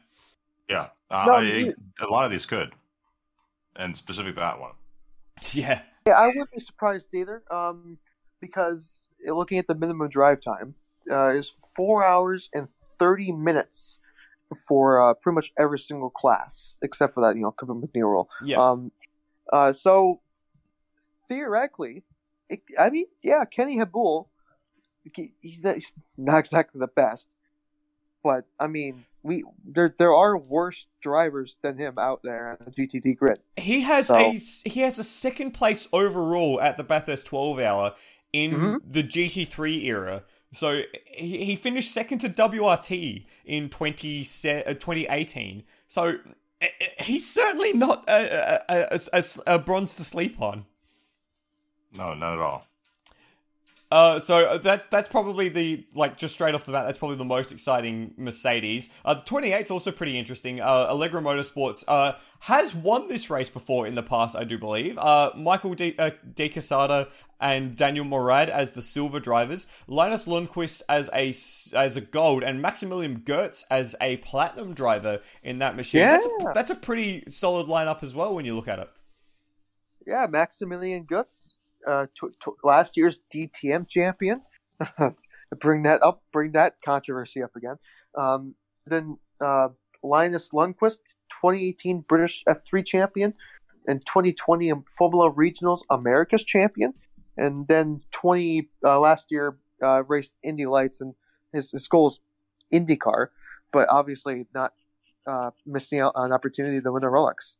Yeah, 0.69 0.89
uh, 1.09 1.25
no, 1.27 1.33
I, 1.33 1.73
a 2.01 2.07
lot 2.07 2.25
of 2.25 2.31
these 2.31 2.45
could, 2.45 2.73
and 3.75 3.95
specifically 3.95 4.39
that 4.41 4.59
one. 4.59 4.71
Yeah, 5.51 5.81
yeah, 6.07 6.13
I 6.13 6.27
wouldn't 6.27 6.51
be 6.51 6.59
surprised 6.59 7.13
either, 7.13 7.43
um, 7.51 7.97
because 8.39 9.09
looking 9.27 9.57
at 9.57 9.67
the 9.67 9.75
minimum 9.75 10.07
drive 10.07 10.39
time, 10.39 10.75
uh, 11.11 11.29
is 11.29 11.51
four 11.75 12.05
hours 12.05 12.49
and 12.53 12.69
thirty 12.97 13.31
minutes 13.31 13.99
for 14.67 15.01
uh, 15.01 15.13
pretty 15.13 15.35
much 15.35 15.51
every 15.57 15.79
single 15.79 16.09
class, 16.09 16.77
except 16.81 17.13
for 17.13 17.21
that 17.21 17.35
you 17.35 17.41
know 17.41 17.51
Cooper 17.51 17.75
MacNeil 17.75 18.03
rule. 18.03 18.29
Yeah. 18.43 18.57
Um, 18.57 18.91
uh, 19.51 19.73
so 19.73 20.21
theoretically, 21.27 22.03
it, 22.49 22.61
I 22.79 22.89
mean, 22.89 23.05
yeah, 23.21 23.45
Kenny 23.45 23.77
Habul, 23.77 24.27
he's 25.41 25.59
not 26.17 26.39
exactly 26.39 26.79
the 26.79 26.87
best, 26.87 27.27
but 28.23 28.45
I 28.59 28.67
mean, 28.67 29.05
we 29.23 29.43
there 29.63 29.93
there 29.97 30.13
are 30.13 30.37
worse 30.37 30.87
drivers 31.01 31.57
than 31.61 31.77
him 31.77 31.97
out 31.97 32.21
there 32.23 32.49
on 32.49 32.57
the 32.65 32.71
GTD 32.71 33.17
grid. 33.17 33.39
He 33.57 33.81
has 33.81 34.07
so, 34.07 34.15
a 34.15 34.31
he 34.33 34.81
has 34.81 34.99
a 34.99 35.03
second 35.03 35.51
place 35.51 35.87
overall 35.91 36.61
at 36.61 36.77
the 36.77 36.83
Bathurst 36.83 37.25
12 37.27 37.59
hour 37.59 37.93
in 38.33 38.51
mm-hmm. 38.51 38.75
the 38.91 39.03
GT3 39.03 39.83
era. 39.85 40.23
So 40.53 40.81
he, 41.07 41.43
he 41.45 41.55
finished 41.55 41.91
second 41.91 42.19
to 42.19 42.29
WRT 42.29 43.25
in 43.45 43.69
20, 43.69 44.21
uh, 44.21 44.73
2018. 44.73 45.63
So 45.87 46.15
he's 46.99 47.29
certainly 47.29 47.73
not 47.73 48.07
a, 48.07 48.61
a, 48.69 48.99
a, 49.13 49.23
a, 49.47 49.59
bronze 49.59 49.95
to 49.95 50.03
sleep 50.03 50.41
on. 50.41 50.65
No, 51.97 52.13
not 52.13 52.33
at 52.33 52.39
all. 52.39 52.65
Uh, 53.91 54.17
so 54.17 54.57
that's 54.57 54.87
that's 54.87 55.07
probably 55.07 55.47
the 55.47 55.85
like 55.93 56.17
just 56.17 56.33
straight 56.33 56.55
off 56.55 56.65
the 56.65 56.71
bat. 56.71 56.85
That's 56.85 56.97
probably 56.97 57.17
the 57.17 57.25
most 57.25 57.51
exciting 57.51 58.13
Mercedes. 58.17 58.89
Uh, 59.05 59.13
the 59.13 59.21
28 59.21 59.65
is 59.65 59.71
also 59.71 59.91
pretty 59.91 60.17
interesting. 60.17 60.59
Uh, 60.59 60.87
Allegra 60.89 61.21
Motorsports 61.21 61.83
uh, 61.87 62.13
has 62.39 62.73
won 62.73 63.07
this 63.07 63.29
race 63.29 63.49
before 63.49 63.85
in 63.85 63.93
the 63.93 64.01
past, 64.01 64.35
I 64.35 64.43
do 64.43 64.57
believe. 64.57 64.97
Uh, 64.97 65.31
Michael 65.37 65.75
De, 65.75 65.95
uh, 65.99 66.11
De 66.33 66.49
Quesada 66.49 67.09
and 67.39 67.75
Daniel 67.75 68.05
Morad 68.05 68.49
as 68.49 68.71
the 68.71 68.81
silver 68.81 69.19
drivers, 69.19 69.67
Linus 69.87 70.25
Lundqvist 70.25 70.81
as 70.89 71.09
a 71.13 71.29
as 71.77 71.95
a 71.95 72.01
gold, 72.01 72.43
and 72.43 72.61
Maximilian 72.61 73.21
Goetz 73.23 73.65
as 73.69 73.95
a 74.01 74.17
platinum 74.17 74.73
driver 74.73 75.21
in 75.43 75.59
that 75.59 75.75
machine. 75.75 76.01
Yeah. 76.01 76.11
That's, 76.11 76.25
a, 76.25 76.51
that's 76.55 76.71
a 76.71 76.75
pretty 76.75 77.23
solid 77.29 77.67
lineup 77.67 78.01
as 78.01 78.15
well 78.15 78.33
when 78.33 78.45
you 78.45 78.55
look 78.55 78.67
at 78.67 78.79
it. 78.79 78.89
Yeah, 80.07 80.27
Maximilian 80.27 81.05
Goetz, 81.05 81.54
uh, 81.87 82.05
last 82.63 82.97
year's 82.97 83.19
DTM 83.33 83.87
champion. 83.87 84.41
bring 85.59 85.83
that 85.83 86.03
up, 86.03 86.23
bring 86.31 86.51
that 86.51 86.75
controversy 86.83 87.41
up 87.41 87.55
again. 87.55 87.77
Um, 88.15 88.55
then 88.85 89.17
uh, 89.41 89.69
Linus 90.03 90.49
Lundqvist, 90.49 90.99
2018 91.41 92.01
British 92.01 92.43
F3 92.47 92.85
champion, 92.85 93.33
and 93.87 94.05
2020 94.05 94.71
Formula 94.97 95.31
Regionals 95.31 95.81
America's 95.89 96.43
champion, 96.43 96.93
and 97.37 97.67
then 97.67 98.01
20 98.11 98.69
uh, 98.83 98.99
last 98.99 99.27
year 99.29 99.57
uh, 99.81 100.03
raced 100.03 100.33
Indy 100.43 100.65
Lights, 100.65 101.01
and 101.01 101.13
his, 101.53 101.71
his 101.71 101.87
goal 101.87 102.09
is 102.09 102.19
IndyCar, 102.73 103.27
but 103.71 103.87
obviously 103.89 104.45
not 104.53 104.73
uh, 105.27 105.51
missing 105.65 105.99
out 105.99 106.13
on 106.15 106.27
an 106.27 106.31
opportunity 106.31 106.81
to 106.81 106.91
win 106.91 107.03
a 107.03 107.07
Rolex. 107.07 107.55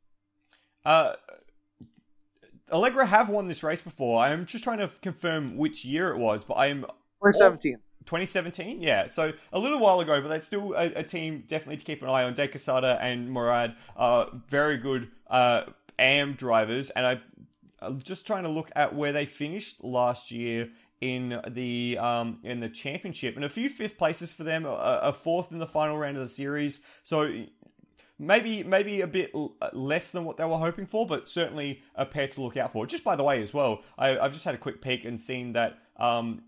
Uh, 2.72 2.76
Allegra 2.76 3.06
have 3.06 3.30
won 3.30 3.48
this 3.48 3.64
race 3.64 3.82
before. 3.82 4.20
I 4.20 4.32
am 4.32 4.46
just 4.46 4.64
trying 4.64 4.80
to 4.80 4.90
confirm 5.02 5.58
which 5.58 5.86
year 5.86 6.10
it 6.12 6.18
was, 6.18 6.44
but 6.44 6.56
I 6.56 6.68
am 6.68 6.82
2017. 7.22 7.78
2017, 8.06 8.82
yeah. 8.82 9.08
So 9.08 9.34
a 9.52 9.60
little 9.60 9.80
while 9.80 10.00
ago, 10.00 10.22
but 10.22 10.28
that's 10.28 10.46
still 10.46 10.74
a, 10.74 10.86
a 10.94 11.04
team 11.04 11.44
definitely 11.48 11.78
to 11.78 11.86
keep 11.86 12.02
an 12.04 12.10
eye 12.10 12.24
on. 12.24 12.34
De 12.34 12.48
Quesada 12.48 13.00
and 13.02 13.30
Morad 13.30 13.76
are 13.98 14.30
very 14.48 14.78
good 14.78 15.10
uh, 15.28 15.64
AM 15.98 16.34
drivers, 16.34 16.92
and 16.92 17.06
I, 17.06 17.20
I'm 17.80 18.02
just 18.02 18.28
trying 18.28 18.44
to 18.44 18.50
look 18.50 18.72
at 18.76 18.94
where 18.94 19.12
they 19.12 19.26
finished 19.26 19.84
last 19.84 20.32
year 20.32 20.70
in 21.02 21.42
the 21.48 21.98
um, 22.00 22.40
in 22.44 22.60
the 22.60 22.70
championship, 22.70 23.36
and 23.36 23.44
a 23.44 23.50
few 23.50 23.70
fifth 23.70 23.98
places 23.98 24.34
for 24.34 24.44
them, 24.44 24.66
a, 24.66 25.00
a 25.04 25.14
fourth 25.14 25.52
in 25.52 25.60
the 25.60 25.68
final 25.68 25.98
round 25.98 26.16
of 26.16 26.22
the 26.22 26.30
series. 26.30 26.82
So 27.04 27.46
maybe 28.18 28.64
maybe 28.64 29.02
a 29.02 29.08
bit 29.08 29.32
l- 29.34 29.56
less 29.74 30.12
than 30.12 30.26
what 30.26 30.38
they 30.38 30.46
were 30.46 30.58
hoping 30.58 30.86
for, 30.86 31.06
but 31.06 31.28
certainly 31.28 31.82
a 31.96 32.06
pair 32.06 32.28
to 32.28 32.42
look 32.42 32.58
out 32.58 32.72
for. 32.72 32.86
Just 32.86 33.04
by 33.04 33.16
the 33.16 33.24
way, 33.24 33.42
as 33.42 33.54
well, 33.54 33.84
I, 33.98 34.18
I've 34.18 34.34
just 34.34 34.46
had 34.46 34.56
a 34.56 34.60
quick 34.60 34.82
peek 34.82 35.06
and 35.06 35.20
seen 35.20 35.54
that 35.54 35.80
um, 35.98 36.44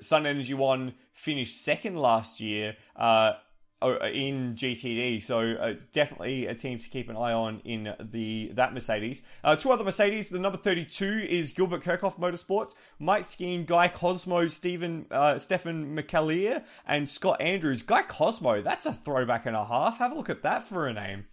Sun 0.00 0.26
Energy 0.26 0.54
One 0.54 0.94
finished 1.12 1.62
second 1.62 1.96
last 1.96 2.40
year. 2.40 2.76
Uh, 2.96 3.32
in 3.82 4.54
GTD, 4.54 5.22
so 5.22 5.38
uh, 5.40 5.74
definitely 5.92 6.46
a 6.46 6.54
team 6.54 6.78
to 6.78 6.88
keep 6.88 7.08
an 7.08 7.16
eye 7.16 7.32
on 7.32 7.60
in 7.64 7.94
the 7.98 8.50
that 8.54 8.74
Mercedes. 8.74 9.22
Uh, 9.42 9.56
two 9.56 9.70
other 9.70 9.84
Mercedes. 9.84 10.28
The 10.28 10.38
number 10.38 10.58
thirty-two 10.58 11.26
is 11.28 11.52
Gilbert 11.52 11.82
Korthoff 11.82 12.18
Motorsports, 12.18 12.74
Mike 12.98 13.22
Skeen, 13.22 13.66
Guy 13.66 13.88
Cosmo, 13.88 14.48
Stephen 14.48 15.06
uh, 15.10 15.38
Stefan 15.38 15.96
McAleer, 15.96 16.64
and 16.86 17.08
Scott 17.08 17.40
Andrews. 17.40 17.82
Guy 17.82 18.02
Cosmo, 18.02 18.60
that's 18.60 18.84
a 18.86 18.92
throwback 18.92 19.46
and 19.46 19.56
a 19.56 19.64
half. 19.64 19.98
Have 19.98 20.12
a 20.12 20.14
look 20.14 20.28
at 20.30 20.42
that 20.42 20.62
for 20.62 20.86
a 20.86 20.92
name. 20.92 21.26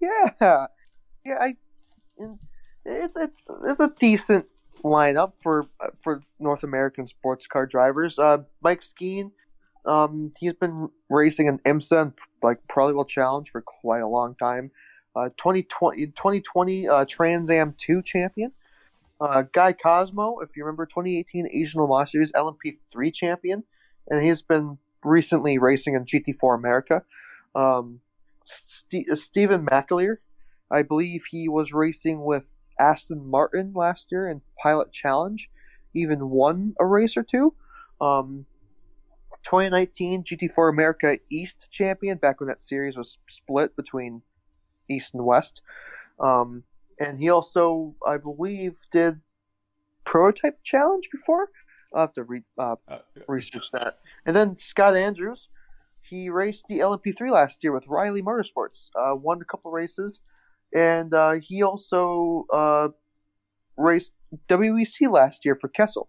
Yeah, 0.00 0.66
yeah. 1.24 1.38
I, 1.40 1.56
it's 2.84 3.16
it's 3.16 3.50
it's 3.64 3.80
a 3.80 3.92
decent 3.98 4.46
lineup 4.82 5.32
for 5.42 5.64
for 6.02 6.20
North 6.38 6.62
American 6.62 7.06
sports 7.06 7.46
car 7.46 7.66
drivers. 7.66 8.18
Uh, 8.18 8.38
Mike 8.60 8.80
Skeen, 8.80 9.30
um, 9.86 10.32
he's 10.38 10.54
been 10.54 10.88
racing 11.08 11.46
in 11.46 11.58
IMSA 11.58 12.02
and 12.02 12.12
like 12.42 12.58
probably 12.68 12.94
will 12.94 13.04
challenge 13.04 13.50
for 13.50 13.60
quite 13.60 14.00
a 14.00 14.08
long 14.08 14.34
time. 14.34 14.70
Uh, 15.16 15.28
2020, 15.36 16.06
2020 16.06 16.88
uh, 16.88 17.04
Trans 17.08 17.50
Am 17.50 17.74
2 17.78 18.02
champion. 18.02 18.52
Uh, 19.20 19.42
Guy 19.52 19.72
Cosmo, 19.72 20.40
if 20.40 20.56
you 20.56 20.64
remember, 20.64 20.86
2018 20.86 21.48
Asian 21.52 21.80
Le 21.80 22.06
Series 22.06 22.32
LMP3 22.32 23.14
champion, 23.14 23.62
and 24.08 24.24
he's 24.24 24.42
been 24.42 24.78
recently 25.04 25.56
racing 25.56 25.94
in 25.94 26.04
GT4 26.04 26.58
America. 26.58 27.02
Um, 27.54 28.00
St- 28.44 29.16
Stephen 29.16 29.64
McAleer, 29.64 30.16
I 30.70 30.82
believe 30.82 31.26
he 31.30 31.48
was 31.48 31.72
racing 31.72 32.24
with 32.24 32.50
Aston 32.78 33.30
Martin 33.30 33.72
last 33.72 34.08
year 34.10 34.28
in 34.28 34.42
Pilot 34.60 34.90
Challenge, 34.92 35.48
even 35.94 36.30
won 36.30 36.74
a 36.80 36.84
race 36.84 37.16
or 37.16 37.22
two. 37.22 37.54
Um, 38.00 38.46
2019 39.44 40.24
GT4 40.24 40.70
America 40.70 41.18
East 41.30 41.66
champion, 41.70 42.18
back 42.18 42.40
when 42.40 42.48
that 42.48 42.62
series 42.62 42.96
was 42.96 43.18
split 43.28 43.76
between 43.76 44.22
East 44.88 45.14
and 45.14 45.24
West. 45.24 45.60
Um, 46.18 46.64
and 46.98 47.18
he 47.18 47.28
also, 47.28 47.94
I 48.06 48.16
believe, 48.16 48.78
did 48.92 49.20
Prototype 50.04 50.62
Challenge 50.62 51.08
before. 51.10 51.48
I'll 51.92 52.02
have 52.02 52.12
to 52.14 52.24
re- 52.24 52.42
uh, 52.58 52.76
Uh, 52.88 52.98
research 53.28 53.70
that. 53.72 53.98
And 54.26 54.34
then 54.34 54.56
Scott 54.56 54.96
Andrews, 54.96 55.48
he 56.02 56.28
raced 56.28 56.66
the 56.68 56.80
LMP3 56.80 57.30
last 57.30 57.62
year 57.62 57.72
with 57.72 57.86
Riley 57.86 58.22
Motorsports, 58.22 58.90
uh, 58.94 59.14
won 59.14 59.40
a 59.40 59.44
couple 59.44 59.70
races, 59.70 60.20
and 60.74 61.14
uh, 61.14 61.32
he 61.32 61.62
also 61.62 62.46
uh, 62.52 62.88
raced 63.76 64.12
WEC 64.48 65.10
last 65.10 65.44
year 65.44 65.54
for 65.54 65.68
Kessel. 65.68 66.08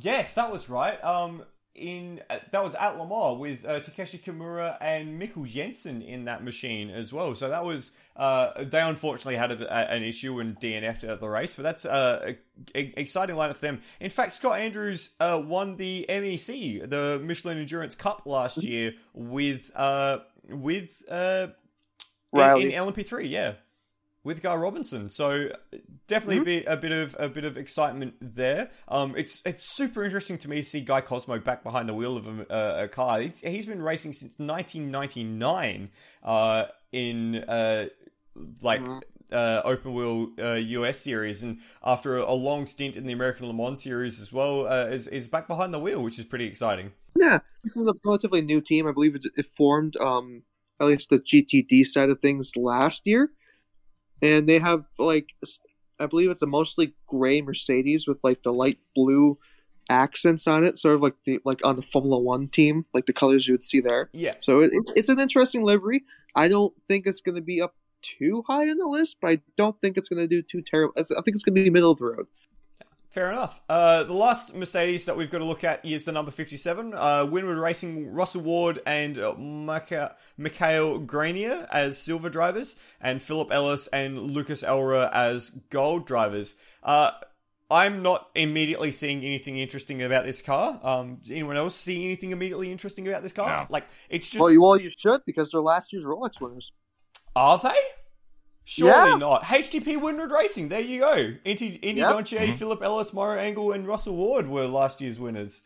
Yes, 0.00 0.34
that 0.34 0.52
was 0.52 0.68
right. 0.68 1.02
Um, 1.02 1.44
in 1.80 2.20
uh, 2.28 2.38
that 2.52 2.62
was 2.62 2.74
at 2.74 2.98
Lamar 2.98 3.36
with 3.36 3.64
uh, 3.64 3.80
Takeshi 3.80 4.18
Kimura 4.18 4.76
and 4.80 5.20
Mikkel 5.20 5.48
Jensen 5.48 6.02
in 6.02 6.26
that 6.26 6.44
machine 6.44 6.90
as 6.90 7.12
well. 7.12 7.34
So 7.34 7.48
that 7.48 7.64
was 7.64 7.92
uh, 8.16 8.64
they 8.64 8.80
unfortunately 8.80 9.36
had 9.36 9.50
a, 9.50 9.74
a, 9.74 9.96
an 9.96 10.02
issue 10.02 10.38
and 10.40 10.58
DNF'd 10.60 11.04
at 11.04 11.20
the 11.20 11.28
race, 11.28 11.56
but 11.56 11.62
that's 11.62 11.84
uh, 11.84 12.34
a, 12.74 12.78
a, 12.78 13.00
exciting 13.00 13.34
lineup 13.34 13.56
for 13.56 13.62
them. 13.62 13.80
In 13.98 14.10
fact, 14.10 14.32
Scott 14.32 14.60
Andrews 14.60 15.10
uh, 15.18 15.42
won 15.44 15.76
the 15.76 16.06
MEC, 16.08 16.88
the 16.88 17.20
Michelin 17.24 17.58
Endurance 17.58 17.94
Cup 17.94 18.22
last 18.26 18.62
year 18.62 18.92
with 19.14 19.70
uh, 19.74 20.18
with 20.48 21.02
uh, 21.10 21.48
in, 22.32 22.70
in 22.70 22.70
LMP3, 22.70 23.28
yeah, 23.28 23.54
with 24.22 24.42
Guy 24.42 24.54
Robinson. 24.54 25.08
So 25.08 25.50
definitely 26.06 26.38
a 26.38 26.44
bit 26.44 26.64
a 26.66 26.76
bit 26.76 26.92
of 26.92 27.16
a 27.18 27.28
bit 27.28 27.44
of 27.44 27.56
excitement 27.56 28.14
there. 28.20 28.70
Um, 28.88 29.14
it's 29.16 29.42
it's 29.44 29.64
super 29.64 30.04
interesting 30.04 30.38
to 30.38 30.48
me 30.48 30.56
to 30.56 30.62
see 30.62 30.80
Guy 30.80 31.00
Cosmo 31.00 31.38
back 31.38 31.62
behind 31.62 31.88
the 31.88 31.94
wheel 31.94 32.16
of 32.16 32.26
a, 32.26 32.52
uh, 32.52 32.84
a 32.84 32.88
car. 32.88 33.20
He's, 33.20 33.40
he's 33.40 33.66
been 33.66 33.82
racing 33.82 34.12
since 34.12 34.38
1999 34.38 35.90
uh, 36.22 36.66
in 36.92 37.36
uh, 37.36 37.86
like. 38.62 38.82
Mhm. 38.82 39.02
Uh, 39.32 39.62
open 39.64 39.94
wheel 39.94 40.32
uh, 40.42 40.54
US 40.54 40.98
series, 40.98 41.44
and 41.44 41.60
after 41.84 42.16
a, 42.16 42.24
a 42.24 42.34
long 42.34 42.66
stint 42.66 42.96
in 42.96 43.06
the 43.06 43.12
American 43.12 43.46
Le 43.46 43.52
Mans 43.52 43.80
series 43.80 44.20
as 44.20 44.32
well, 44.32 44.66
uh, 44.66 44.86
is 44.86 45.06
is 45.06 45.28
back 45.28 45.46
behind 45.46 45.72
the 45.72 45.78
wheel, 45.78 46.02
which 46.02 46.18
is 46.18 46.24
pretty 46.24 46.46
exciting. 46.46 46.90
Yeah, 47.16 47.38
this 47.62 47.76
is 47.76 47.86
a 47.86 47.94
relatively 48.04 48.42
new 48.42 48.60
team. 48.60 48.88
I 48.88 48.90
believe 48.90 49.14
it, 49.14 49.22
it 49.36 49.46
formed 49.46 49.96
um, 49.98 50.42
at 50.80 50.88
least 50.88 51.10
the 51.10 51.20
GTD 51.20 51.86
side 51.86 52.08
of 52.08 52.18
things 52.18 52.56
last 52.56 53.02
year, 53.04 53.30
and 54.22 54.48
they 54.48 54.58
have 54.58 54.84
like 54.98 55.28
I 55.98 56.06
believe 56.06 56.30
it's 56.30 56.42
a 56.42 56.46
mostly 56.46 56.94
gray 57.06 57.42
Mercedes 57.42 58.06
with 58.08 58.18
like 58.22 58.42
the 58.42 58.52
light 58.52 58.78
blue 58.94 59.38
accents 59.88 60.46
on 60.46 60.64
it, 60.64 60.78
sort 60.78 60.94
of 60.94 61.02
like 61.02 61.14
the 61.24 61.40
like 61.44 61.60
on 61.64 61.76
the 61.76 61.82
Formula 61.82 62.18
One 62.18 62.48
team, 62.48 62.86
like 62.94 63.06
the 63.06 63.12
colors 63.12 63.46
you 63.48 63.54
would 63.54 63.62
see 63.62 63.80
there. 63.80 64.08
Yeah, 64.12 64.34
So 64.40 64.60
it, 64.60 64.70
it- 64.72 64.92
it's 64.96 65.08
an 65.08 65.18
interesting 65.20 65.62
livery. 65.64 66.04
I 66.34 66.48
don't 66.48 66.72
think 66.88 67.06
it's 67.06 67.20
going 67.20 67.34
to 67.34 67.40
be 67.42 67.60
up 67.60 67.74
too 68.02 68.44
high 68.46 68.70
on 68.70 68.78
the 68.78 68.86
list, 68.86 69.16
but 69.20 69.30
I 69.32 69.40
don't 69.56 69.78
think 69.80 69.98
it's 69.98 70.08
going 70.08 70.20
to 70.20 70.28
do 70.28 70.42
too 70.42 70.62
terrible. 70.62 70.94
I 70.96 71.02
think 71.02 71.34
it's 71.34 71.42
going 71.42 71.54
to 71.56 71.62
be 71.62 71.70
middle 71.70 71.90
of 71.90 71.98
the 71.98 72.04
road. 72.04 72.26
Fair 73.10 73.32
enough. 73.32 73.60
Uh, 73.68 74.04
the 74.04 74.12
last 74.12 74.54
Mercedes 74.54 75.06
that 75.06 75.16
we've 75.16 75.30
got 75.30 75.38
to 75.38 75.44
look 75.44 75.64
at 75.64 75.84
is 75.84 76.04
the 76.04 76.12
number 76.12 76.30
57. 76.30 76.94
Uh, 76.94 77.26
Winward 77.26 77.60
Racing, 77.60 78.12
Russell 78.12 78.42
Ward 78.42 78.80
and 78.86 79.18
uh, 79.18 79.34
Micha- 79.34 80.14
Mikhail 80.38 81.00
Grenier 81.00 81.66
as 81.72 81.98
silver 81.98 82.30
drivers, 82.30 82.76
and 83.00 83.20
Philip 83.20 83.50
Ellis 83.50 83.88
and 83.88 84.16
Lucas 84.16 84.62
Auer 84.62 85.10
as 85.12 85.50
gold 85.70 86.06
drivers. 86.06 86.54
Uh, 86.84 87.10
I'm 87.68 88.02
not 88.02 88.28
immediately 88.36 88.92
seeing 88.92 89.24
anything 89.24 89.56
interesting 89.56 90.04
about 90.04 90.24
this 90.24 90.40
car. 90.40 90.78
Um, 90.80 91.18
anyone 91.28 91.56
else 91.56 91.74
see 91.74 92.04
anything 92.04 92.30
immediately 92.30 92.70
interesting 92.70 93.08
about 93.08 93.24
this 93.24 93.32
car? 93.32 93.48
No. 93.48 93.66
Like, 93.70 93.88
it's 94.08 94.28
just. 94.28 94.40
Well, 94.40 94.52
you, 94.52 94.62
well, 94.62 94.80
you 94.80 94.90
should 94.96 95.24
because 95.26 95.50
they're 95.50 95.60
last 95.60 95.92
year's 95.92 96.04
Rolex 96.04 96.40
winners. 96.40 96.70
Are 97.34 97.58
they? 97.58 97.74
Surely 98.64 99.10
Yeah. 99.10 99.16
not. 99.16 99.44
HTP 99.44 99.96
Winward 99.96 100.30
Racing. 100.30 100.68
There 100.68 100.80
you 100.80 101.00
go. 101.00 101.14
Indy, 101.44 101.76
Indy 101.76 102.00
Yep. 102.00 102.12
Doncier, 102.14 102.48
Mhm. 102.48 102.54
Philip 102.54 102.82
Ellis, 102.82 103.12
Maro 103.12 103.36
Engel, 103.38 103.72
and 103.72 103.86
Russell 103.86 104.14
Ward 104.16 104.48
were 104.48 104.66
last 104.66 105.00
year's 105.00 105.18
winners. 105.18 105.62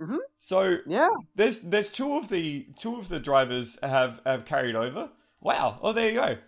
Mhm. 0.00 0.18
So 0.38 0.78
Yeah, 0.86 1.08
there's 1.34 1.60
there's 1.60 1.90
two 1.90 2.16
of 2.16 2.28
the 2.28 2.66
two 2.76 2.96
of 2.96 3.08
the 3.08 3.20
drivers 3.20 3.78
have 3.82 4.20
have 4.24 4.44
carried 4.44 4.74
over. 4.74 5.10
Wow. 5.40 5.78
Oh, 5.82 5.92
there 5.92 6.08
you 6.08 6.14
go. 6.14 6.38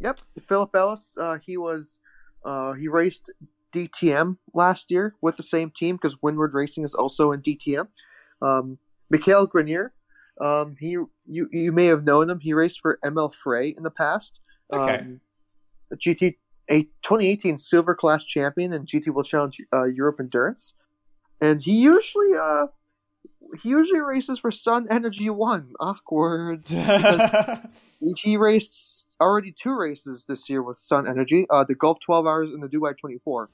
Yep, 0.00 0.20
Philip 0.40 0.74
Ellis. 0.74 1.16
Uh, 1.18 1.38
he 1.44 1.56
was 1.56 1.98
uh, 2.44 2.72
he 2.72 2.88
raced 2.88 3.30
DTM 3.72 4.38
last 4.54 4.90
year 4.90 5.14
with 5.20 5.36
the 5.36 5.42
same 5.42 5.70
team 5.70 5.96
because 5.96 6.16
Winward 6.16 6.52
Racing 6.52 6.84
is 6.84 6.94
also 6.94 7.32
in 7.32 7.40
DTM. 7.40 7.88
Um, 8.40 8.78
Mikhail 9.10 9.46
Grenier, 9.46 9.92
um, 10.42 10.76
he 10.78 10.90
you 11.26 11.48
you 11.52 11.72
may 11.72 11.86
have 11.86 12.04
known 12.04 12.28
him. 12.28 12.40
He 12.40 12.52
raced 12.52 12.80
for 12.80 12.98
Emil 13.04 13.30
Frey 13.30 13.74
in 13.76 13.84
the 13.84 13.90
past. 13.90 14.40
Okay. 14.72 14.98
Um, 14.98 15.20
a 15.92 15.96
GT 15.96 16.36
a 16.70 16.82
2018 17.02 17.58
Silver 17.58 17.94
Class 17.94 18.24
champion 18.24 18.72
and 18.72 18.86
GT 18.86 19.08
World 19.08 19.26
Challenge 19.26 19.60
uh, 19.72 19.84
Europe 19.84 20.16
Endurance, 20.18 20.74
and 21.40 21.62
he 21.62 21.80
usually 21.80 22.36
uh 22.36 22.66
he 23.62 23.68
usually 23.68 24.00
races 24.00 24.40
for 24.40 24.50
Sun 24.50 24.88
Energy 24.90 25.30
One. 25.30 25.74
Awkward. 25.78 26.64
he 28.16 28.36
raced 28.36 29.06
already 29.20 29.52
two 29.52 29.76
races 29.76 30.24
this 30.24 30.48
year 30.48 30.62
with 30.62 30.80
Sun 30.80 31.06
Energy, 31.06 31.46
uh, 31.50 31.62
the 31.62 31.74
Gulf 31.74 32.00
12 32.00 32.26
Hours 32.26 32.50
and 32.50 32.62
the 32.62 32.66
Dubai 32.66 32.96
24. 32.96 33.50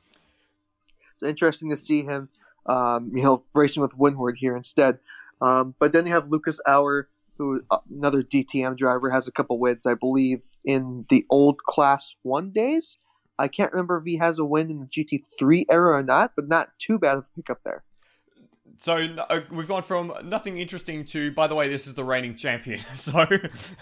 It's 1.15 1.23
interesting 1.23 1.69
to 1.71 1.77
see 1.77 2.03
him, 2.03 2.29
um, 2.67 3.11
you 3.15 3.23
know, 3.23 3.43
racing 3.55 3.83
with 3.83 3.93
Winward 3.93 4.37
here 4.37 4.57
instead. 4.57 4.99
Um, 5.41 5.75
but 5.79 5.93
then 5.93 6.07
you 6.07 6.13
have 6.13 6.31
Lucas 6.31 6.61
Auer, 6.67 7.09
who 7.37 7.63
uh, 7.71 7.79
another 7.95 8.23
DTM 8.23 8.77
driver, 8.77 9.11
has 9.11 9.27
a 9.29 9.33
couple 9.33 9.59
wins, 9.59 9.87
I 9.87 9.95
believe, 9.95 10.43
in 10.65 11.07
the 11.11 11.25
old 11.31 11.59
Class 11.59 12.17
One 12.23 12.51
days. 12.51 12.97
I 13.39 13.49
can't 13.49 13.73
remember 13.73 13.99
if 13.99 14.05
he 14.05 14.17
has 14.17 14.39
a 14.39 14.45
win 14.45 14.71
in 14.71 14.81
the 14.81 14.87
GT3 14.87 15.67
era 15.71 15.97
or 15.99 16.03
not, 16.03 16.33
but 16.35 16.49
not 16.49 16.71
too 16.79 16.99
bad 16.99 17.19
of 17.19 17.25
a 17.25 17.37
pickup 17.37 17.61
there. 17.65 17.85
So 18.79 18.97
uh, 18.97 19.41
we've 19.51 19.67
gone 19.67 19.83
from 19.83 20.13
nothing 20.25 20.59
interesting 20.59 21.05
to, 21.07 21.33
by 21.33 21.49
the 21.49 21.55
way, 21.57 21.69
this 21.69 21.87
is 21.87 21.95
the 21.95 22.05
reigning 22.05 22.37
champion. 22.37 22.81
So 22.95 23.27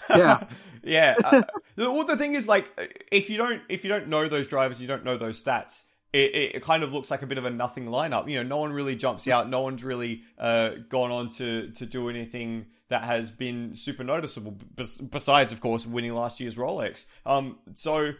Yeah. 0.09 0.47
yeah. 0.83 1.15
Uh, 1.23 1.43
well, 1.75 2.05
the 2.05 2.17
thing 2.17 2.33
is, 2.33 2.47
like, 2.47 2.71
if 3.11 3.29
you 3.29 3.37
don't 3.37 3.61
if 3.69 3.83
you 3.83 3.89
don't 3.89 4.07
know 4.07 4.27
those 4.27 4.47
drivers, 4.47 4.81
you 4.81 4.87
don't 4.87 5.03
know 5.03 5.17
those 5.17 5.41
stats. 5.41 5.85
It, 6.13 6.55
it, 6.55 6.63
kind 6.63 6.83
of 6.83 6.93
looks 6.93 7.11
like 7.11 7.21
a 7.21 7.27
bit 7.27 7.37
of 7.37 7.45
a 7.45 7.51
nothing 7.51 7.85
lineup. 7.85 8.29
You 8.29 8.37
know, 8.37 8.43
no 8.43 8.57
one 8.57 8.71
really 8.71 8.95
jumps 8.95 9.27
out. 9.27 9.49
No 9.49 9.61
one's 9.61 9.83
really 9.83 10.23
uh, 10.39 10.71
gone 10.87 11.11
on 11.11 11.29
to 11.31 11.69
to 11.71 11.85
do 11.85 12.09
anything 12.09 12.67
that 12.89 13.03
has 13.03 13.29
been 13.29 13.73
super 13.73 14.03
noticeable. 14.03 14.57
Bes- 14.75 15.01
besides, 15.01 15.51
of 15.51 15.59
course, 15.59 15.85
winning 15.85 16.13
last 16.13 16.39
year's 16.39 16.55
Rolex. 16.55 17.05
Um, 17.25 17.59
so 17.75 18.13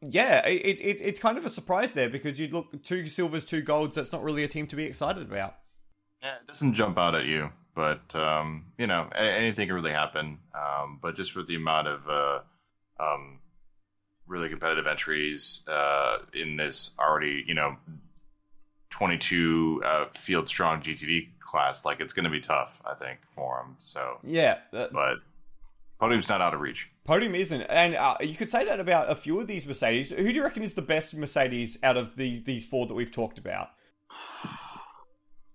yeah, 0.00 0.46
it, 0.46 0.80
it 0.80 1.00
it's 1.00 1.20
kind 1.20 1.38
of 1.38 1.46
a 1.46 1.50
surprise 1.50 1.92
there 1.92 2.08
because 2.08 2.38
you'd 2.38 2.52
look 2.52 2.82
two 2.82 3.06
silvers, 3.06 3.44
two 3.44 3.62
golds. 3.62 3.94
That's 3.94 4.12
not 4.12 4.22
really 4.22 4.44
a 4.44 4.48
team 4.48 4.66
to 4.68 4.76
be 4.76 4.84
excited 4.84 5.22
about. 5.22 5.56
Yeah, 6.22 6.36
it 6.36 6.46
doesn't 6.46 6.74
jump 6.74 6.98
out 6.98 7.14
at 7.14 7.26
you, 7.26 7.50
but 7.74 8.14
um, 8.14 8.66
you 8.78 8.86
know, 8.86 9.08
anything 9.14 9.68
can 9.68 9.74
really 9.74 9.92
happen. 9.92 10.38
Um, 10.54 10.98
but 11.00 11.14
just 11.14 11.36
with 11.36 11.46
the 11.46 11.56
amount 11.56 11.88
of 11.88 12.08
uh, 12.08 12.40
um, 13.00 13.40
really 14.26 14.48
competitive 14.48 14.86
entries 14.86 15.62
uh, 15.68 16.18
in 16.32 16.56
this 16.56 16.92
already, 16.98 17.44
you 17.46 17.54
know, 17.54 17.76
twenty-two 18.90 19.82
uh, 19.84 20.04
field 20.12 20.48
strong 20.48 20.80
GTD 20.80 21.38
class, 21.40 21.84
like 21.84 22.00
it's 22.00 22.12
going 22.12 22.24
to 22.24 22.30
be 22.30 22.40
tough, 22.40 22.80
I 22.86 22.94
think, 22.94 23.18
for 23.34 23.58
them. 23.64 23.76
So, 23.80 24.18
Yeah, 24.22 24.58
uh, 24.72 24.88
but 24.92 25.18
podium's 25.98 26.28
not 26.28 26.40
out 26.40 26.54
of 26.54 26.60
reach. 26.60 26.90
podium 27.04 27.34
isn't, 27.34 27.62
and 27.62 27.94
uh, 27.96 28.16
you 28.20 28.34
could 28.34 28.50
say 28.50 28.64
that 28.64 28.80
about 28.80 29.10
a 29.10 29.14
few 29.14 29.40
of 29.40 29.46
these 29.46 29.66
Mercedes. 29.66 30.10
Who 30.10 30.22
do 30.24 30.32
you 30.32 30.42
reckon 30.44 30.62
is 30.62 30.74
the 30.74 30.82
best 30.82 31.14
Mercedes 31.16 31.78
out 31.82 31.96
of 31.96 32.16
these 32.16 32.44
these 32.44 32.64
four 32.64 32.86
that 32.86 32.94
we've 32.94 33.10
talked 33.12 33.38
about? 33.38 33.68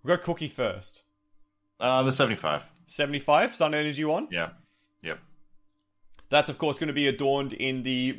We'll 0.04 0.18
go 0.18 0.24
Cookie 0.24 0.48
first. 0.48 1.04
Uh, 1.80 2.04
the 2.04 2.12
seventy-five. 2.14 2.70
Seventy 2.86 3.20
five, 3.20 3.54
Sun 3.56 3.74
Energy 3.74 4.04
one. 4.06 4.28
Yeah. 4.32 4.50
Yep. 5.04 5.20
That's 6.30 6.50
of 6.50 6.58
course 6.58 6.78
going 6.78 6.90
to 6.90 6.94
be 6.94 7.08
adorned 7.08 7.54
in 7.54 7.84
the 7.84 8.18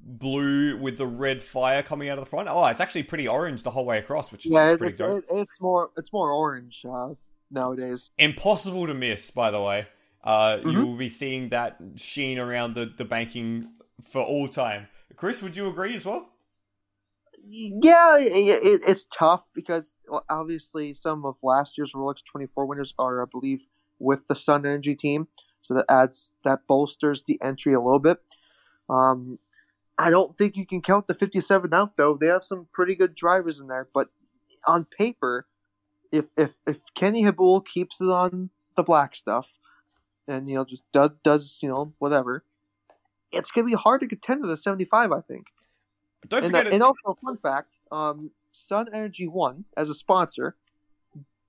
blue 0.00 0.76
with 0.78 0.96
the 0.96 1.06
red 1.06 1.42
fire 1.42 1.82
coming 1.82 2.08
out 2.08 2.16
of 2.18 2.24
the 2.24 2.30
front. 2.30 2.48
Oh, 2.50 2.64
it's 2.66 2.80
actually 2.80 3.02
pretty 3.02 3.26
orange 3.28 3.62
the 3.64 3.70
whole 3.70 3.84
way 3.84 3.98
across, 3.98 4.30
which 4.32 4.46
is 4.46 4.52
Yeah, 4.52 4.76
pretty 4.76 4.90
it's, 4.92 4.98
dope. 4.98 5.24
it, 5.28 5.34
it's 5.36 5.60
more 5.60 5.90
it's 5.96 6.12
more 6.12 6.30
orange 6.32 6.84
uh, 6.88 7.10
nowadays. 7.50 8.10
Impossible 8.18 8.86
to 8.86 8.94
miss, 8.94 9.30
by 9.30 9.50
the 9.50 9.60
way. 9.60 9.86
Uh, 10.22 10.56
Mm-hmm. 10.58 10.70
You 10.70 10.86
will 10.86 10.96
be 10.96 11.08
seeing 11.08 11.48
that 11.50 11.78
sheen 11.96 12.38
around 12.38 12.74
the, 12.74 12.86
the 12.86 13.04
banking 13.04 13.70
for 14.02 14.22
all 14.22 14.48
time. 14.48 14.88
Chris, 15.16 15.42
would 15.42 15.56
you 15.56 15.68
agree 15.68 15.94
as 15.96 16.04
well? 16.04 16.28
Yeah, 17.50 18.18
it, 18.18 18.30
it, 18.32 18.82
it's 18.86 19.06
tough 19.16 19.44
because 19.54 19.96
obviously 20.28 20.92
some 20.92 21.24
of 21.24 21.36
last 21.42 21.78
year's 21.78 21.92
Rolex 21.94 22.22
24 22.30 22.66
winners 22.66 22.94
are, 22.98 23.22
I 23.22 23.26
believe, 23.30 23.66
with 23.98 24.26
the 24.28 24.36
Sun 24.36 24.66
Energy 24.66 24.94
team, 24.94 25.28
so 25.68 25.74
that 25.74 25.84
adds 25.90 26.30
that 26.44 26.66
bolsters 26.66 27.22
the 27.26 27.38
entry 27.42 27.74
a 27.74 27.80
little 27.80 27.98
bit. 27.98 28.18
Um, 28.88 29.38
I 29.98 30.08
don't 30.08 30.36
think 30.38 30.56
you 30.56 30.64
can 30.66 30.80
count 30.80 31.08
the 31.08 31.14
57 31.14 31.74
out 31.74 31.96
though. 31.98 32.16
They 32.18 32.28
have 32.28 32.42
some 32.42 32.68
pretty 32.72 32.94
good 32.94 33.14
drivers 33.14 33.60
in 33.60 33.66
there, 33.66 33.86
but 33.92 34.08
on 34.66 34.86
paper, 34.86 35.46
if 36.10 36.30
if 36.38 36.56
if 36.66 36.82
Kenny 36.94 37.22
Habul 37.24 37.64
keeps 37.64 38.00
it 38.00 38.08
on 38.08 38.48
the 38.76 38.82
black 38.82 39.14
stuff, 39.14 39.52
and 40.26 40.48
you 40.48 40.54
know 40.54 40.64
just 40.64 40.82
does 40.94 41.10
does 41.22 41.58
you 41.60 41.68
know 41.68 41.92
whatever, 41.98 42.44
it's 43.30 43.50
gonna 43.50 43.66
be 43.66 43.74
hard 43.74 44.00
to 44.00 44.06
contend 44.06 44.40
with 44.40 44.50
a 44.50 44.56
75. 44.56 45.12
I 45.12 45.20
think. 45.20 45.48
Don't 46.26 46.44
And, 46.44 46.52
forget, 46.52 46.66
uh, 46.68 46.74
and 46.74 46.82
also, 46.82 47.00
a 47.08 47.14
fun 47.14 47.36
fact: 47.36 47.74
um, 47.92 48.30
Sun 48.52 48.88
Energy 48.94 49.28
One 49.28 49.66
as 49.76 49.90
a 49.90 49.94
sponsor. 49.94 50.56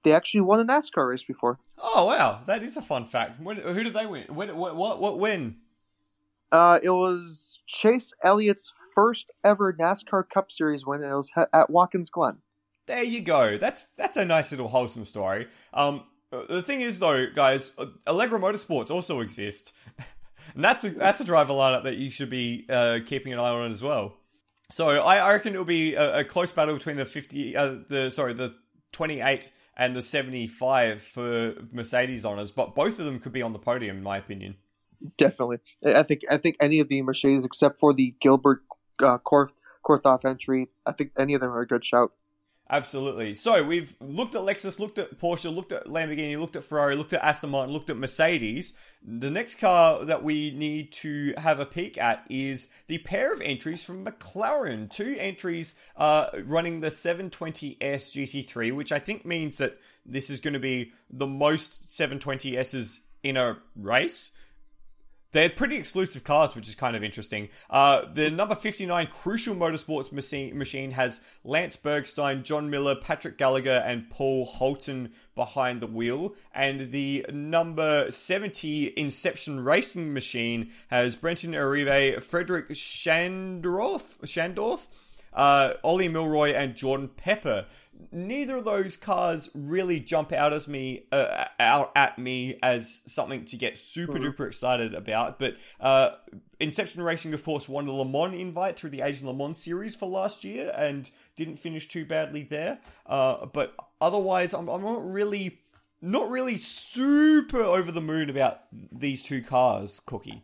They 0.04 0.14
actually 0.14 0.42
won 0.42 0.60
a 0.60 0.66
NASCAR 0.66 1.10
race 1.10 1.24
before. 1.24 1.60
oh 1.78 2.06
wow, 2.06 2.42
that 2.48 2.64
is 2.64 2.78
a 2.78 2.82
fun 2.82 3.06
fact. 3.06 3.42
When, 3.42 3.58
who 3.58 3.84
did 3.84 3.94
they 3.94 4.06
win? 4.06 4.26
When, 4.30 4.56
what, 4.56 4.76
what, 4.76 5.02
what 5.02 5.20
win? 5.20 5.58
Uh, 6.52 6.80
it 6.82 6.90
was 6.90 7.60
Chase 7.68 8.14
Elliott's 8.24 8.72
first 8.96 9.32
ever 9.44 9.74
NASCAR 9.74 10.30
Cup 10.30 10.52
Series 10.52 10.86
win, 10.86 11.04
and 11.04 11.12
it 11.12 11.16
was 11.16 11.30
ha- 11.36 11.48
at 11.54 11.70
Watkins 11.70 12.10
Glen. 12.10 12.38
There 12.88 13.04
you 13.04 13.22
go. 13.22 13.58
That's 13.58 13.84
that's 13.98 14.18
a 14.18 14.26
nice 14.26 14.52
little 14.52 14.68
wholesome 14.68 15.06
story. 15.06 15.48
Um, 15.74 16.04
uh, 16.32 16.44
the 16.50 16.64
thing 16.64 16.82
is 16.82 17.00
though, 17.00 17.28
guys, 17.34 17.72
uh, 17.78 17.88
Allegra 18.08 18.40
Motorsports 18.40 18.90
also 18.90 19.20
exist, 19.20 19.74
and 20.56 20.64
that's 20.64 20.84
a, 20.84 20.90
that's 20.90 21.22
a 21.22 21.24
driver 21.24 21.54
lineup 21.54 21.84
that 21.84 21.98
you 21.98 22.10
should 22.10 22.30
be 22.30 22.66
uh, 22.70 23.00
keeping 23.06 23.32
an 23.34 23.40
eye 23.40 23.50
on 23.50 23.72
as 23.72 23.84
well. 23.84 24.16
So 24.72 24.90
I, 24.90 25.18
I 25.18 25.34
reckon 25.34 25.54
it'll 25.54 25.66
be 25.66 25.94
a, 25.96 26.20
a 26.20 26.24
close 26.24 26.52
battle 26.52 26.76
between 26.76 26.96
the 26.96 27.06
fifty, 27.06 27.56
uh, 27.56 27.78
the 27.90 28.10
sorry, 28.10 28.34
the 28.34 28.56
twenty 28.92 29.22
eight 29.22 29.52
and 29.80 29.96
the 29.96 30.02
seventy 30.02 30.46
five 30.46 31.02
for 31.02 31.56
Mercedes 31.72 32.26
honors, 32.26 32.52
but 32.52 32.76
both 32.76 33.00
of 33.00 33.06
them 33.06 33.20
could 33.20 33.32
be 33.32 33.42
on 33.42 33.54
the 33.54 33.60
podium, 33.60 33.98
in 33.98 34.04
my 34.04 34.18
opinion. 34.18 34.58
Definitely, 35.18 35.60
I 35.84 36.04
think 36.04 36.22
I 36.30 36.38
think 36.38 36.58
any 36.60 36.82
of 36.82 36.90
the 36.90 37.02
Mercedes 37.02 37.46
except 37.46 37.80
for 37.80 37.94
the 37.94 38.14
Gilbert 38.20 38.62
uh, 39.02 39.18
Korthoff 39.18 40.26
entry, 40.26 40.68
I 40.86 40.92
think 40.92 41.14
any 41.18 41.34
of 41.34 41.42
them 41.42 41.50
are 41.50 41.62
a 41.62 41.68
good 41.68 41.86
shout. 41.86 42.12
Absolutely. 42.72 43.34
So 43.34 43.64
we've 43.64 43.96
looked 44.00 44.36
at 44.36 44.42
Lexus, 44.42 44.78
looked 44.80 45.00
at 45.00 45.18
Porsche, 45.18 45.54
looked 45.54 45.72
at 45.72 45.88
Lamborghini, 45.88 46.40
looked 46.40 46.56
at 46.56 46.64
Ferrari, 46.64 46.96
looked 46.96 47.14
at 47.14 47.24
Aston 47.24 47.50
Martin, 47.50 47.74
looked 47.74 47.90
at 47.90 47.98
Mercedes. 47.98 48.74
The 49.04 49.32
next 49.32 49.56
car 49.56 50.06
that 50.06 50.24
we 50.24 50.52
need 50.52 50.92
to 50.94 51.34
have 51.38 51.60
a 51.60 51.66
peek 51.66 51.98
at 51.98 52.24
is 52.30 52.68
the 52.86 53.00
pair 53.00 53.34
of 53.34 53.42
entries 53.42 53.84
from 53.84 54.06
McLaren. 54.06 54.88
Two 54.88 55.16
entries 55.18 55.74
uh, 55.96 56.28
running 56.46 56.82
the 56.82 56.90
720S 56.90 57.80
GT3, 57.80 58.76
which 58.76 58.92
I 58.92 59.00
think 59.00 59.26
means 59.26 59.58
that 59.58 59.80
this 60.06 60.30
is 60.30 60.40
going 60.40 60.54
to 60.54 60.60
be 60.60 60.92
the 61.10 61.28
most 61.28 61.88
720Ss 61.88 63.00
in 63.24 63.36
a 63.36 63.58
race. 63.76 64.32
They're 65.32 65.50
pretty 65.50 65.78
exclusive 65.78 66.24
cars, 66.24 66.56
which 66.56 66.68
is 66.68 66.74
kind 66.74 66.96
of 66.96 67.04
interesting. 67.04 67.50
Uh, 67.70 68.06
the 68.12 68.32
number 68.32 68.56
59 68.56 69.08
Crucial 69.08 69.56
Motorsports 69.56 70.12
machine, 70.12 70.92
has 70.92 71.22
Lance 71.44 71.78
Bergstein, 71.78 72.44
John 72.44 72.70
Miller, 72.70 72.96
Patrick 72.96 73.38
Gallagher, 73.38 73.84
and 73.86 74.10
Paul 74.10 74.46
Holton 74.46 75.12
behind 75.36 75.82
the 75.82 75.88
wheel. 75.88 76.34
And 76.54 76.92
the 76.92 77.26
number 77.32 78.10
70 78.10 78.94
Inception 78.98 79.64
Racing 79.64 80.14
machine 80.14 80.72
has 80.88 81.16
Brenton 81.16 81.52
Iribe, 81.52 82.24
Frederick 82.24 82.70
Schandorff, 82.70 84.18
Schandorff 84.22 84.88
uh, 85.40 85.74
Ollie 85.84 86.10
Milroy, 86.10 86.52
and 86.54 86.76
Jordan 86.76 87.10
Pepper. 87.16 87.66
Neither 88.12 88.56
of 88.58 88.66
those 88.66 88.96
cars 88.96 89.50
really 89.54 90.00
jump 90.00 90.32
out 90.32 90.54
as 90.54 90.68
me 90.68 91.04
uh, 91.12 91.46
out 91.60 91.92
at 91.96 92.18
me 92.18 92.58
as 92.64 93.02
something 93.06 93.44
to 93.46 93.58
get 93.58 93.78
super 93.78 94.14
duper 94.20 94.48
excited 94.48 94.94
about. 94.94 95.38
But 95.38 95.58
uh, 95.82 96.12
Inception 96.62 97.02
Racing, 97.04 97.34
of 97.34 97.44
course, 97.44 97.68
won 97.68 97.86
the 97.86 97.92
Le 97.92 98.06
Mans 98.06 98.40
invite 98.40 98.78
through 98.80 98.92
the 98.92 99.02
Asian 99.02 99.28
Le 99.28 99.34
Mans 99.34 99.62
series 99.62 99.96
for 99.98 100.08
last 100.08 100.44
year 100.46 100.72
and 100.78 101.10
didn't 101.36 101.58
finish 101.58 101.88
too 101.90 102.06
badly 102.06 102.44
there. 102.44 102.80
Uh, 103.06 103.46
but 103.48 103.76
otherwise, 104.00 104.54
I'm, 104.54 104.70
I'm 104.70 104.82
not 104.82 105.06
really 105.12 105.60
not 106.02 106.30
really 106.30 106.56
super 106.56 107.62
over 107.62 107.92
the 107.92 108.02
moon 108.02 108.30
about 108.30 108.62
these 108.94 109.24
two 109.24 109.42
cars, 109.44 110.00
Cookie. 110.06 110.44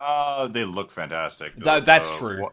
Uh, 0.00 0.48
they 0.48 0.64
look 0.64 0.90
fantastic. 0.90 1.54
That- 1.56 1.84
that's 1.84 2.16
true. 2.16 2.40
wha- 2.42 2.50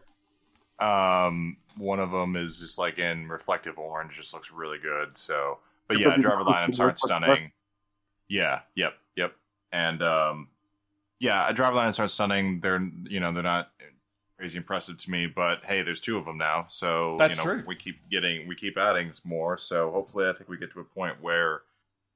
Um, 1.26 1.56
one 1.76 2.00
of 2.00 2.10
them 2.10 2.36
is 2.36 2.60
just 2.60 2.78
like 2.78 2.98
in 2.98 3.28
reflective 3.28 3.78
orange, 3.78 4.16
just 4.16 4.32
looks 4.32 4.50
really 4.50 4.78
good. 4.78 5.16
So, 5.16 5.58
but 5.88 5.98
yeah, 5.98 6.16
driver 6.16 6.44
lineups 6.44 6.80
aren't 6.80 6.98
stunning. 6.98 7.52
Yeah, 8.28 8.60
yep, 8.74 8.94
yep, 9.16 9.34
and 9.72 10.02
um, 10.02 10.48
yeah, 11.20 11.48
a 11.48 11.52
driver 11.52 11.76
lineups 11.76 11.98
aren't 11.98 12.10
stunning. 12.10 12.60
They're 12.60 12.88
you 13.04 13.20
know 13.20 13.32
they're 13.32 13.42
not 13.42 13.70
crazy 14.38 14.58
impressive 14.58 14.98
to 14.98 15.10
me. 15.10 15.26
But 15.26 15.64
hey, 15.64 15.82
there's 15.82 16.00
two 16.00 16.16
of 16.16 16.24
them 16.24 16.38
now, 16.38 16.66
so 16.68 17.16
That's 17.18 17.38
you 17.38 17.44
know, 17.44 17.54
true. 17.56 17.64
we 17.66 17.76
keep 17.76 18.08
getting 18.10 18.46
we 18.46 18.54
keep 18.54 18.76
adding 18.76 19.10
more. 19.24 19.56
So 19.56 19.90
hopefully, 19.90 20.28
I 20.28 20.32
think 20.32 20.48
we 20.48 20.56
get 20.56 20.72
to 20.72 20.80
a 20.80 20.84
point 20.84 21.16
where 21.20 21.62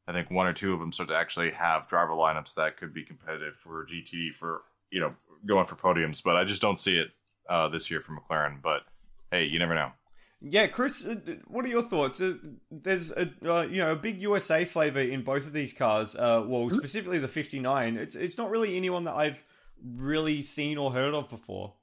I 0.07 0.13
think 0.13 0.31
one 0.31 0.47
or 0.47 0.53
two 0.53 0.73
of 0.73 0.81
them 0.81 0.93
start 0.93 1.09
to 1.11 1.17
actually 1.17 1.51
have 1.51 1.87
driver 1.87 2.13
lineups 2.13 2.55
that 2.55 2.77
could 2.77 2.93
be 2.93 3.05
competitive 3.05 3.57
for 3.57 3.85
GT 3.87 4.35
for 4.35 4.63
you 4.91 5.01
know 5.01 5.15
going 5.47 5.65
for 5.65 5.77
podiums. 5.77 6.23
But 6.23 6.37
I 6.37 6.45
just 6.45 6.63
don't 6.63 6.79
see 6.79 6.99
it 6.99 7.11
uh, 7.49 7.69
this 7.69 7.91
year 7.91 8.01
for 8.01 8.19
McLaren. 8.19 8.61
But 8.63 8.83
hey, 9.31 9.45
you 9.45 9.59
never 9.59 9.75
know. 9.75 9.93
Yeah, 10.41 10.69
Chris, 10.69 11.05
uh, 11.05 11.17
what 11.49 11.65
are 11.65 11.69
your 11.69 11.83
thoughts? 11.83 12.21
Uh, 12.21 12.35
there's 12.71 13.11
a 13.11 13.29
uh, 13.45 13.63
you 13.63 13.79
know 13.79 13.93
a 13.93 13.97
big 13.97 14.23
USA 14.23 14.65
flavor 14.65 15.01
in 15.01 15.23
both 15.23 15.47
of 15.47 15.53
these 15.53 15.73
cars. 15.73 16.15
Uh, 16.15 16.45
well, 16.47 16.71
specifically 16.71 17.19
the 17.19 17.29
59. 17.29 17.97
It's 17.97 18.15
it's 18.15 18.39
not 18.39 18.51
really 18.51 18.77
anyone 18.77 19.05
that 19.05 19.15
I've 19.15 19.45
really 19.85 20.43
seen 20.43 20.79
or 20.79 20.93
heard 20.93 21.15
of 21.15 21.29
before. 21.29 21.75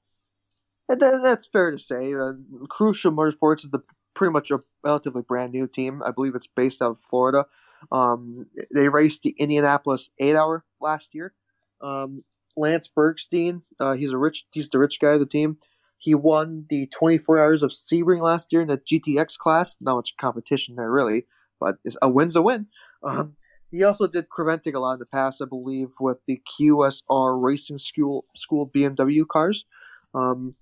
That, 0.88 1.00
that's 1.00 1.48
fair 1.48 1.72
to 1.72 1.80
say. 1.80 2.14
Uh, 2.14 2.34
Crucial 2.70 3.12
Motorsports 3.12 3.66
is 3.66 3.72
the 3.72 3.80
pretty 4.14 4.32
much 4.32 4.52
a 4.52 4.62
relatively 4.84 5.22
brand 5.22 5.52
new 5.52 5.68
team. 5.68 6.02
I 6.04 6.12
believe 6.12 6.36
it's 6.36 6.48
based 6.48 6.82
out 6.82 6.92
of 6.92 7.00
Florida. 7.00 7.46
Um, 7.92 8.46
they 8.74 8.88
raced 8.88 9.24
the 9.24 9.36
Indianapolis 9.38 10.10
eight 10.20 10.36
hour 10.36 10.64
last 10.80 11.14
year. 11.14 11.34
Um, 11.82 12.24
Lance 12.56 12.88
Bergstein, 12.88 13.64
uh, 13.80 13.96
he's 13.96 14.12
a 14.12 14.18
rich, 14.18 14.46
he's 14.52 14.70
the 14.70 14.80
rich 14.80 15.00
guy 15.00 15.14
of 15.14 15.20
the 15.20 15.26
team. 15.26 15.58
He 15.98 16.14
won 16.14 16.66
the 16.70 16.88
24 16.88 17.40
hours 17.40 17.64
of 17.64 17.72
Sebring 17.72 18.22
last 18.22 18.52
year 18.52 18.62
in 18.62 18.68
the 18.68 18.78
GTX 18.78 19.38
class. 19.38 19.78
Not 19.82 19.96
much 19.96 20.18
competition 20.18 20.76
there, 20.76 20.92
really, 20.92 21.26
but 21.60 21.78
a 22.02 22.10
win's 22.10 22.36
a 22.36 22.42
win. 22.42 22.68
Um, 23.04 23.36
he 23.72 23.84
also 23.84 24.08
did 24.08 24.30
Creventic 24.30 24.76
a 24.76 24.80
lot 24.80 24.94
in 24.94 25.00
the 25.00 25.06
past, 25.06 25.42
I 25.42 25.46
believe, 25.46 25.90
with 26.00 26.20
the 26.28 26.42
QSR 26.60 27.42
Racing 27.42 27.78
School 27.78 28.26
School 28.36 28.70
BMW 28.74 29.28
cars. 29.28 29.66
Um, 30.14 30.56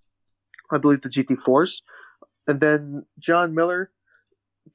I 0.72 0.77
believe 0.77 1.01
the 1.01 1.10
GT4s. 1.10 1.81
And 2.47 2.60
then 2.60 3.05
John 3.19 3.53
Miller, 3.53 3.91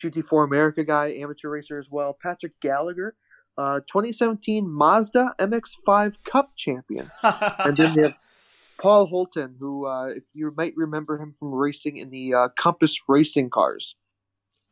GT4 0.02 0.44
America 0.44 0.84
guy, 0.84 1.08
amateur 1.12 1.50
racer 1.50 1.78
as 1.78 1.90
well. 1.90 2.16
Patrick 2.20 2.52
Gallagher, 2.60 3.16
uh, 3.56 3.80
2017 3.80 4.68
Mazda 4.68 5.34
MX5 5.38 6.22
Cup 6.24 6.52
champion. 6.56 7.10
And 7.22 7.76
then 7.76 7.94
we 7.94 8.02
have 8.02 8.14
Paul 8.78 9.06
Holton, 9.06 9.56
who, 9.58 9.86
uh, 9.86 10.06
if 10.06 10.24
you 10.34 10.52
might 10.56 10.74
remember 10.76 11.18
him 11.18 11.34
from 11.38 11.52
racing 11.52 11.96
in 11.96 12.10
the 12.10 12.34
uh, 12.34 12.48
Compass 12.56 12.98
Racing 13.08 13.50
cars. 13.50 13.96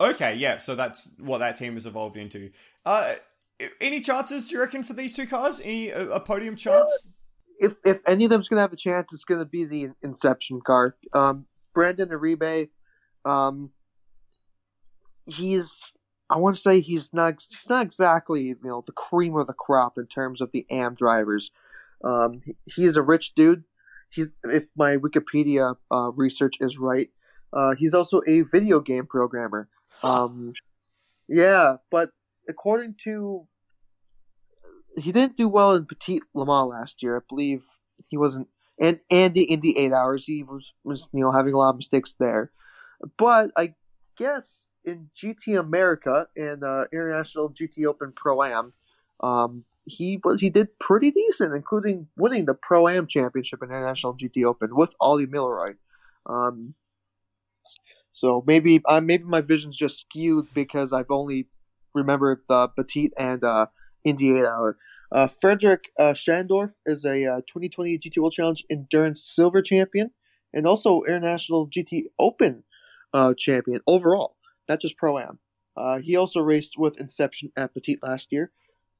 Okay, 0.00 0.36
yeah, 0.36 0.58
so 0.58 0.74
that's 0.74 1.10
what 1.18 1.38
that 1.38 1.56
team 1.56 1.74
has 1.74 1.86
evolved 1.86 2.16
into. 2.16 2.50
Uh, 2.84 3.14
any 3.80 4.00
chances, 4.00 4.48
do 4.48 4.54
you 4.54 4.60
reckon, 4.60 4.82
for 4.82 4.92
these 4.92 5.12
two 5.12 5.26
cars? 5.26 5.60
Any 5.60 5.88
a, 5.90 6.10
a 6.10 6.20
podium 6.20 6.56
chance? 6.56 7.12
If 7.58 7.78
if 7.84 8.02
any 8.06 8.24
of 8.26 8.30
them's 8.30 8.48
gonna 8.48 8.60
have 8.60 8.74
a 8.74 8.76
chance, 8.76 9.12
it's 9.12 9.24
gonna 9.24 9.46
be 9.46 9.64
the 9.64 9.88
Inception 10.02 10.60
car. 10.60 10.96
Um, 11.14 11.46
Brandon 11.72 12.10
Iribe, 12.10 12.68
um, 13.24 13.70
he's 15.24 15.92
I 16.28 16.36
want 16.36 16.56
to 16.56 16.62
say 16.62 16.80
he's 16.80 17.14
not 17.14 17.34
he's 17.34 17.70
not 17.70 17.86
exactly 17.86 18.42
you 18.42 18.58
know 18.62 18.82
the 18.84 18.92
cream 18.92 19.36
of 19.36 19.46
the 19.46 19.54
crop 19.54 19.96
in 19.96 20.06
terms 20.06 20.42
of 20.42 20.52
the 20.52 20.66
AM 20.70 20.94
drivers. 20.94 21.50
Um, 22.04 22.40
he's 22.66 22.96
a 22.96 23.02
rich 23.02 23.34
dude. 23.34 23.64
He's 24.16 24.34
if 24.44 24.70
my 24.76 24.96
Wikipedia 24.96 25.76
uh, 25.90 26.10
research 26.14 26.56
is 26.60 26.78
right, 26.78 27.10
uh, 27.52 27.74
he's 27.76 27.94
also 27.94 28.22
a 28.26 28.40
video 28.40 28.80
game 28.80 29.06
programmer. 29.06 29.68
Um, 30.02 30.54
yeah, 31.28 31.76
but 31.90 32.10
according 32.48 32.94
to 33.04 33.46
he 34.96 35.12
didn't 35.12 35.36
do 35.36 35.48
well 35.48 35.74
in 35.74 35.84
Petit 35.84 36.22
Le 36.34 36.46
Mans 36.46 36.70
last 36.70 37.02
year. 37.02 37.18
I 37.18 37.20
believe 37.28 37.64
he 38.08 38.16
wasn't, 38.16 38.48
and 38.80 39.00
and 39.10 39.34
the 39.34 39.44
in 39.44 39.60
the 39.60 39.78
eight 39.78 39.92
hours 39.92 40.24
he 40.24 40.42
was 40.42 40.72
was 40.82 41.08
you 41.12 41.20
know 41.20 41.30
having 41.30 41.52
a 41.52 41.58
lot 41.58 41.70
of 41.70 41.76
mistakes 41.76 42.14
there. 42.18 42.50
But 43.18 43.50
I 43.56 43.74
guess 44.16 44.66
in 44.84 45.10
GT 45.14 45.58
America 45.58 46.28
and 46.36 46.64
uh, 46.64 46.84
International 46.90 47.50
GT 47.50 47.84
Open 47.84 48.12
Pro 48.16 48.42
Am, 48.42 48.72
um, 49.20 49.64
he 49.86 50.20
was 50.22 50.40
he 50.40 50.50
did 50.50 50.78
pretty 50.78 51.10
decent, 51.10 51.54
including 51.54 52.08
winning 52.16 52.44
the 52.44 52.54
Pro 52.54 52.88
Am 52.88 53.06
Championship 53.06 53.62
in 53.62 53.70
International 53.70 54.16
GT 54.16 54.44
Open 54.44 54.76
with 54.76 54.94
Ollie 55.00 55.26
Milroy. 55.26 55.74
Um, 56.26 56.74
so 58.12 58.42
maybe 58.46 58.82
uh, 58.84 59.00
maybe 59.00 59.24
my 59.24 59.40
vision's 59.40 59.76
just 59.76 60.00
skewed 60.00 60.48
because 60.54 60.92
I've 60.92 61.10
only 61.10 61.48
remembered 61.94 62.40
the 62.48 62.68
Petit 62.68 63.12
and 63.16 63.42
uh, 63.44 63.66
Indy 64.04 64.36
8 64.38 64.44
Hour. 64.44 64.76
Uh, 65.12 65.28
Frederick 65.28 65.84
uh, 65.98 66.12
Schandorff 66.12 66.80
is 66.84 67.04
a 67.04 67.24
uh, 67.24 67.36
2020 67.46 67.98
GT 67.98 68.18
World 68.18 68.32
Challenge 68.32 68.64
Endurance 68.68 69.24
Silver 69.24 69.62
Champion 69.62 70.10
and 70.52 70.66
also 70.66 71.02
International 71.02 71.68
GT 71.68 72.04
Open 72.18 72.64
uh, 73.14 73.34
Champion 73.38 73.80
overall, 73.86 74.36
not 74.68 74.80
just 74.80 74.96
Pro 74.96 75.18
Am. 75.18 75.38
Uh, 75.76 75.98
he 75.98 76.16
also 76.16 76.40
raced 76.40 76.76
with 76.76 76.98
Inception 76.98 77.52
at 77.56 77.72
Petit 77.72 77.98
last 78.02 78.32
year. 78.32 78.50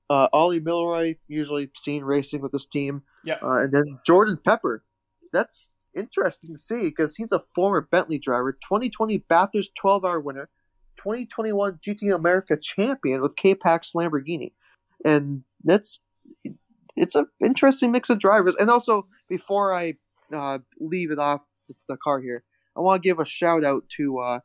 Uh, 0.09 0.29
Ollie 0.33 0.61
Milroy, 0.61 1.17
usually 1.27 1.71
seen 1.77 2.05
racing 2.05 2.41
with 2.41 2.53
this 2.53 2.67
team. 2.67 3.03
Yeah. 3.25 3.39
Uh, 3.43 3.63
and 3.63 3.73
then 3.73 3.99
Jordan 4.07 4.39
Pepper. 4.45 4.85
That's 5.33 5.75
interesting 5.97 6.55
to 6.55 6.59
see 6.59 6.83
because 6.83 7.17
he's 7.17 7.33
a 7.33 7.41
former 7.41 7.81
Bentley 7.81 8.19
driver, 8.19 8.53
2020 8.53 9.19
Bathurst 9.29 9.73
12 9.75 10.05
hour 10.05 10.21
winner, 10.21 10.49
2021 10.97 11.81
GT 11.85 12.15
America 12.15 12.57
champion 12.57 13.21
with 13.21 13.37
K-Pax 13.37 13.93
Lamborghini. 13.95 14.53
And 15.05 15.43
that's 15.65 16.01
it's 16.97 17.15
an 17.15 17.27
interesting 17.45 17.93
mix 17.93 18.09
of 18.11 18.19
drivers. 18.19 18.55
And 18.59 18.71
also, 18.71 19.07
before 19.29 19.75
I 19.75 19.95
uh, 20.35 20.59
leave 20.81 21.11
it 21.11 21.19
off 21.19 21.43
the 21.89 21.97
car 21.97 22.21
here, 22.21 22.45
I 22.77 22.81
want 22.81 23.03
to 23.03 23.09
give 23.09 23.19
a 23.19 23.27
shout 23.27 23.65
out 23.65 23.85
to 23.97 24.19
uh, 24.19 24.41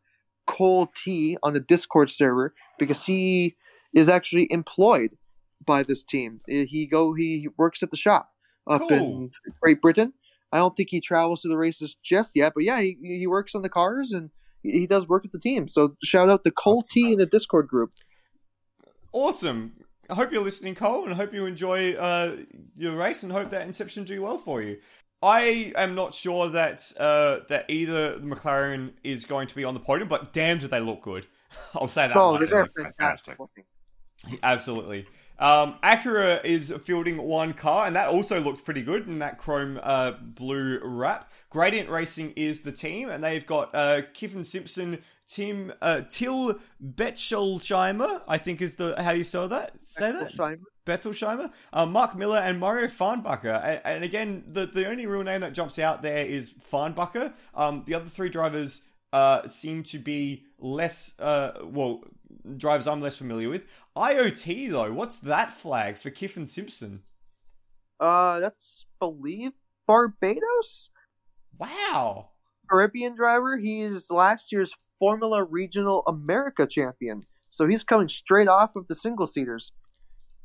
Cole 0.47 0.91
T 1.03 1.38
on 1.43 1.53
the 1.53 1.59
Discord 1.59 2.09
server 2.09 2.53
because 2.77 3.05
he 3.05 3.55
is 3.93 4.09
actually 4.09 4.47
employed 4.51 5.11
by 5.65 5.83
this 5.83 6.03
team. 6.03 6.41
He 6.47 6.85
go 6.85 7.13
he 7.13 7.47
works 7.57 7.83
at 7.83 7.91
the 7.91 7.97
shop 7.97 8.29
up 8.67 8.81
Cool. 8.81 8.91
in 8.91 9.31
Great 9.61 9.81
Britain. 9.81 10.13
I 10.51 10.57
don't 10.57 10.75
think 10.75 10.89
he 10.91 10.99
travels 10.99 11.41
to 11.41 11.47
the 11.47 11.57
races 11.57 11.95
just 12.03 12.31
yet, 12.35 12.53
but 12.53 12.63
yeah, 12.63 12.81
he, 12.81 12.97
he 13.01 13.27
works 13.27 13.55
on 13.55 13.61
the 13.61 13.69
cars 13.69 14.11
and 14.11 14.29
he 14.63 14.71
he 14.71 14.88
does 14.88 15.07
work 15.07 15.25
at 15.25 15.31
the 15.31 15.39
team. 15.39 15.67
So 15.67 15.95
shout 16.03 16.29
out 16.29 16.43
to 16.43 16.51
Cole 16.51 16.83
T 16.89 17.13
in 17.13 17.19
the 17.19 17.25
Discord 17.25 17.67
group. 17.67 17.91
Awesome. 19.13 19.73
I 20.09 20.15
hope 20.15 20.31
you're 20.31 20.43
listening, 20.43 20.75
Cole, 20.75 21.05
and 21.05 21.13
I 21.13 21.15
hope 21.15 21.33
you 21.33 21.45
enjoy 21.45 21.93
uh, 21.93 22.35
your 22.75 22.95
race, 22.95 23.23
and 23.23 23.31
hope 23.31 23.49
that 23.51 23.65
Inception 23.65 24.03
do 24.03 24.21
well 24.21 24.38
for 24.38 24.61
you. 24.61 24.77
I 25.23 25.71
am 25.75 25.95
not 25.95 26.13
sure 26.13 26.49
that 26.49 26.91
uh, 26.99 27.39
that 27.47 27.69
either 27.69 28.17
McLaren 28.19 28.93
is 29.03 29.25
going 29.25 29.47
to 29.47 29.55
be 29.55 29.63
on 29.63 29.73
the 29.73 29.79
podium, 29.79 30.09
but 30.09 30.33
damn, 30.33 30.57
do 30.57 30.67
they 30.67 30.79
look 30.81 31.01
good! 31.01 31.27
I'll 31.75 31.88
say 31.88 32.07
that. 32.07 32.17
Oh, 32.17 32.38
they're 32.38 32.65
fantastic. 32.65 33.38
fantastic. 33.38 33.65
Absolutely. 34.43 35.05
Um, 35.40 35.76
Acura 35.84 36.44
is 36.45 36.74
fielding 36.84 37.18
one 37.18 37.53
car, 37.53 37.86
and 37.88 37.95
that 37.95 38.10
also 38.10 38.40
looks 38.40 38.62
pretty 38.62 38.82
good 38.82 39.08
in 39.08 39.20
that 39.20 39.38
chrome 39.38 39.80
uh, 39.82 40.14
blue 40.22 40.80
wrap. 40.84 41.32
Gradient 41.49 41.90
Racing 41.90 42.34
is 42.36 42.62
the 42.62 42.72
team, 42.72 43.10
and 43.10 43.24
they've 43.24 43.45
got 43.45 43.72
uh, 43.74 44.02
Kiffin 44.14 44.44
Simpson, 44.44 44.99
Tim 45.28 45.74
uh, 45.82 46.02
Till 46.10 46.60
Bechtolsheimer, 46.84 48.22
I 48.28 48.38
think 48.38 48.62
is 48.62 48.76
the 48.76 49.02
how 49.02 49.12
you 49.12 49.24
say 49.24 49.48
that. 49.48 49.74
Say 49.84 50.12
that. 50.12 50.34
Scheimer. 50.34 50.60
Bettelsheimer, 50.86 51.52
uh, 51.74 51.86
Mark 51.86 52.16
Miller, 52.16 52.40
and 52.40 52.60
Mario 52.60 52.88
Farnbacher. 52.88 53.64
And, 53.64 53.82
and 53.86 54.03
again, 54.03 54.44
the, 54.48 54.66
the 54.66 54.90
only 54.90 55.06
real 55.06 55.24
name 55.24 55.41
that 55.41 55.53
jumps 55.53 55.78
out 55.78 56.02
there 56.02 56.26
is 56.26 56.52
Farnbacher. 56.52 57.34
Um, 57.53 57.84
the 57.86 57.94
other 57.94 58.10
three 58.10 58.30
drivers 58.30 58.82
uh, 59.14 59.48
seem 59.48 59.84
to 59.84 59.99
be 59.99 60.45
less, 60.58 61.14
uh, 61.20 61.60
well, 61.64 62.03
drivers 62.58 62.88
I'm 62.88 63.02
less 63.02 63.18
familiar 63.18 63.49
with. 63.49 63.66
IoT, 63.95 64.70
though, 64.70 64.91
what's 64.91 65.20
that 65.20 65.52
flag 65.52 65.98
for 65.98 66.10
Kiffin 66.10 66.48
Simpson? 66.48 67.03
Uh, 67.99 68.40
that's 68.40 68.86
believe 68.99 69.53
Barbados 69.88 70.90
Wow. 71.62 72.30
Caribbean 72.70 73.16
driver. 73.16 73.58
He 73.58 73.82
is 73.82 74.10
last 74.10 74.52
year's 74.52 74.74
Formula 74.98 75.44
Regional 75.44 76.03
America 76.08 76.66
champion. 76.66 77.24
So 77.52 77.68
he's 77.68 77.84
coming 77.84 78.08
straight 78.08 78.48
off 78.48 78.76
of 78.76 78.88
the 78.88 78.95
single 78.95 79.28
seaters. 79.28 79.72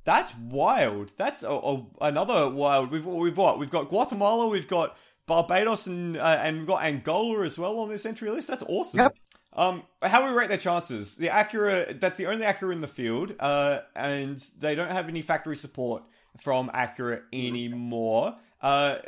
That's 0.04 0.36
wild. 0.36 1.12
That's 1.16 1.42
a, 1.42 1.48
a, 1.48 1.86
another 2.02 2.50
wild. 2.50 2.90
We've 2.90 3.06
we've 3.06 3.36
what? 3.36 3.58
We've 3.58 3.70
got 3.70 3.88
Guatemala. 3.88 4.48
We've 4.48 4.68
got 4.68 4.96
Barbados, 5.26 5.86
and 5.86 6.18
uh, 6.18 6.40
and 6.42 6.58
we've 6.58 6.66
got 6.66 6.84
Angola 6.84 7.44
as 7.44 7.58
well 7.58 7.78
on 7.80 7.88
this 7.88 8.04
entry 8.04 8.30
list. 8.30 8.48
That's 8.48 8.62
awesome. 8.68 9.00
Yep. 9.00 9.16
Um, 9.56 9.84
how 10.02 10.28
we 10.28 10.36
rate 10.38 10.48
their 10.48 10.58
chances? 10.58 11.16
The 11.16 11.28
Acura. 11.28 11.98
That's 11.98 12.18
the 12.18 12.26
only 12.26 12.44
Acura 12.44 12.72
in 12.72 12.82
the 12.82 12.88
field, 12.88 13.34
uh, 13.40 13.80
and 13.94 14.38
they 14.60 14.74
don't 14.74 14.90
have 14.90 15.08
any 15.08 15.22
factory 15.22 15.56
support 15.56 16.02
from 16.38 16.68
Acura 16.68 17.22
anymore. 17.32 18.36
Uh, 18.60 18.98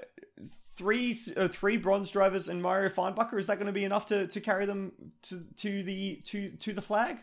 three 0.75 1.15
uh, 1.37 1.49
three 1.49 1.77
bronze 1.77 2.11
drivers 2.11 2.49
and 2.49 2.63
Mario 2.63 2.89
Farnbacher. 2.89 3.39
Is 3.39 3.47
that 3.49 3.57
going 3.57 3.67
to 3.67 3.73
be 3.73 3.85
enough 3.85 4.07
to, 4.07 4.27
to 4.27 4.41
carry 4.41 4.65
them 4.65 4.93
to 5.25 5.45
to 5.59 5.83
the 5.83 6.23
to 6.25 6.51
to 6.51 6.73
the 6.73 6.83
flag 6.83 7.19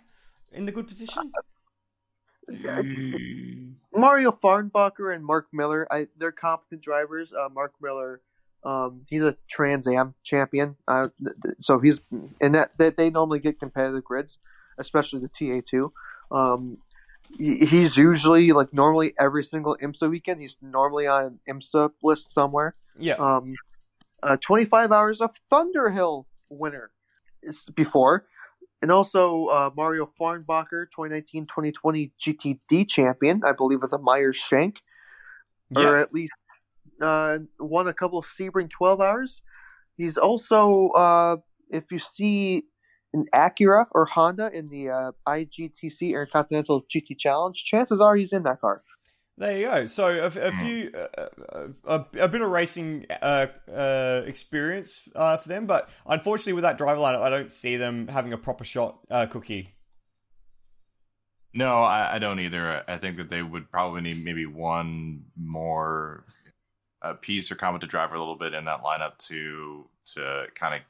in 0.52 0.66
the 0.66 0.72
good 0.72 0.88
position? 0.88 1.32
Mario 3.92 4.30
Farnbacher 4.30 5.16
and 5.16 5.26
Mark 5.26 5.48
Miller, 5.52 5.88
I, 5.90 6.08
they're 6.16 6.32
competent 6.32 6.82
drivers. 6.82 7.34
Uh, 7.34 7.50
Mark 7.50 7.74
Miller 7.82 8.22
Um, 8.66 9.02
he's 9.10 9.22
a 9.22 9.38
Trans 9.48 9.88
Am 9.88 10.16
champion, 10.24 10.76
uh, 10.88 11.10
so 11.60 11.80
he's 11.80 12.02
and 12.42 12.56
that, 12.56 12.78
that 12.80 12.98
they 12.98 13.12
normally 13.12 13.40
get 13.40 13.60
competitive 13.60 14.04
grids, 14.04 14.40
especially 14.80 15.20
the 15.20 15.28
TA 15.30 15.62
two. 15.64 15.94
Um, 16.32 16.80
he's 17.38 17.98
usually 17.98 18.52
like 18.52 18.74
normally 18.74 19.14
every 19.20 19.44
single 19.44 19.78
IMSA 19.82 20.10
weekend. 20.10 20.42
He's 20.42 20.58
normally 20.62 21.08
on 21.08 21.26
an 21.26 21.40
IMSA 21.48 21.92
list 22.04 22.32
somewhere. 22.32 22.76
Yeah. 22.98 23.16
Um, 23.16 23.56
uh, 24.24 24.38
25 24.38 24.92
hours 24.92 25.22
of 25.22 25.32
Thunderhill 25.52 26.26
winner 26.50 26.92
is 27.44 27.66
before. 27.76 28.26
And 28.82 28.92
also 28.92 29.46
uh, 29.48 29.70
Mario 29.76 30.08
Farnbacher, 30.20 30.88
2019-2020 30.98 32.12
GTD 32.20 32.90
champion, 32.90 33.42
I 33.46 33.52
believe 33.52 33.82
with 33.82 33.94
a 33.94 33.98
Meyer 33.98 34.34
Shank. 34.34 34.82
Yeah. 35.76 35.90
Or 35.90 35.98
at 35.98 36.14
least 36.14 36.34
uh, 37.02 37.40
won 37.60 37.88
a 37.88 37.94
couple 37.94 38.20
of 38.20 38.26
Sebring 38.26 38.70
12 38.70 39.02
hours. 39.02 39.42
He's 39.98 40.18
also, 40.18 40.90
uh, 40.90 41.38
if 41.70 41.92
you 41.92 42.00
see 42.00 42.64
an 43.14 43.26
Acura 43.34 43.86
or 43.92 44.06
Honda 44.06 44.52
in 44.54 44.70
the 44.70 44.90
uh, 44.90 45.12
IGTC 45.28 46.10
Intercontinental 46.10 46.84
GT 46.84 47.18
Challenge, 47.18 47.56
chances 47.64 48.02
are 48.02 48.16
he's 48.16 48.34
in 48.34 48.44
that 48.44 48.62
car. 48.62 48.84
There 49.38 49.58
you 49.58 49.66
go. 49.66 49.86
So 49.88 50.08
a, 50.08 50.28
a 50.28 50.52
few, 50.54 50.92
uh, 50.94 51.68
a, 51.84 52.06
a 52.22 52.28
bit 52.30 52.42
of 52.42 52.50
racing 52.50 53.06
uh, 53.10 53.48
uh, 53.74 54.22
experience 54.26 55.10
uh, 55.14 55.36
for 55.38 55.50
them, 55.50 55.66
but 55.66 55.90
unfortunately 56.06 56.54
with 56.54 56.64
that 56.64 56.78
driver 56.78 57.02
lineup, 57.02 57.22
I 57.22 57.30
don't 57.30 57.52
see 57.52 57.76
them 57.76 58.08
having 58.08 58.32
a 58.32 58.38
proper 58.38 58.64
shot. 58.64 59.00
Uh, 59.12 59.26
cookie. 59.26 59.76
No, 61.54 61.78
I, 61.78 62.16
I, 62.16 62.20
don't 62.20 62.40
either. 62.40 62.84
I 62.88 62.98
think 62.98 63.18
that 63.18 63.30
they 63.30 63.42
would 63.42 63.72
probably 63.72 64.02
need 64.02 64.24
maybe 64.24 64.46
one 64.46 65.24
more 65.38 66.26
piece 67.14 67.52
or 67.52 67.56
competent 67.56 67.92
driver 67.92 68.16
a 68.16 68.20
little 68.20 68.36
bit 68.36 68.54
in 68.54 68.66
that 68.66 68.84
lineup 68.84 69.18
to 69.28 69.86
to 70.14 70.48
kind 70.56 70.76
of 70.76 70.82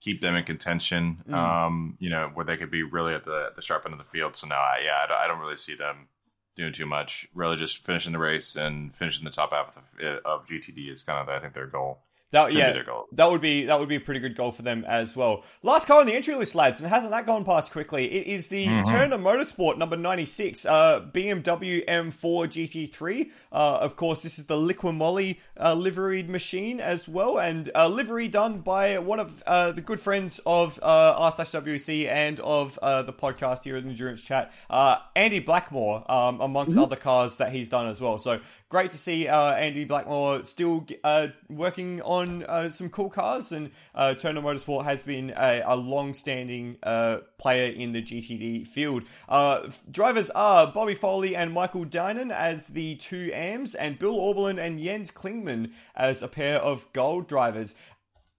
keep 0.00 0.20
them 0.20 0.34
in 0.34 0.44
contention. 0.44 1.22
Mm. 1.28 1.34
Um, 1.34 1.96
you 2.00 2.10
know, 2.10 2.30
where 2.34 2.44
they 2.44 2.56
could 2.56 2.70
be 2.70 2.82
really 2.82 3.14
at 3.14 3.24
the 3.24 3.52
the 3.54 3.62
sharp 3.62 3.84
end 3.84 3.94
of 3.94 3.98
the 3.98 4.04
field. 4.04 4.36
So 4.36 4.46
no, 4.46 4.56
I, 4.56 4.82
yeah, 4.84 4.98
I 5.04 5.06
don't, 5.06 5.18
I 5.18 5.26
don't 5.26 5.40
really 5.40 5.56
see 5.56 5.74
them 5.74 6.08
doing 6.56 6.72
too 6.72 6.86
much. 6.86 7.28
Really, 7.34 7.56
just 7.56 7.78
finishing 7.78 8.12
the 8.12 8.18
race 8.18 8.56
and 8.56 8.94
finishing 8.94 9.24
the 9.24 9.30
top 9.30 9.52
half 9.52 9.76
of, 9.76 9.98
the, 9.98 10.20
of 10.26 10.46
GTD 10.46 10.90
is 10.90 11.02
kind 11.02 11.18
of 11.18 11.28
I 11.28 11.38
think 11.38 11.54
their 11.54 11.66
goal. 11.66 12.00
That 12.32 12.50
Should 12.50 12.58
yeah, 12.58 12.82
that 13.12 13.30
would 13.30 13.42
be 13.42 13.66
that 13.66 13.78
would 13.78 13.90
be 13.90 13.96
a 13.96 14.00
pretty 14.00 14.20
good 14.20 14.34
goal 14.34 14.52
for 14.52 14.62
them 14.62 14.84
as 14.88 15.14
well. 15.14 15.44
Last 15.62 15.86
car 15.86 16.00
on 16.00 16.06
the 16.06 16.14
entry 16.14 16.34
list, 16.34 16.54
lads, 16.54 16.80
and 16.80 16.88
hasn't 16.88 17.12
that 17.12 17.26
gone 17.26 17.44
past 17.44 17.72
quickly? 17.72 18.10
It 18.10 18.26
is 18.26 18.48
the 18.48 18.66
mm-hmm. 18.66 18.90
Turner 18.90 19.18
Motorsport 19.18 19.76
number 19.76 19.98
ninety 19.98 20.24
six, 20.24 20.64
uh, 20.64 21.00
BMW 21.12 21.84
M4 21.86 22.90
GT3. 22.90 23.30
Uh, 23.52 23.78
of 23.82 23.96
course, 23.96 24.22
this 24.22 24.38
is 24.38 24.46
the 24.46 24.56
Liqui 24.56 25.36
uh, 25.60 25.74
liveried 25.74 26.30
machine 26.30 26.80
as 26.80 27.06
well, 27.06 27.38
and 27.38 27.70
uh, 27.74 27.86
livery 27.86 28.28
done 28.28 28.60
by 28.60 28.98
one 28.98 29.20
of 29.20 29.42
uh, 29.46 29.72
the 29.72 29.82
good 29.82 30.00
friends 30.00 30.40
of 30.46 30.78
uh, 30.82 31.14
r 31.18 31.32
slash 31.32 31.50
WC 31.50 32.08
and 32.08 32.40
of 32.40 32.78
uh, 32.80 33.02
the 33.02 33.12
podcast 33.12 33.64
here 33.64 33.76
at 33.76 33.84
Endurance 33.84 34.22
Chat, 34.22 34.52
uh, 34.70 34.96
Andy 35.14 35.38
Blackmore, 35.38 36.10
um, 36.10 36.40
amongst 36.40 36.72
mm-hmm. 36.72 36.82
other 36.82 36.96
cars 36.96 37.36
that 37.36 37.52
he's 37.52 37.68
done 37.68 37.86
as 37.86 38.00
well. 38.00 38.18
So 38.18 38.40
great 38.68 38.90
to 38.92 38.96
see 38.96 39.28
uh, 39.28 39.52
Andy 39.52 39.84
Blackmore 39.84 40.44
still 40.44 40.86
uh, 41.04 41.28
working 41.48 42.00
on 42.02 42.21
uh, 42.22 42.68
some 42.68 42.88
cool 42.88 43.10
cars. 43.10 43.52
And 43.52 43.70
uh, 43.94 44.14
Turner 44.14 44.40
Motorsport 44.40 44.84
has 44.84 45.02
been 45.02 45.32
a, 45.36 45.62
a 45.64 45.76
long-standing 45.76 46.76
uh, 46.82 47.18
player 47.38 47.72
in 47.72 47.92
the 47.92 48.02
GTD 48.02 48.66
field. 48.66 49.04
Uh, 49.28 49.70
drivers 49.90 50.30
are 50.30 50.66
Bobby 50.66 50.94
Foley 50.94 51.34
and 51.34 51.52
Michael 51.52 51.84
Dinan 51.84 52.30
as 52.30 52.68
the 52.68 52.96
two 52.96 53.30
AMs, 53.32 53.74
and 53.74 53.98
Bill 53.98 54.16
Auberlen 54.16 54.58
and 54.58 54.78
Jens 54.78 55.10
Klingmann 55.10 55.72
as 55.94 56.22
a 56.22 56.28
pair 56.28 56.58
of 56.58 56.90
gold 56.92 57.28
drivers. 57.28 57.74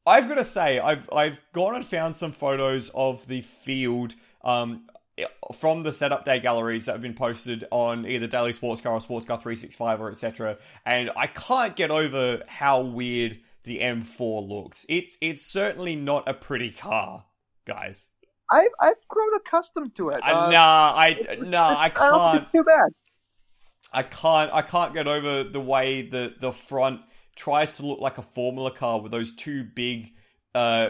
I've 0.06 0.28
got 0.28 0.36
to 0.36 0.44
say, 0.44 0.80
I've 0.80 1.10
I've 1.14 1.40
gone 1.54 1.76
and 1.76 1.86
found 1.86 2.18
some 2.18 2.32
photos 2.32 2.90
of 2.94 3.28
the 3.28 3.42
field. 3.42 4.16
Um, 4.44 4.86
from 5.54 5.84
the 5.84 5.92
setup 5.92 6.26
day 6.26 6.40
galleries 6.40 6.86
that 6.86 6.94
have 6.94 7.02
been 7.02 7.14
posted 7.14 7.66
on 7.72 8.06
either 8.08 8.26
Daily 8.28 8.54
Sports 8.54 8.82
Car 8.82 8.94
or 8.94 9.02
Sports 9.02 9.26
Car 9.26 9.40
365 9.40 10.02
or 10.02 10.10
etc. 10.10 10.58
And 10.86 11.12
I 11.16 11.28
can't 11.28 11.76
get 11.76 11.92
over 11.92 12.42
how 12.48 12.82
weird 12.82 13.40
the 13.64 13.80
M4 13.80 14.48
looks. 14.48 14.86
It's 14.90 15.18
it's 15.22 15.46
certainly 15.46 15.96
not 15.96 16.28
a 16.28 16.34
pretty 16.34 16.72
car, 16.72 17.26
guys. 17.66 18.10
I've 18.52 18.72
I've 18.80 19.08
grown 19.08 19.36
accustomed 19.36 19.96
to 19.96 20.10
it. 20.10 20.24
Uh, 20.24 20.50
nah, 20.50 20.94
I 20.96 21.38
nah, 21.42 21.76
I 21.78 21.90
can't. 21.90 22.52
too 22.52 22.64
bad. 22.64 22.90
I 23.92 24.04
can't. 24.04 24.52
I 24.54 24.62
can't 24.62 24.94
get 24.94 25.08
over 25.08 25.44
the 25.44 25.62
way 25.62 26.02
the 26.02 26.36
the 26.40 26.52
front 26.52 27.02
tries 27.36 27.78
to 27.78 27.86
look 27.86 28.00
like 28.00 28.18
a 28.18 28.22
Formula 28.22 28.72
car 28.72 29.02
with 29.02 29.12
those 29.12 29.34
two 29.34 29.64
big, 29.64 30.12
uh, 30.54 30.90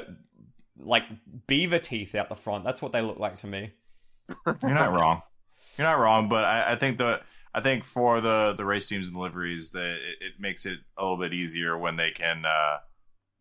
like 0.77 1.03
beaver 1.47 1.79
teeth 1.79 2.15
out 2.15 2.29
the 2.29 2.35
front. 2.35 2.63
That's 2.63 2.81
what 2.81 2.91
they 2.91 3.01
look 3.01 3.19
like 3.19 3.35
to 3.35 3.47
me. 3.47 3.71
You're 4.45 4.73
not 4.73 4.93
wrong. 4.93 5.21
You're 5.77 5.87
not 5.87 5.99
wrong, 5.99 6.29
but 6.29 6.43
I, 6.43 6.73
I, 6.73 6.75
think 6.75 6.97
the 6.97 7.21
I 7.53 7.61
think 7.61 7.83
for 7.83 8.19
the 8.19 8.53
the 8.57 8.65
race 8.65 8.87
teams 8.87 9.07
and 9.07 9.15
deliveries 9.15 9.69
that 9.71 9.95
it, 9.95 10.17
it, 10.21 10.33
makes 10.39 10.65
it 10.65 10.79
a 10.97 11.03
little 11.03 11.17
bit 11.17 11.33
easier 11.33 11.77
when 11.77 11.97
they 11.97 12.11
can, 12.11 12.45
uh, 12.45 12.77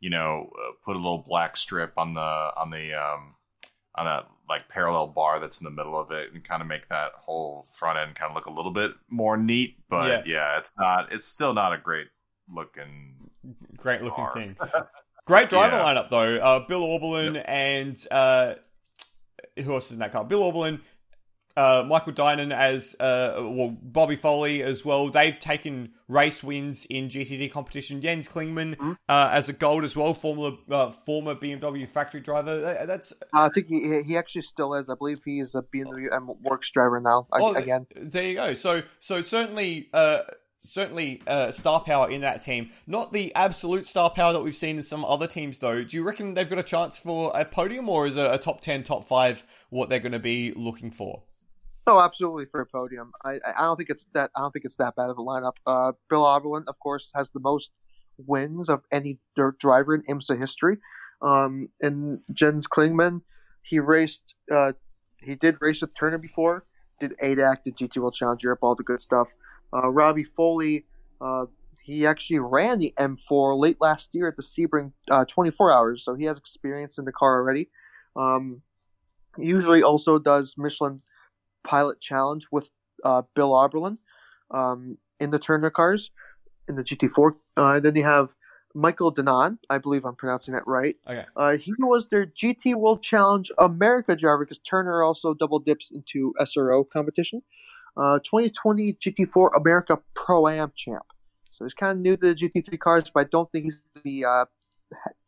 you 0.01 0.11
know, 0.11 0.51
uh, 0.55 0.73
put 0.85 0.97
a 0.97 0.99
little 0.99 1.25
black 1.27 1.57
strip 1.57 1.95
on 1.97 2.15
the 2.15 2.21
on 2.21 2.71
the 2.71 2.93
um, 2.95 3.35
on 3.95 4.05
that 4.07 4.29
like 4.49 4.69
parallel 4.69 5.07
bar 5.07 5.41
that's 5.41 5.61
in 5.61 5.65
the 5.65 5.71
middle 5.71 5.99
of 5.99 6.11
it 6.11 6.33
and 6.33 6.45
kind 6.45 6.61
of 6.61 6.69
make 6.69 6.89
that 6.89 7.13
whole 7.17 7.65
front 7.79 7.99
end 7.99 8.15
kind 8.15 8.31
of 8.31 8.37
look 8.37 8.47
a 8.47 8.53
little 8.53 8.73
bit 8.73 8.91
more 9.09 9.37
neat. 9.37 9.77
But 9.89 10.27
yeah, 10.27 10.35
yeah 10.35 10.59
it's 10.59 10.73
not. 10.79 11.13
It's 11.13 11.25
still 11.25 11.55
not 11.55 11.73
a 11.73 11.79
great 11.79 12.09
looking, 12.53 13.31
great 13.77 14.03
looking 14.03 14.25
car. 14.25 14.35
thing. 14.35 14.57
Great 15.25 15.49
driver 15.49 15.77
yeah. 15.77 15.85
lineup 15.85 16.11
though. 16.11 16.37
Uh, 16.37 16.67
Bill 16.67 16.83
Auberlen 16.83 17.37
yep. 17.37 17.45
and 17.47 18.07
uh, 18.11 18.55
who 19.63 19.73
else 19.73 19.87
is 19.87 19.93
in 19.93 19.99
that 20.01 20.11
car? 20.11 20.25
Bill 20.25 20.41
Auberlen, 20.41 20.81
uh, 21.57 21.85
Michael 21.87 22.13
Dinan 22.13 22.53
as 22.53 22.97
uh, 23.01 23.35
well, 23.41 23.77
Bobby 23.83 24.17
Foley 24.17 24.63
as 24.63 24.85
well. 24.85 25.09
They've 25.09 25.39
taken 25.39 25.93
race 26.09 26.43
wins 26.43 26.87
in 26.87 27.09
GTD 27.09 27.51
competition. 27.51 28.01
Jens 28.01 28.29
Klingmann 28.29 28.77
mm-hmm. 28.77 28.93
uh, 29.09 29.31
as 29.33 29.49
a 29.49 29.53
gold 29.53 29.85
as 29.85 29.97
well, 29.97 30.15
former 30.15 30.57
uh, 30.71 30.91
former 30.91 31.35
BMW 31.35 31.89
factory 31.89 32.21
driver. 32.21 32.85
That's 32.87 33.13
I 33.35 33.49
think 33.49 33.69
he 33.69 34.03
he 34.03 34.17
actually 34.17 34.43
still 34.43 34.75
is. 34.75 34.89
I 34.89 34.95
believe 34.95 35.21
he 35.25 35.41
is 35.41 35.55
a 35.55 35.63
BMW 35.63 36.15
M 36.15 36.31
Works 36.43 36.71
driver 36.71 37.01
now. 37.01 37.27
Oh, 37.33 37.55
again, 37.55 37.87
there 37.97 38.25
you 38.25 38.35
go. 38.35 38.55
So 38.55 38.83
so 39.01 39.23
certainly 39.23 39.89
uh, 39.93 40.23
certainly 40.63 41.23
uh, 41.27 41.51
star 41.51 41.81
power 41.81 42.09
in 42.09 42.21
that 42.23 42.41
team. 42.41 42.71
Not 42.87 43.13
the 43.13 43.35
absolute 43.35 43.87
star 43.87 44.11
power 44.11 44.33
that 44.33 44.41
we've 44.41 44.55
seen 44.55 44.77
in 44.77 44.83
some 44.83 45.05
other 45.05 45.27
teams, 45.27 45.59
though. 45.59 45.83
Do 45.83 45.97
you 45.97 46.03
reckon 46.03 46.35
they've 46.35 46.49
got 46.49 46.59
a 46.59 46.65
chance 46.65 46.99
for 46.99 47.33
a 47.35 47.45
podium, 47.45 47.89
or 47.89 48.07
is 48.07 48.17
a, 48.17 48.33
a 48.33 48.39
top 48.39 48.61
ten, 48.61 48.83
top 48.83 49.07
five 49.07 49.45
what 49.71 49.89
they're 49.89 50.01
going 50.01 50.13
to 50.13 50.19
be 50.19 50.53
looking 50.55 50.91
for? 50.91 51.25
Oh, 51.87 52.01
absolutely 52.01 52.47
for 52.47 52.61
a 52.61 52.67
podium. 52.67 53.13
I, 53.25 53.41
I 53.57 53.63
don't 53.63 53.77
think 53.77 53.91
it's 53.91 54.07
that. 54.15 54.31
I 54.37 54.41
don't 54.41 54.53
think 54.53 54.65
it's 54.65 54.77
that 54.77 54.95
bad 54.95 55.11
of 55.11 55.19
a 55.19 55.23
lineup. 55.23 55.55
Uh, 55.67 55.93
Bill 56.09 56.23
Auberlen, 56.23 56.65
of 56.69 56.79
course, 56.79 57.11
has 57.15 57.31
the 57.31 57.41
most 57.41 57.73
wins 58.19 58.69
of 58.69 58.83
any 58.93 59.19
dirt 59.35 59.59
driver 59.59 59.95
in 59.95 60.03
IMSA 60.03 60.39
history. 60.39 60.77
Um, 61.23 61.69
and 61.81 62.21
Jens 62.33 62.69
Klingmann, 62.69 63.23
he 63.63 63.81
raced. 63.81 64.35
Uh, 64.53 64.73
he 65.19 65.35
did 65.35 65.57
race 65.61 65.81
with 65.81 65.95
Turner 65.95 66.19
before. 66.19 66.65
Did 67.01 67.17
ADAC, 67.23 67.65
did 67.65 67.77
GT 67.77 67.97
World 67.97 68.15
Challenge 68.15 68.43
Europe, 68.43 68.61
all 68.63 68.77
the 68.77 68.85
good 68.85 69.03
stuff. 69.03 69.35
Uh, 69.73 69.89
Robbie 69.89 70.25
Foley, 70.25 70.85
uh, 71.21 71.47
he 71.83 72.07
actually 72.07 72.39
ran 72.39 72.79
the 72.79 72.95
M4 72.97 73.59
late 73.59 73.81
last 73.81 74.11
year 74.13 74.29
at 74.29 74.37
the 74.37 74.43
Sebring 74.43 74.93
uh, 75.11 75.25
24 75.25 75.73
Hours, 75.73 76.05
so 76.05 76.15
he 76.15 76.25
has 76.25 76.39
experience 76.39 76.99
in 76.99 77.05
the 77.05 77.13
car 77.13 77.41
already. 77.41 77.71
Um, 78.15 78.63
usually 79.37 79.83
also 79.83 80.19
does 80.19 80.55
Michelin 80.57 81.01
Pilot 81.65 82.01
Challenge 82.01 82.47
with 82.51 82.71
uh, 83.05 83.23
Bill 83.35 83.51
Auberlen 83.51 83.99
um, 84.51 84.99
in 85.21 85.31
the 85.31 85.39
Turner 85.39 85.71
cars 85.71 86.11
in 86.69 86.77
the 86.77 86.83
GT4. 86.83 87.35
Uh, 87.57 87.81
then 87.81 87.97
you 87.97 88.05
have 88.05 88.31
Michael 88.75 89.13
Dinan, 89.13 89.59
I 89.69 89.79
believe 89.79 90.05
I'm 90.05 90.15
pronouncing 90.15 90.55
that 90.55 90.67
right. 90.67 90.97
Okay. 91.07 91.27
Uh, 91.37 91.57
he 91.57 91.75
was 91.79 92.09
their 92.09 92.27
GT 92.27 92.75
World 92.75 93.03
Challenge 93.03 93.51
America 93.59 94.17
driver 94.17 94.45
because 94.45 94.59
Turner 94.59 95.03
also 95.03 95.35
double 95.35 95.59
dips 95.59 95.91
into 95.91 96.33
SRO 96.41 96.89
competition 96.89 97.43
uh, 97.97 98.19
2020 98.21 98.95
GT4 98.95 99.51
America 99.57 99.99
Pro 100.15 100.49
Am 100.49 100.73
champ. 100.75 101.05
So 101.51 101.65
he's 101.65 101.75
kind 101.75 101.93
of 101.93 101.99
new 101.99 102.17
to 102.17 102.35
the 102.35 102.35
GT3 102.35 102.79
cars, 102.79 103.11
but 103.13 103.27
I 103.27 103.29
don't 103.31 103.51
think 103.53 103.65
he's 103.65 103.75
going 103.75 103.95
to 103.97 104.01
be 104.01 104.25
uh, 104.25 104.47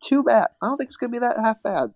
too 0.02 0.22
bad. 0.22 0.48
I 0.62 0.66
don't 0.66 0.76
think 0.76 0.88
it's 0.88 0.96
going 0.96 1.12
to 1.12 1.20
be 1.20 1.26
that 1.26 1.38
half 1.38 1.62
bad. 1.62 1.92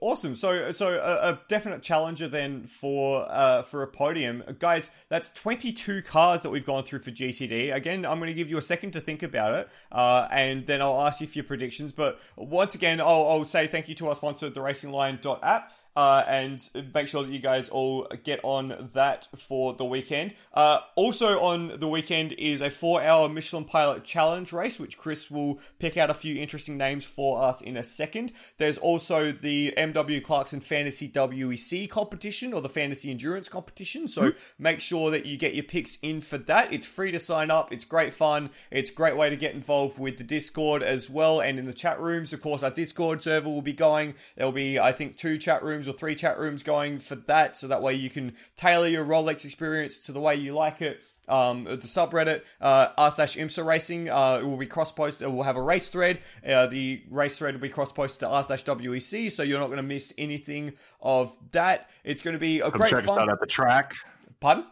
Awesome. 0.00 0.36
So, 0.36 0.70
so 0.70 0.94
a, 0.94 1.32
a, 1.32 1.40
definite 1.48 1.82
challenger 1.82 2.28
then 2.28 2.64
for 2.64 3.26
uh, 3.28 3.60
for 3.62 3.82
a 3.82 3.86
podium, 3.86 4.42
guys. 4.58 4.90
That's 5.10 5.30
twenty 5.30 5.70
two 5.70 6.00
cars 6.00 6.42
that 6.42 6.50
we've 6.50 6.64
gone 6.64 6.84
through 6.84 7.00
for 7.00 7.10
GTD. 7.10 7.74
Again, 7.74 8.06
I'm 8.06 8.18
going 8.18 8.28
to 8.28 8.34
give 8.34 8.48
you 8.48 8.56
a 8.56 8.62
second 8.62 8.92
to 8.92 9.00
think 9.00 9.22
about 9.22 9.54
it, 9.54 9.68
uh, 9.92 10.28
and 10.30 10.66
then 10.66 10.80
I'll 10.80 11.02
ask 11.02 11.20
you 11.20 11.26
for 11.26 11.34
your 11.34 11.44
predictions. 11.44 11.92
But 11.92 12.18
once 12.36 12.74
again, 12.74 13.02
I'll, 13.02 13.28
I'll 13.28 13.44
say 13.44 13.66
thank 13.66 13.90
you 13.90 13.94
to 13.96 14.08
our 14.08 14.14
sponsor, 14.14 14.48
the 14.48 14.62
Racing 14.62 14.92
Line 14.92 15.18
app. 15.42 15.72
Uh, 15.96 16.22
and 16.28 16.70
make 16.94 17.08
sure 17.08 17.24
that 17.24 17.32
you 17.32 17.40
guys 17.40 17.68
all 17.68 18.06
get 18.22 18.40
on 18.44 18.90
that 18.94 19.26
for 19.36 19.74
the 19.74 19.84
weekend. 19.84 20.34
Uh, 20.54 20.78
also 20.94 21.40
on 21.40 21.78
the 21.80 21.88
weekend 21.88 22.32
is 22.32 22.60
a 22.60 22.70
four-hour 22.70 23.28
Michelin 23.28 23.64
Pilot 23.64 24.04
Challenge 24.04 24.52
race, 24.52 24.78
which 24.78 24.96
Chris 24.96 25.30
will 25.30 25.58
pick 25.78 25.96
out 25.96 26.08
a 26.08 26.14
few 26.14 26.40
interesting 26.40 26.76
names 26.76 27.04
for 27.04 27.42
us 27.42 27.60
in 27.60 27.76
a 27.76 27.82
second. 27.82 28.32
There's 28.58 28.78
also 28.78 29.32
the 29.32 29.74
MW 29.76 30.22
Clarkson 30.22 30.60
Fantasy 30.60 31.08
WEC 31.08 31.90
competition 31.90 32.52
or 32.52 32.60
the 32.60 32.68
Fantasy 32.68 33.10
Endurance 33.10 33.48
competition. 33.48 34.06
So 34.06 34.32
make 34.58 34.80
sure 34.80 35.10
that 35.10 35.26
you 35.26 35.36
get 35.36 35.54
your 35.54 35.64
picks 35.64 35.98
in 36.02 36.20
for 36.20 36.38
that. 36.38 36.72
It's 36.72 36.86
free 36.86 37.10
to 37.10 37.18
sign 37.18 37.50
up. 37.50 37.72
It's 37.72 37.84
great 37.84 38.12
fun. 38.12 38.50
It's 38.70 38.90
a 38.90 38.94
great 38.94 39.16
way 39.16 39.30
to 39.30 39.36
get 39.36 39.54
involved 39.54 39.98
with 39.98 40.18
the 40.18 40.24
Discord 40.24 40.82
as 40.82 41.10
well 41.10 41.40
and 41.40 41.58
in 41.58 41.66
the 41.66 41.72
chat 41.72 42.00
rooms. 42.00 42.32
Of 42.32 42.42
course, 42.42 42.62
our 42.62 42.70
Discord 42.70 43.22
server 43.22 43.48
will 43.48 43.62
be 43.62 43.72
going. 43.72 44.14
There'll 44.36 44.52
be, 44.52 44.78
I 44.78 44.92
think, 44.92 45.16
two 45.16 45.36
chat 45.36 45.62
rooms 45.62 45.79
or 45.88 45.92
three 45.92 46.14
chat 46.14 46.38
rooms 46.38 46.62
going 46.62 46.98
for 46.98 47.16
that. 47.16 47.56
So 47.56 47.68
that 47.68 47.82
way 47.82 47.94
you 47.94 48.10
can 48.10 48.34
tailor 48.56 48.88
your 48.88 49.04
Rolex 49.04 49.44
experience 49.44 50.04
to 50.06 50.12
the 50.12 50.20
way 50.20 50.36
you 50.36 50.52
like 50.52 50.82
it. 50.82 51.00
Um, 51.28 51.64
the 51.64 51.76
subreddit 51.76 52.42
uh, 52.60 52.88
r 52.98 53.10
slash 53.10 53.36
IMSA 53.36 53.64
Racing 53.64 54.08
uh, 54.08 54.40
will 54.42 54.56
be 54.56 54.66
cross 54.66 54.90
posted. 54.90 55.28
We'll 55.28 55.44
have 55.44 55.56
a 55.56 55.62
race 55.62 55.88
thread. 55.88 56.18
Uh, 56.44 56.66
the 56.66 57.04
race 57.08 57.36
thread 57.36 57.54
will 57.54 57.60
be 57.60 57.68
cross 57.68 57.92
posted 57.92 58.20
to 58.20 58.28
r 58.28 58.42
slash 58.42 58.64
WEC, 58.64 59.30
so 59.30 59.44
you're 59.44 59.60
not 59.60 59.66
going 59.68 59.76
to 59.76 59.82
miss 59.84 60.12
anything 60.18 60.72
of 61.00 61.36
that. 61.52 61.88
It's 62.02 62.20
going 62.20 62.34
to 62.34 62.40
be 62.40 62.60
a 62.60 62.70
Come 62.70 62.80
great 62.80 62.90
check 62.90 63.04
fun. 63.04 63.16
us 63.16 63.22
out 63.22 63.32
at 63.32 63.38
the 63.38 63.46
track. 63.46 63.94
Pardon? 64.40 64.64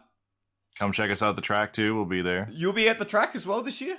Come 0.77 0.91
check 0.91 1.11
us 1.11 1.21
out 1.21 1.29
at 1.29 1.35
the 1.37 1.41
track 1.41 1.71
too. 1.71 1.95
We'll 1.95 2.05
be 2.05 2.21
there. 2.21 2.49
You'll 2.51 2.73
be 2.73 2.89
at 2.89 2.99
the 2.99 3.05
track 3.05 3.35
as 3.35 3.45
well 3.47 3.61
this 3.61 3.79
year. 3.79 3.97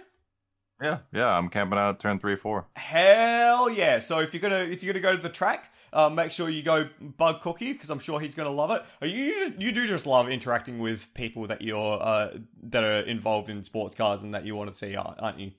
Yeah, 0.80 0.98
yeah. 1.12 1.36
I'm 1.36 1.48
camping 1.48 1.78
out 1.78 2.00
turn 2.00 2.18
three, 2.18 2.36
four. 2.36 2.66
Hell 2.74 3.70
yeah! 3.70 3.98
So 3.98 4.18
if 4.20 4.32
you're 4.32 4.40
gonna 4.40 4.64
if 4.64 4.82
you're 4.82 4.92
gonna 4.94 5.02
go 5.02 5.16
to 5.16 5.22
the 5.22 5.28
track, 5.28 5.72
uh, 5.92 6.08
make 6.08 6.32
sure 6.32 6.48
you 6.48 6.62
go 6.62 6.88
bug 7.00 7.40
Cookie 7.42 7.72
because 7.72 7.90
I'm 7.90 7.98
sure 7.98 8.18
he's 8.20 8.34
gonna 8.34 8.50
love 8.50 8.70
it. 8.70 8.82
Uh, 9.02 9.06
You 9.06 9.24
you, 9.24 9.52
you 9.58 9.72
do 9.72 9.86
just 9.86 10.06
love 10.06 10.28
interacting 10.28 10.78
with 10.78 11.12
people 11.14 11.46
that 11.48 11.62
you're 11.62 11.98
uh, 12.02 12.38
that 12.64 12.82
are 12.82 13.00
involved 13.00 13.48
in 13.50 13.62
sports 13.64 13.94
cars 13.94 14.22
and 14.22 14.34
that 14.34 14.44
you 14.46 14.54
want 14.56 14.70
to 14.70 14.76
see, 14.76 14.96
aren't 14.96 15.20
aren't 15.20 15.38
you? 15.38 15.52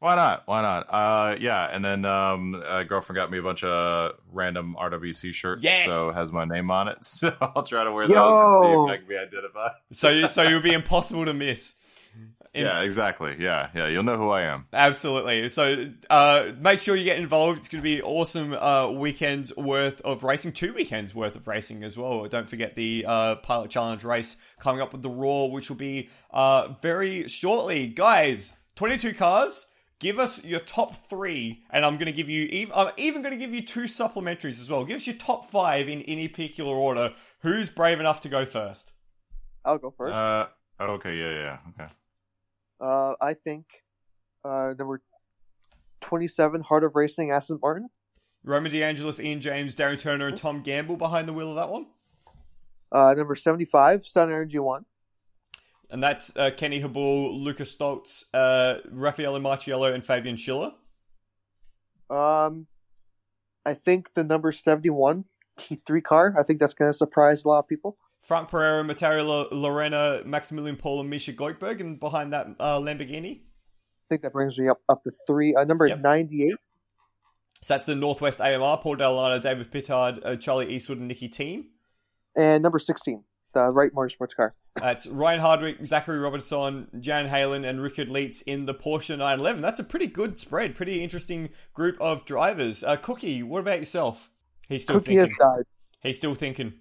Why 0.00 0.14
not? 0.14 0.44
Why 0.46 0.62
not? 0.62 0.86
Uh, 0.88 1.36
yeah. 1.40 1.68
And 1.72 1.84
then 1.84 2.04
um, 2.04 2.62
a 2.64 2.84
girlfriend 2.84 3.16
got 3.16 3.32
me 3.32 3.38
a 3.38 3.42
bunch 3.42 3.64
of 3.64 4.12
random 4.32 4.76
RWC 4.78 5.32
shirts. 5.34 5.64
Yes! 5.64 5.88
So 5.88 6.10
it 6.10 6.14
has 6.14 6.30
my 6.30 6.44
name 6.44 6.70
on 6.70 6.86
it. 6.86 6.98
So 7.04 7.34
I'll 7.40 7.64
try 7.64 7.82
to 7.82 7.90
wear 7.90 8.06
those 8.06 8.16
and 8.16 8.64
see 8.64 8.70
if 8.70 8.90
I 8.90 8.96
can 8.98 9.08
be 9.08 9.16
identified. 9.16 9.72
So 9.90 10.08
you, 10.10 10.28
so 10.28 10.42
you'll 10.42 10.60
be 10.60 10.72
impossible 10.72 11.24
to 11.24 11.34
miss. 11.34 11.74
In- 12.54 12.64
yeah, 12.64 12.80
exactly. 12.82 13.36
Yeah, 13.38 13.68
yeah. 13.74 13.88
You'll 13.88 14.02
know 14.02 14.16
who 14.16 14.30
I 14.30 14.42
am. 14.42 14.66
Absolutely. 14.72 15.48
So 15.48 15.92
uh, 16.10 16.50
make 16.58 16.80
sure 16.80 16.96
you 16.96 17.04
get 17.04 17.18
involved. 17.18 17.58
It's 17.58 17.68
going 17.68 17.80
to 17.80 17.82
be 17.82 18.02
awesome 18.02 18.52
uh, 18.52 18.90
weekends 18.90 19.54
worth 19.56 20.00
of 20.02 20.24
racing, 20.24 20.52
two 20.52 20.72
weekends 20.72 21.14
worth 21.14 21.36
of 21.36 21.46
racing 21.46 21.84
as 21.84 21.96
well. 21.96 22.26
Don't 22.26 22.48
forget 22.48 22.74
the 22.74 23.04
uh, 23.06 23.34
Pilot 23.36 23.70
Challenge 23.70 24.02
race 24.04 24.36
coming 24.60 24.80
up 24.80 24.92
with 24.92 25.02
the 25.02 25.10
Roar, 25.10 25.50
which 25.50 25.68
will 25.68 25.76
be 25.76 26.08
uh, 26.30 26.68
very 26.80 27.28
shortly. 27.28 27.86
Guys, 27.86 28.54
22 28.76 29.14
cars. 29.14 29.66
Give 30.00 30.20
us 30.20 30.44
your 30.44 30.60
top 30.60 30.94
three, 31.08 31.64
and 31.70 31.84
I'm 31.84 31.94
going 31.94 32.06
to 32.06 32.12
give 32.12 32.28
you. 32.28 32.44
Even, 32.46 32.72
I'm 32.76 32.92
even 32.96 33.20
going 33.20 33.34
to 33.34 33.38
give 33.38 33.52
you 33.52 33.62
two 33.62 33.82
supplementaries 33.82 34.60
as 34.60 34.70
well. 34.70 34.84
Give 34.84 34.94
us 34.94 35.08
your 35.08 35.16
top 35.16 35.50
five 35.50 35.88
in 35.88 36.02
any 36.02 36.28
particular 36.28 36.72
order. 36.72 37.12
Who's 37.40 37.68
brave 37.68 37.98
enough 37.98 38.20
to 38.20 38.28
go 38.28 38.44
first? 38.44 38.92
I'll 39.64 39.78
go 39.78 39.90
first. 39.90 40.14
Uh, 40.14 40.46
okay. 40.80 41.16
Yeah, 41.16 41.30
yeah. 41.30 41.58
Okay. 41.70 41.92
Uh, 42.80 43.14
I 43.20 43.34
think 43.34 43.64
uh, 44.44 44.74
number 44.78 45.00
27, 46.00 46.62
Heart 46.62 46.84
of 46.84 46.96
Racing, 46.96 47.30
Aston 47.30 47.58
Martin. 47.60 47.88
Roman 48.44 48.70
DeAngelis, 48.70 49.22
Ian 49.22 49.40
James, 49.40 49.74
Darren 49.74 49.98
Turner, 49.98 50.28
and 50.28 50.36
Tom 50.36 50.62
Gamble 50.62 50.96
behind 50.96 51.28
the 51.28 51.32
wheel 51.32 51.50
of 51.50 51.56
that 51.56 51.68
one. 51.68 51.86
Uh, 52.90 53.14
number 53.14 53.36
75, 53.36 54.06
Sun 54.06 54.28
Energy 54.28 54.58
1. 54.58 54.84
And 55.90 56.02
that's 56.02 56.36
uh, 56.36 56.50
Kenny 56.56 56.80
Habul, 56.80 57.42
Lucas 57.42 57.74
Stolz, 57.74 58.24
uh, 58.32 58.78
Raffaele 58.90 59.40
Marciello, 59.40 59.92
and 59.92 60.04
Fabian 60.04 60.36
Schiller. 60.36 60.72
Um, 62.10 62.66
I 63.64 63.74
think 63.74 64.14
the 64.14 64.24
number 64.24 64.52
71 64.52 65.24
T3 65.58 66.02
car. 66.02 66.34
I 66.38 66.42
think 66.42 66.60
that's 66.60 66.74
going 66.74 66.90
to 66.90 66.96
surprise 66.96 67.44
a 67.44 67.48
lot 67.48 67.60
of 67.60 67.68
people. 67.68 67.96
Franck 68.20 68.50
Perera, 68.50 68.84
Matteo 68.84 69.24
Lo- 69.24 69.48
Lorena, 69.52 70.22
Maximilian 70.26 70.76
Paul, 70.76 71.00
and 71.00 71.10
Misha 71.10 71.32
Goldberg, 71.32 71.80
and 71.80 71.98
behind 72.00 72.32
that, 72.32 72.46
uh, 72.58 72.78
Lamborghini. 72.78 73.40
I 73.40 74.08
think 74.08 74.22
that 74.22 74.32
brings 74.32 74.58
me 74.58 74.68
up, 74.68 74.78
up 74.88 75.02
to 75.04 75.10
three. 75.26 75.54
Uh, 75.54 75.64
number 75.64 75.86
Yep. 75.86 76.00
98, 76.00 76.54
So 77.62 77.74
that's 77.74 77.84
the 77.84 77.94
Northwest 77.94 78.40
AMR, 78.40 78.78
Paul 78.78 78.96
Dalla 78.96 79.16
Lana, 79.20 79.40
David 79.40 79.70
Pittard, 79.70 80.20
uh, 80.24 80.36
Charlie 80.36 80.68
Eastwood, 80.72 80.98
and 80.98 81.08
Nicki 81.08 81.28
Thiim. 81.28 81.66
and 82.36 82.62
number 82.62 82.78
16, 82.78 83.24
the 83.52 83.64
Wright 83.72 83.92
Motorsports 83.92 84.34
car. 84.36 84.54
That's 84.76 85.06
Ryan 85.08 85.40
Hardwick, 85.40 85.84
Zachary 85.84 86.18
Robichon, 86.18 87.00
Jan 87.00 87.26
Heylen, 87.28 87.68
and 87.68 87.82
Richard 87.82 88.08
Lietz 88.08 88.42
in 88.46 88.66
the 88.66 88.74
Porsche 88.74 89.10
911. 89.18 89.60
That's 89.60 89.80
a 89.80 89.84
pretty 89.84 90.06
good 90.06 90.38
spread, 90.38 90.76
pretty 90.76 91.02
interesting 91.02 91.50
group 91.74 91.96
of 92.00 92.24
drivers. 92.24 92.84
Uh, 92.84 92.96
Cookie, 92.96 93.42
what 93.42 93.58
about 93.60 93.78
yourself? 93.78 94.30
He's 94.68 94.84
still 94.84 95.00
Cookie 95.00 95.16
thinking. 95.16 95.20
has 95.20 95.36
died. 95.38 95.64
He's 96.00 96.18
still 96.18 96.34
thinking. 96.36 96.74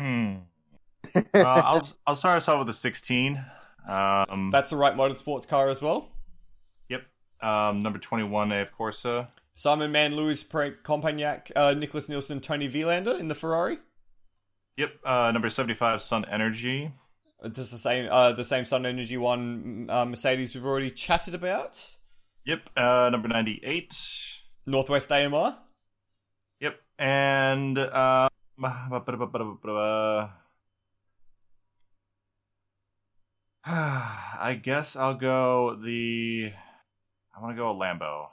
Hmm. 0.00 0.36
uh, 1.14 1.22
I'll 1.34 1.88
I'll 2.06 2.14
start 2.14 2.36
us 2.38 2.48
off 2.48 2.58
with 2.58 2.68
a 2.68 2.72
16. 2.72 3.44
Um, 3.88 4.50
That's 4.50 4.70
the 4.70 4.76
Wright 4.76 4.94
motorsports 4.94 5.46
car 5.46 5.68
as 5.68 5.80
well. 5.80 6.10
yep. 6.88 7.02
Um, 7.40 7.82
number 7.82 7.98
21, 7.98 8.52
AF 8.52 8.72
Corsa. 8.76 9.28
Simon 9.54 9.90
Mann, 9.92 10.14
Louis 10.14 10.42
Companc, 10.44 11.50
uh, 11.56 11.72
Nicholas 11.72 12.08
Nielsen, 12.08 12.40
Toni 12.40 12.68
Vilander 12.68 13.18
in 13.18 13.28
the 13.28 13.34
Ferrari. 13.34 13.78
Yep. 14.76 14.90
Uh, 15.04 15.30
number 15.32 15.48
75, 15.48 16.02
Sun 16.02 16.26
Energy. 16.26 16.92
Just 17.52 17.72
the 17.72 17.78
same, 17.78 18.08
uh, 18.10 18.32
the 18.32 18.44
same 18.44 18.64
Sun 18.64 18.84
Energy 18.84 19.16
one 19.16 19.86
uh, 19.88 20.04
Mercedes 20.04 20.54
we've 20.54 20.66
already 20.66 20.90
chatted 20.90 21.34
about. 21.34 21.82
Yep. 22.44 22.70
Uh, 22.76 23.08
number 23.10 23.28
98. 23.28 23.94
Northwest 24.66 25.10
AMR. 25.10 25.56
Yep. 26.60 26.78
And 26.98 27.78
I 33.66 34.58
guess 34.62 34.96
I'll 34.96 35.14
go 35.14 35.74
the. 35.74 36.52
I 37.36 37.42
want 37.42 37.56
to 37.56 37.60
go 37.60 37.70
a 37.70 37.74
Lambo. 37.74 38.28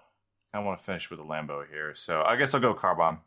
I 0.54 0.60
want 0.60 0.78
to 0.78 0.86
finish 0.86 1.10
with 1.10 1.20
a 1.20 1.24
Lambo 1.24 1.68
here, 1.68 1.96
so 1.96 2.24
I 2.24 2.36
guess 2.36 2.54
I'll 2.54 2.62
go 2.62 2.76
Carbahn. 2.76 3.18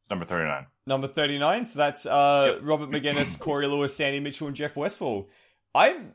It's 0.00 0.10
number 0.10 0.24
thirty-nine. 0.24 0.66
Number 0.86 1.06
39. 1.06 1.66
So 1.68 1.78
that's 1.78 2.04
uh, 2.04 2.54
Yep. 2.54 2.60
Robert 2.64 2.90
Megennis, 2.90 3.38
Corey 3.38 3.66
Lewis, 3.68 3.94
Sandy 3.96 4.18
Mitchell, 4.18 4.48
and 4.48 4.56
Jeff 4.56 4.76
Westfall. 4.76 5.28
I'm. 5.74 6.14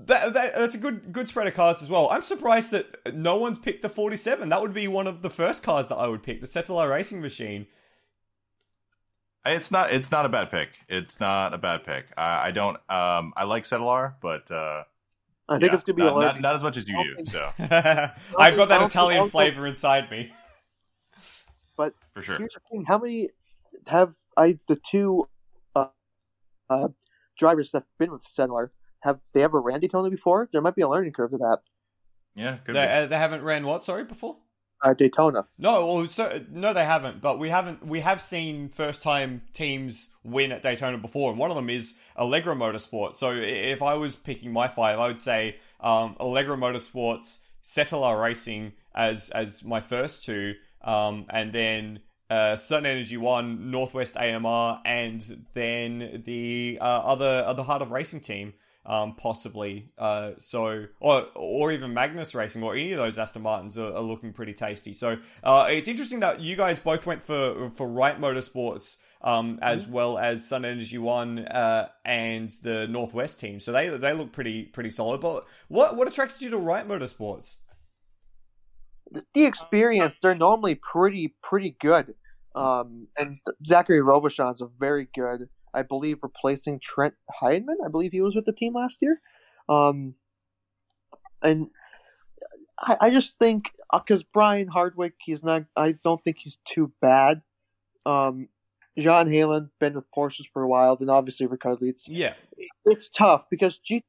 That, 0.00 0.32
that, 0.34 0.54
that's 0.54 0.76
a 0.76 0.78
good 0.78 1.12
good 1.12 1.28
spread 1.28 1.48
of 1.48 1.54
cars 1.54 1.82
as 1.82 1.90
well. 1.90 2.08
I'm 2.10 2.22
surprised 2.22 2.70
that 2.70 3.14
no 3.16 3.36
one's 3.36 3.58
picked 3.58 3.82
the 3.82 3.88
47. 3.88 4.48
That 4.48 4.62
would 4.62 4.72
be 4.72 4.86
one 4.86 5.08
of 5.08 5.22
the 5.22 5.30
first 5.30 5.64
cars 5.64 5.88
that 5.88 5.96
I 5.96 6.06
would 6.06 6.22
pick, 6.22 6.40
the 6.40 6.46
Cetilar 6.46 6.88
Racing 6.88 7.20
Machine. 7.20 7.66
It's 9.46 9.70
not. 9.70 9.92
It's 9.92 10.10
not 10.10 10.26
a 10.26 10.28
bad 10.28 10.50
pick. 10.50 10.70
It's 10.88 11.20
not 11.20 11.54
a 11.54 11.58
bad 11.58 11.84
pick. 11.84 12.06
I, 12.16 12.48
I 12.48 12.50
don't. 12.50 12.76
Um, 12.90 13.32
I 13.36 13.44
like 13.44 13.62
Cetilar, 13.64 14.14
but 14.20 14.50
uh, 14.50 14.84
I 15.48 15.58
think 15.58 15.70
yeah, 15.70 15.74
it's 15.74 15.84
going 15.84 15.96
to 15.96 16.02
be 16.02 16.02
not, 16.02 16.16
a 16.16 16.20
not, 16.20 16.34
lot. 16.34 16.40
not 16.40 16.54
as 16.56 16.62
much 16.62 16.76
as 16.76 16.88
you 16.88 17.16
do. 17.16 17.24
So 17.26 17.50
I've 17.58 18.56
got 18.56 18.68
that 18.68 18.82
Italian 18.82 19.28
flavor 19.28 19.66
inside 19.66 20.10
me. 20.10 20.32
But 21.76 21.94
for 22.14 22.22
sure. 22.22 22.38
here's 22.38 22.54
the 22.54 22.60
thing: 22.70 22.84
how 22.86 22.98
many 22.98 23.30
have 23.86 24.14
I 24.36 24.58
the 24.66 24.76
two 24.76 25.28
uh, 25.74 25.86
uh, 26.68 26.88
drivers 27.38 27.72
that've 27.72 27.88
been 27.98 28.12
with 28.12 28.24
Cetilar? 28.24 28.70
Have 29.00 29.20
they 29.32 29.44
ever 29.44 29.60
ran 29.60 29.80
Daytona 29.80 30.10
before? 30.10 30.48
There 30.52 30.60
might 30.60 30.74
be 30.74 30.82
a 30.82 30.88
learning 30.88 31.12
curve 31.12 31.30
to 31.30 31.38
that. 31.38 31.58
Yeah, 32.34 32.56
could 32.58 32.74
They, 32.74 32.84
be. 32.86 32.92
uh, 32.92 33.06
they 33.06 33.16
haven't 33.16 33.42
ran 33.42 33.64
what? 33.64 33.84
Sorry, 33.84 34.04
before. 34.04 34.36
Uh, 34.80 34.92
Daytona. 34.92 35.46
No, 35.58 35.86
well, 35.86 36.06
so, 36.06 36.40
no, 36.50 36.72
they 36.72 36.84
haven't. 36.84 37.20
But 37.20 37.38
we 37.38 37.48
haven't. 37.48 37.84
We 37.84 38.00
have 38.00 38.20
seen 38.20 38.68
first-time 38.68 39.42
teams 39.52 40.10
win 40.22 40.52
at 40.52 40.62
Daytona 40.62 40.98
before, 40.98 41.30
and 41.30 41.38
one 41.38 41.50
of 41.50 41.56
them 41.56 41.68
is 41.68 41.94
Alegra 42.16 42.56
Motorsports. 42.56 43.16
So 43.16 43.32
if 43.34 43.82
I 43.82 43.94
was 43.94 44.14
picking 44.14 44.52
my 44.52 44.68
five, 44.68 44.98
I 44.98 45.08
would 45.08 45.20
say 45.20 45.56
um, 45.80 46.14
Alegra 46.20 46.56
Motorsports, 46.56 47.38
Cetilar 47.62 48.20
Racing 48.20 48.72
as 48.94 49.30
as 49.30 49.64
my 49.64 49.80
first 49.80 50.24
two, 50.24 50.54
um, 50.82 51.26
and 51.30 51.52
then 51.52 52.00
uh, 52.30 52.56
Sun 52.56 52.86
Energy 52.86 53.16
One, 53.16 53.70
Northwest 53.70 54.16
AMR, 54.16 54.80
and 54.84 55.46
then 55.54 56.22
the 56.24 56.78
uh, 56.80 56.84
other 56.84 57.44
other 57.46 57.62
Heart 57.62 57.82
of 57.82 57.90
Racing 57.90 58.20
team. 58.20 58.54
Um, 58.90 59.16
possibly, 59.16 59.92
uh, 59.98 60.32
so 60.38 60.86
or 60.98 61.26
or 61.34 61.72
even 61.72 61.92
Magnus 61.92 62.34
Racing 62.34 62.62
or 62.62 62.74
any 62.74 62.92
of 62.92 62.96
those 62.96 63.18
Aston 63.18 63.42
Martins 63.42 63.76
are, 63.76 63.92
are 63.92 64.00
looking 64.02 64.32
pretty 64.32 64.54
tasty. 64.54 64.94
So 64.94 65.18
uh, 65.44 65.66
it's 65.68 65.88
interesting 65.88 66.20
that 66.20 66.40
you 66.40 66.56
guys 66.56 66.80
both 66.80 67.04
went 67.04 67.22
for 67.22 67.70
for 67.76 67.86
Wright 67.86 68.18
Motorsports 68.18 68.96
um, 69.20 69.58
as 69.62 69.86
well 69.86 70.18
as 70.18 70.46
Sun 70.46 70.64
Energy 70.64 70.98
One 70.98 71.40
uh, 71.40 71.88
and 72.04 72.50
the 72.62 72.86
Northwest 72.88 73.40
team. 73.40 73.60
So 73.60 73.72
they 73.72 73.88
they 73.88 74.12
look 74.12 74.32
pretty 74.32 74.64
pretty 74.64 74.90
solid. 74.90 75.20
But 75.20 75.46
what 75.68 75.96
what 75.96 76.08
attracted 76.08 76.40
you 76.40 76.50
to 76.50 76.58
Wright 76.58 76.86
Motorsports? 76.86 77.56
The 79.34 79.44
experience, 79.44 80.16
they're 80.22 80.34
normally 80.34 80.76
pretty 80.76 81.34
pretty 81.42 81.76
good. 81.80 82.14
Um, 82.54 83.08
and 83.16 83.38
Zachary 83.66 84.00
Robichon's 84.00 84.60
a 84.60 84.66
very 84.66 85.08
good, 85.14 85.48
I 85.74 85.82
believe, 85.82 86.22
replacing 86.22 86.80
Trent 86.80 87.14
Hyndman. 87.42 87.76
I 87.84 87.88
believe 87.88 88.12
he 88.12 88.20
was 88.20 88.34
with 88.34 88.44
the 88.44 88.52
team 88.52 88.74
last 88.74 89.02
year. 89.02 89.20
Um, 89.68 90.14
and 91.42 91.68
I, 92.78 92.96
I 93.00 93.10
just 93.10 93.38
think 93.38 93.70
because 93.92 94.22
uh, 94.22 94.30
Brian 94.32 94.68
Hardwick, 94.68 95.14
he's 95.24 95.42
not. 95.42 95.64
I 95.76 95.92
don't 95.92 96.22
think 96.22 96.38
he's 96.38 96.58
too 96.64 96.92
bad. 97.00 97.42
Um, 98.06 98.48
Jan 98.98 99.28
Heylen 99.28 99.70
been 99.78 99.94
with 99.94 100.10
Porsches 100.16 100.46
for 100.52 100.62
a 100.62 100.68
while, 100.68 100.96
then 100.96 101.10
obviously 101.10 101.46
Richard 101.46 101.78
Lietz. 101.80 102.02
Yeah, 102.06 102.34
it's 102.84 103.08
tough 103.10 103.46
because 103.50 103.78
GT 103.78 104.02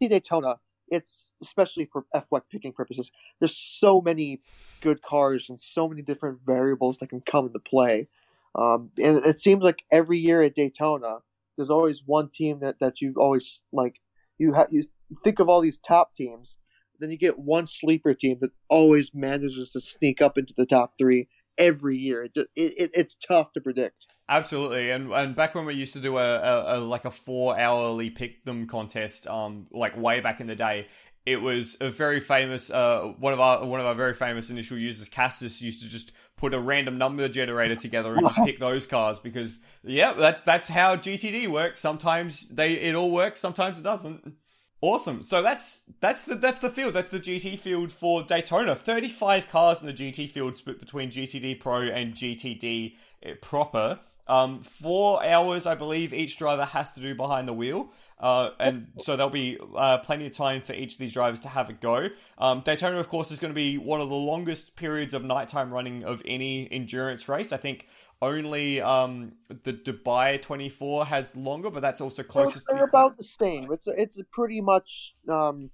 Daytona 0.00 0.56
it's 0.88 1.32
especially 1.42 1.86
for 1.86 2.04
F1 2.14 2.42
picking 2.50 2.72
purposes. 2.72 3.10
There's 3.38 3.56
so 3.56 4.00
many 4.00 4.40
good 4.80 5.02
cars 5.02 5.48
and 5.48 5.60
so 5.60 5.88
many 5.88 6.02
different 6.02 6.40
variables 6.44 6.98
that 6.98 7.08
can 7.08 7.20
come 7.20 7.46
into 7.46 7.58
play. 7.58 8.08
Um, 8.56 8.90
and 9.02 9.24
it 9.24 9.40
seems 9.40 9.62
like 9.62 9.82
every 9.92 10.18
year 10.18 10.42
at 10.42 10.54
Daytona, 10.54 11.18
there's 11.56 11.70
always 11.70 12.02
one 12.04 12.30
team 12.32 12.60
that, 12.60 12.76
that 12.80 13.00
you 13.00 13.14
always 13.18 13.62
like. 13.72 13.96
You 14.38 14.52
have 14.52 14.68
you 14.70 14.84
think 15.24 15.38
of 15.40 15.48
all 15.48 15.60
these 15.60 15.78
top 15.78 16.14
teams, 16.14 16.56
then 16.98 17.10
you 17.10 17.18
get 17.18 17.38
one 17.38 17.66
sleeper 17.66 18.14
team 18.14 18.38
that 18.40 18.50
always 18.68 19.14
manages 19.14 19.70
to 19.70 19.80
sneak 19.80 20.20
up 20.20 20.36
into 20.36 20.54
the 20.56 20.66
top 20.66 20.94
three 20.98 21.28
every 21.58 21.96
year. 21.96 22.24
It, 22.24 22.48
it, 22.54 22.90
it's 22.94 23.14
tough 23.14 23.52
to 23.54 23.60
predict. 23.60 24.06
Absolutely, 24.28 24.90
and 24.90 25.12
and 25.12 25.34
back 25.34 25.54
when 25.54 25.66
we 25.66 25.74
used 25.74 25.92
to 25.92 26.00
do 26.00 26.18
a, 26.18 26.36
a, 26.36 26.78
a 26.78 26.80
like 26.80 27.04
a 27.04 27.10
four 27.10 27.58
hourly 27.58 28.10
pick 28.10 28.44
them 28.44 28.66
contest, 28.66 29.26
um, 29.26 29.68
like 29.70 29.96
way 29.96 30.20
back 30.20 30.40
in 30.40 30.48
the 30.48 30.56
day, 30.56 30.88
it 31.24 31.40
was 31.40 31.76
a 31.80 31.90
very 31.90 32.20
famous 32.20 32.70
uh 32.70 33.12
one 33.18 33.32
of 33.32 33.40
our 33.40 33.64
one 33.64 33.80
of 33.80 33.86
our 33.86 33.94
very 33.94 34.14
famous 34.14 34.50
initial 34.50 34.78
users, 34.78 35.08
Castus, 35.08 35.62
used 35.62 35.82
to 35.82 35.88
just 35.88 36.12
put 36.36 36.52
a 36.52 36.60
random 36.60 36.98
number 36.98 37.28
generator 37.28 37.76
together 37.76 38.14
and 38.14 38.26
just 38.26 38.36
pick 38.44 38.58
those 38.58 38.86
cars 38.86 39.18
because 39.18 39.60
yeah, 39.82 40.12
that's 40.12 40.42
that's 40.42 40.68
how 40.68 40.96
GTD 40.96 41.48
works. 41.48 41.80
Sometimes 41.80 42.48
they 42.48 42.72
it 42.72 42.94
all 42.94 43.10
works, 43.10 43.40
sometimes 43.40 43.78
it 43.78 43.82
doesn't. 43.82 44.36
Awesome. 44.82 45.22
So 45.22 45.42
that's 45.42 45.84
that's 46.00 46.24
the 46.24 46.34
that's 46.34 46.60
the 46.60 46.70
field. 46.70 46.94
That's 46.94 47.08
the 47.08 47.18
GT 47.18 47.58
field 47.58 47.90
for 47.90 48.22
Daytona. 48.22 48.74
Thirty 48.74 49.08
five 49.08 49.48
cars 49.48 49.80
in 49.80 49.86
the 49.86 49.94
GT 49.94 50.28
field 50.28 50.58
split 50.58 50.78
between 50.78 51.10
GTD 51.10 51.58
Pro 51.60 51.80
and 51.80 52.14
GTD 52.14 52.94
eh, 53.22 53.34
proper. 53.40 54.00
Um, 54.28 54.62
four 54.62 55.24
hours, 55.24 55.66
I 55.66 55.74
believe, 55.74 56.12
each 56.12 56.36
driver 56.36 56.64
has 56.64 56.92
to 56.92 57.00
do 57.00 57.14
behind 57.14 57.46
the 57.46 57.52
wheel. 57.52 57.90
Uh, 58.18 58.50
and 58.58 58.88
so 59.00 59.16
there'll 59.16 59.30
be 59.30 59.58
uh, 59.76 59.98
plenty 59.98 60.26
of 60.26 60.32
time 60.32 60.62
for 60.62 60.72
each 60.72 60.94
of 60.94 60.98
these 60.98 61.12
drivers 61.12 61.40
to 61.40 61.48
have 61.48 61.68
a 61.68 61.72
go. 61.72 62.08
Um, 62.38 62.60
Daytona, 62.60 62.98
of 62.98 63.08
course, 63.08 63.30
is 63.30 63.40
going 63.40 63.52
to 63.52 63.54
be 63.54 63.78
one 63.78 64.00
of 64.00 64.08
the 64.08 64.16
longest 64.16 64.76
periods 64.76 65.14
of 65.14 65.24
nighttime 65.24 65.72
running 65.72 66.02
of 66.04 66.22
any 66.24 66.70
endurance 66.72 67.28
race. 67.28 67.52
I 67.52 67.56
think 67.56 67.86
only 68.22 68.80
um, 68.80 69.32
the 69.48 69.72
Dubai 69.74 70.40
24 70.40 71.06
has 71.06 71.36
longer, 71.36 71.70
but 71.70 71.80
that's 71.80 72.00
also 72.00 72.22
closest. 72.22 72.64
They're, 72.68 72.84
about 72.84 73.18
the 73.18 73.24
same. 73.24 73.70
It's 73.70 73.86
a, 73.86 73.92
it's 74.00 74.18
a 74.18 74.24
pretty 74.24 74.60
much 74.60 75.14
um, 75.28 75.70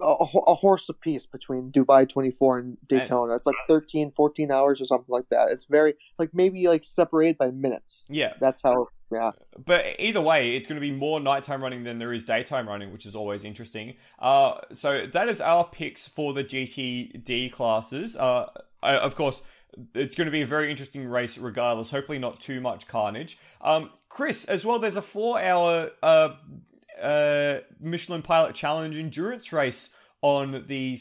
a, 0.00 0.04
a, 0.04 0.54
horse 0.54 0.88
apiece 0.88 1.26
between 1.26 1.70
Dubai 1.72 2.08
24 2.08 2.58
and 2.58 2.78
Daytona. 2.88 3.34
It's 3.34 3.46
like 3.46 3.56
13, 3.68 4.12
14 4.12 4.50
hours 4.50 4.80
or 4.80 4.84
something 4.84 5.12
like 5.12 5.28
that. 5.30 5.50
It's 5.50 5.64
very 5.64 5.94
like 6.18 6.30
maybe 6.32 6.66
like 6.68 6.84
separated 6.84 7.38
by 7.38 7.50
minutes. 7.50 8.04
Yeah, 8.08 8.34
that's 8.40 8.62
how. 8.62 8.86
Yeah, 9.12 9.32
but 9.64 9.84
either 10.00 10.20
way, 10.20 10.56
it's 10.56 10.66
going 10.66 10.80
to 10.80 10.80
be 10.80 10.90
more 10.90 11.20
nighttime 11.20 11.62
running 11.62 11.84
than 11.84 11.98
there 11.98 12.12
is 12.12 12.24
daytime 12.24 12.68
running, 12.68 12.92
which 12.92 13.06
is 13.06 13.14
always 13.14 13.44
interesting. 13.44 13.94
Uh, 14.18 14.58
so 14.72 15.06
that 15.06 15.28
is 15.28 15.40
our 15.40 15.64
picks 15.64 16.08
for 16.08 16.32
the 16.32 16.42
GTD 16.42 17.52
classes. 17.52 18.16
Uh, 18.16 18.48
of 18.82 19.14
course, 19.14 19.42
it's 19.94 20.16
going 20.16 20.26
to 20.26 20.32
be 20.32 20.42
a 20.42 20.46
very 20.46 20.70
interesting 20.70 21.06
race 21.06 21.38
regardless. 21.38 21.90
Hopefully, 21.90 22.18
not 22.18 22.40
too 22.40 22.60
much 22.60 22.88
carnage. 22.88 23.38
Um, 23.60 23.90
Chris, 24.08 24.44
as 24.46 24.64
well, 24.64 24.78
there's 24.78 24.96
a 24.96 25.02
four 25.02 25.40
hour 25.40 25.90
uh, 26.02 26.30
uh, 27.00 27.60
Michelin 27.80 28.22
Pilot 28.22 28.54
Challenge 28.54 28.96
endurance 28.96 29.52
race 29.52 29.90
on 30.22 30.64
the 30.66 30.98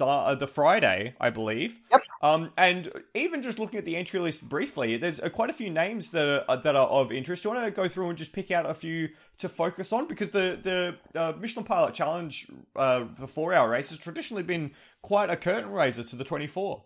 uh, 0.00 0.34
the 0.34 0.46
Friday, 0.46 1.14
I 1.20 1.30
believe. 1.30 1.80
Yep. 1.90 2.02
Um, 2.22 2.52
and 2.56 2.90
even 3.14 3.42
just 3.42 3.58
looking 3.58 3.78
at 3.78 3.84
the 3.84 3.96
entry 3.96 4.20
list 4.20 4.48
briefly, 4.48 4.96
there's 4.96 5.20
uh, 5.20 5.28
quite 5.28 5.50
a 5.50 5.52
few 5.52 5.70
names 5.70 6.10
that 6.10 6.28
are 6.28 6.44
uh, 6.48 6.56
that 6.56 6.76
are 6.76 6.86
of 6.86 7.12
interest. 7.12 7.42
Do 7.42 7.48
you 7.48 7.54
want 7.54 7.66
to 7.66 7.70
go 7.70 7.88
through 7.88 8.08
and 8.08 8.18
just 8.18 8.32
pick 8.32 8.50
out 8.50 8.68
a 8.68 8.74
few 8.74 9.10
to 9.38 9.48
focus 9.48 9.92
on? 9.92 10.06
Because 10.08 10.30
the 10.30 10.96
the 11.12 11.20
uh, 11.20 11.32
Michelin 11.38 11.64
Pilot 11.64 11.94
Challenge, 11.94 12.48
uh, 12.76 13.06
the 13.18 13.28
four 13.28 13.52
hour 13.52 13.70
race, 13.70 13.90
has 13.90 13.98
traditionally 13.98 14.42
been 14.42 14.72
quite 15.02 15.30
a 15.30 15.36
curtain 15.36 15.70
raiser 15.70 16.02
to 16.02 16.16
the 16.16 16.24
24. 16.24 16.84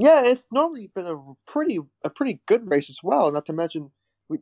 Yeah, 0.00 0.22
it's 0.24 0.46
normally 0.52 0.90
been 0.94 1.06
a 1.06 1.16
pretty 1.46 1.78
a 2.04 2.10
pretty 2.10 2.40
good 2.46 2.70
race 2.70 2.88
as 2.88 3.00
well. 3.02 3.30
Not 3.32 3.46
to 3.46 3.52
mention 3.52 3.90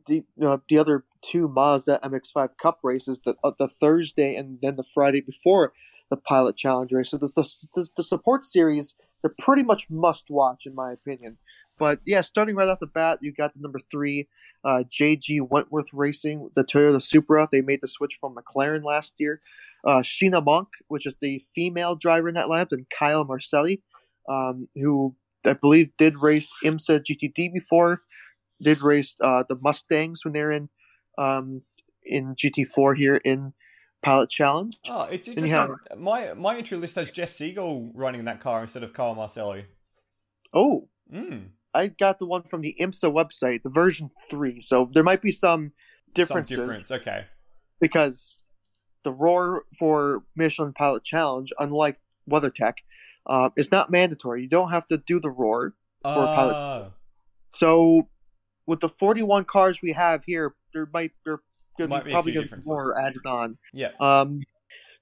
the 0.05 0.23
uh, 0.43 0.57
the 0.69 0.77
other 0.77 1.05
two 1.21 1.47
Mazda 1.47 1.99
MX-5 2.03 2.57
Cup 2.57 2.79
races, 2.83 3.19
the 3.25 3.35
uh, 3.43 3.51
the 3.57 3.67
Thursday 3.67 4.35
and 4.35 4.59
then 4.61 4.75
the 4.75 4.83
Friday 4.83 5.21
before 5.21 5.73
the 6.09 6.17
Pilot 6.17 6.55
Challenge 6.55 6.91
race. 6.93 7.11
So 7.11 7.17
the, 7.17 7.27
the, 7.75 7.87
the 7.97 8.03
support 8.03 8.45
series 8.45 8.95
they're 9.21 9.33
pretty 9.39 9.63
much 9.63 9.89
must 9.89 10.29
watch 10.29 10.65
in 10.65 10.75
my 10.75 10.91
opinion. 10.91 11.37
But 11.77 11.99
yeah, 12.05 12.21
starting 12.21 12.55
right 12.55 12.67
off 12.67 12.79
the 12.79 12.87
bat, 12.87 13.19
you 13.21 13.31
got 13.31 13.53
the 13.53 13.61
number 13.61 13.79
three, 13.91 14.27
uh, 14.63 14.83
JG 14.89 15.47
Wentworth 15.49 15.93
Racing, 15.93 16.49
the 16.55 16.63
Toyota 16.63 17.01
Supra. 17.01 17.47
They 17.51 17.61
made 17.61 17.81
the 17.81 17.87
switch 17.87 18.17
from 18.19 18.35
McLaren 18.35 18.83
last 18.83 19.13
year. 19.17 19.41
Uh, 19.85 19.99
Sheena 19.99 20.43
Monk, 20.43 20.69
which 20.87 21.05
is 21.05 21.15
the 21.21 21.41
female 21.53 21.95
driver 21.95 22.27
in 22.29 22.35
that 22.35 22.49
lab, 22.49 22.69
and 22.71 22.87
Kyle 22.89 23.23
Marcelli, 23.25 23.83
um, 24.27 24.67
who 24.75 25.15
I 25.45 25.53
believe 25.53 25.91
did 25.97 26.17
race 26.19 26.51
IMSA 26.63 27.03
GTD 27.05 27.53
before, 27.53 28.01
did 28.61 28.81
race 28.81 29.15
uh, 29.21 29.43
the 29.47 29.55
Mustangs 29.55 30.23
when 30.23 30.33
they're 30.33 30.51
in 30.51 30.69
um, 31.17 31.61
in 32.03 32.35
GT4 32.35 32.97
here 32.97 33.15
in 33.15 33.53
Pilot 34.03 34.29
Challenge. 34.29 34.77
Oh, 34.87 35.03
it's 35.03 35.27
interesting. 35.27 35.51
Have... 35.51 35.71
My 35.97 36.33
my 36.33 36.57
entry 36.57 36.77
list 36.77 36.95
has 36.95 37.11
Jeff 37.11 37.31
Siegel 37.31 37.91
running 37.93 38.25
that 38.25 38.39
car 38.39 38.61
instead 38.61 38.83
of 38.83 38.93
Carl 38.93 39.15
Marcelli. 39.15 39.65
Oh, 40.53 40.87
mm. 41.13 41.49
I 41.73 41.87
got 41.87 42.19
the 42.19 42.25
one 42.25 42.43
from 42.43 42.61
the 42.61 42.75
IMSA 42.79 43.11
website, 43.13 43.63
the 43.63 43.69
version 43.69 44.09
three. 44.29 44.61
So 44.61 44.89
there 44.93 45.03
might 45.03 45.21
be 45.21 45.31
some 45.31 45.73
differences. 46.13 46.57
Some 46.57 46.67
difference, 46.67 46.91
okay. 46.91 47.25
Because 47.79 48.37
the 49.03 49.11
roar 49.11 49.63
for 49.77 50.23
Michelin 50.35 50.73
Pilot 50.73 51.03
Challenge, 51.03 51.51
unlike 51.59 51.97
WeatherTech, 52.29 52.73
uh, 53.27 53.49
it's 53.55 53.71
not 53.71 53.91
mandatory. 53.91 54.41
You 54.41 54.49
don't 54.49 54.71
have 54.71 54.87
to 54.87 54.97
do 54.97 55.19
the 55.19 55.29
roar 55.29 55.75
for 56.01 56.09
uh... 56.09 56.35
pilot. 56.35 56.53
Ah. 56.55 56.87
So 57.53 58.07
with 58.67 58.81
the 58.81 58.89
41 58.89 59.45
cars 59.45 59.81
we 59.81 59.93
have 59.93 60.23
here, 60.25 60.53
there 60.73 60.87
might 60.93 61.11
there 61.25 61.87
might 61.87 62.05
be 62.05 62.11
probably 62.11 62.33
to 62.33 62.61
more 62.65 62.99
added 62.99 63.25
on. 63.25 63.57
Yeah. 63.73 63.91
Um. 63.99 64.41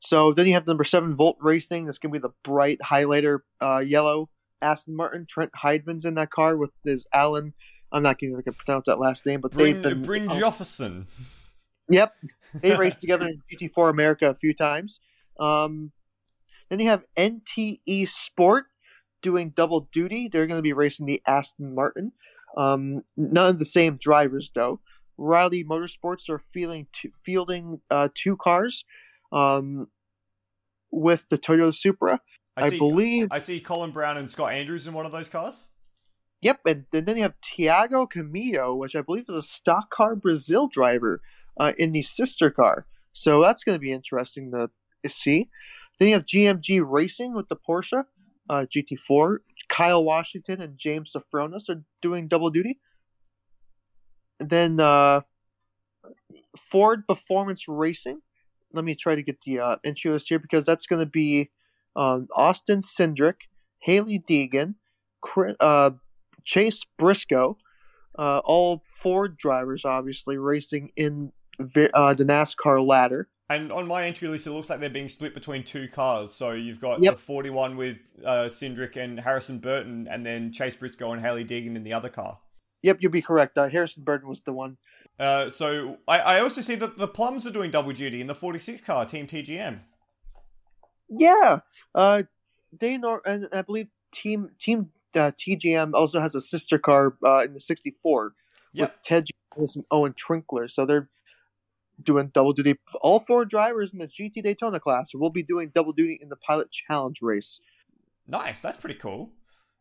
So 0.01 0.33
then 0.33 0.45
you 0.45 0.53
have 0.53 0.67
number 0.67 0.83
seven 0.83 1.15
Volt 1.15 1.37
Racing. 1.41 1.85
That's 1.85 1.97
going 1.97 2.13
to 2.13 2.19
be 2.19 2.21
the 2.21 2.33
bright 2.43 2.79
highlighter 2.79 3.39
uh, 3.59 3.79
yellow 3.79 4.29
Aston 4.61 4.95
Martin. 4.95 5.25
Trent 5.27 5.51
Hyndman's 5.61 6.05
in 6.05 6.13
that 6.15 6.29
car 6.29 6.55
with 6.55 6.71
his 6.83 7.05
Alan. 7.13 7.53
I'm 7.91 8.03
not 8.03 8.19
going 8.19 8.35
to 8.41 8.51
pronounce 8.51 8.85
that 8.87 8.99
last 8.99 9.25
name, 9.25 9.41
but 9.41 9.51
Bryn, 9.51 9.81
they've 9.81 10.01
been 10.01 10.29
Jefferson. 10.29 11.07
Yep, 11.89 12.13
they 12.61 12.75
raced 12.77 12.99
together 12.99 13.27
in 13.27 13.41
GT4 13.51 13.89
America 13.89 14.29
a 14.29 14.35
few 14.35 14.53
times. 14.53 14.99
Um, 15.39 15.91
then 16.69 16.79
you 16.79 16.89
have 16.89 17.03
NTE 17.17 18.09
Sport 18.09 18.65
doing 19.21 19.51
double 19.55 19.89
duty. 19.91 20.27
They're 20.27 20.47
going 20.47 20.57
to 20.57 20.63
be 20.63 20.73
racing 20.73 21.05
the 21.05 21.21
Aston 21.25 21.73
Martin. 21.73 22.11
Um, 22.55 23.03
none 23.17 23.49
of 23.49 23.59
the 23.59 23.65
same 23.65 23.97
drivers 23.97 24.51
though. 24.53 24.79
Riley 25.17 25.63
Motorsports 25.63 26.29
are 26.29 26.41
fielding 26.53 26.87
two, 26.91 27.11
fielding 27.23 27.81
uh, 27.89 28.09
two 28.13 28.35
cars 28.35 28.83
um, 29.31 29.87
with 30.91 31.25
the 31.29 31.37
Toyota 31.37 31.73
Supra. 31.73 32.19
I, 32.57 32.69
see, 32.69 32.77
believe 32.77 33.27
I 33.31 33.39
see 33.39 33.59
Colin 33.59 33.91
Brown 33.91 34.17
and 34.17 34.29
Scott 34.31 34.53
Andrews 34.53 34.87
in 34.87 34.93
one 34.93 35.05
of 35.05 35.11
those 35.11 35.29
cars. 35.29 35.69
Yep, 36.41 36.59
and, 36.65 36.85
and 36.93 37.05
then 37.05 37.17
you 37.17 37.23
have 37.23 37.33
Thiago 37.41 38.07
Camilo, 38.09 38.77
which 38.77 38.95
I 38.95 39.01
believe 39.01 39.25
is 39.27 39.35
a 39.35 39.41
stock 39.41 39.89
car 39.89 40.15
Brazil 40.15 40.67
driver 40.67 41.21
uh, 41.59 41.73
in 41.77 41.91
the 41.91 42.01
sister 42.01 42.51
car. 42.51 42.85
So 43.13 43.41
that's 43.41 43.63
going 43.63 43.75
to 43.75 43.79
be 43.79 43.91
interesting 43.91 44.51
to 44.51 44.69
see. 45.09 45.49
Then 45.99 46.09
you 46.09 46.13
have 46.15 46.25
GMG 46.25 46.83
Racing 46.85 47.33
with 47.33 47.47
the 47.47 47.55
Porsche 47.55 48.03
uh, 48.49 48.65
GT4. 48.73 49.37
Kyle 49.69 50.03
Washington 50.03 50.61
and 50.61 50.77
James 50.77 51.13
Sofronas 51.15 51.69
are 51.69 51.83
doing 52.01 52.27
double 52.27 52.49
duty. 52.49 52.79
And 54.39 54.49
then 54.49 54.79
uh, 54.79 55.21
Ford 56.57 57.07
Performance 57.07 57.67
Racing. 57.67 58.21
Let 58.73 58.83
me 58.83 58.95
try 58.95 59.15
to 59.15 59.23
get 59.23 59.41
the 59.45 59.59
uh, 59.59 59.75
entry 59.83 60.11
list 60.11 60.27
here 60.29 60.39
because 60.39 60.65
that's 60.65 60.85
going 60.85 60.99
to 60.99 61.09
be 61.09 61.49
um, 61.95 62.27
Austin 62.35 62.81
Cindric, 62.81 63.47
Hailie 63.79 64.19
Deegan, 64.19 64.75
Chris, 65.21 65.55
uh, 65.59 65.91
Chase 66.43 66.81
Briscoe, 66.97 67.57
uh, 68.17 68.39
all 68.43 68.83
Ford 69.01 69.37
drivers, 69.37 69.85
obviously 69.85 70.37
racing 70.37 70.91
in 70.95 71.31
uh, 71.59 72.13
the 72.13 72.25
NASCAR 72.25 72.85
ladder 72.85 73.29
And 73.47 73.71
on 73.71 73.87
my 73.87 74.05
entry 74.05 74.27
list, 74.27 74.47
it 74.47 74.51
looks 74.51 74.69
like 74.71 74.79
they're 74.79 74.89
being 74.89 75.07
split 75.07 75.33
between 75.35 75.63
two 75.63 75.87
cars. 75.87 76.33
So 76.33 76.51
you've 76.53 76.79
got 76.79 77.01
Yep. 77.03 77.13
the 77.13 77.19
41 77.19 77.77
with 77.77 77.97
uh, 78.23 78.45
Cindric 78.45 78.95
and 78.95 79.19
Harrison 79.19 79.59
Burton, 79.59 80.07
and 80.09 80.25
then 80.25 80.51
Chase 80.51 80.75
Briscoe 80.75 81.11
and 81.11 81.21
Hailie 81.21 81.45
Deegan 81.45 81.75
in 81.75 81.83
the 81.83 81.93
other 81.93 82.09
car. 82.09 82.39
Yep, 82.81 82.97
you'll 83.01 83.11
be 83.11 83.21
correct. 83.21 83.57
Uh, 83.57 83.67
Harrison 83.69 84.03
Burton 84.03 84.27
was 84.29 84.41
the 84.41 84.53
one. 84.53 84.77
Uh, 85.19 85.49
so 85.49 85.97
I, 86.07 86.19
I 86.19 86.39
also 86.41 86.61
see 86.61 86.75
that 86.75 86.97
the 86.97 87.07
Plumbs 87.07 87.45
are 87.47 87.51
doing 87.51 87.71
double 87.71 87.91
duty 87.93 88.19
in 88.19 88.27
the 88.27 88.35
46 88.35 88.81
car, 88.81 89.05
Team 89.05 89.27
TGM. 89.27 89.79
Yeah, 91.09 91.59
uh, 91.93 92.23
they 92.77 92.97
nor 92.97 93.21
and 93.25 93.47
I 93.53 93.61
believe 93.61 93.87
Team 94.11 94.49
Team 94.59 94.89
uh, 95.13 95.31
TGM 95.37 95.93
also 95.93 96.19
has 96.19 96.35
a 96.35 96.41
sister 96.41 96.77
car 96.79 97.15
uh, 97.23 97.43
in 97.43 97.53
the 97.53 97.59
64 97.59 98.33
Yep. 98.73 98.89
with 98.91 99.01
Ted 99.03 99.27
Giles 99.55 99.75
and 99.75 99.85
Owen 99.91 100.13
Trinkler. 100.13 100.69
So 100.69 100.85
they're 100.85 101.09
doing 102.03 102.31
double 102.33 102.53
duty. 102.53 102.75
All 103.01 103.19
four 103.19 103.45
drivers 103.45 103.93
in 103.93 103.99
the 103.99 104.07
GT 104.07 104.43
Daytona 104.43 104.79
class 104.79 105.13
will 105.13 105.29
be 105.29 105.43
doing 105.43 105.71
double 105.73 105.93
duty 105.93 106.19
in 106.21 106.29
the 106.29 106.35
Pilot 106.35 106.69
Challenge 106.71 107.21
race. 107.21 107.59
Nice, 108.27 108.61
that's 108.61 108.79
pretty 108.79 108.99
cool. 108.99 109.31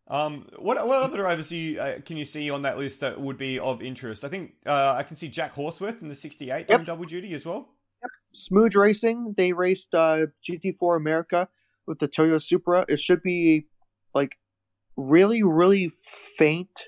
Um, 0.07 0.49
what 0.59 0.87
what 0.87 1.03
other 1.03 1.17
drivers 1.17 1.49
do 1.49 1.57
you, 1.57 1.81
uh, 1.81 1.99
can 2.01 2.19
you 2.19 2.27
see 2.27 2.51
on 2.51 2.63
that 2.63 2.77
list 2.77 3.01
that 3.01 3.19
would 3.19 3.39
be 3.39 3.59
of 3.59 3.83
interest? 3.83 4.23
I 4.23 4.29
think 4.29 4.53
uh, 4.67 4.95
I 4.97 5.03
can 5.03 5.17
see 5.17 5.29
Jack 5.29 5.53
Hawksworth 5.53 6.03
in 6.03 6.09
the 6.09 6.15
68 6.15 6.69
doing 6.69 6.85
double 6.85 7.05
duty 7.05 7.33
as 7.33 7.47
well. 7.47 7.69
Smooth 8.33 8.75
Racing, 8.75 9.35
they 9.37 9.53
raced 9.53 9.95
uh, 9.95 10.27
GT4 10.47 10.97
America 10.97 11.49
with 11.87 12.01
the 12.01 12.09
Toyota 12.09 12.43
Supra. 12.43 12.85
It 12.89 13.01
should 13.01 13.23
be 13.23 13.67
like 14.13 14.37
really, 14.97 15.43
really 15.43 15.93
faint 16.37 16.85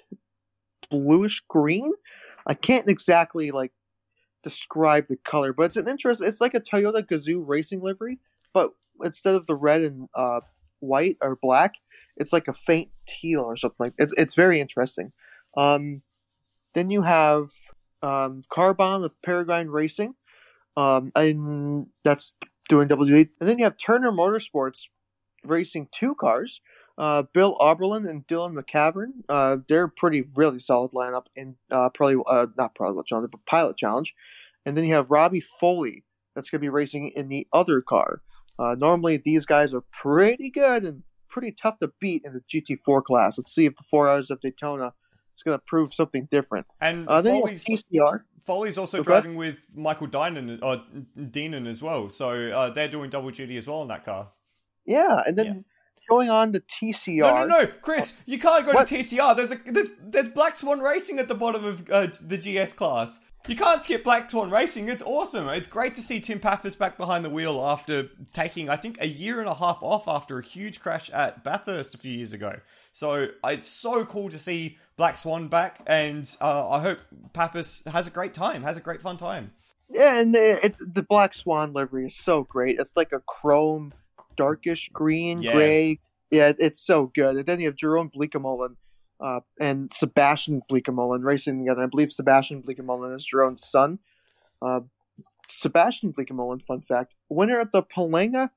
bluish 0.91 1.43
green. 1.49 1.93
I 2.47 2.55
can't 2.55 2.89
exactly 2.89 3.51
like 3.51 3.73
describe 4.47 5.09
the 5.09 5.17
color, 5.17 5.53
but 5.53 5.65
it's 5.65 5.77
an 5.77 5.89
interest. 5.89 6.23
It's 6.23 6.41
like 6.41 6.55
a 6.55 6.61
Toyota 6.61 7.05
Gazoo 7.05 7.43
racing 7.45 7.83
livery, 7.83 8.21
but 8.55 8.71
instead 9.03 9.35
of 9.35 9.45
the 9.49 9.57
red 9.57 9.83
and 9.83 10.09
uh, 10.15 10.39
white 10.79 11.17
or 11.21 11.37
black, 11.43 11.75
it's 12.17 12.33
like 12.33 12.47
a 12.47 12.53
faint 12.53 12.91
teal 13.09 13.41
or 13.41 13.57
something. 13.57 13.87
Like 13.87 13.95
it's 13.99 14.13
it's 14.17 14.37
very 14.37 14.61
interesting. 14.61 15.11
Um, 15.57 16.03
then 16.75 16.91
you 16.91 17.03
have 17.03 17.49
um, 18.03 18.43
Carbahn 18.49 19.03
with 19.03 19.21
Peregrine 19.21 19.69
Racing, 19.69 20.15
um, 20.77 21.11
and 21.17 21.89
that's 22.05 22.33
doing 22.69 22.87
duty. 22.87 23.31
And 23.41 23.49
then 23.49 23.59
you 23.59 23.65
have 23.65 23.77
Turner 23.77 24.13
Motorsports 24.13 24.83
racing 25.43 25.89
two 25.91 26.15
cars. 26.15 26.61
Uh, 26.99 27.23
Bill 27.35 27.57
Auberlen 27.59 28.09
and 28.09 28.27
Dylan 28.27 28.55
Machavern. 28.59 29.09
Uh, 29.29 29.59
they're 29.69 29.89
pretty 29.89 30.25
really 30.35 30.59
solid 30.61 30.93
lineup 30.93 31.27
in 31.37 31.57
uh, 31.71 31.91
probably 31.91 32.23
uh, 32.27 32.47
not 32.57 32.75
probably 32.75 33.03
challenge, 33.07 33.31
but 33.31 33.45
Pilot 33.47 33.77
Challenge. 33.77 34.15
And 34.65 34.77
then 34.77 34.85
you 34.85 34.95
have 34.95 35.11
Robbie 35.11 35.45
Foley 35.61 36.05
that's 36.35 36.49
going 36.51 36.59
to 36.61 36.65
be 36.65 36.69
racing 36.71 37.11
in 37.15 37.29
the 37.29 37.47
other 37.53 37.81
car. 37.83 38.23
Uh, 38.59 38.75
normally 38.79 39.19
these 39.19 39.45
guys 39.45 39.75
are 39.75 39.83
pretty 39.93 40.51
good 40.51 40.85
and 40.85 41.03
pretty 41.29 41.53
tough 41.53 41.79
to 41.81 41.93
beat 42.01 42.23
in 42.25 42.33
the 42.33 42.41
GT4 42.51 43.05
class. 43.05 43.37
Let's 43.37 43.55
see 43.55 43.67
if 43.67 43.77
the 43.77 43.83
four 43.83 44.09
hours 44.09 44.31
of 44.31 44.41
Daytona 44.41 44.95
is 45.37 45.43
going 45.43 45.59
to 45.59 45.63
prove 45.67 45.93
something 45.93 46.27
different. 46.31 46.67
And 46.81 47.07
Uh, 47.09 47.21
Foley's, 47.23 47.65
TCR. 47.65 48.23
Foley's 48.41 48.79
also 48.79 49.01
Okay. 49.01 49.05
driving 49.05 49.37
with 49.37 49.69
Michael 49.77 50.07
Dinan, 50.07 50.59
or 50.63 50.83
Deanan 51.15 51.67
as 51.69 51.83
well. 51.83 52.09
So 52.09 52.31
uh, 52.31 52.71
they're 52.71 52.89
doing 52.89 53.11
double 53.11 53.31
duty 53.31 53.59
as 53.59 53.67
well 53.67 53.83
in 53.83 53.89
that 53.89 54.05
car. 54.07 54.31
Yeah, 54.87 55.23
and 55.27 55.37
then 55.37 55.47
Yeah. 55.47 55.61
Going 56.09 56.31
on 56.31 56.53
to 56.55 56.61
TCR. 56.61 57.19
No, 57.19 57.47
no, 57.47 57.47
no, 57.47 57.67
Chris, 57.83 58.15
you 58.27 58.39
can't 58.39 58.65
go 58.65 58.73
What? 58.73 58.87
to 58.89 58.97
TCR. 58.97 59.37
There's 59.37 59.53
a 59.53 59.57
there's 59.67 59.89
there's 60.03 60.29
Black 60.29 60.57
Swan 60.57 60.81
Racing 60.81 61.19
at 61.19 61.29
the 61.29 61.35
bottom 61.35 61.65
of 61.65 61.91
uh, 61.91 62.09
the 62.23 62.39
GS 62.39 62.73
class. 62.73 63.21
You 63.49 63.55
can't 63.55 63.81
skip 63.81 64.03
Black 64.03 64.29
Swan 64.29 64.51
Racing. 64.51 64.89
It's 64.89 65.03
awesome. 65.05 65.49
It's 65.51 65.69
great 65.69 65.95
to 65.95 66.01
see 66.03 66.19
Tim 66.19 66.41
Pappas 66.41 66.75
back 66.75 66.97
behind 66.97 67.25
the 67.25 67.31
wheel 67.31 67.61
after 67.65 68.09
taking, 68.33 68.69
I 68.69 68.77
think, 68.77 68.99
a 69.01 69.07
year 69.07 69.39
and 69.39 69.49
a 69.49 69.55
half 69.55 69.79
off 69.83 70.09
after 70.09 70.39
a 70.41 70.43
huge 70.43 70.81
crash 70.81 71.11
at 71.11 71.45
Bathurst 71.45 71.95
a 71.95 71.99
few 71.99 72.11
years 72.13 72.33
ago. 72.33 72.59
So 72.93 73.29
uh, 73.45 73.49
it's 73.51 73.69
so 73.69 74.05
cool 74.05 74.31
to 74.31 74.39
see 74.39 74.79
Black 74.97 75.17
Swan 75.17 75.47
back, 75.47 75.81
and 75.87 76.29
uh, 76.41 76.69
I 76.69 76.81
hope 76.81 76.99
Pappas 77.35 77.85
has 77.87 78.09
a 78.09 78.11
great 78.11 78.35
time, 78.35 78.65
has 78.65 78.77
a 78.77 78.81
great 78.81 79.01
fun 79.01 79.17
time. 79.17 79.53
Yeah, 79.91 80.19
and 80.19 80.35
it's 80.35 80.81
the 80.85 81.03
Black 81.03 81.33
Swan 81.33 81.73
livery 81.73 82.07
is 82.09 82.17
so 82.17 82.43
great. 82.43 82.81
It's 82.81 82.97
like 82.97 83.13
a 83.13 83.21
chrome, 83.21 83.95
darkish 84.37 84.91
green, 84.93 85.43
Yeah. 85.43 85.53
gray. 85.53 86.01
Yeah, 86.31 86.53
it's 86.59 86.85
so 86.85 87.11
good. 87.15 87.37
And 87.37 87.47
then 87.47 87.61
you 87.61 87.67
have 87.67 87.77
Jerome 87.77 88.11
Bleekemolen 88.15 88.77
uh, 89.21 89.41
and 89.61 89.91
Sebastian 89.93 90.63
Bleekemolen 90.71 91.23
racing 91.25 91.59
together. 91.61 91.85
I 91.85 91.87
believe 91.87 92.13
Sebastian 92.13 92.63
Bleekemolen 92.63 93.17
is 93.17 93.25
Jerome's 93.25 93.69
son. 93.69 93.99
Uh, 94.61 94.81
Sebastian 95.49 96.13
Bleekemolen, 96.13 96.65
fun 96.67 96.83
fact, 96.83 97.15
winner 97.29 97.61
at 97.61 97.71
the 97.73 97.83
Palanga 97.83 98.51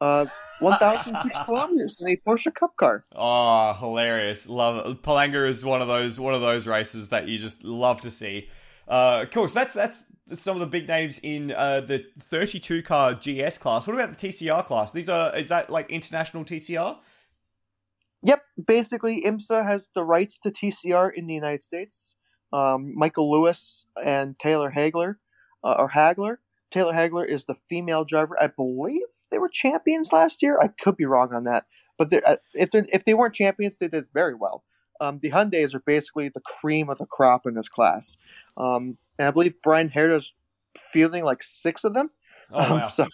uh, 0.00 0.26
1,006 0.60 1.36
kilometers 1.46 2.00
in 2.00 2.08
a 2.08 2.16
Porsche 2.16 2.54
Cup 2.54 2.76
car. 2.76 3.04
Oh, 3.14 3.72
hilarious! 3.74 4.48
Love 4.48 4.86
it. 4.86 5.02
Palanga 5.02 5.48
is 5.48 5.64
one 5.64 5.80
of 5.80 5.88
those 5.88 6.20
one 6.20 6.34
of 6.34 6.42
those 6.42 6.66
races 6.66 7.08
that 7.08 7.26
you 7.28 7.38
just 7.38 7.64
love 7.64 8.00
to 8.02 8.10
see. 8.10 8.48
Uh, 8.88 9.24
cool. 9.26 9.48
So 9.48 9.60
that's 9.60 9.74
that's 9.74 10.04
some 10.32 10.56
of 10.56 10.60
the 10.60 10.66
big 10.66 10.88
names 10.88 11.18
in 11.22 11.52
uh, 11.52 11.80
the 11.80 12.06
32 12.20 12.82
car 12.82 13.14
GS 13.14 13.58
class. 13.58 13.86
What 13.86 13.94
about 13.94 14.16
the 14.16 14.28
TCR 14.28 14.64
class? 14.64 14.92
These 14.92 15.08
are 15.08 15.34
is 15.36 15.48
that 15.48 15.70
like 15.70 15.90
international 15.90 16.44
TCR? 16.44 16.98
Yep, 18.22 18.42
basically, 18.66 19.22
IMSA 19.22 19.66
has 19.66 19.90
the 19.94 20.02
rights 20.04 20.38
to 20.38 20.50
TCR 20.50 21.12
in 21.14 21.26
the 21.26 21.34
United 21.34 21.62
States. 21.62 22.14
Um, 22.54 22.94
Michael 22.96 23.30
Lewis 23.30 23.84
and 24.02 24.38
Taylor 24.38 24.72
Hagler, 24.74 25.16
uh, 25.62 25.74
or 25.78 25.90
Hagler. 25.90 26.36
Taylor 26.70 26.94
Hagler 26.94 27.26
is 27.26 27.44
the 27.44 27.56
female 27.68 28.04
driver. 28.04 28.36
I 28.40 28.46
believe 28.46 29.02
they 29.30 29.38
were 29.38 29.50
champions 29.50 30.12
last 30.12 30.42
year. 30.42 30.58
I 30.60 30.68
could 30.68 30.96
be 30.96 31.04
wrong 31.04 31.34
on 31.34 31.44
that, 31.44 31.66
but 31.98 32.08
they're- 32.10 32.22
uh, 32.26 32.36
if 32.54 32.70
they 32.70 32.84
if 32.92 33.04
they 33.04 33.14
weren't 33.14 33.34
champions, 33.34 33.76
they 33.76 33.88
did 33.88 34.06
very 34.14 34.34
well. 34.34 34.64
Um, 35.00 35.18
the 35.20 35.30
Hyundai's 35.30 35.74
are 35.74 35.80
basically 35.80 36.28
the 36.28 36.40
cream 36.40 36.88
of 36.88 36.98
the 36.98 37.06
crop 37.06 37.46
in 37.46 37.54
this 37.54 37.68
class, 37.68 38.16
um, 38.56 38.96
and 39.18 39.28
I 39.28 39.30
believe 39.30 39.60
Bryan 39.62 39.90
Herta's 39.90 40.32
fielding 40.92 41.24
like 41.24 41.42
six 41.42 41.84
of 41.84 41.94
them. 41.94 42.10
Oh 42.52 42.62
Um, 42.62 42.80
wow! 42.80 42.88
so 42.88 43.04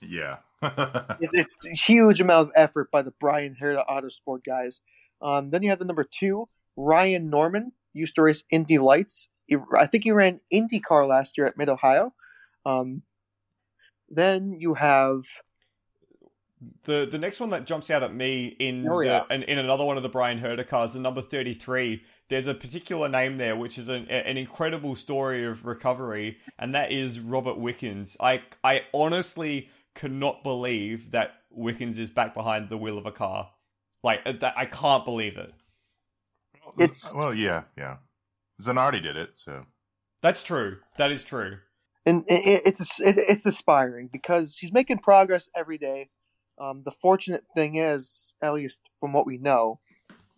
Yeah. 0.00 0.38
it's, 0.62 1.34
it's 1.34 1.66
a 1.66 1.70
huge 1.70 2.20
amount 2.20 2.48
of 2.48 2.52
effort 2.56 2.90
by 2.90 3.02
the 3.02 3.12
Bryan 3.12 3.56
Herta 3.60 3.84
Autosport 3.88 4.44
guys. 4.44 4.80
Um, 5.22 5.50
then 5.50 5.62
you 5.62 5.70
have 5.70 5.78
the 5.78 5.84
number 5.84 6.04
two, 6.04 6.48
Ryan 6.76 7.30
Norman, 7.30 7.72
used 7.92 8.14
to 8.16 8.22
race 8.22 8.42
Indy 8.50 8.78
Lights. 8.78 9.28
He, 9.46 9.56
I 9.76 9.86
think 9.86 10.04
he 10.04 10.10
ran 10.10 10.40
IndyCar 10.52 11.06
last 11.08 11.38
year 11.38 11.46
at 11.46 11.56
Mid 11.56 11.68
Ohio. 11.68 12.12
Um, 12.66 13.02
then 14.08 14.56
you 14.58 14.74
have 14.74 15.22
The 16.84 17.06
the 17.10 17.18
next 17.18 17.38
one 17.40 17.50
that 17.50 17.66
jumps 17.66 17.90
out 17.90 18.02
at 18.02 18.12
me 18.14 18.56
in 18.58 18.86
Oh, 18.88 19.00
the, 19.02 19.24
in, 19.30 19.42
in 19.44 19.58
another 19.58 19.84
one 19.84 19.96
of 19.96 20.02
the 20.02 20.08
Bryan 20.08 20.40
Herta 20.40 20.66
cars, 20.66 20.94
the 20.94 21.00
number 21.00 21.22
thirty 21.22 21.54
three. 21.54 22.02
There's 22.28 22.46
a 22.46 22.54
particular 22.54 23.08
name 23.08 23.38
there, 23.38 23.54
which 23.56 23.78
is 23.78 23.88
an, 23.88 24.08
an 24.08 24.36
incredible 24.36 24.96
story 24.96 25.46
of 25.46 25.64
recovery, 25.64 26.38
and 26.58 26.74
that 26.74 26.90
is 26.92 27.20
Robert 27.20 27.58
Wickens. 27.58 28.16
I 28.20 28.42
I 28.64 28.82
honestly 28.92 29.68
cannot 29.94 30.42
believe 30.42 31.12
that 31.12 31.34
Wickens 31.50 31.96
is 31.98 32.10
back 32.10 32.34
behind 32.34 32.68
the 32.70 32.78
wheel 32.78 32.98
of 32.98 33.06
a 33.06 33.12
car. 33.12 33.50
Like 34.02 34.20
uh, 34.26 34.32
that, 34.40 34.54
I 34.56 34.64
can't 34.66 35.04
believe 35.04 35.36
it. 35.36 35.52
It's- 36.78 37.12
well, 37.14 37.34
yeah, 37.34 37.64
yeah. 37.76 37.96
Zanardi 38.60 39.02
did 39.02 39.16
it, 39.16 39.30
so 39.36 39.64
That's 40.22 40.42
true. 40.42 40.78
That 40.96 41.10
is 41.12 41.22
true. 41.24 41.58
and 42.04 42.24
it's 42.28 42.98
it's 43.00 43.46
aspiring 43.46 44.08
because 44.12 44.56
he's 44.56 44.72
making 44.72 44.98
progress 44.98 45.48
every 45.54 45.78
day. 45.78 46.10
Um, 46.60 46.82
the 46.84 46.90
fortunate 46.90 47.44
thing 47.54 47.76
is, 47.76 48.34
at 48.42 48.52
least 48.54 48.80
from 49.00 49.12
what 49.12 49.26
we 49.26 49.38
know, 49.38 49.80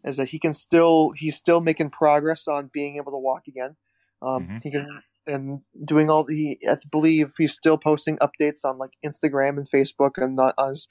is 0.05 0.17
that 0.17 0.29
he 0.29 0.39
can 0.39 0.55
still 0.55 1.13
he's 1.13 1.37
still 1.37 1.61
making 1.61 1.91
progress 1.91 2.47
on 2.49 2.71
being 2.73 2.97
able 2.97 3.13
to 3.13 3.19
walk 3.19 3.47
again. 3.49 3.77
Um, 4.23 4.49
Mhm. 4.49 4.63
He 4.63 4.71
can 4.71 5.03
and 5.27 5.61
doing 5.85 6.11
all 6.11 6.25
the 6.25 6.59
I 6.69 6.79
believe 6.91 7.35
he's 7.39 7.55
still 7.55 7.79
posting 7.79 8.19
updates 8.19 8.65
on 8.65 8.79
like 8.79 8.91
Instagram 9.05 9.59
and 9.59 9.71
Facebook 9.71 10.13
and 10.17 10.39
on 10.41 10.53
on 10.59 10.71
his 10.71 10.89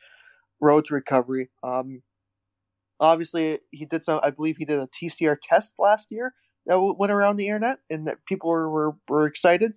road 0.61 0.85
to 0.85 0.93
recovery. 0.93 1.49
Um, 1.63 2.03
obviously, 2.99 3.59
he 3.71 3.85
did 3.85 4.03
some. 4.03 4.19
I 4.23 4.29
believe 4.29 4.57
he 4.57 4.65
did 4.65 4.79
a 4.79 4.87
TCR 4.87 5.37
test 5.41 5.73
last 5.79 6.07
year 6.11 6.33
that 6.65 6.73
w- 6.73 6.95
went 6.97 7.11
around 7.11 7.37
the 7.37 7.47
internet, 7.47 7.79
and 7.89 8.07
that 8.07 8.25
people 8.25 8.49
were, 8.49 8.69
were, 8.69 8.95
were 9.07 9.25
excited. 9.25 9.73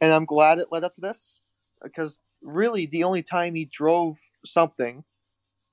And 0.00 0.12
I'm 0.12 0.24
glad 0.26 0.58
it 0.58 0.68
led 0.70 0.84
up 0.84 0.94
to 0.96 1.00
this 1.00 1.40
because 1.82 2.18
really 2.42 2.86
the 2.86 3.04
only 3.04 3.22
time 3.22 3.54
he 3.54 3.64
drove 3.64 4.18
something 4.44 5.04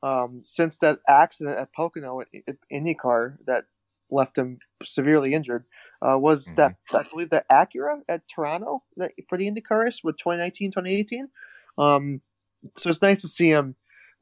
um, 0.02 0.42
since 0.44 0.78
that 0.78 1.00
accident 1.08 1.58
at 1.58 1.74
Pocono 1.74 2.22
at, 2.22 2.28
IndyCar 2.72 3.38
that 3.46 3.66
left 4.12 4.38
him 4.38 4.60
severely 4.84 5.34
injured 5.34 5.66
uh, 6.02 6.18
was 6.18 6.46
that 6.58 6.76
I 6.94 7.04
believe 7.10 7.30
that 7.30 7.50
Acura 7.50 8.02
at 8.10 8.28
Toronto 8.28 8.84
that, 8.98 9.14
for 9.28 9.38
the 9.38 9.50
IndyCar 9.50 9.84
race 9.84 10.02
with 10.04 10.18
2019 10.18 10.72
2018. 10.72 11.30
Um, 11.78 12.22
so 12.78 12.90
it's 12.90 13.02
nice 13.02 13.22
to 13.22 13.28
see 13.28 13.50
him 13.50 13.76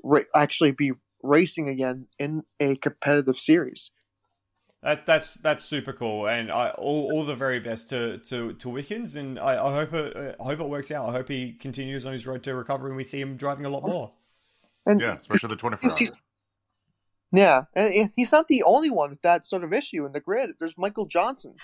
ra- 0.03 0.21
actually 0.35 0.71
be 0.71 0.91
racing 1.23 1.69
again 1.69 2.07
in 2.19 2.43
a 2.59 2.75
competitive 2.77 3.37
series. 3.37 3.91
That 4.83 5.05
that's 5.05 5.35
that's 5.35 5.63
super 5.63 5.93
cool, 5.93 6.27
and 6.27 6.51
I 6.51 6.69
all, 6.71 7.11
all 7.11 7.23
the 7.23 7.35
very 7.35 7.59
best 7.59 7.89
to 7.89 8.17
to, 8.17 8.53
to 8.53 8.69
Wickens, 8.69 9.15
and 9.15 9.37
I, 9.39 9.53
I 9.63 9.71
hope 9.73 9.93
it 9.93 10.35
I 10.39 10.43
hope 10.43 10.59
it 10.59 10.67
works 10.67 10.89
out. 10.89 11.07
I 11.07 11.11
hope 11.11 11.27
he 11.29 11.53
continues 11.53 12.03
on 12.05 12.13
his 12.13 12.25
road 12.25 12.41
to 12.43 12.55
recovery, 12.55 12.89
and 12.89 12.97
we 12.97 13.03
see 13.03 13.21
him 13.21 13.37
driving 13.37 13.65
a 13.65 13.69
lot 13.69 13.83
more. 13.83 14.11
And 14.87 14.99
Yeah, 14.99 15.17
especially 15.19 15.49
the 15.49 15.55
24 15.57 15.89
he's- 15.97 16.09
hour. 16.11 16.17
Yeah, 17.33 17.63
and 17.75 17.93
and 17.93 18.11
he's 18.15 18.31
not 18.31 18.47
the 18.47 18.63
only 18.63 18.89
one 18.89 19.11
with 19.11 19.21
that 19.21 19.45
sort 19.45 19.63
of 19.63 19.71
issue 19.71 20.05
in 20.05 20.11
the 20.13 20.19
grid. 20.19 20.49
There's 20.59 20.77
Michael 20.77 21.05
Johnson. 21.05 21.55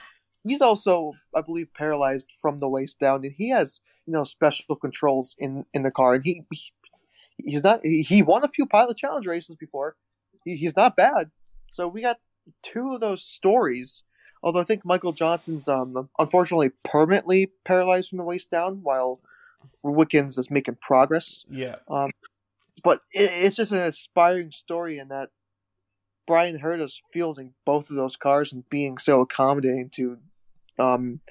He's 0.46 0.62
also, 0.62 1.12
I 1.36 1.42
believe, 1.42 1.74
paralyzed 1.74 2.28
from 2.42 2.60
the 2.60 2.70
waist 2.70 3.00
down, 3.00 3.26
and 3.26 3.34
he 3.36 3.50
has 3.50 3.82
you 4.06 4.14
know 4.14 4.24
special 4.26 4.76
controls 4.76 5.36
in 5.40 5.66
in 5.74 5.82
the 5.84 5.92
car. 5.92 6.14
And 6.14 6.24
he, 6.24 6.44
he 6.52 6.72
he's 7.38 7.64
not 7.64 7.80
he, 7.84 8.04
he 8.04 8.22
won 8.22 8.46
a 8.46 8.48
few 8.48 8.66
pilot 8.68 8.96
challenge 8.96 9.26
races 9.26 9.56
before. 9.56 9.96
He, 10.46 10.56
he's 10.56 10.76
not 10.76 10.96
bad. 10.96 11.32
So 11.74 11.88
we 11.88 12.02
got 12.02 12.18
two 12.64 12.94
of 12.94 13.02
those 13.02 13.24
stories. 13.24 14.04
Although 14.44 14.60
I 14.60 14.66
think 14.66 14.86
Michael 14.86 15.14
Johnson's 15.14 15.68
um 15.68 16.10
unfortunately 16.20 16.70
permanently 16.84 17.52
paralyzed 17.66 18.10
from 18.10 18.20
the 18.20 18.24
waist 18.24 18.52
down, 18.52 18.80
while 18.84 19.20
Wickens 19.84 20.38
is 20.38 20.52
making 20.52 20.78
progress 20.82 21.44
Yeah, 21.50 21.78
Um, 21.88 22.12
but 22.84 23.02
it, 23.12 23.30
it's 23.32 23.56
just 23.56 23.72
an 23.72 23.80
inspiring 23.80 24.52
story 24.52 25.00
in 25.00 25.08
that 25.10 25.30
Bryan 26.26 26.60
Herta's 26.60 27.02
fielding 27.12 27.54
both 27.66 27.90
of 27.90 27.96
those 27.96 28.16
cars 28.16 28.52
and 28.52 28.68
being 28.70 28.98
so 28.98 29.22
accommodating 29.22 29.90
to 29.96 30.18
um, 30.78 31.22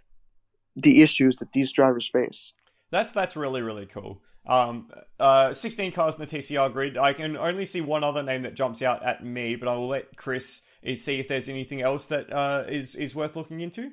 the 0.75 1.03
issues 1.03 1.37
that 1.37 1.53
these 1.53 1.71
drivers 1.73 2.09
face. 2.09 2.53
that's 2.91 3.13
that's 3.13 3.37
really 3.37 3.63
really 3.63 3.87
cool. 3.87 4.23
Um, 4.49 4.93
uh, 5.19 5.53
16 5.53 5.91
cars 5.91 6.15
in 6.15 6.21
the 6.21 6.27
TCR 6.27 6.73
grid. 6.73 6.97
I 6.97 7.15
can 7.15 7.37
only 7.37 7.65
see 7.65 7.81
one 7.81 8.05
other 8.05 8.23
name 8.23 8.43
that 8.43 8.55
jumps 8.55 8.81
out 8.81 9.03
at 9.03 9.25
me, 9.25 9.57
but 9.57 9.69
I 9.69 9.75
will 9.75 9.89
let 9.89 10.17
Chris 10.17 10.63
uh, 10.87 10.95
see 10.95 11.19
if 11.19 11.29
there's 11.29 11.49
anything 11.49 11.83
else 11.83 12.07
that 12.07 12.33
uh, 12.33 12.65
is 12.69 12.95
is 12.95 13.15
worth 13.15 13.37
looking 13.37 13.61
into. 13.61 13.93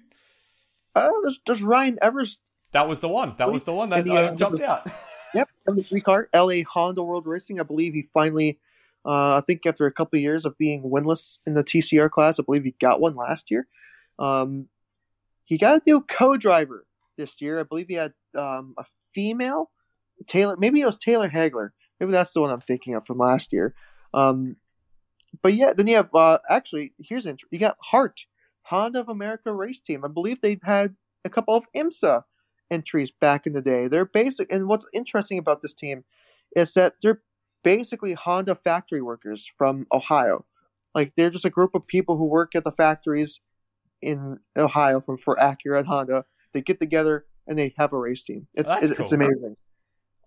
Uh, 0.95 1.09
there's, 1.23 1.39
there's 1.45 1.61
Ryan 1.61 1.97
Evers. 2.01 2.37
That 2.71 2.87
was 2.87 2.99
the 2.99 3.09
one. 3.09 3.35
That 3.37 3.51
was 3.51 3.63
the 3.63 3.73
one 3.73 3.89
that 3.89 4.05
the, 4.05 4.13
uh, 4.13 4.35
jumped 4.35 4.61
out. 4.61 4.87
Yep, 5.35 5.49
three 5.85 5.99
car, 5.99 6.29
LA 6.31 6.61
Honda 6.61 7.01
World 7.01 7.25
Racing. 7.25 7.59
I 7.59 7.63
believe 7.63 7.95
he 7.95 8.03
finally, 8.03 8.59
uh, 9.03 9.37
I 9.37 9.41
think 9.47 9.65
after 9.65 9.87
a 9.87 9.91
couple 9.91 10.17
of 10.17 10.21
years 10.21 10.45
of 10.45 10.55
being 10.59 10.83
winless 10.83 11.39
in 11.47 11.55
the 11.55 11.63
TCR 11.63 12.11
class, 12.11 12.39
I 12.39 12.43
believe 12.43 12.63
he 12.63 12.75
got 12.79 13.01
one 13.01 13.15
last 13.15 13.49
year. 13.49 13.65
Um, 14.19 14.67
he 15.45 15.57
got 15.57 15.77
a 15.77 15.81
new 15.87 16.01
co-driver 16.01 16.85
this 17.17 17.41
year. 17.41 17.59
I 17.59 17.63
believe 17.63 17.87
he 17.87 17.95
had 17.95 18.13
um, 18.37 18.75
a 18.77 18.85
female 19.11 19.71
Taylor. 20.27 20.55
Maybe 20.55 20.81
it 20.81 20.85
was 20.85 20.97
Taylor 20.97 21.29
Hagler. 21.29 21.69
Maybe 21.99 22.11
that's 22.11 22.33
the 22.33 22.41
one 22.41 22.51
I'm 22.51 22.61
thinking 22.61 22.95
of 22.95 23.05
from 23.05 23.17
last 23.17 23.53
year. 23.53 23.73
Um, 24.13 24.57
but 25.41 25.55
yeah, 25.55 25.73
then 25.73 25.87
you 25.87 25.95
have 25.95 26.13
uh, 26.13 26.39
actually 26.49 26.93
here's 26.99 27.25
int- 27.25 27.41
you 27.51 27.59
got 27.59 27.77
Hart 27.81 28.21
Honda 28.63 28.99
of 28.99 29.09
America 29.09 29.51
race 29.51 29.79
team. 29.79 30.05
I 30.05 30.07
believe 30.07 30.41
they've 30.41 30.61
had 30.63 30.95
a 31.25 31.29
couple 31.29 31.55
of 31.55 31.65
IMSA 31.75 32.23
entries 32.71 33.11
back 33.11 33.45
in 33.45 33.53
the 33.53 33.61
day. 33.61 33.87
They're 33.87 34.05
basic, 34.05 34.51
and 34.51 34.67
what's 34.67 34.85
interesting 34.93 35.37
about 35.37 35.61
this 35.61 35.73
team 35.73 36.03
is 36.55 36.73
that 36.73 36.95
they're 37.01 37.21
basically 37.63 38.13
Honda 38.13 38.55
factory 38.55 39.01
workers 39.01 39.49
from 39.57 39.87
Ohio. 39.91 40.45
Like 40.93 41.13
they're 41.15 41.29
just 41.29 41.45
a 41.45 41.49
group 41.49 41.73
of 41.73 41.87
people 41.87 42.17
who 42.17 42.25
work 42.25 42.55
at 42.55 42.63
the 42.63 42.71
factories 42.71 43.39
in 44.01 44.39
Ohio 44.55 44.99
from 44.99 45.17
for 45.17 45.35
Acura 45.37 45.79
and 45.79 45.87
Honda. 45.87 46.25
They 46.53 46.61
get 46.61 46.79
together 46.79 47.25
and 47.47 47.57
they 47.57 47.73
have 47.77 47.93
a 47.93 47.97
race 47.97 48.23
team. 48.23 48.47
It's 48.53 48.69
That's 48.69 48.91
it's, 48.91 48.99
it's 48.99 49.11
cool. 49.11 49.19
amazing. 49.19 49.55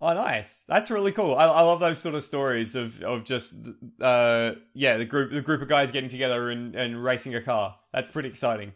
Oh, 0.01 0.13
nice. 0.13 0.65
That's 0.69 0.91
really 0.91 1.13
cool. 1.13 1.35
I, 1.35 1.47
I 1.47 1.63
love 1.63 1.81
those 1.81 1.99
sort 1.99 2.15
of 2.15 2.23
stories 2.23 2.75
of, 2.75 3.03
of 3.03 3.25
just, 3.25 3.55
uh, 4.01 4.53
yeah, 4.75 4.99
the 4.99 5.07
group 5.07 5.33
the 5.33 5.41
group 5.41 5.63
of 5.63 5.69
guys 5.69 5.91
getting 5.91 6.11
together 6.11 6.51
and, 6.51 6.75
and 6.77 7.03
racing 7.03 7.35
a 7.35 7.41
car. 7.41 7.77
That's 7.95 8.09
pretty 8.11 8.29
exciting. 8.29 8.73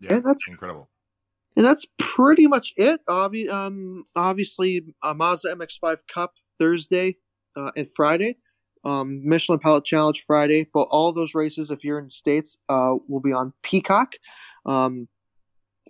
Yeah, 0.00 0.14
And 0.14 0.24
that's- 0.24 0.40
incredible. 0.48 0.88
And 1.56 1.64
that's 1.64 1.86
pretty 2.00 2.48
much 2.48 2.72
it. 2.76 3.00
Obvi- 3.08 3.48
um, 3.48 4.06
obviously, 4.16 4.82
uh, 5.04 5.14
Mazda 5.14 5.54
MX-5 5.54 5.98
Cup 6.12 6.32
Thursday 6.58 7.18
uh, 7.56 7.70
and 7.76 7.88
Friday. 7.94 8.38
Um, 8.84 9.20
Michelin 9.24 9.60
Pilot 9.60 9.84
Challenge 9.84 10.24
Friday. 10.26 10.66
But 10.74 10.88
all 10.90 11.12
those 11.12 11.32
races, 11.32 11.70
if 11.70 11.84
you're 11.84 12.00
in 12.00 12.06
the 12.06 12.10
States, 12.10 12.58
uh, 12.68 12.96
will 13.06 13.20
be 13.20 13.32
on 13.32 13.52
Peacock. 13.62 14.14
Um, 14.66 15.06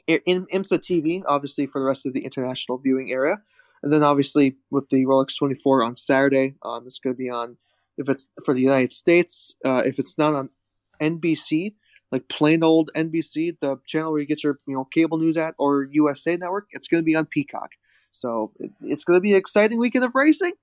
in, 0.06 0.20
in 0.26 0.46
IMSA 0.52 0.80
TV, 0.80 1.22
obviously, 1.26 1.64
for 1.66 1.80
the 1.80 1.86
rest 1.86 2.04
of 2.04 2.12
the 2.12 2.20
international 2.26 2.76
viewing 2.76 3.10
area. 3.10 3.36
And 3.84 3.92
then, 3.92 4.02
obviously, 4.02 4.56
with 4.70 4.88
the 4.88 5.04
Rolex 5.04 5.36
24 5.38 5.84
on 5.84 5.96
Saturday, 5.98 6.54
um, 6.62 6.84
it's 6.86 6.98
going 6.98 7.14
to 7.14 7.18
be 7.18 7.28
on, 7.28 7.58
if 7.98 8.08
it's 8.08 8.26
for 8.42 8.54
the 8.54 8.62
United 8.62 8.94
States, 8.94 9.54
uh, 9.62 9.82
if 9.84 9.98
it's 9.98 10.16
not 10.16 10.34
on 10.34 10.48
NBC, 11.02 11.74
like 12.10 12.26
plain 12.30 12.64
old 12.64 12.90
NBC, 12.96 13.58
the 13.60 13.78
channel 13.86 14.10
where 14.10 14.22
you 14.22 14.26
get 14.26 14.42
your 14.42 14.58
you 14.66 14.74
know 14.74 14.86
cable 14.86 15.18
news 15.18 15.36
at, 15.36 15.54
or 15.58 15.86
USA 15.92 16.34
Network, 16.34 16.68
it's 16.70 16.88
going 16.88 17.02
to 17.02 17.04
be 17.04 17.14
on 17.14 17.26
Peacock. 17.26 17.72
So 18.10 18.52
it, 18.58 18.70
it's 18.80 19.04
going 19.04 19.18
to 19.18 19.20
be 19.20 19.32
an 19.32 19.36
exciting 19.36 19.78
weekend 19.78 20.06
of 20.06 20.14
racing. 20.14 20.54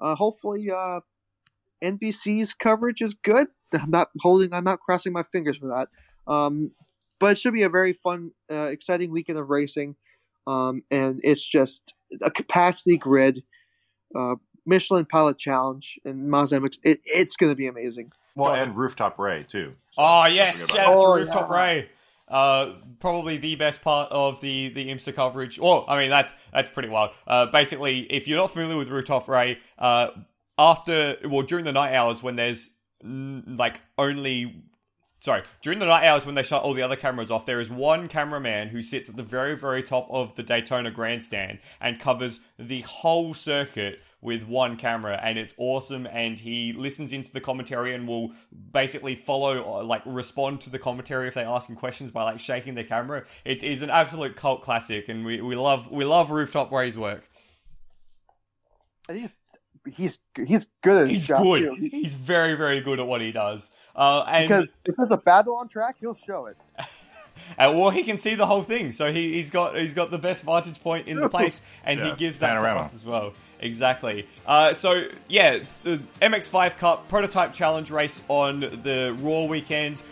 Uh, 0.00 0.14
hopefully, 0.14 0.70
uh, 0.70 1.00
NBC's 1.84 2.54
coverage 2.54 3.02
is 3.02 3.12
good. 3.12 3.48
I'm 3.74 3.90
not 3.90 4.08
holding, 4.20 4.54
I'm 4.54 4.64
not 4.64 4.80
crossing 4.80 5.12
my 5.12 5.24
fingers 5.24 5.58
for 5.58 5.66
that. 5.66 6.32
Um, 6.32 6.70
but 7.18 7.32
it 7.32 7.38
should 7.38 7.52
be 7.52 7.64
a 7.64 7.68
very 7.68 7.92
fun, 7.92 8.30
uh, 8.50 8.70
exciting 8.72 9.10
weekend 9.10 9.38
of 9.38 9.50
racing. 9.50 9.96
Um, 10.46 10.82
and 10.90 11.20
it's 11.22 11.46
just 11.46 11.92
a 12.22 12.30
capacity 12.30 12.96
grid, 12.96 13.42
uh, 14.14 14.34
Michelin 14.66 15.04
Pilot 15.06 15.38
Challenge, 15.38 15.98
and 16.04 16.28
Mazda 16.28 16.60
MX. 16.60 16.78
It, 16.82 17.00
it's 17.04 17.36
going 17.36 17.50
to 17.52 17.56
be 17.56 17.66
amazing. 17.66 18.12
Well, 18.34 18.54
and 18.54 18.76
Rooftop 18.76 19.18
Ray 19.18 19.44
too. 19.48 19.74
So 19.90 20.02
Oh 20.02 20.26
yes, 20.26 20.62
forget 20.62 20.76
shout 20.76 20.92
out 20.94 20.98
to 20.98 21.04
Oh, 21.04 21.16
Rooftop 21.16 21.50
yeah. 21.50 21.56
Ray. 21.56 21.88
Uh, 22.28 22.74
probably 23.00 23.38
the 23.38 23.56
best 23.56 23.82
part 23.82 24.10
of 24.12 24.40
the 24.40 24.68
the 24.68 24.88
IMSA 24.88 25.14
coverage. 25.16 25.58
Well, 25.58 25.84
I 25.88 25.98
mean 26.00 26.10
that's 26.10 26.32
that's 26.52 26.68
pretty 26.68 26.88
wild. 26.88 27.10
Uh, 27.26 27.46
basically, 27.46 28.00
if 28.02 28.28
you're 28.28 28.38
not 28.38 28.50
familiar 28.52 28.76
with 28.76 28.88
Rooftop 28.88 29.26
Ray, 29.28 29.58
uh, 29.78 30.10
after 30.56 31.16
well 31.24 31.42
during 31.42 31.64
the 31.64 31.72
night 31.72 31.92
hours 31.94 32.22
when 32.22 32.36
there's 32.36 32.70
like 33.02 33.80
only 33.98 34.62
sorry 35.20 35.42
during 35.62 35.78
the 35.78 35.86
night 35.86 36.04
hours 36.04 36.26
when 36.26 36.34
they 36.34 36.42
shut 36.42 36.62
all 36.62 36.74
the 36.74 36.82
other 36.82 36.96
cameras 36.96 37.30
off, 37.30 37.46
there 37.46 37.60
is 37.60 37.70
one 37.70 38.08
cameraman 38.08 38.68
who 38.68 38.82
sits 38.82 39.08
at 39.08 39.16
the 39.16 39.22
very 39.22 39.56
very 39.56 39.82
top 39.82 40.08
of 40.10 40.34
the 40.34 40.42
Daytona 40.42 40.90
grandstand 40.90 41.60
and 41.80 42.00
covers 42.00 42.40
the 42.58 42.80
whole 42.80 43.34
circuit 43.34 44.00
with 44.22 44.46
one 44.46 44.76
camera 44.76 45.18
and 45.22 45.38
it's 45.38 45.54
awesome 45.56 46.06
and 46.06 46.40
he 46.40 46.72
listens 46.72 47.12
into 47.12 47.32
the 47.32 47.40
commentary 47.40 47.94
and 47.94 48.06
will 48.06 48.32
basically 48.72 49.14
follow 49.14 49.60
or 49.60 49.82
like 49.82 50.02
respond 50.04 50.60
to 50.60 50.70
the 50.70 50.78
commentary 50.78 51.28
if 51.28 51.34
they 51.34 51.42
ask 51.42 51.68
him 51.68 51.76
questions 51.76 52.10
by 52.10 52.22
like 52.22 52.40
shaking 52.40 52.74
the 52.74 52.84
camera. 52.84 53.24
It's, 53.44 53.62
it's 53.62 53.82
an 53.82 53.90
absolute 53.90 54.36
cult 54.36 54.62
classic 54.62 55.08
and 55.08 55.24
we, 55.24 55.40
we 55.40 55.56
love 55.56 55.90
we 55.90 56.04
love 56.04 56.30
rooftop 56.30 56.70
ray's 56.70 56.98
work. 56.98 57.28
And 59.08 59.18
he's 59.18 59.34
he's 59.90 60.18
he's 60.46 60.66
good 60.82 61.04
at 61.04 61.10
he's 61.10 61.26
good. 61.26 61.62
too. 61.62 61.88
He's 61.90 62.14
very 62.14 62.54
very 62.54 62.82
good 62.82 63.00
at 63.00 63.06
what 63.06 63.22
he 63.22 63.32
does 63.32 63.70
uh, 63.96 64.24
and 64.28 64.48
because 64.48 64.70
if 64.84 64.96
there's 64.96 65.10
a 65.10 65.16
battle 65.16 65.56
on 65.56 65.68
track, 65.68 65.96
he'll 66.00 66.14
show 66.14 66.46
it. 66.46 66.56
Uh, 67.58 67.72
well, 67.74 67.90
he 67.90 68.02
can 68.02 68.16
see 68.16 68.34
the 68.34 68.46
whole 68.46 68.62
thing, 68.62 68.92
so 68.92 69.10
he, 69.10 69.32
he's 69.32 69.50
got 69.50 69.76
he's 69.76 69.94
got 69.94 70.10
the 70.10 70.18
best 70.18 70.42
vantage 70.42 70.80
point 70.82 71.08
in 71.08 71.18
the 71.18 71.28
place, 71.28 71.60
and 71.84 71.98
he 71.98 72.12
gives 72.12 72.40
that 72.40 72.56
panorama. 72.56 72.80
to 72.80 72.86
us 72.86 72.94
as 72.94 73.04
well. 73.04 73.32
Exactly. 73.60 74.26
Uh, 74.46 74.74
so 74.74 75.06
yeah, 75.28 75.60
the 75.82 76.02
MX5 76.20 76.78
Cup 76.78 77.08
prototype 77.08 77.52
challenge 77.52 77.90
race 77.90 78.22
on 78.28 78.60
the 78.60 79.16
Roar 79.20 79.48
weekend, 79.48 80.02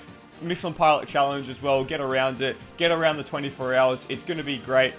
Michelin 0.43 0.75
Pilot 0.75 1.09
Challenge 1.09 1.49
as 1.49 1.63
well. 1.63 1.85
Get 1.85 2.01
around 2.01 2.41
it. 2.41 2.57
Get 2.77 2.91
around 2.91 3.17
the 3.17 3.25
24 3.25 3.75
hours. 3.75 4.07
It's 4.09 4.23
going 4.23 4.39
to 4.39 4.45
be 4.45 4.59
great. 4.59 4.95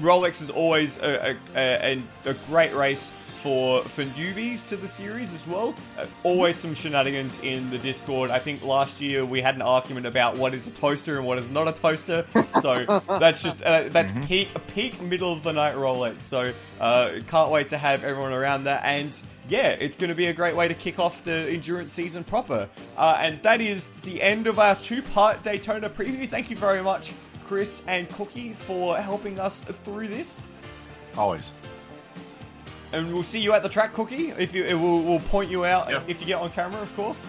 Rolex 0.00 0.42
is 0.42 0.50
always 0.50 0.98
a, 0.98 1.36
a, 1.54 1.94
a, 1.94 2.02
a 2.24 2.34
great 2.48 2.74
race 2.74 3.12
for 3.44 3.82
for 3.82 4.04
newbies 4.04 4.70
to 4.70 4.76
the 4.78 4.88
series 4.88 5.34
as 5.34 5.46
well. 5.46 5.74
Uh, 5.98 6.06
always 6.22 6.56
some 6.56 6.74
shenanigans 6.74 7.38
in 7.40 7.68
the 7.68 7.76
Discord. 7.76 8.30
I 8.30 8.38
think 8.38 8.64
last 8.64 9.02
year 9.02 9.26
we 9.26 9.42
had 9.42 9.54
an 9.54 9.60
argument 9.60 10.06
about 10.06 10.38
what 10.38 10.54
is 10.54 10.66
a 10.66 10.70
toaster 10.70 11.18
and 11.18 11.26
what 11.26 11.36
is 11.36 11.50
not 11.50 11.68
a 11.68 11.72
toaster. 11.72 12.24
So 12.62 13.02
that's 13.20 13.42
just 13.42 13.62
uh, 13.62 13.90
that's 13.90 14.12
peak 14.26 14.48
peak 14.68 14.98
middle 15.02 15.30
of 15.30 15.42
the 15.42 15.52
night 15.52 15.74
Rolex. 15.74 16.22
So 16.22 16.54
uh, 16.80 17.10
can't 17.28 17.50
wait 17.50 17.68
to 17.68 17.76
have 17.76 18.02
everyone 18.02 18.32
around 18.32 18.64
that 18.64 18.82
and. 18.84 19.16
Yeah, 19.46 19.76
it's 19.78 19.94
going 19.94 20.08
to 20.08 20.14
be 20.14 20.28
a 20.28 20.32
great 20.32 20.56
way 20.56 20.68
to 20.68 20.74
kick 20.74 20.98
off 20.98 21.22
the 21.22 21.50
endurance 21.50 21.92
season 21.92 22.24
proper. 22.24 22.66
Uh, 22.96 23.18
and 23.20 23.42
that 23.42 23.60
is 23.60 23.90
the 24.00 24.22
end 24.22 24.46
of 24.46 24.58
our 24.58 24.74
two 24.74 25.02
part 25.02 25.42
Daytona 25.42 25.90
preview. 25.90 26.26
Thank 26.26 26.48
you 26.48 26.56
very 26.56 26.82
much, 26.82 27.12
Chris 27.44 27.82
and 27.86 28.08
Cookie, 28.08 28.54
for 28.54 28.96
helping 28.96 29.38
us 29.38 29.60
through 29.60 30.08
this. 30.08 30.46
Always. 31.18 31.52
And 32.94 33.12
we'll 33.12 33.22
see 33.22 33.40
you 33.40 33.52
at 33.52 33.62
the 33.62 33.68
track, 33.68 33.92
Cookie. 33.92 34.30
If 34.30 34.54
you, 34.54 34.64
we'll, 34.78 35.02
we'll 35.02 35.20
point 35.20 35.50
you 35.50 35.64
out 35.64 35.90
Yeah. 35.90 36.02
if 36.06 36.20
you 36.20 36.26
get 36.26 36.40
on 36.40 36.48
camera, 36.50 36.80
of 36.80 36.94
course. 36.96 37.26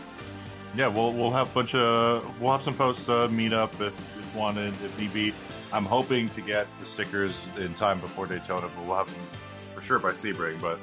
Yeah, 0.76 0.88
we'll 0.88 1.14
we'll 1.14 1.32
have 1.32 1.50
a 1.50 1.54
bunch 1.54 1.74
of 1.74 2.40
we'll 2.42 2.52
have 2.52 2.62
some 2.62 2.74
posts 2.74 3.08
uh, 3.08 3.28
meet 3.32 3.54
up 3.54 3.74
if, 3.80 3.98
if 4.20 4.36
wanted 4.36 4.74
if 4.84 5.00
need 5.00 5.14
be. 5.14 5.34
I'm 5.74 5.86
hoping 5.86 6.28
to 6.30 6.42
get 6.42 6.68
the 6.80 6.86
stickers 6.86 7.48
in 7.58 7.74
time 7.74 8.00
before 8.02 8.28
Daytona, 8.28 8.68
but 8.76 8.86
we'll 8.86 8.98
have 8.98 9.08
them 9.08 9.22
for 9.74 9.82
sure 9.82 10.00
by 10.00 10.12
Sebring. 10.12 10.60
But 10.60 10.80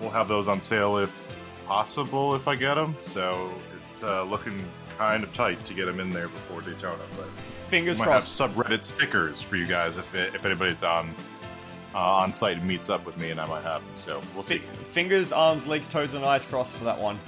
we'll 0.00 0.10
have 0.10 0.26
those 0.28 0.48
on 0.48 0.60
sale 0.60 0.98
if 0.98 1.36
possible 1.66 2.34
if 2.34 2.48
I 2.48 2.56
get 2.56 2.74
them. 2.74 2.96
So 3.04 3.52
it's 3.84 4.02
uh, 4.02 4.24
looking 4.24 4.60
kind 4.98 5.22
of 5.22 5.32
tight 5.32 5.64
to 5.66 5.72
get 5.74 5.86
them 5.86 6.00
in 6.00 6.10
there 6.10 6.28
before 6.28 6.60
Daytona. 6.60 7.02
But 7.16 7.28
Fingers 7.68 8.00
we 8.00 8.06
might 8.06 8.12
have 8.14 8.24
crossed. 8.24 8.40
subreddit 8.40 8.82
stickers 8.82 9.40
for 9.42 9.54
you 9.56 9.66
guys 9.66 9.96
if 9.96 10.12
if 10.14 10.44
anybody's 10.44 10.82
on 10.82 11.14
uh, 11.96 12.20
on 12.22 12.34
site 12.34 12.58
and 12.58 12.66
meets 12.68 12.88
up 12.90 13.04
with 13.06 13.16
me, 13.16 13.30
and 13.30 13.40
I 13.40 13.46
might 13.46 13.62
have 13.64 13.80
them. 13.82 13.90
So 13.96 14.20
we'll 14.34 14.42
Fi- 14.44 14.58
see. 14.58 14.62
fingers, 14.84 15.32
arms, 15.32 15.66
legs, 15.66 15.88
toes, 15.88 16.14
and 16.14 16.24
eyes 16.24 16.44
crossed 16.44 16.76
for 16.76 16.84
that 16.84 17.00
one. 17.00 17.18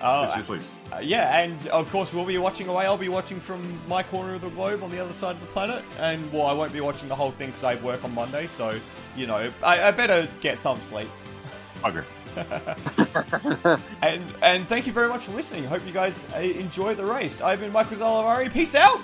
Uh, 0.00 0.32
Please, 0.32 0.44
please. 0.44 0.70
Uh, 0.92 0.98
yeah, 1.00 1.40
and 1.40 1.66
of 1.68 1.90
course 1.90 2.12
we'll 2.14 2.24
be 2.24 2.38
watching 2.38 2.68
away. 2.68 2.84
I'll 2.86 2.96
be 2.96 3.08
watching 3.08 3.40
from 3.40 3.60
my 3.88 4.04
corner 4.04 4.34
of 4.34 4.42
the 4.42 4.50
globe 4.50 4.84
on 4.84 4.90
the 4.92 5.00
other 5.00 5.12
side 5.12 5.34
of 5.34 5.40
the 5.40 5.46
planet, 5.48 5.82
and 5.98 6.30
well, 6.32 6.46
I 6.46 6.52
won't 6.52 6.72
be 6.72 6.80
watching 6.80 7.08
the 7.08 7.16
whole 7.16 7.32
thing 7.32 7.48
because 7.48 7.64
I 7.64 7.74
work 7.76 8.04
on 8.04 8.14
Monday. 8.14 8.46
So 8.46 8.78
you 9.16 9.26
know, 9.26 9.50
I, 9.60 9.82
I 9.82 9.90
better 9.90 10.28
get 10.40 10.60
some 10.60 10.80
sleep. 10.82 11.08
Bugger. 11.82 12.04
And 14.00 14.22
and 14.42 14.68
thank 14.68 14.86
you 14.86 14.92
very 14.92 15.08
much 15.08 15.24
for 15.24 15.32
listening. 15.32 15.64
Hope 15.64 15.84
you 15.84 15.92
guys 15.92 16.24
uh, 16.36 16.38
enjoy 16.38 16.94
the 16.94 17.04
race. 17.04 17.40
I've 17.40 17.58
been 17.58 17.72
Michael 17.72 17.96
Zalavari. 17.96 18.52
Peace 18.52 18.76
out. 18.76 19.02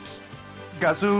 Gazoo. 0.79 1.11